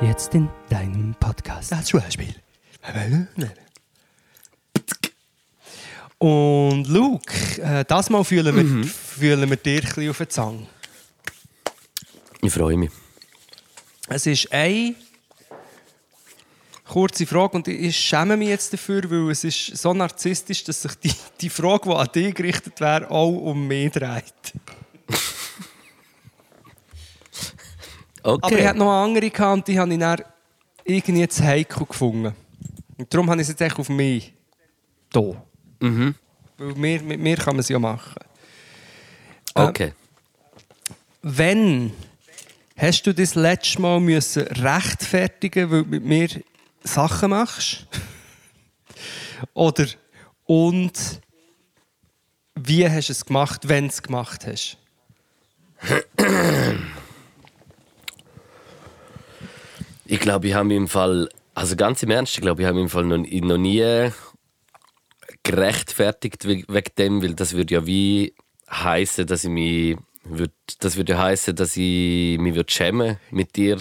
Jetzt 0.00 0.34
in 0.34 0.48
deinem 0.70 1.14
Podcast. 1.20 1.70
Das 1.70 1.90
Schwerspiel. 1.90 2.34
Und 6.16 6.88
Luke, 6.88 7.60
äh, 7.62 7.84
das 7.84 8.08
Mal 8.08 8.24
fühlen 8.24 8.56
wir, 8.56 8.88
fühlen 8.88 9.50
wir 9.50 9.56
dir 9.58 9.82
ein 9.82 9.86
bisschen 9.86 10.08
auf 10.08 10.16
den 10.16 10.30
Zang. 10.30 10.66
Ich 12.40 12.50
freue 12.54 12.78
mich. 12.78 12.90
Es 14.08 14.24
ist 14.24 14.50
ein 14.50 14.96
kurze 16.90 17.24
Frage 17.24 17.56
und 17.56 17.68
ich 17.68 17.96
schäme 17.96 18.36
mich 18.36 18.48
jetzt 18.48 18.72
dafür, 18.72 19.08
weil 19.08 19.30
es 19.30 19.44
ist 19.44 19.76
so 19.76 19.94
narzisstisch, 19.94 20.64
dass 20.64 20.82
sich 20.82 20.94
die, 20.96 21.12
die 21.40 21.48
Frage, 21.48 21.88
die 21.88 21.94
an 21.94 22.08
dich 22.12 22.34
gerichtet 22.34 22.80
wäre, 22.80 23.10
auch 23.10 23.30
um 23.30 23.66
mich 23.66 23.92
dreht. 23.92 24.34
Okay. 28.22 28.38
Aber 28.42 28.58
ich 28.58 28.66
hatte 28.66 28.78
noch 28.78 28.90
eine 28.90 29.04
andere 29.04 29.30
gehabt 29.30 29.54
und 29.54 29.68
die 29.68 29.78
habe 29.78 29.90
ich 29.94 29.98
dann 29.98 30.20
irgendwie 30.84 31.26
zu 31.26 31.42
heikel 31.42 31.86
gefunden. 31.86 32.34
Und 32.98 33.14
darum 33.14 33.30
habe 33.30 33.40
ich 33.40 33.46
es 33.46 33.48
jetzt 33.48 33.62
echt 33.62 33.78
auf 33.78 33.88
mich 33.88 34.34
hier. 35.10 35.42
Mhm. 35.80 36.14
Weil 36.58 36.74
mir, 36.74 37.00
mit 37.00 37.18
mir 37.18 37.36
kann 37.38 37.54
man 37.54 37.60
es 37.60 37.70
ja 37.70 37.78
machen. 37.78 38.20
Okay. 39.54 39.94
Wenn 41.22 41.94
hast 42.76 43.06
du 43.06 43.14
das 43.14 43.34
letzte 43.34 43.80
Mal 43.80 44.00
müssen 44.00 44.42
rechtfertigen, 44.42 45.70
weil 45.70 45.84
du 45.84 45.88
mit 45.88 46.04
mir 46.04 46.28
Sachen 46.82 47.30
machst? 47.30 47.86
Oder 49.54 49.86
und 50.46 51.20
wie 52.54 52.88
hast 52.88 53.08
du 53.08 53.12
es 53.12 53.24
gemacht, 53.24 53.68
wenn 53.68 53.84
du 53.84 53.90
es 53.90 54.02
gemacht 54.02 54.46
hast? 54.46 54.76
Ich 60.04 60.20
glaube, 60.20 60.48
ich 60.48 60.54
habe 60.54 60.74
im 60.74 60.88
Fall, 60.88 61.28
also 61.54 61.76
ganz 61.76 62.02
im 62.02 62.10
Ernst, 62.10 62.34
ich 62.34 62.40
glaube, 62.40 62.62
ich 62.62 62.68
habe 62.68 62.80
im 62.80 62.88
Fall 62.88 63.04
noch, 63.04 63.18
noch 63.18 63.58
nie 63.58 64.10
gerechtfertigt 65.42 66.44
we- 66.46 66.64
wegen 66.68 66.94
dem, 66.98 67.22
weil 67.22 67.34
das 67.34 67.52
würde 67.54 67.74
ja 67.74 67.86
wie 67.86 68.34
heißen, 68.70 69.26
dass 69.26 69.44
ich 69.44 69.50
mich, 69.50 69.96
würd, 70.24 70.52
das 70.80 70.96
würde 70.96 71.12
ja 71.14 71.18
heißen, 71.18 71.54
dass 71.56 71.76
ich 71.76 72.38
mich 72.38 72.54
würde 72.54 72.72
schämen 72.72 73.18
mit 73.30 73.56
dir 73.56 73.78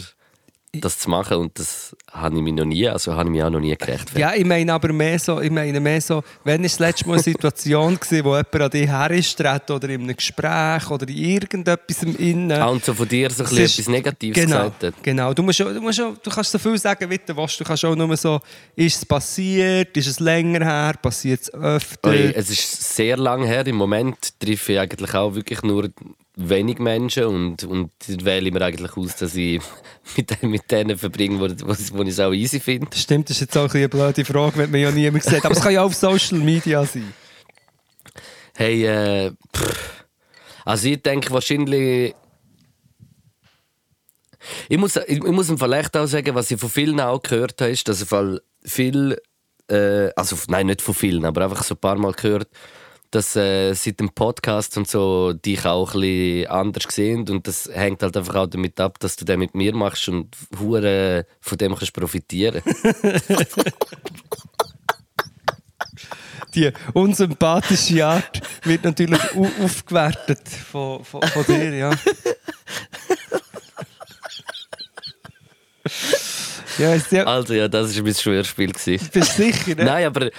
das 0.72 1.00
zu 1.00 1.10
machen 1.10 1.38
und 1.38 1.58
das 1.58 1.96
habe 2.12 2.36
ich 2.36 2.42
mich 2.42 2.54
noch 2.54 2.66
nie, 2.66 2.88
also 2.88 3.14
habe 3.14 3.24
ich 3.24 3.32
mich 3.32 3.44
auch 3.44 3.50
noch 3.50 3.60
nie 3.60 3.76
gerechtfertigt. 3.76 4.20
Ja, 4.20 4.34
ich 4.36 4.46
meine 4.46 4.72
aber 4.72 4.94
mehr 4.94 5.18
so, 5.18 5.42
ich 5.42 5.50
meine 5.50 5.80
mehr 5.80 6.00
so, 6.00 6.24
wenn 6.44 6.64
es 6.64 6.74
das 6.74 6.80
letzte 6.80 7.08
Mal 7.08 7.16
eine 7.16 7.24
Situation 7.24 8.00
war, 8.12 8.24
wo 8.24 8.36
jemand 8.36 8.56
an 8.56 8.70
dich 8.70 8.88
hergestritten 8.88 9.76
oder 9.76 9.90
in 9.90 10.02
einem 10.02 10.16
Gespräch 10.16 10.92
oder 10.92 11.08
in 11.10 11.16
irgendetwas 11.16 12.04
im 12.04 12.16
Innen. 12.18 12.52
Ah, 12.52 12.68
und 12.68 12.86
so 12.86 12.94
von 12.94 13.08
dir 13.08 13.32
so 13.32 13.44
ein 13.44 13.50
bisschen 13.50 13.66
etwas 13.66 13.88
Negatives 13.88 14.36
genau, 14.36 14.70
gesagt 14.70 14.84
hat. 14.84 15.04
Genau, 15.04 15.34
du, 15.34 15.42
musst, 15.42 15.60
du, 15.60 15.82
musst, 15.82 16.00
du 16.00 16.30
kannst 16.30 16.52
so 16.52 16.60
viel 16.60 16.78
sagen, 16.78 17.10
wie 17.10 17.20
du 17.26 17.36
willst. 17.36 17.60
Du 17.60 17.64
kannst 17.64 17.86
auch 17.86 17.96
nur 17.96 18.16
so, 18.16 18.40
ist 18.76 18.98
es 18.98 19.06
passiert, 19.06 19.98
ist 19.98 20.08
es 20.08 20.20
länger 20.20 20.64
her, 20.64 20.94
passiert 21.02 21.42
es 21.42 21.54
öfter. 21.54 22.10
Oi, 22.10 22.32
es 22.36 22.50
ist 22.50 22.96
sehr 22.96 23.18
lang 23.18 23.44
her. 23.44 23.66
Im 23.66 23.76
Moment 23.76 24.40
treffe 24.40 24.74
ich 24.74 24.80
eigentlich 24.80 25.14
auch 25.16 25.34
wirklich 25.34 25.64
nur 25.64 25.90
wenig 26.42 26.80
Menschen 26.80 27.26
und, 27.26 27.64
und 27.64 27.92
wähle 28.24 28.52
mir 28.52 28.62
eigentlich 28.62 28.96
aus, 28.96 29.16
dass 29.18 29.36
ich 29.36 29.62
mit, 30.18 30.30
denen- 30.30 30.52
mit 30.52 30.72
denen 30.72 30.98
verbringe, 30.98 31.40
wo, 31.40 31.68
wo, 31.68 32.02
ich 32.04 32.10
es 32.10 32.20
auch 32.20 32.32
easy 32.34 32.60
finde. 32.60 32.88
Das 32.92 33.02
stimmt, 33.02 33.30
das 33.30 33.38
ist 33.38 33.42
jetzt 33.42 33.58
auch 33.58 33.74
eine 33.74 33.90
blöde 33.90 34.24
Frage, 34.26 34.58
wenn 34.58 34.72
man 34.72 34.80
ja 34.80 34.92
niemand 34.92 35.24
sieht. 35.24 35.44
Aber 35.46 35.54
es 35.56 35.62
kann 35.62 35.74
ja 35.74 35.82
auch 35.82 35.88
auf 35.88 35.96
Social 35.96 36.40
Media 36.40 36.86
sein. 36.86 37.14
Hey, 38.56 38.86
äh, 38.86 39.32
pff. 39.56 40.06
also 40.66 40.88
ich 40.90 41.02
denke 41.02 41.32
wahrscheinlich. 41.32 42.16
Ich 44.70 44.78
muss, 44.78 44.96
ich, 44.96 45.04
ich 45.08 45.24
muss 45.24 45.50
im 45.50 45.58
Fall 45.58 45.74
echt 45.74 45.96
auch 45.98 46.06
sagen, 46.08 46.34
was 46.36 46.50
ich 46.52 46.60
von 46.60 46.70
vielen 46.70 47.00
auch 47.00 47.22
gehört 47.22 47.60
habe, 47.62 47.72
ist, 47.72 47.88
dass 47.88 48.02
im 48.02 48.08
Fall 48.08 48.42
viel, 48.64 49.18
äh, 49.70 50.10
also 50.16 50.36
nein, 50.48 50.68
nicht 50.68 50.82
von 50.82 50.94
vielen, 50.96 51.26
aber 51.26 51.44
einfach 51.44 51.64
so 51.64 51.76
ein 51.76 51.80
paar 51.80 51.98
Mal 51.98 52.14
gehört, 52.14 52.48
dass 53.12 53.36
äh, 53.36 53.74
seit 53.74 54.00
dem 54.00 54.10
Podcast 54.10 54.78
und 54.78 54.88
so 54.88 55.34
dich 55.34 55.66
auch 55.66 55.94
ein 55.96 56.02
bisschen 56.02 56.48
anders 56.48 56.84
sehen 56.90 57.28
und 57.30 57.48
das 57.48 57.70
hängt 57.74 58.04
halt 58.04 58.16
einfach 58.16 58.36
auch 58.36 58.48
damit 58.48 58.80
ab, 58.80 59.00
dass 59.00 59.16
du 59.16 59.26
den 59.26 59.40
mit 59.40 59.56
mir 59.56 59.76
machst 59.76 60.08
und 60.10 60.36
hure 60.60 61.26
von 61.42 61.58
dem 61.58 61.76
kannst 61.76 61.94
profitieren. 61.94 62.62
Die 66.56 66.72
unsympathische 66.94 68.04
Art 68.06 68.42
wird 68.64 68.84
natürlich 68.84 69.22
au- 69.36 69.52
aufgewertet 69.64 70.48
von, 70.50 71.04
von, 71.04 71.22
von 71.22 71.46
dir, 71.46 71.76
ja. 71.76 71.92
ja, 76.80 76.96
ja 77.12 77.24
also 77.26 77.54
ja, 77.54 77.68
das 77.68 77.96
war 77.96 78.04
mein 78.04 78.16
Schwörspiel. 78.16 78.72
gewesen. 78.72 79.10
bist 79.14 79.38
du 79.38 79.44
sicher, 79.44 79.76
ne? 79.76 79.86
Nein, 79.86 80.06
aber 80.08 80.32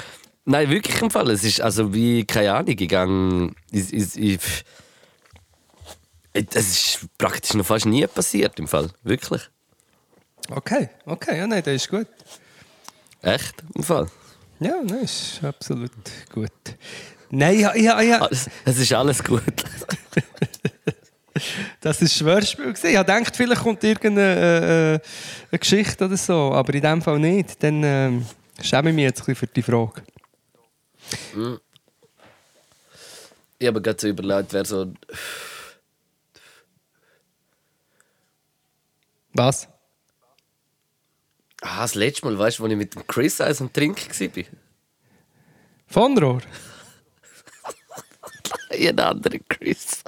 nein, 0.45 0.71
wirklich 0.71 1.01
im 1.01 1.11
Fall. 1.11 1.31
Es 1.31 1.45
ist 1.45 1.61
also 1.61 1.95
wie, 1.95 2.25
keine 2.25 2.55
Ahnung, 2.55 2.77
gang, 2.77 3.55
ich, 3.71 3.93
ich, 3.93 4.17
ich, 4.17 4.65
es 6.33 6.57
ist 6.57 7.07
praktisch 7.19 7.55
noch 7.55 7.67
fast 7.67 7.87
nie 7.87 8.07
passiert 8.07 8.59
im 8.59 8.69
Fall. 8.69 8.91
Wirklich. 9.03 9.43
Okay, 10.51 10.89
okay, 11.07 11.39
ja, 11.39 11.47
nein, 11.47 11.63
das 11.65 11.75
ist 11.75 11.89
gut. 11.89 12.07
Echt? 13.23 13.63
Im 13.75 13.83
Fall. 13.83 14.09
Ja, 14.59 14.83
nein, 14.83 15.05
ist 15.05 15.41
absolut 15.43 15.93
gut. 16.33 16.51
Nein, 17.31 17.61
ja, 17.61 17.75
ja, 17.77 18.01
ja, 18.01 18.29
es 18.31 18.79
ist 18.79 18.93
alles 18.93 19.23
gut. 19.23 19.43
das 21.81 22.01
war 22.01 22.07
ein 22.07 22.09
Schwörspiel. 22.09 22.75
Ich 22.83 22.97
habe 22.97 23.05
gedacht, 23.05 23.37
vielleicht 23.37 23.63
kommt 23.63 23.85
irgendeine 23.85 24.37
äh, 24.37 24.95
äh, 24.95 25.01
eine 25.51 25.59
Geschichte 25.59 26.05
oder 26.05 26.17
so, 26.17 26.53
aber 26.53 26.75
in 26.75 26.83
dem 26.83 27.03
Fall 27.03 27.19
nicht. 27.19 27.63
Dann 27.63 27.83
ähm, 27.85 28.27
schäme 28.61 28.91
ich 28.91 28.97
mich 28.97 29.05
jetzt 29.05 29.21
ein 29.21 29.27
bisschen 29.27 29.37
für 29.37 29.47
die 29.47 29.63
Frage. 29.63 30.03
Ich 33.59 33.67
habe 33.67 33.83
gerade 33.83 34.01
so 34.01 34.09
überlegt, 34.09 34.53
wer 34.53 34.65
so. 34.65 34.93
Was? 39.35 39.69
Ah, 41.63 41.83
das 41.83 41.95
letzte 41.95 42.25
Mal, 42.27 42.39
weißt 42.39 42.59
du, 42.59 42.65
als 42.65 42.73
ich 42.73 42.79
mit 42.79 42.95
dem 42.95 43.07
Chris 43.07 43.41
eins 43.41 43.61
am 43.61 43.73
Trinken 43.73 44.09
war. 44.37 44.45
Von 45.87 46.19
Rohr? 46.19 46.41
Ein 48.71 48.99
anderer 48.99 49.39
Chris. 49.49 50.03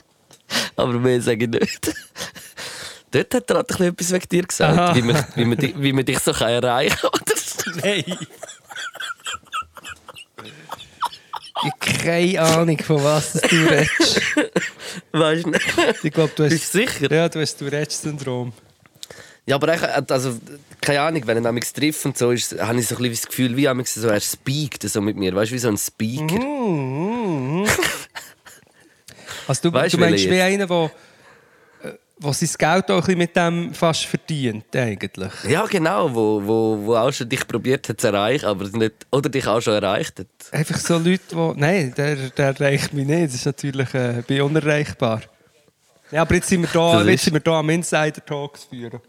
Aber 0.77 0.93
mehr 0.95 1.21
sage 1.21 1.45
ich 1.45 1.51
nicht. 1.51 1.95
Dort 3.11 3.35
hat 3.35 3.51
er 3.51 3.57
halt 3.57 3.71
etwas 3.81 4.13
wegen 4.13 4.29
dir 4.29 4.43
gesagt, 4.47 4.79
Aha. 4.79 4.95
wie 4.95 5.03
man, 5.03 5.27
wie, 5.35 5.45
man, 5.45 5.59
dich- 5.59 5.75
wie 5.79 5.93
man 5.93 6.05
dich 6.07 6.19
so 6.21 6.33
kann 6.33 6.49
erreichen 6.49 6.97
kann. 7.03 7.11
Nein. 7.83 8.19
Ich 11.65 12.03
keine 12.05 12.41
Ahnung, 12.41 12.79
von 12.79 13.05
was 13.05 13.33
du 13.33 13.57
redest. 13.67 14.21
Weißt 15.13 15.45
du 15.45 15.51
nicht? 15.51 15.65
Ich 16.03 16.13
glaube, 16.13 16.33
du 16.35 16.49
Bist 16.49 16.63
hast... 16.63 16.75
du 16.75 16.79
sicher? 16.79 17.15
Ja, 17.15 17.29
du 17.29 17.41
hast 17.41 17.57
Tourette-Syndrom. 17.57 18.53
Ja, 19.47 19.57
aber 19.57 19.75
ich, 19.75 20.11
also, 20.11 20.39
keine 20.81 21.01
Ahnung, 21.01 21.23
wenn 21.27 21.45
er 21.45 21.53
mich 21.53 21.73
trifft 21.73 22.05
und 22.05 22.17
so, 22.17 22.31
ist, 22.31 22.59
habe 22.61 22.79
ich 22.79 22.87
so 22.87 22.97
ein 22.97 23.03
bisschen 23.03 23.15
das 23.15 23.27
Gefühl, 23.27 23.57
wie 23.57 23.65
manchmal 23.65 23.87
so, 23.87 24.09
er 24.09 24.21
speakt 24.21 24.83
so 24.89 25.01
mit 25.01 25.17
mir. 25.17 25.35
Weißt 25.35 25.51
du, 25.51 25.55
wie 25.55 25.59
so 25.59 25.69
ein 25.69 25.79
Speaker. 25.79 26.39
Also 29.49 29.71
du, 29.71 29.75
Weißt 29.75 29.95
du 29.95 29.99
meinst 29.99 30.31
wie 30.31 30.41
einer, 30.41 30.69
der 30.69 30.91
wo 32.23 32.33
sein 32.33 32.49
Geld 32.57 32.91
auch 32.91 33.07
ein 33.09 33.19
mit 33.19 33.35
dem 33.37 33.75
fast 33.75 34.05
verdient, 34.05 34.75
eigentlich. 34.77 35.33
Ja, 35.49 35.67
genau, 35.67 36.15
wo, 36.15 36.43
wo, 36.45 36.79
wo 36.87 36.97
auch 36.97 37.13
schon 37.13 37.29
dich 37.29 37.47
probiert 37.47 37.89
hat 37.89 38.01
zu 38.01 38.07
erreichen, 38.09 38.47
aber 38.47 38.69
nicht, 38.69 38.95
oder 39.11 39.29
dich 39.29 39.47
auch 39.47 39.61
schon 39.61 39.75
erreicht 39.75 40.21
hat. 40.21 40.27
Einfach 40.53 40.79
so 40.79 40.99
Leute, 40.99 41.21
die... 41.31 41.53
Nein, 41.61 41.93
der, 41.97 42.17
der 42.31 42.47
erreicht 42.47 42.93
mich 42.93 43.07
nicht. 43.07 43.27
Das 43.27 43.35
ist 43.35 43.47
natürlich 43.47 43.93
äh, 43.95 44.23
bin 44.27 44.41
unerreichbar. 44.43 45.23
Ja, 46.11 46.23
aber 46.23 46.35
jetzt 46.35 46.49
sind 46.49 46.63
wir 46.63 46.69
da, 46.73 46.99
Das 46.99 47.07
jetzt 47.07 47.15
ist- 47.15 47.25
sind 47.25 47.35
wir 47.35 47.41
da 47.41 47.59
am 47.59 47.71
Insider-Talks 47.71 48.65
führen. 48.65 49.01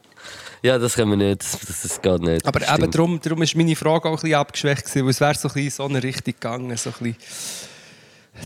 Ja, 0.62 0.78
das 0.78 0.96
können 0.96 1.12
wir 1.12 1.18
nicht, 1.18 1.42
das, 1.42 1.82
das, 1.82 2.02
geht 2.02 2.22
nicht. 2.22 2.46
Aber 2.48 2.62
eben 2.62 2.90
darum, 2.90 3.20
darum 3.22 3.42
ist 3.42 3.54
meine 3.58 3.76
Frage 3.76 4.08
auch 4.08 4.12
ein 4.14 4.16
bisschen 4.16 4.36
abgeschwächt 4.36 4.86
gewesen, 4.86 5.04
weil 5.04 5.10
es 5.12 5.20
wäre 5.20 5.34
so 5.36 5.50
ein 5.50 5.54
bisschen 5.54 5.66
in 5.66 5.70
so 5.72 5.84
eine 5.86 6.02
Richtung 6.04 6.34
gegangen, 6.34 6.78
so 6.78 6.90
ein 6.92 6.96
bisschen 7.12 7.16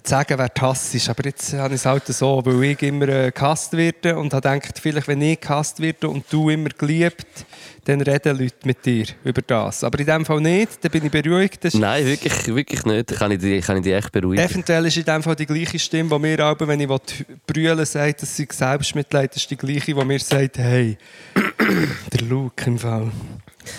zu 0.04 0.10
sagen, 0.10 0.38
wer 0.38 0.52
Hass 0.60 0.94
ist. 0.94 1.10
Aber 1.10 1.24
jetzt 1.26 1.54
habe 1.54 1.74
ich 1.74 1.82
es 1.82 1.86
halt 1.86 2.06
so, 2.08 2.42
weil 2.46 2.64
ich 2.64 2.82
immer 2.82 3.08
äh, 3.08 3.32
gehasst 3.32 3.76
werde 3.76 4.18
und 4.18 4.34
habe 4.34 4.60
gedacht, 4.60 4.80
vielleicht 4.80 5.08
wenn 5.08 5.22
ich 5.22 5.40
gehasst 5.40 5.80
werde 5.80 6.10
und 6.10 6.26
du 6.30 6.50
immer 6.50 6.70
geliebt, 6.70 7.26
dann 7.86 8.02
reden 8.02 8.38
Leute 8.38 8.56
mit 8.66 8.86
dir 8.86 9.06
über 9.24 9.42
das. 9.42 9.84
Aber 9.84 9.98
in 10.00 10.06
dem 10.06 10.26
Fall 10.26 10.42
nicht, 10.42 10.84
dann 10.84 10.92
bin 10.92 11.06
ich 11.06 11.12
beruhigt. 11.12 11.74
Nein, 11.74 12.06
wirklich, 12.06 12.48
wirklich 12.48 12.86
nicht. 12.86 13.16
Kann 13.16 13.32
ich 13.32 13.40
dich, 13.40 13.66
kann 13.66 13.78
ich 13.78 13.84
dich 13.84 13.94
echt 13.94 14.12
beruhigen. 14.12 14.44
Eventuell 14.44 14.86
ist 14.86 14.98
in 14.98 15.06
dem 15.06 15.24
Fall 15.24 15.36
die 15.36 15.46
gleiche 15.46 15.80
Stimme, 15.80 16.10
die 16.10 16.20
mir 16.20 16.46
auch, 16.46 16.56
wenn 16.60 16.82
ich 16.82 16.90
brüllen 17.46 17.86
sagt, 17.86 18.22
dass 18.22 18.36
sie 18.36 18.48
Selbstmitleid 18.52 19.36
ist, 19.36 19.50
die 19.50 19.56
gleiche, 19.56 19.94
die 19.94 20.06
mir 20.06 20.20
sagt, 20.20 20.58
hey, 20.58 20.98
der 22.14 22.22
Luke 22.28 22.66
im 22.66 22.78
Fall. 22.78 23.12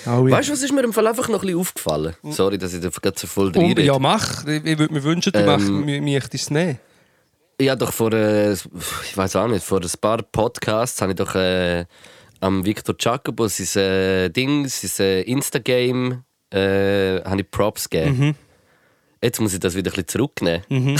Alle- 0.07 0.31
Weißt 0.31 0.49
du, 0.49 0.53
was 0.53 0.63
ist 0.63 0.73
mir 0.73 0.83
im 0.85 0.93
Fall 0.93 1.07
einfach 1.07 1.29
noch 1.29 1.41
ein 1.43 1.47
bisschen 1.47 1.59
aufgefallen? 1.61 2.15
Sorry, 2.31 2.59
dass 2.59 2.73
ich 2.75 2.81
da 2.81 2.89
gerade 2.89 3.19
so 3.19 3.27
voll 3.27 3.49
Um, 3.49 3.63
reinrede. 3.65 3.83
ja, 3.83 3.99
mach. 3.99 4.47
Ich, 4.47 4.65
ich 4.65 4.79
würde 4.79 4.93
mir 4.95 5.03
wünschen, 5.03 5.33
du 5.33 5.39
Ähm, 5.41 5.47
machst 5.47 6.35
es 6.35 6.51
nicht. 6.51 6.79
Ich 7.61 7.69
habe 7.69 7.79
doch 7.79 7.93
vor, 7.93 8.13
äh, 8.13 8.53
ich 8.53 9.17
weiß 9.17 9.37
auch 9.37 9.49
nicht, 9.49 9.65
vor 9.65 9.81
ein 9.81 9.91
paar 10.01 10.23
Podcasts 10.23 11.01
habe 11.03 11.13
ich 11.13 11.17
doch 11.17 11.35
äh, 11.35 11.85
am 12.41 12.65
Victor 12.65 12.95
Jacobo 12.99 13.49
sein 13.49 13.83
äh, 13.83 14.29
Ding, 14.31 14.69
sein 14.69 15.05
äh, 15.07 15.23
Instagame, 15.23 16.23
äh, 16.53 17.21
habe 17.25 17.41
ich 17.41 17.51
Props 17.51 17.91
gegeben. 17.91 18.37
Jetzt 19.21 19.41
muss 19.41 19.53
ich 19.55 19.59
das 19.61 19.75
wieder 19.75 19.91
ein 19.91 19.95
bisschen 19.95 20.07
zurücknehmen. 20.09 20.63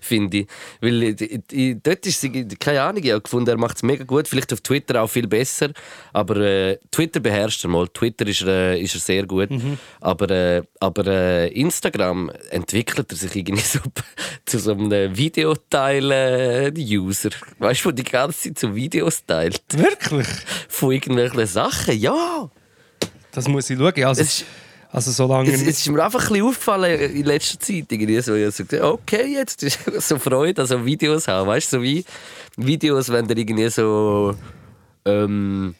finde 0.00 0.38
ich. 0.38 0.46
Weil 0.80 1.02
ich, 1.02 1.20
ich, 1.52 1.76
dort 1.82 2.06
ist 2.06 2.20
sie, 2.20 2.46
keine 2.58 2.82
Ahnung, 2.82 3.02
ich 3.02 3.10
habe 3.10 3.20
gefunden, 3.22 3.48
er 3.50 3.56
macht 3.58 3.76
es 3.76 3.82
mega 3.82 4.04
gut, 4.04 4.28
vielleicht 4.28 4.52
auf 4.52 4.60
Twitter 4.60 5.02
auch 5.02 5.08
viel 5.08 5.26
besser, 5.26 5.70
aber 6.12 6.36
äh, 6.36 6.78
Twitter 6.90 7.20
beherrscht 7.20 7.64
er 7.64 7.68
mal, 7.70 7.88
Twitter 7.88 8.26
ist, 8.26 8.42
äh, 8.42 8.78
ist 8.80 8.94
er 8.94 9.00
sehr 9.00 9.26
gut, 9.26 9.48
aber, 10.00 10.30
äh, 10.30 10.62
aber 10.80 11.06
äh, 11.06 11.48
Instagram 11.48 12.30
entwickelt 12.50 13.10
er 13.10 13.16
sich 13.16 13.34
irgendwie 13.36 13.62
so 13.64 13.78
zu 14.46 14.58
so 14.58 14.72
einem 14.72 15.16
Videoteil-User, 15.98 17.30
weißt 17.58 17.84
du, 17.84 17.92
der 17.92 18.04
die 18.04 18.10
ganze 18.10 18.48
Zeit 18.48 18.58
so 18.58 18.74
Videos 18.74 19.24
teilt 19.26 19.62
Wirklich? 19.72 20.26
von 20.68 20.92
irgendwelchen 20.92 21.46
Sachen, 21.46 21.98
ja! 21.98 22.50
Das 23.32 23.46
muss 23.48 23.68
ich 23.70 23.78
schauen. 23.78 24.04
Also, 24.04 24.22
Es 24.22 24.40
ist- 24.40 24.44
also 24.90 25.10
solange... 25.10 25.52
Es, 25.52 25.60
es 25.62 25.78
ist 25.80 25.88
mir 25.88 26.02
einfach 26.02 26.22
ein 26.22 26.28
bisschen 26.28 26.46
aufgefallen 26.46 27.00
in 27.00 27.24
letzter 27.24 27.60
Zeit. 27.60 27.86
Irgendwie 27.90 28.20
so, 28.20 28.34
ich 28.34 28.54
so 28.54 28.64
okay, 28.82 29.34
jetzt 29.34 29.62
ist 29.62 29.78
so 30.00 30.18
Freude, 30.18 30.62
also 30.62 30.84
Videos 30.84 31.28
haben. 31.28 31.48
Weißt 31.48 31.72
du, 31.72 31.76
so 31.76 31.82
wie 31.82 32.04
Videos, 32.56 33.10
wenn 33.10 33.26
dir 33.26 33.36
irgendwie 33.36 33.68
so. 33.68 34.34
Ähm, 35.04 35.74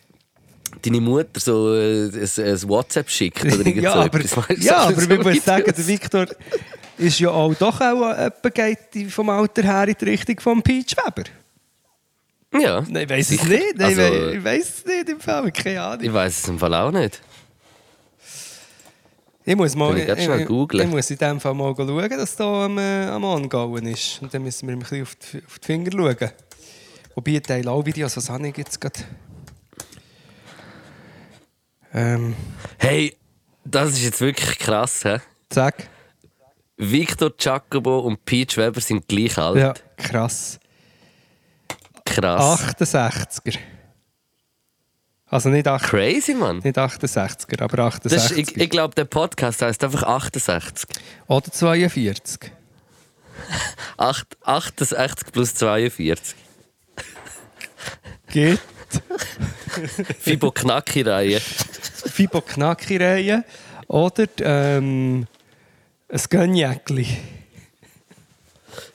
deine 0.82 1.01
Mutter 1.01 1.40
so 1.40 1.74
äh, 1.74 2.05
ein, 2.06 2.20
ein 2.22 2.68
WhatsApp 2.68 3.10
schickt 3.10 3.44
oder 3.44 3.66
irgend 3.66 3.76
ja, 3.82 3.93
so 3.93 3.98
aber, 4.01 4.20
etwas. 4.20 4.36
weißt 4.36 4.62
ja, 4.62 4.76
aber 4.78 4.94
so 5.01 5.10
ich 5.10 5.16
muss 5.18 5.26
Videos. 5.26 5.44
sagen, 5.44 5.72
der 5.76 5.86
Victor 5.86 6.26
ist 6.98 7.20
ja 7.20 7.30
auch 7.30 7.55
doch 7.55 7.80
auch 7.80 8.10
etwa 8.12 8.48
geht 8.51 9.10
vom 9.10 9.30
Alter 9.30 9.62
her 9.62 9.89
in 9.89 9.97
die 10.01 10.05
Richtung 10.05 10.40
von 10.40 10.62
Peach 10.62 10.97
Weber. 10.97 11.28
Ja. 12.60 12.82
Nein, 12.89 13.05
ich 13.05 13.10
weiß 13.10 13.30
es 13.30 13.44
nicht. 13.44 13.76
Nein, 13.76 13.89
Also, 13.89 14.02
ich 14.02 14.35
ich 14.36 14.44
weiß 14.44 14.68
es 14.78 14.85
nicht 14.86 15.09
im 15.09 15.20
Fall. 15.20 15.52
Keine 15.52 15.82
Ahnung. 15.82 16.05
ich 16.05 16.12
weiß 16.12 16.39
es 16.39 16.48
im 16.48 16.59
Fall 16.59 16.74
auch 16.74 16.90
nicht. 16.90 17.20
Ich 19.49 19.57
muss 19.57 19.75
mal, 19.75 19.97
ich 19.97 20.07
ich, 20.07 20.47
googlen. 20.47 20.85
ich 20.87 20.95
muss 20.95 21.11
in 21.11 21.16
dem 21.16 21.41
Fall 21.41 21.55
mal 21.55 21.75
schauen, 21.75 22.11
dass 22.11 22.37
da 22.37 22.66
am, 22.66 22.77
äh, 22.77 23.07
am 23.07 23.25
Angauen 23.25 23.87
ist. 23.87 24.20
Und 24.20 24.35
dann 24.35 24.43
müssen 24.43 24.69
wir 24.69 24.77
ein 24.77 24.79
bisschen 24.81 25.01
auf 25.03 25.15
die, 25.15 25.43
auf 25.43 25.59
die 25.59 25.65
Finger 25.66 25.91
schauen. 25.91 26.31
Wobei, 27.15 27.31
ich 27.31 27.41
teile 27.41 27.70
auch 27.70 27.83
Videos, 27.83 28.15
was 28.19 28.29
habe 28.29 28.47
ich 28.47 28.59
jetzt 28.59 28.79
gerade? 28.79 29.01
Ähm, 31.95 32.37
Hey, 32.77 33.16
das 33.65 33.93
ist 33.93 34.03
jetzt 34.03 34.20
wirklich 34.20 34.59
krass. 34.59 35.03
He? 35.03 35.16
sag. 35.51 35.89
Victor 36.77 37.33
Jacobo 37.39 38.01
und 38.01 38.23
Peach 38.27 38.55
Weber 38.59 38.83
sind 38.83 39.09
gleich 39.09 39.39
alt. 39.39 39.57
Ja, 39.57 39.75
krass. 39.97 40.61
Krass. 42.05 42.62
68er. 42.79 43.59
Also 45.31 45.51
nicht, 45.51 45.69
acht, 45.69 45.85
Crazy, 45.85 46.35
Mann. 46.35 46.59
nicht 46.59 46.79
68er, 46.79 47.63
aber 47.63 47.89
68er. 47.89 48.09
Das 48.09 48.31
ist, 48.31 48.39
ich 48.39 48.57
ich 48.57 48.71
glaube, 48.71 48.95
der 48.95 49.05
Podcast 49.05 49.61
heißt 49.61 49.85
einfach 49.85 50.05
68. 50.05 50.89
Oder 51.27 51.53
42. 51.53 52.51
8, 53.99 54.27
68 54.43 55.33
plus 55.33 55.55
42. 55.55 56.35
Geht. 58.33 58.61
Fibonacci-Reihe. 60.21 61.41
Fibonacci-Reihe. 61.41 63.45
Oder 63.87 64.27
ähm, 64.41 65.27
ein 66.11 66.21
Gönnjäckli. 66.31 67.07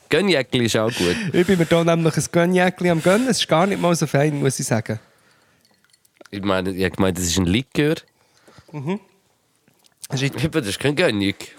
Gönnjäckli 0.08 0.66
ist 0.66 0.76
auch 0.76 0.92
gut. 0.92 1.16
Ich 1.32 1.46
bin 1.46 1.58
mir 1.58 1.64
hier 1.64 1.84
nämlich 1.84 2.16
ein 2.16 2.24
Gönnjäckli 2.30 2.90
am 2.90 3.02
Gönnen. 3.02 3.28
Es 3.28 3.38
ist 3.38 3.48
gar 3.48 3.66
nicht 3.66 3.80
mal 3.80 3.94
so 3.94 4.06
fein, 4.06 4.40
muss 4.40 4.58
ich 4.58 4.66
sagen. 4.66 4.98
Ich 6.34 6.42
meine, 6.42 6.70
ich 6.70 6.82
habe 6.84 6.96
gemeint, 6.96 7.16
das 7.18 7.24
ist 7.24 7.38
ein 7.38 7.46
Likör. 7.46 7.94
Es 10.10 10.22
ist- 10.22 10.34
Aber 10.44 10.60
das 10.60 10.70
ist 10.70 10.80
kein 10.80 10.96
Gönnig. 10.96 11.54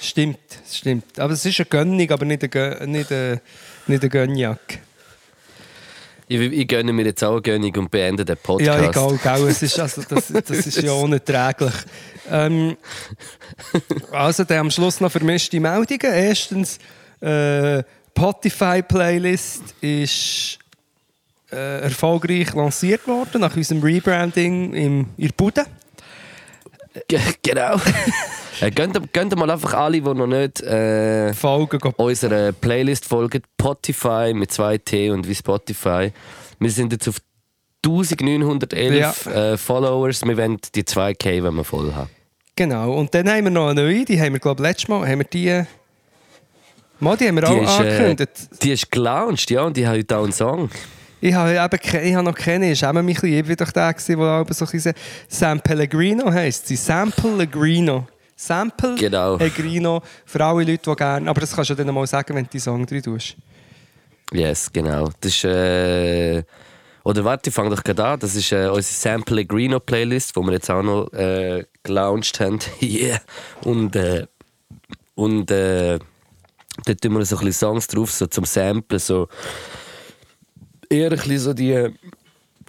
Stimmt, 0.00 0.38
es 0.64 0.78
stimmt. 0.78 1.18
Aber 1.18 1.32
es 1.32 1.44
ist 1.44 1.58
eine 1.60 1.66
Gönnung, 1.66 2.10
aber 2.10 2.24
nicht 2.24 2.42
ein, 2.44 2.50
Gö- 2.50 2.86
nicht 2.86 3.10
ein, 3.12 3.40
nicht 3.86 4.02
ein 4.02 4.08
Gönnjack. 4.10 4.78
Ich, 6.30 6.38
ich 6.40 6.68
gönne 6.68 6.92
mir 6.92 7.04
jetzt 7.06 7.24
auch 7.24 7.32
eine 7.32 7.42
Gönnig 7.42 7.76
und 7.76 7.90
beende 7.90 8.24
den 8.24 8.36
Podcast. 8.36 8.66
Ja, 8.82 8.88
egal, 8.88 9.18
gell. 9.22 9.48
Es 9.48 9.62
ist, 9.62 9.78
also, 9.80 10.02
das, 10.08 10.28
das 10.28 10.50
ist 10.66 10.82
ja 10.82 10.92
unerträglich. 11.04 11.72
Ähm, 12.30 12.76
also, 14.12 14.44
dann 14.44 14.58
am 14.58 14.70
Schluss 14.70 15.00
noch 15.00 15.10
vermischte 15.10 15.58
Meldungen. 15.58 16.00
Erstens, 16.14 16.78
äh, 17.20 17.82
Spotify-Playlist 18.16 19.62
ist 19.80 20.58
äh, 21.50 21.80
erfolgreich 21.82 22.54
lanciert 22.54 23.06
worden 23.06 23.40
nach 23.40 23.56
unserem 23.56 23.82
Rebranding 23.82 24.74
im, 24.74 25.06
in 25.16 25.28
der 25.28 25.34
Bude. 25.36 25.64
Ge- 27.08 27.20
Genau. 27.42 27.76
äh, 28.60 29.36
mal 29.36 29.50
einfach 29.50 29.74
alle, 29.74 30.00
die 30.00 30.14
noch 30.14 30.26
nicht 30.26 30.60
äh, 30.62 31.32
Folgen 31.32 31.80
unserer 31.96 32.52
Playlist 32.52 33.04
folgen. 33.04 33.42
Spotify 33.60 34.32
mit 34.34 34.50
zwei 34.52 34.78
T 34.78 35.10
und 35.10 35.28
wie 35.28 35.34
Spotify. 35.34 36.12
Wir 36.58 36.70
sind 36.70 36.92
jetzt 36.92 37.08
auf 37.08 37.16
1911 37.86 39.26
äh, 39.26 39.56
Followers. 39.56 40.22
Wir 40.24 40.36
wollen 40.36 40.58
die 40.74 40.82
2K, 40.82 41.44
wenn 41.44 41.54
wir 41.54 41.64
voll 41.64 41.94
haben. 41.94 42.10
Genau. 42.56 42.94
Und 42.94 43.14
dann 43.14 43.28
haben 43.30 43.44
wir 43.44 43.50
noch 43.50 43.68
eine 43.68 43.80
neue, 43.82 44.04
die 44.04 44.20
haben 44.20 44.32
wir, 44.32 44.40
glaube 44.40 44.60
ich, 44.62 44.68
letztes 44.68 44.88
Mal, 44.88 45.06
haben 45.08 45.18
wir 45.20 45.24
die... 45.24 45.62
Mal, 47.00 47.16
die 47.16 47.28
haben 47.28 47.36
wir 47.36 47.42
Die 47.42 47.46
auch 47.46 47.62
ist, 47.62 47.68
äh, 47.78 47.82
angekündigt. 47.82 48.30
die 48.62 48.72
ist 48.72 48.90
gelauncht, 48.90 49.48
ja, 49.52 49.62
und 49.62 49.76
die 49.76 49.86
hat 49.86 49.94
heute 49.96 50.16
auch 50.18 50.24
einen 50.24 50.32
Song. 50.32 50.68
Ich 51.20 51.34
habe 51.34 51.52
eben 51.52 52.04
ich 52.06 52.14
habe 52.14 52.24
noch 52.24 52.34
keine, 52.34 52.70
ist 52.70 52.82
eben 52.82 53.04
mich 53.04 53.18
ein 53.18 53.20
bisschen, 53.20 53.38
ich 53.38 53.46
bin 53.46 53.56
doch 53.56 53.72
der 53.72 53.92
der 53.92 54.54
so 54.54 54.64
ein 54.64 54.94
Sam 55.28 55.60
Pellegrino 55.60 56.32
heisst 56.32 56.68
sie. 56.68 56.76
Sam 56.76 57.10
Pellegrino. 57.12 58.06
Sample 58.38 58.94
Genau. 58.94 59.36
Pellegrino 59.36 60.00
für 60.24 60.44
alle 60.44 60.62
Leute, 60.64 60.90
die 60.90 60.96
gerne. 60.96 61.28
Aber 61.28 61.40
das 61.40 61.54
kannst 61.54 61.70
du 61.70 61.74
dann 61.74 61.92
mal 61.92 62.06
sagen, 62.06 62.36
wenn 62.36 62.44
du 62.44 62.50
die 62.50 62.60
Song 62.60 62.86
drin 62.86 63.02
tust. 63.02 63.36
Yes, 64.32 64.72
genau. 64.72 65.10
Das 65.20 65.32
ist. 65.32 65.44
Äh, 65.44 66.44
oder 67.02 67.24
warte, 67.24 67.50
ich 67.50 67.54
fange 67.54 67.70
doch 67.70 67.82
gerade 67.82 68.04
an. 68.04 68.20
Das 68.20 68.36
ist 68.36 68.52
äh, 68.52 68.68
unsere 68.68 68.82
Sample 68.82 69.24
Pellegrino 69.24 69.80
Playlist, 69.80 70.36
die 70.36 70.40
wir 70.40 70.52
jetzt 70.52 70.70
auch 70.70 70.82
noch 70.82 71.12
äh, 71.14 71.64
gelauncht 71.82 72.38
haben. 72.38 72.60
yeah. 72.80 73.20
Und, 73.64 73.96
äh, 73.96 74.26
und 75.16 75.50
äh, 75.50 75.98
dort 76.86 77.00
tun 77.00 77.18
wir 77.18 77.24
so 77.24 77.38
ein 77.38 77.44
bisschen 77.44 77.70
Songs 77.70 77.88
drauf, 77.88 78.12
so 78.12 78.26
zum 78.26 78.44
Samplen. 78.44 79.00
So 79.00 79.26
eher 80.88 81.10
ein 81.10 81.16
bisschen 81.16 81.38
so 81.38 81.54
die 81.54 81.72
äh, 81.72 81.92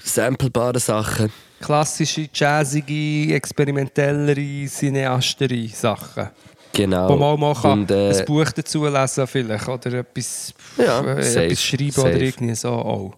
samplebaren 0.02 0.80
Sachen. 0.80 1.32
Klassische, 1.62 2.30
jazzige, 2.34 3.34
experimentellere, 3.36 4.66
cineastere 4.68 5.68
Sachen. 5.68 6.30
Genau. 6.74 7.10
Wo 7.10 7.16
man 7.16 7.24
auch 7.34 7.38
mal 7.38 7.54
kann 7.56 7.82
Und, 7.82 7.92
äh, 7.92 8.18
ein 8.18 8.26
Buch 8.26 8.52
dazu 8.52 8.86
lesen 8.86 9.28
vielleicht 9.28 9.68
oder 9.68 9.94
etwas, 9.94 10.54
Ja, 10.78 11.02
äh, 11.02 11.24
safe, 11.24 11.46
etwas 11.46 11.64
schreiben 11.64 11.92
safe. 11.92 12.08
oder 12.10 12.22
irgendwie 12.22 12.56
so 12.56 12.70
auch. 12.70 13.14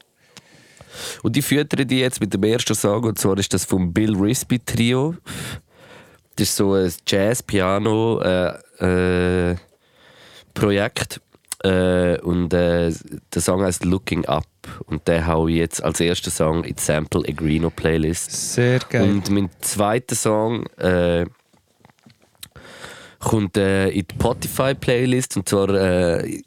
Und 1.22 1.36
die 1.36 1.42
füttern 1.42 1.88
die 1.88 2.00
jetzt 2.00 2.20
mit 2.20 2.34
dem 2.34 2.44
ersten 2.44 2.76
Song, 2.76 3.04
und 3.04 3.18
zwar 3.20 3.38
ist 3.38 3.54
das 3.54 3.66
vom 3.66 3.94
Bill 3.94 4.16
Risby 4.16 4.60
Trio. 4.60 5.16
Das 6.36 6.50
ist 6.50 6.56
so 6.56 6.74
ein 6.74 6.92
Jazz-Piano-Projekt. 7.06 8.82
Äh, 8.82 9.56
Projekt. 10.54 11.22
Äh, 11.64 12.20
und 12.22 12.54
äh, 12.54 12.92
der 13.34 13.42
Song 13.42 13.62
heißt 13.64 13.86
Looking 13.86 14.26
Up. 14.26 14.46
Und 14.86 15.08
den 15.08 15.26
hau 15.28 15.48
ich 15.48 15.56
jetzt 15.58 15.84
als 15.84 16.00
ersten 16.00 16.30
Song 16.32 16.64
in 16.64 16.76
die 16.76 16.82
Sample 16.82 17.24
Agrino 17.28 17.70
Playlist. 17.70 18.54
Sehr 18.54 18.80
geil. 18.80 19.04
Und 19.10 19.30
mein 19.30 19.50
zweiter 19.62 20.16
Song 20.16 20.66
äh, 20.78 21.26
kommt 23.20 23.58
äh, 23.58 23.90
in 23.90 24.06
die 24.08 24.16
Spotify-Playlist. 24.16 25.38
Und 25.38 25.50
zwar 25.50 25.70
äh, 25.70 26.42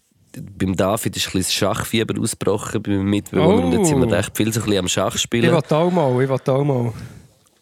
beim 0.58 0.74
David 0.76 1.16
ist 1.16 1.26
ein 1.28 1.32
bisschen 1.32 1.40
das 1.42 1.52
Schachfieber 1.54 2.20
ausgebrochen 2.20 2.82
bei 2.82 2.90
meinem 2.92 3.10
Mitbewohner. 3.10 3.64
Und 3.66 3.72
jetzt 3.72 3.88
sind 3.88 4.00
wir 4.00 4.06
Oh. 4.08 4.10
recht 4.14 4.36
viel 4.36 4.52
so 4.52 4.60
ein 4.60 4.64
bisschen 4.66 4.78
am 4.80 4.88
Schach 4.88 5.14
ich 5.14 5.20
spielen. 5.22 5.50
will 5.52 5.54
auch 5.76 5.90
mal, 5.90 6.22
ich 6.22 6.28
will 6.28 6.36
auch 6.54 6.64
mal. 6.64 6.92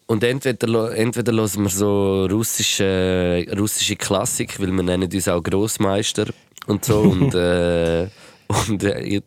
Und 0.05 0.23
entweder, 0.23 0.95
entweder 0.95 1.31
hören 1.33 1.63
wir 1.63 1.69
so 1.69 2.25
russische, 2.25 3.45
russische 3.57 3.95
Klassik, 3.95 4.59
weil 4.59 4.71
wir 4.71 4.83
nennen 4.83 5.09
uns 5.11 5.27
auch 5.27 5.41
Großmeister 5.41 6.25
und 6.67 6.85
so. 6.85 6.99
und 7.01 7.33
äh, 7.35 8.07
und 8.47 8.83
äh, 8.83 8.99
ich, 8.99 9.23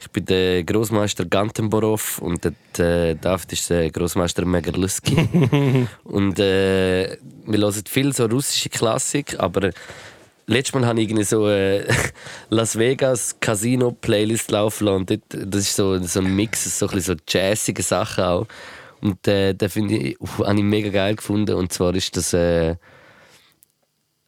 ich 0.00 0.10
bin 0.10 0.24
der 0.24 0.64
Großmeister 0.64 1.24
Gantenborov 1.24 2.18
und 2.18 2.44
der, 2.44 2.52
der 2.76 3.14
David 3.14 3.52
ist 3.52 3.70
der 3.70 3.90
Großmeister 3.90 4.44
Megerluski. 4.44 5.16
und 6.04 6.38
äh, 6.38 7.16
wir 7.46 7.58
hören 7.58 7.84
viel 7.88 8.12
so 8.12 8.26
russische 8.26 8.68
Klassik, 8.68 9.38
aber 9.38 9.70
letztes 10.46 10.74
Mal 10.74 10.86
habe 10.86 11.00
ich 11.00 11.08
irgendwie 11.08 11.24
so 11.24 11.44
eine 11.44 11.86
Las 12.50 12.76
Vegas 12.78 13.36
Casino 13.38 13.92
Playlist 13.92 14.50
laufen 14.50 14.86
lassen. 14.86 15.06
Dort, 15.06 15.22
das 15.30 15.62
ist 15.62 15.76
so, 15.76 15.98
so 16.02 16.20
ein 16.20 16.34
Mix, 16.34 16.78
so 16.78 16.86
ein 16.86 16.94
bisschen 16.94 17.18
so 17.18 17.22
jazzige 17.28 17.82
Sachen 17.82 18.24
auch. 18.24 18.46
Und 19.00 19.26
äh, 19.26 19.52
den 19.54 19.68
finde 19.68 19.96
ich, 19.96 20.20
uh, 20.20 20.46
habe 20.46 20.56
ich 20.56 20.64
mega 20.64 20.90
geil 20.90 21.16
gefunden. 21.16 21.54
Und 21.54 21.72
zwar 21.72 21.94
ist 21.94 22.16
das 22.16 22.32
äh, 22.32 22.76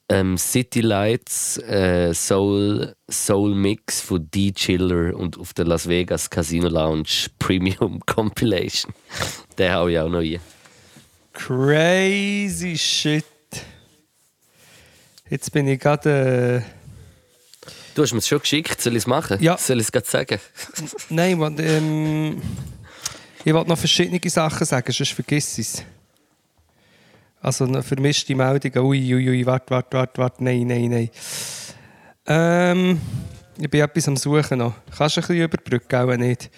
ähm, 0.09 0.36
City 0.36 0.81
Lights 0.81 1.59
äh, 1.59 2.12
Soul, 2.12 2.94
Soul 3.10 3.55
Mix 3.55 4.01
von 4.01 4.31
D-Chiller 4.31 5.16
und 5.16 5.39
auf 5.39 5.55
der 5.55 5.64
Las 5.64 5.89
Vegas 5.89 6.28
Casino 6.28 6.68
Lounge 6.68 7.28
Premium 7.39 8.01
Compilation. 8.06 8.93
Den 9.59 9.72
habe 9.72 9.93
ich 9.93 9.98
auch 9.98 10.09
noch 10.09 10.20
hier. 10.20 10.40
Crazy 11.32 12.76
shit. 12.78 13.24
Jetzt 15.31 15.51
bin 15.52 15.66
ich 15.68 15.81
gerade. 15.81 16.64
Äh, 16.64 16.85
Du 17.94 18.02
hast 18.02 18.12
mir 18.12 18.18
es 18.18 18.26
schon 18.26 18.40
geschickt, 18.40 18.81
soll 18.81 18.94
ich 18.94 19.05
es 19.05 19.06
machen? 19.06 19.40
Ja. 19.40 19.56
Soll 19.56 19.78
ich 19.78 19.85
es 19.86 19.93
gerade 19.93 20.06
sagen? 20.06 20.40
Nein, 21.10 21.39
man, 21.39 21.56
ähm, 21.60 22.43
ich 23.44 23.55
wollte 23.55 23.68
noch 23.68 23.78
verschiedene 23.78 24.18
Sachen 24.28 24.66
sagen, 24.66 24.93
sonst 24.93 25.12
vergiss 25.12 25.59
es. 25.59 25.85
Also 27.44 27.66
noch 27.66 27.84
vermischte 27.84 28.34
Meldungen. 28.34 28.78
Ui, 28.86 29.14
ui, 29.14 29.28
ui, 29.28 29.44
warte, 29.44 29.70
warte, 29.70 29.98
warte, 29.98 30.18
warte. 30.18 30.42
Nein, 30.42 30.66
nein, 30.66 30.88
nein. 30.88 31.10
Ähm, 32.26 33.00
ich 33.58 33.68
bin 33.68 33.82
etwas 33.82 34.08
am 34.08 34.16
Suchen 34.16 34.60
noch. 34.60 34.72
Kannst 34.96 35.18
du 35.18 35.20
ein 35.20 35.26
bisschen 35.26 35.44
überbrücken, 35.44 35.94
auch 35.94 36.16
nicht? 36.16 36.50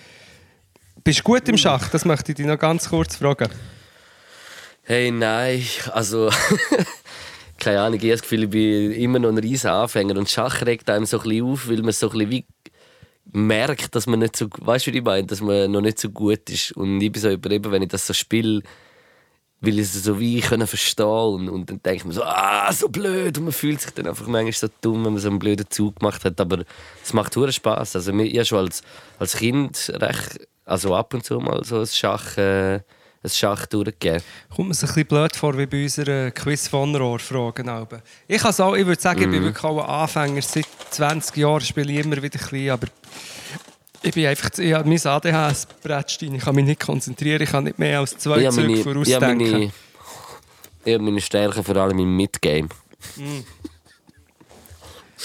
Bist 1.02 1.18
du 1.18 1.22
gut 1.24 1.48
im 1.48 1.56
Schach? 1.56 1.88
Das 1.88 2.04
möchte 2.04 2.30
ich 2.30 2.36
dich 2.36 2.46
noch 2.46 2.56
ganz 2.56 2.88
kurz 2.88 3.16
fragen. 3.16 3.48
Hey, 4.84 5.10
nein, 5.10 5.64
also... 5.92 6.30
keine 7.58 7.80
Ahnung, 7.80 7.98
ich 7.98 8.04
habe 8.04 8.12
das 8.12 8.22
Gefühl, 8.22 8.44
ich 8.44 8.50
bin 8.50 8.92
immer 8.92 9.18
noch 9.18 9.30
ein 9.30 9.38
riesen 9.38 9.70
Anfänger 9.70 10.16
und 10.16 10.30
Schach 10.30 10.64
regt 10.64 10.88
einem 10.88 11.04
so 11.04 11.18
ein 11.18 11.28
bisschen 11.28 11.46
auf, 11.46 11.68
weil 11.68 11.82
man 11.82 11.90
so 11.90 12.10
ein 12.10 12.18
bisschen 12.28 12.44
merkt, 13.32 13.92
dass 13.96 14.06
man 14.06 14.20
nicht 14.20 14.36
so, 14.36 14.46
weißt 14.56 14.86
du, 14.86 14.92
wie 14.92 14.98
ich 14.98 15.04
meine, 15.04 15.26
dass 15.26 15.40
man 15.40 15.68
noch 15.68 15.80
nicht 15.80 15.98
so 15.98 16.10
gut 16.10 16.48
ist 16.48 16.70
und 16.72 17.00
ich 17.00 17.10
bin 17.10 17.20
so 17.20 17.30
übertrieben, 17.30 17.72
wenn 17.72 17.82
ich 17.82 17.88
das 17.88 18.06
so 18.06 18.12
spiele, 18.12 18.62
will 19.60 19.78
ich 19.78 19.86
es 19.86 20.04
so 20.04 20.20
wie 20.20 20.40
können 20.40 20.66
verstehen 20.66 21.06
und, 21.06 21.48
und 21.48 21.70
dann 21.82 21.94
ich 21.94 22.04
mir 22.04 22.12
so, 22.12 22.22
ah, 22.22 22.70
so 22.72 22.88
blöd 22.88 23.38
und 23.38 23.44
man 23.44 23.52
fühlt 23.52 23.80
sich 23.80 23.90
dann 23.92 24.06
einfach 24.06 24.26
manchmal 24.26 24.52
so 24.52 24.68
dumm, 24.80 25.04
wenn 25.04 25.14
man 25.14 25.22
so 25.22 25.28
einen 25.28 25.38
blöden 25.38 25.66
Zug 25.70 25.96
gemacht 26.00 26.24
hat, 26.24 26.40
aber 26.40 26.64
es 27.02 27.12
macht 27.12 27.34
hure 27.36 27.52
Spaß. 27.52 27.96
Also 27.96 28.12
mir- 28.12 28.24
ich 28.26 28.36
habe 28.36 28.44
schon 28.44 28.58
als, 28.58 28.82
als 29.18 29.36
Kind 29.36 29.90
recht, 29.94 30.46
also 30.64 30.94
ab 30.94 31.14
und 31.14 31.24
zu 31.24 31.38
mal 31.40 31.64
so 31.64 31.80
ein 31.80 31.86
Schach, 31.86 32.36
äh, 32.36 32.74
ein 32.76 33.30
Schach 33.30 33.66
durchgegeben. 33.66 34.22
Kommt 34.54 34.68
mir 34.68 34.74
ein 34.74 34.78
bisschen 34.78 35.06
blöd 35.06 35.34
vor 35.34 35.56
wie 35.58 35.66
bei 35.66 35.82
unserer 35.84 36.30
Quiz 36.30 36.68
von 36.68 36.94
Rohr 36.94 37.18
Fragen. 37.18 37.68
Alben. 37.68 38.02
Ich, 38.28 38.44
auch, 38.44 38.74
ich 38.76 38.86
würde 38.86 39.00
sagen, 39.00 39.22
ich 39.22 39.30
bin 39.30 39.42
wirklich 39.42 39.64
auch 39.64 39.82
ein 39.82 39.88
Anfänger. 40.02 40.42
Seit 40.42 40.66
20 40.90 41.36
Jahren 41.38 41.62
spiele 41.62 41.92
ich 41.92 42.04
immer 42.04 42.16
wieder 42.22 42.38
ein 42.38 42.48
bisschen, 42.50 42.70
aber 42.70 42.86
ich 44.06 44.14
bin 44.14 44.26
einfach, 44.26 44.50
ich 44.58 44.72
habe 44.72 44.88
mein 44.88 45.04
ADHS 45.04 45.66
Brettstein, 45.82 46.34
ich 46.34 46.44
kann 46.44 46.54
mich 46.54 46.64
nicht 46.64 46.80
konzentrieren, 46.80 47.42
ich 47.42 47.50
kann 47.50 47.64
nicht 47.64 47.78
mehr 47.78 47.98
als 47.98 48.16
zwei 48.16 48.42
Ich 48.42 48.50
Züge 48.50 48.62
meine, 48.62 48.72
ich 48.72 48.78
habe 48.80 48.92
vorausdenken. 48.92 49.50
meine, 49.50 49.72
ich 50.84 50.94
habe 50.94 51.04
meine 51.04 51.20
Stärken 51.20 51.64
vor 51.64 51.76
allem 51.76 51.98
im 51.98 52.16
Midgame. 52.16 52.68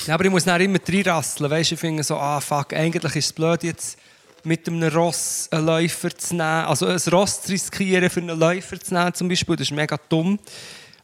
Ja, 0.07 0.15
aber 0.15 0.25
ich 0.25 0.31
muss 0.31 0.45
dann 0.45 0.59
immer 0.61 0.79
reinrasseln, 0.87 1.51
weißt 1.51 1.71
du, 1.71 1.75
ich 1.75 1.79
finde 1.79 2.03
so, 2.03 2.17
ah 2.17 2.41
fuck, 2.41 2.73
eigentlich 2.73 3.15
ist 3.15 3.25
es 3.25 3.33
blöd 3.33 3.63
jetzt 3.63 3.97
mit 4.43 4.67
einem 4.67 4.91
Ross 4.91 5.47
einen 5.51 5.67
Läufer 5.67 6.17
zu 6.17 6.33
nehmen, 6.35 6.65
also 6.65 6.87
ein 6.87 6.99
Ross 7.11 7.43
zu 7.43 7.51
riskieren 7.51 8.09
für 8.09 8.21
einen 8.21 8.39
Läufer 8.39 8.79
zu 8.79 8.95
nehmen 8.95 9.13
zum 9.13 9.29
Beispiel, 9.29 9.55
das 9.55 9.67
ist 9.67 9.75
mega 9.75 9.97
dumm. 10.09 10.39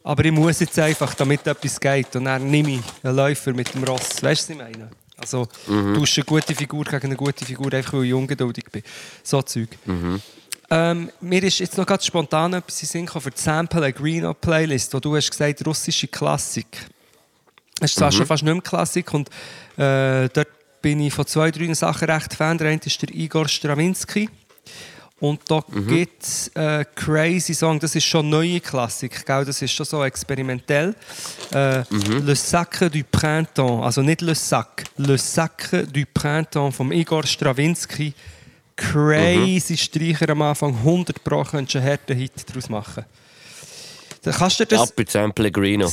Aber 0.02 0.24
ich 0.24 0.32
muss 0.32 0.58
jetzt 0.60 0.78
einfach, 0.78 1.14
damit 1.14 1.46
etwas 1.46 1.78
geht, 1.78 2.16
und 2.16 2.24
dann 2.24 2.50
nehme 2.50 2.70
ich 2.72 2.80
einen 3.02 3.14
Läufer 3.14 3.52
mit 3.52 3.72
dem 3.74 3.84
Ross. 3.84 4.22
Weißt 4.22 4.48
du, 4.48 4.58
was 4.58 4.68
ich 4.68 4.76
meine? 4.76 4.90
Also, 5.20 5.48
du 5.66 5.94
tauscht 5.94 6.18
eine 6.18 6.24
gute 6.24 6.54
Figur 6.54 6.84
gegen 6.84 7.06
eine 7.06 7.16
gute 7.16 7.44
Figur, 7.44 7.72
einfach 7.72 7.94
weil 7.94 8.04
ich 8.04 8.14
ungeduldig 8.14 8.64
bin. 8.70 8.82
So 9.22 9.42
Zeug. 9.42 9.68
Ähm, 10.70 11.10
mir 11.20 11.42
ist 11.42 11.60
jetzt 11.60 11.78
noch 11.78 11.86
ganz 11.86 12.04
spontan 12.04 12.52
etwas 12.52 12.82
in 12.82 12.88
Sinn 12.88 13.06
gekommen 13.06 13.22
für 13.22 13.30
die 13.30 13.40
Sample 13.40 13.86
Agrino 13.86 14.34
Playlist, 14.34 14.92
wo 14.92 15.00
du 15.00 15.16
hast 15.16 15.30
gesagt, 15.30 15.66
russische 15.66 16.08
Klassik. 16.08 16.66
Es 17.80 17.92
ist 17.92 17.98
zwar 17.98 18.12
schon 18.12 18.26
fast 18.26 18.42
nicht 18.42 18.52
mehr 18.52 18.62
Klassik 18.62 19.14
und 19.14 19.28
äh, 19.76 20.28
dort 20.28 20.48
bin 20.82 21.00
ich 21.00 21.14
von 21.14 21.26
zwei, 21.26 21.50
drei 21.50 21.72
Sachen 21.74 22.10
recht 22.10 22.34
Fan. 22.34 22.58
Der 22.58 22.68
eine 22.68 22.80
ist 22.84 23.00
der 23.00 23.14
Igor 23.14 23.48
Strawinski. 23.48 24.28
Und 25.20 25.40
da 25.48 25.64
gibt 25.88 26.22
es 26.22 26.50
einen 26.54 26.86
crazy 26.94 27.52
Song, 27.52 27.80
das 27.80 27.94
ist 27.96 28.04
schon 28.04 28.28
neue 28.28 28.60
Klassik, 28.60 29.26
gell? 29.26 29.44
das 29.44 29.60
ist 29.60 29.72
schon 29.72 29.84
so 29.84 30.04
experimentell. 30.04 30.94
Äh, 31.52 31.82
Le 31.90 32.36
Sacre 32.36 32.88
du 32.88 33.02
Printemps, 33.02 33.84
also 33.84 34.02
nicht 34.02 34.20
Le 34.20 34.36
Sac, 34.36 34.84
Le 34.96 35.18
Sacre 35.18 35.84
du 35.86 36.04
Printemps 36.14 36.76
vom 36.76 36.92
Igor 36.92 37.26
Strawinski. 37.26 38.14
Crazy 38.76 39.76
Streicher 39.76 40.28
am 40.30 40.42
Anfang, 40.42 40.72
100 40.72 41.24
Pro 41.24 41.42
könntest 41.42 41.74
du 41.74 41.78
einen 41.78 41.88
harten 41.88 42.16
Hit 42.16 42.32
daraus 42.48 42.68
machen. 42.68 43.04
Dann 44.22 44.34
kannst 44.34 44.60
du 44.60 44.66
das... 44.66 44.80
Ab 44.80 44.90
mit 44.96 45.10
Sam 45.10 45.32
Pellegrino. 45.32 45.88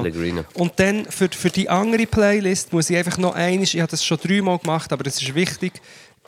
Pellegrino. 0.00 0.44
Und 0.54 0.72
dann 0.76 1.04
für, 1.06 1.28
für 1.28 1.50
die 1.50 1.68
andere 1.68 2.06
Playlist 2.06 2.72
muss 2.72 2.88
ich 2.88 2.96
einfach 2.96 3.18
noch 3.18 3.34
eines, 3.34 3.74
ich 3.74 3.80
habe 3.80 3.90
das 3.90 4.04
schon 4.04 4.18
dreimal 4.18 4.58
gemacht, 4.58 4.92
aber 4.92 5.06
es 5.06 5.20
ist 5.20 5.34
wichtig, 5.34 5.72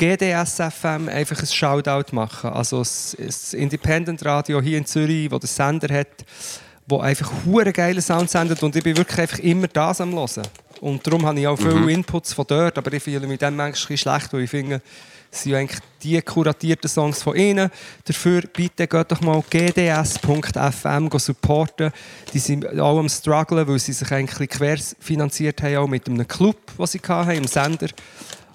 GDS-FM 0.01 1.11
einfach 1.11 1.39
ein 1.39 1.47
Shoutout 1.47 2.15
machen. 2.15 2.49
Also 2.51 2.79
das, 2.79 3.53
Independent 3.53 4.25
Radio 4.25 4.63
hier 4.63 4.79
in 4.79 4.87
Zürich, 4.87 5.31
wo 5.31 5.39
der 5.39 5.47
Sender 5.47 5.95
hat, 5.95 6.25
wo 6.87 7.01
einfach 7.01 7.31
hure 7.45 7.71
geile 7.71 8.01
Sound 8.01 8.31
sendet 8.31 8.63
und 8.63 8.75
ich 8.75 8.83
bin 8.83 8.97
wirklich 8.97 9.19
einfach 9.19 9.39
immer 9.41 9.69
das 9.69 10.01
am 10.01 10.13
hören. 10.15 10.43
Und 10.81 11.07
darum 11.07 11.27
habe 11.27 11.39
ich 11.39 11.47
auch 11.47 11.59
viele 11.59 11.93
Inputs 11.93 12.33
von 12.33 12.47
dort, 12.49 12.79
aber 12.79 12.91
ich 12.95 13.03
fühle 13.03 13.27
mich 13.27 13.39
dann 13.39 13.55
manchmal 13.55 13.99
schlecht, 13.99 14.33
weil 14.33 14.41
ich 14.41 14.51
finde, 14.51 14.81
es 15.31 15.43
sind 15.43 15.55
eigentlich 15.55 15.81
die 16.03 16.21
kuratierten 16.23 16.89
Songs 16.89 17.23
von 17.23 17.37
ihnen. 17.37 17.71
Dafür 18.07 18.41
bitte 18.53 18.87
geht 18.87 19.13
doch 19.13 19.21
mal 19.21 19.45
gds.fm 19.51 21.11
supporten. 21.19 21.93
Die 22.33 22.39
sind 22.39 22.81
auch 22.81 22.99
am 22.99 23.09
strugglen, 23.11 23.69
weil 23.69 23.79
sie 23.79 23.93
sich 23.93 24.11
eigentlich 24.11 24.49
querfinanziert 24.49 25.63
haben, 25.63 25.77
auch 25.77 25.87
mit 25.87 26.09
einem 26.09 26.27
Club, 26.27 26.57
den 26.79 26.87
sie 26.87 27.01
hatten, 27.07 27.31
im 27.33 27.47
Sender. 27.47 27.89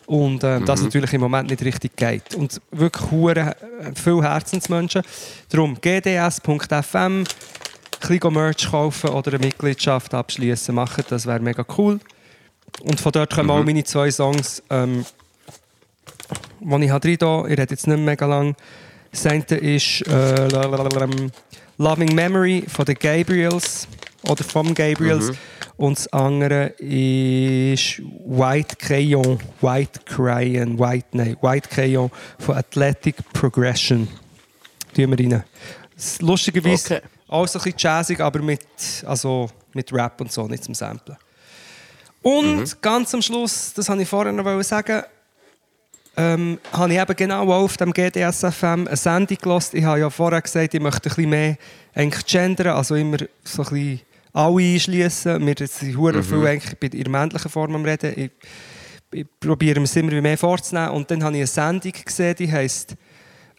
Und 0.08 0.44
äh, 0.44 0.62
das 0.62 0.82
natürlich 0.84 1.14
im 1.14 1.22
Moment 1.22 1.50
nicht 1.50 1.64
richtig 1.64 1.96
geht. 1.96 2.36
Und 2.36 2.62
wirklich 2.72 3.12
hure 3.12 3.40
äh, 3.40 3.56
viele 3.96 4.24
Herzensmenschen. 4.24 5.02
Darum 5.50 5.78
gds.fm, 5.82 7.24
ein 8.08 8.34
Merch 8.34 8.70
kaufen 8.70 9.10
oder 9.10 9.34
eine 9.34 9.46
Mitgliedschaft 9.46 10.14
abschließen, 10.14 10.76
machen. 10.76 11.04
Das 11.10 11.26
wäre 11.26 11.40
mega 11.40 11.66
cool. 11.78 12.00
Und 12.82 13.00
von 13.00 13.12
dort 13.12 13.34
kommen 13.34 13.50
auch 13.50 13.64
meine 13.64 13.84
zwei 13.84 14.12
Songs, 14.12 14.62
ähm, 14.70 15.06
die 16.60 16.86
ich 16.86 16.92
habe 16.92 17.08
rein. 17.08 17.52
Ich 17.52 17.58
rede 17.58 17.72
jetzt 17.72 17.88
nicht 17.88 17.98
mehr 17.98 17.98
mega 17.98 18.26
lang. 18.26 18.56
Das 19.12 19.26
eine 19.26 19.44
ist 19.44 20.02
äh, 20.08 20.48
Loving 21.78 22.14
Memory 22.14 22.66
von 22.68 22.86
den 22.86 22.96
Gabriels 22.96 23.88
oder 24.24 24.44
vom 24.44 24.74
Gabriels. 24.74 25.32
Und 25.78 25.98
das 25.98 26.08
andere 26.14 26.68
ist 26.78 28.02
White 28.26 28.78
Crayon, 28.78 29.40
White 29.60 30.00
Crayon, 30.06 30.80
White, 30.80 31.08
nein, 31.12 31.36
White 31.42 31.70
Crayon 31.70 32.10
von 32.40 32.56
Athletic 32.58 33.16
Progression. 33.34 34.08
Tun 34.96 35.18
wir 35.18 35.20
rein. 35.20 35.44
Lustigerweise 36.20 36.96
Okay. 36.96 37.08
auch 37.28 37.48
so 37.48 37.60
ein 37.60 37.64
bisschen 37.64 37.78
jazzig, 37.78 38.20
aber 38.22 38.42
mit, 38.42 38.66
also 39.06 39.50
mit 39.74 39.92
Rap 39.92 40.22
und 40.22 40.32
so, 40.32 40.48
nicht 40.48 40.64
zum 40.64 40.74
Samplen. 40.74 41.18
Und 42.22 42.82
ganz 42.82 43.14
am 43.14 43.22
Schluss, 43.22 43.74
das 43.74 43.88
wollte 43.90 44.02
ich 44.04 44.10
vorher 44.10 44.32
noch 44.34 44.64
sagen, 44.64 45.04
ähm, 46.18 46.60
habe 46.72 46.94
ich 46.94 47.00
eben 47.00 47.16
genau 47.16 47.52
auf 47.52 47.78
dem 47.78 47.92
GDSFM 47.92 48.88
eine 48.88 48.96
Sendung 48.96 49.38
gehört. 49.40 49.74
Ich 49.74 49.84
habe 49.84 50.00
ja 50.00 50.10
vorher 50.10 50.42
gesagt, 50.42 50.74
ich 50.74 50.80
möchte 50.80 51.10
ein 51.10 51.16
bisschen 51.16 51.30
mehr 51.30 51.58
eigentlich 51.94 52.26
gendern, 52.26 52.76
also 52.76 52.96
immer 52.96 53.18
so 53.44 53.64
ein 53.64 53.70
bisschen 53.70 54.02
alle 54.36 54.62
einschließen. 54.62 55.46
Wir 55.46 55.68
sind 55.68 55.98
mhm. 55.98 56.24
viel 56.24 56.48
eigentlich 56.48 56.80
bei 56.80 56.90
der 56.90 57.10
männlichen 57.10 57.50
Form 57.50 57.76
am 57.76 57.86
Reden. 57.86 58.14
Ich, 58.18 58.32
ich 59.12 59.26
probiere 59.40 59.82
es 59.82 59.96
immer 59.96 60.22
mehr 60.22 60.38
vorzunehmen. 60.38 60.90
Und 60.92 61.10
dann 61.10 61.24
habe 61.24 61.36
ich 61.36 61.42
eine 61.42 61.48
Sendung 61.48 61.94
gesehen, 62.04 62.36
die 62.38 62.52
heisst 62.52 62.96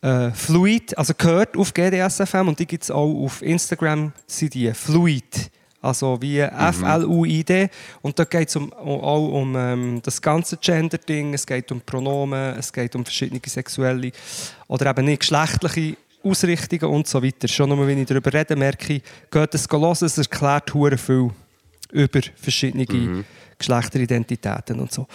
äh, 0.02 0.30
Fluid, 0.32 0.96
also 0.98 1.14
gehört 1.16 1.56
auf 1.56 1.72
GDSFM 1.72 2.48
und 2.48 2.58
die 2.58 2.66
gibt 2.66 2.84
es 2.84 2.90
auch 2.90 3.24
auf 3.24 3.40
Instagram, 3.40 4.12
sind 4.26 4.52
die 4.52 4.72
Fluid. 4.72 5.50
Also 5.80 6.20
wie 6.20 6.40
F-L-U-I-D. 6.40 7.68
Und 8.02 8.18
da 8.18 8.24
geht 8.24 8.48
es 8.48 8.56
um, 8.56 8.72
auch 8.72 9.28
um 9.28 9.54
ähm, 9.56 10.00
das 10.02 10.20
ganze 10.20 10.56
Gender-Ding, 10.56 11.32
es 11.32 11.46
geht 11.46 11.70
um 11.70 11.80
Pronomen, 11.80 12.56
es 12.58 12.72
geht 12.72 12.96
um 12.96 13.04
verschiedene 13.04 13.40
sexuelle 13.46 14.10
oder 14.66 14.90
eben 14.90 15.04
nicht 15.04 15.20
geschlechtliche 15.20 15.96
Ausrichtungen 16.28 16.94
und 16.94 17.06
so 17.06 17.22
weiter. 17.22 17.48
Schon 17.48 17.68
nur, 17.68 17.86
wenn 17.86 17.98
ich 17.98 18.06
darüber 18.06 18.32
rede, 18.32 18.56
merke 18.56 18.94
ich, 18.94 19.02
geht 19.30 19.54
es 19.54 19.66
hören, 19.70 19.96
es 20.00 20.18
erklärt 20.18 20.74
hure 20.74 20.98
viel 20.98 21.30
über 21.92 22.20
verschiedene 22.36 23.24
Geschlechteridentitäten 23.58 24.80
und 24.80 24.92
so. 24.92 25.06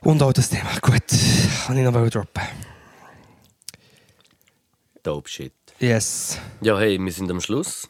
Und 0.00 0.22
auch 0.22 0.32
das 0.32 0.50
Thema. 0.50 0.70
Gut, 0.80 1.02
kann 1.66 1.76
ich 1.78 1.84
noch 1.84 1.92
mal 1.92 2.08
droppen. 2.10 2.42
Dope 5.02 5.28
shit. 5.28 5.52
Yes. 5.78 6.38
Ja, 6.60 6.78
hey, 6.78 6.98
wir 6.98 7.12
sind 7.12 7.30
am 7.30 7.40
Schluss. 7.40 7.88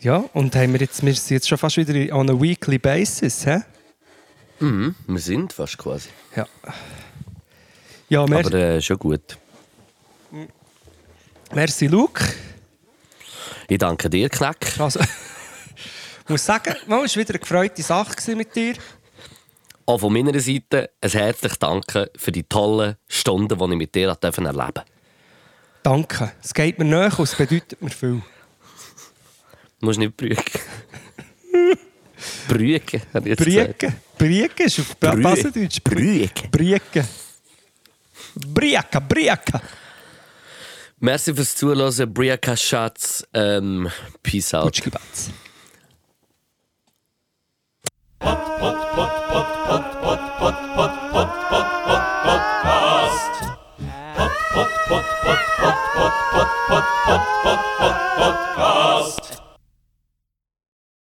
Ja, 0.00 0.16
und 0.34 0.54
haben 0.54 0.72
wir, 0.72 0.80
jetzt, 0.80 1.04
wir 1.04 1.14
sind 1.14 1.30
jetzt 1.30 1.48
schon 1.48 1.58
fast 1.58 1.76
wieder 1.76 2.14
on 2.14 2.28
a 2.28 2.40
weekly 2.40 2.78
basis, 2.78 3.46
hä? 3.46 3.60
Mhm, 4.60 4.94
wir 5.06 5.20
sind 5.20 5.52
fast 5.52 5.78
quasi. 5.78 6.08
Ja. 6.36 6.46
Ja, 8.08 8.26
mer 8.26 8.40
Aber 8.40 8.54
äh, 8.54 8.82
schon 8.82 8.98
gut. 8.98 9.38
Merci 11.52 11.86
Luke. 11.86 12.24
Ich 13.68 13.78
danke 13.78 14.10
dir, 14.10 14.28
Knack. 14.28 14.78
Also, 14.78 15.00
ich 16.24 16.28
muss 16.28 16.44
sagen, 16.44 16.74
es 16.82 16.88
war 16.88 17.02
wieder 17.04 17.30
eine 17.30 17.38
gefreute 17.38 17.82
Sache 17.82 18.36
mit 18.36 18.54
dir. 18.54 18.74
Auch 19.86 19.98
von 19.98 20.12
meiner 20.12 20.38
Seite 20.40 20.90
ein 21.00 21.10
herzliches 21.10 21.58
Danke 21.58 22.10
für 22.16 22.32
die 22.32 22.42
tollen 22.44 22.96
Stunden, 23.06 23.58
die 23.58 23.64
ich 23.72 23.78
mit 23.78 23.94
dir 23.94 24.08
erleben 24.20 24.44
durfte. 24.54 24.84
Danke. 25.82 26.32
Es 26.42 26.54
geht 26.54 26.78
mir 26.78 26.86
näher 26.86 27.12
und 27.18 27.24
es 27.24 27.34
bedeutet 27.34 27.80
mir 27.82 27.90
viel. 27.90 28.22
Du 29.80 29.86
musst 29.86 29.98
nicht 29.98 30.16
brügen. 30.16 30.42
brügen, 32.48 33.02
habe 33.12 33.28
ich 33.28 33.38
jetzt 33.38 33.44
gesagt. 33.44 33.78
Brücken. 33.78 33.96
Brieke 34.16 34.62
ist 34.64 34.80
auf 34.80 34.96
Brü- 34.98 35.22
Baseldeutsch. 35.22 35.80
Brüeke. 35.82 36.48
Brieke. 36.48 37.04
Brieka, 38.34 39.00
Brieka. 39.00 39.60
Merci 41.04 41.34
fürs 41.34 41.54
Zuhören. 41.54 42.14
Briaka 42.14 42.56
Schatz. 42.56 43.28
Ähm, 43.34 43.90
peace 44.22 44.54
out. 44.54 44.64
Gutsch 44.72 44.90
Batz. 44.90 45.30
Podcast. 56.66 57.63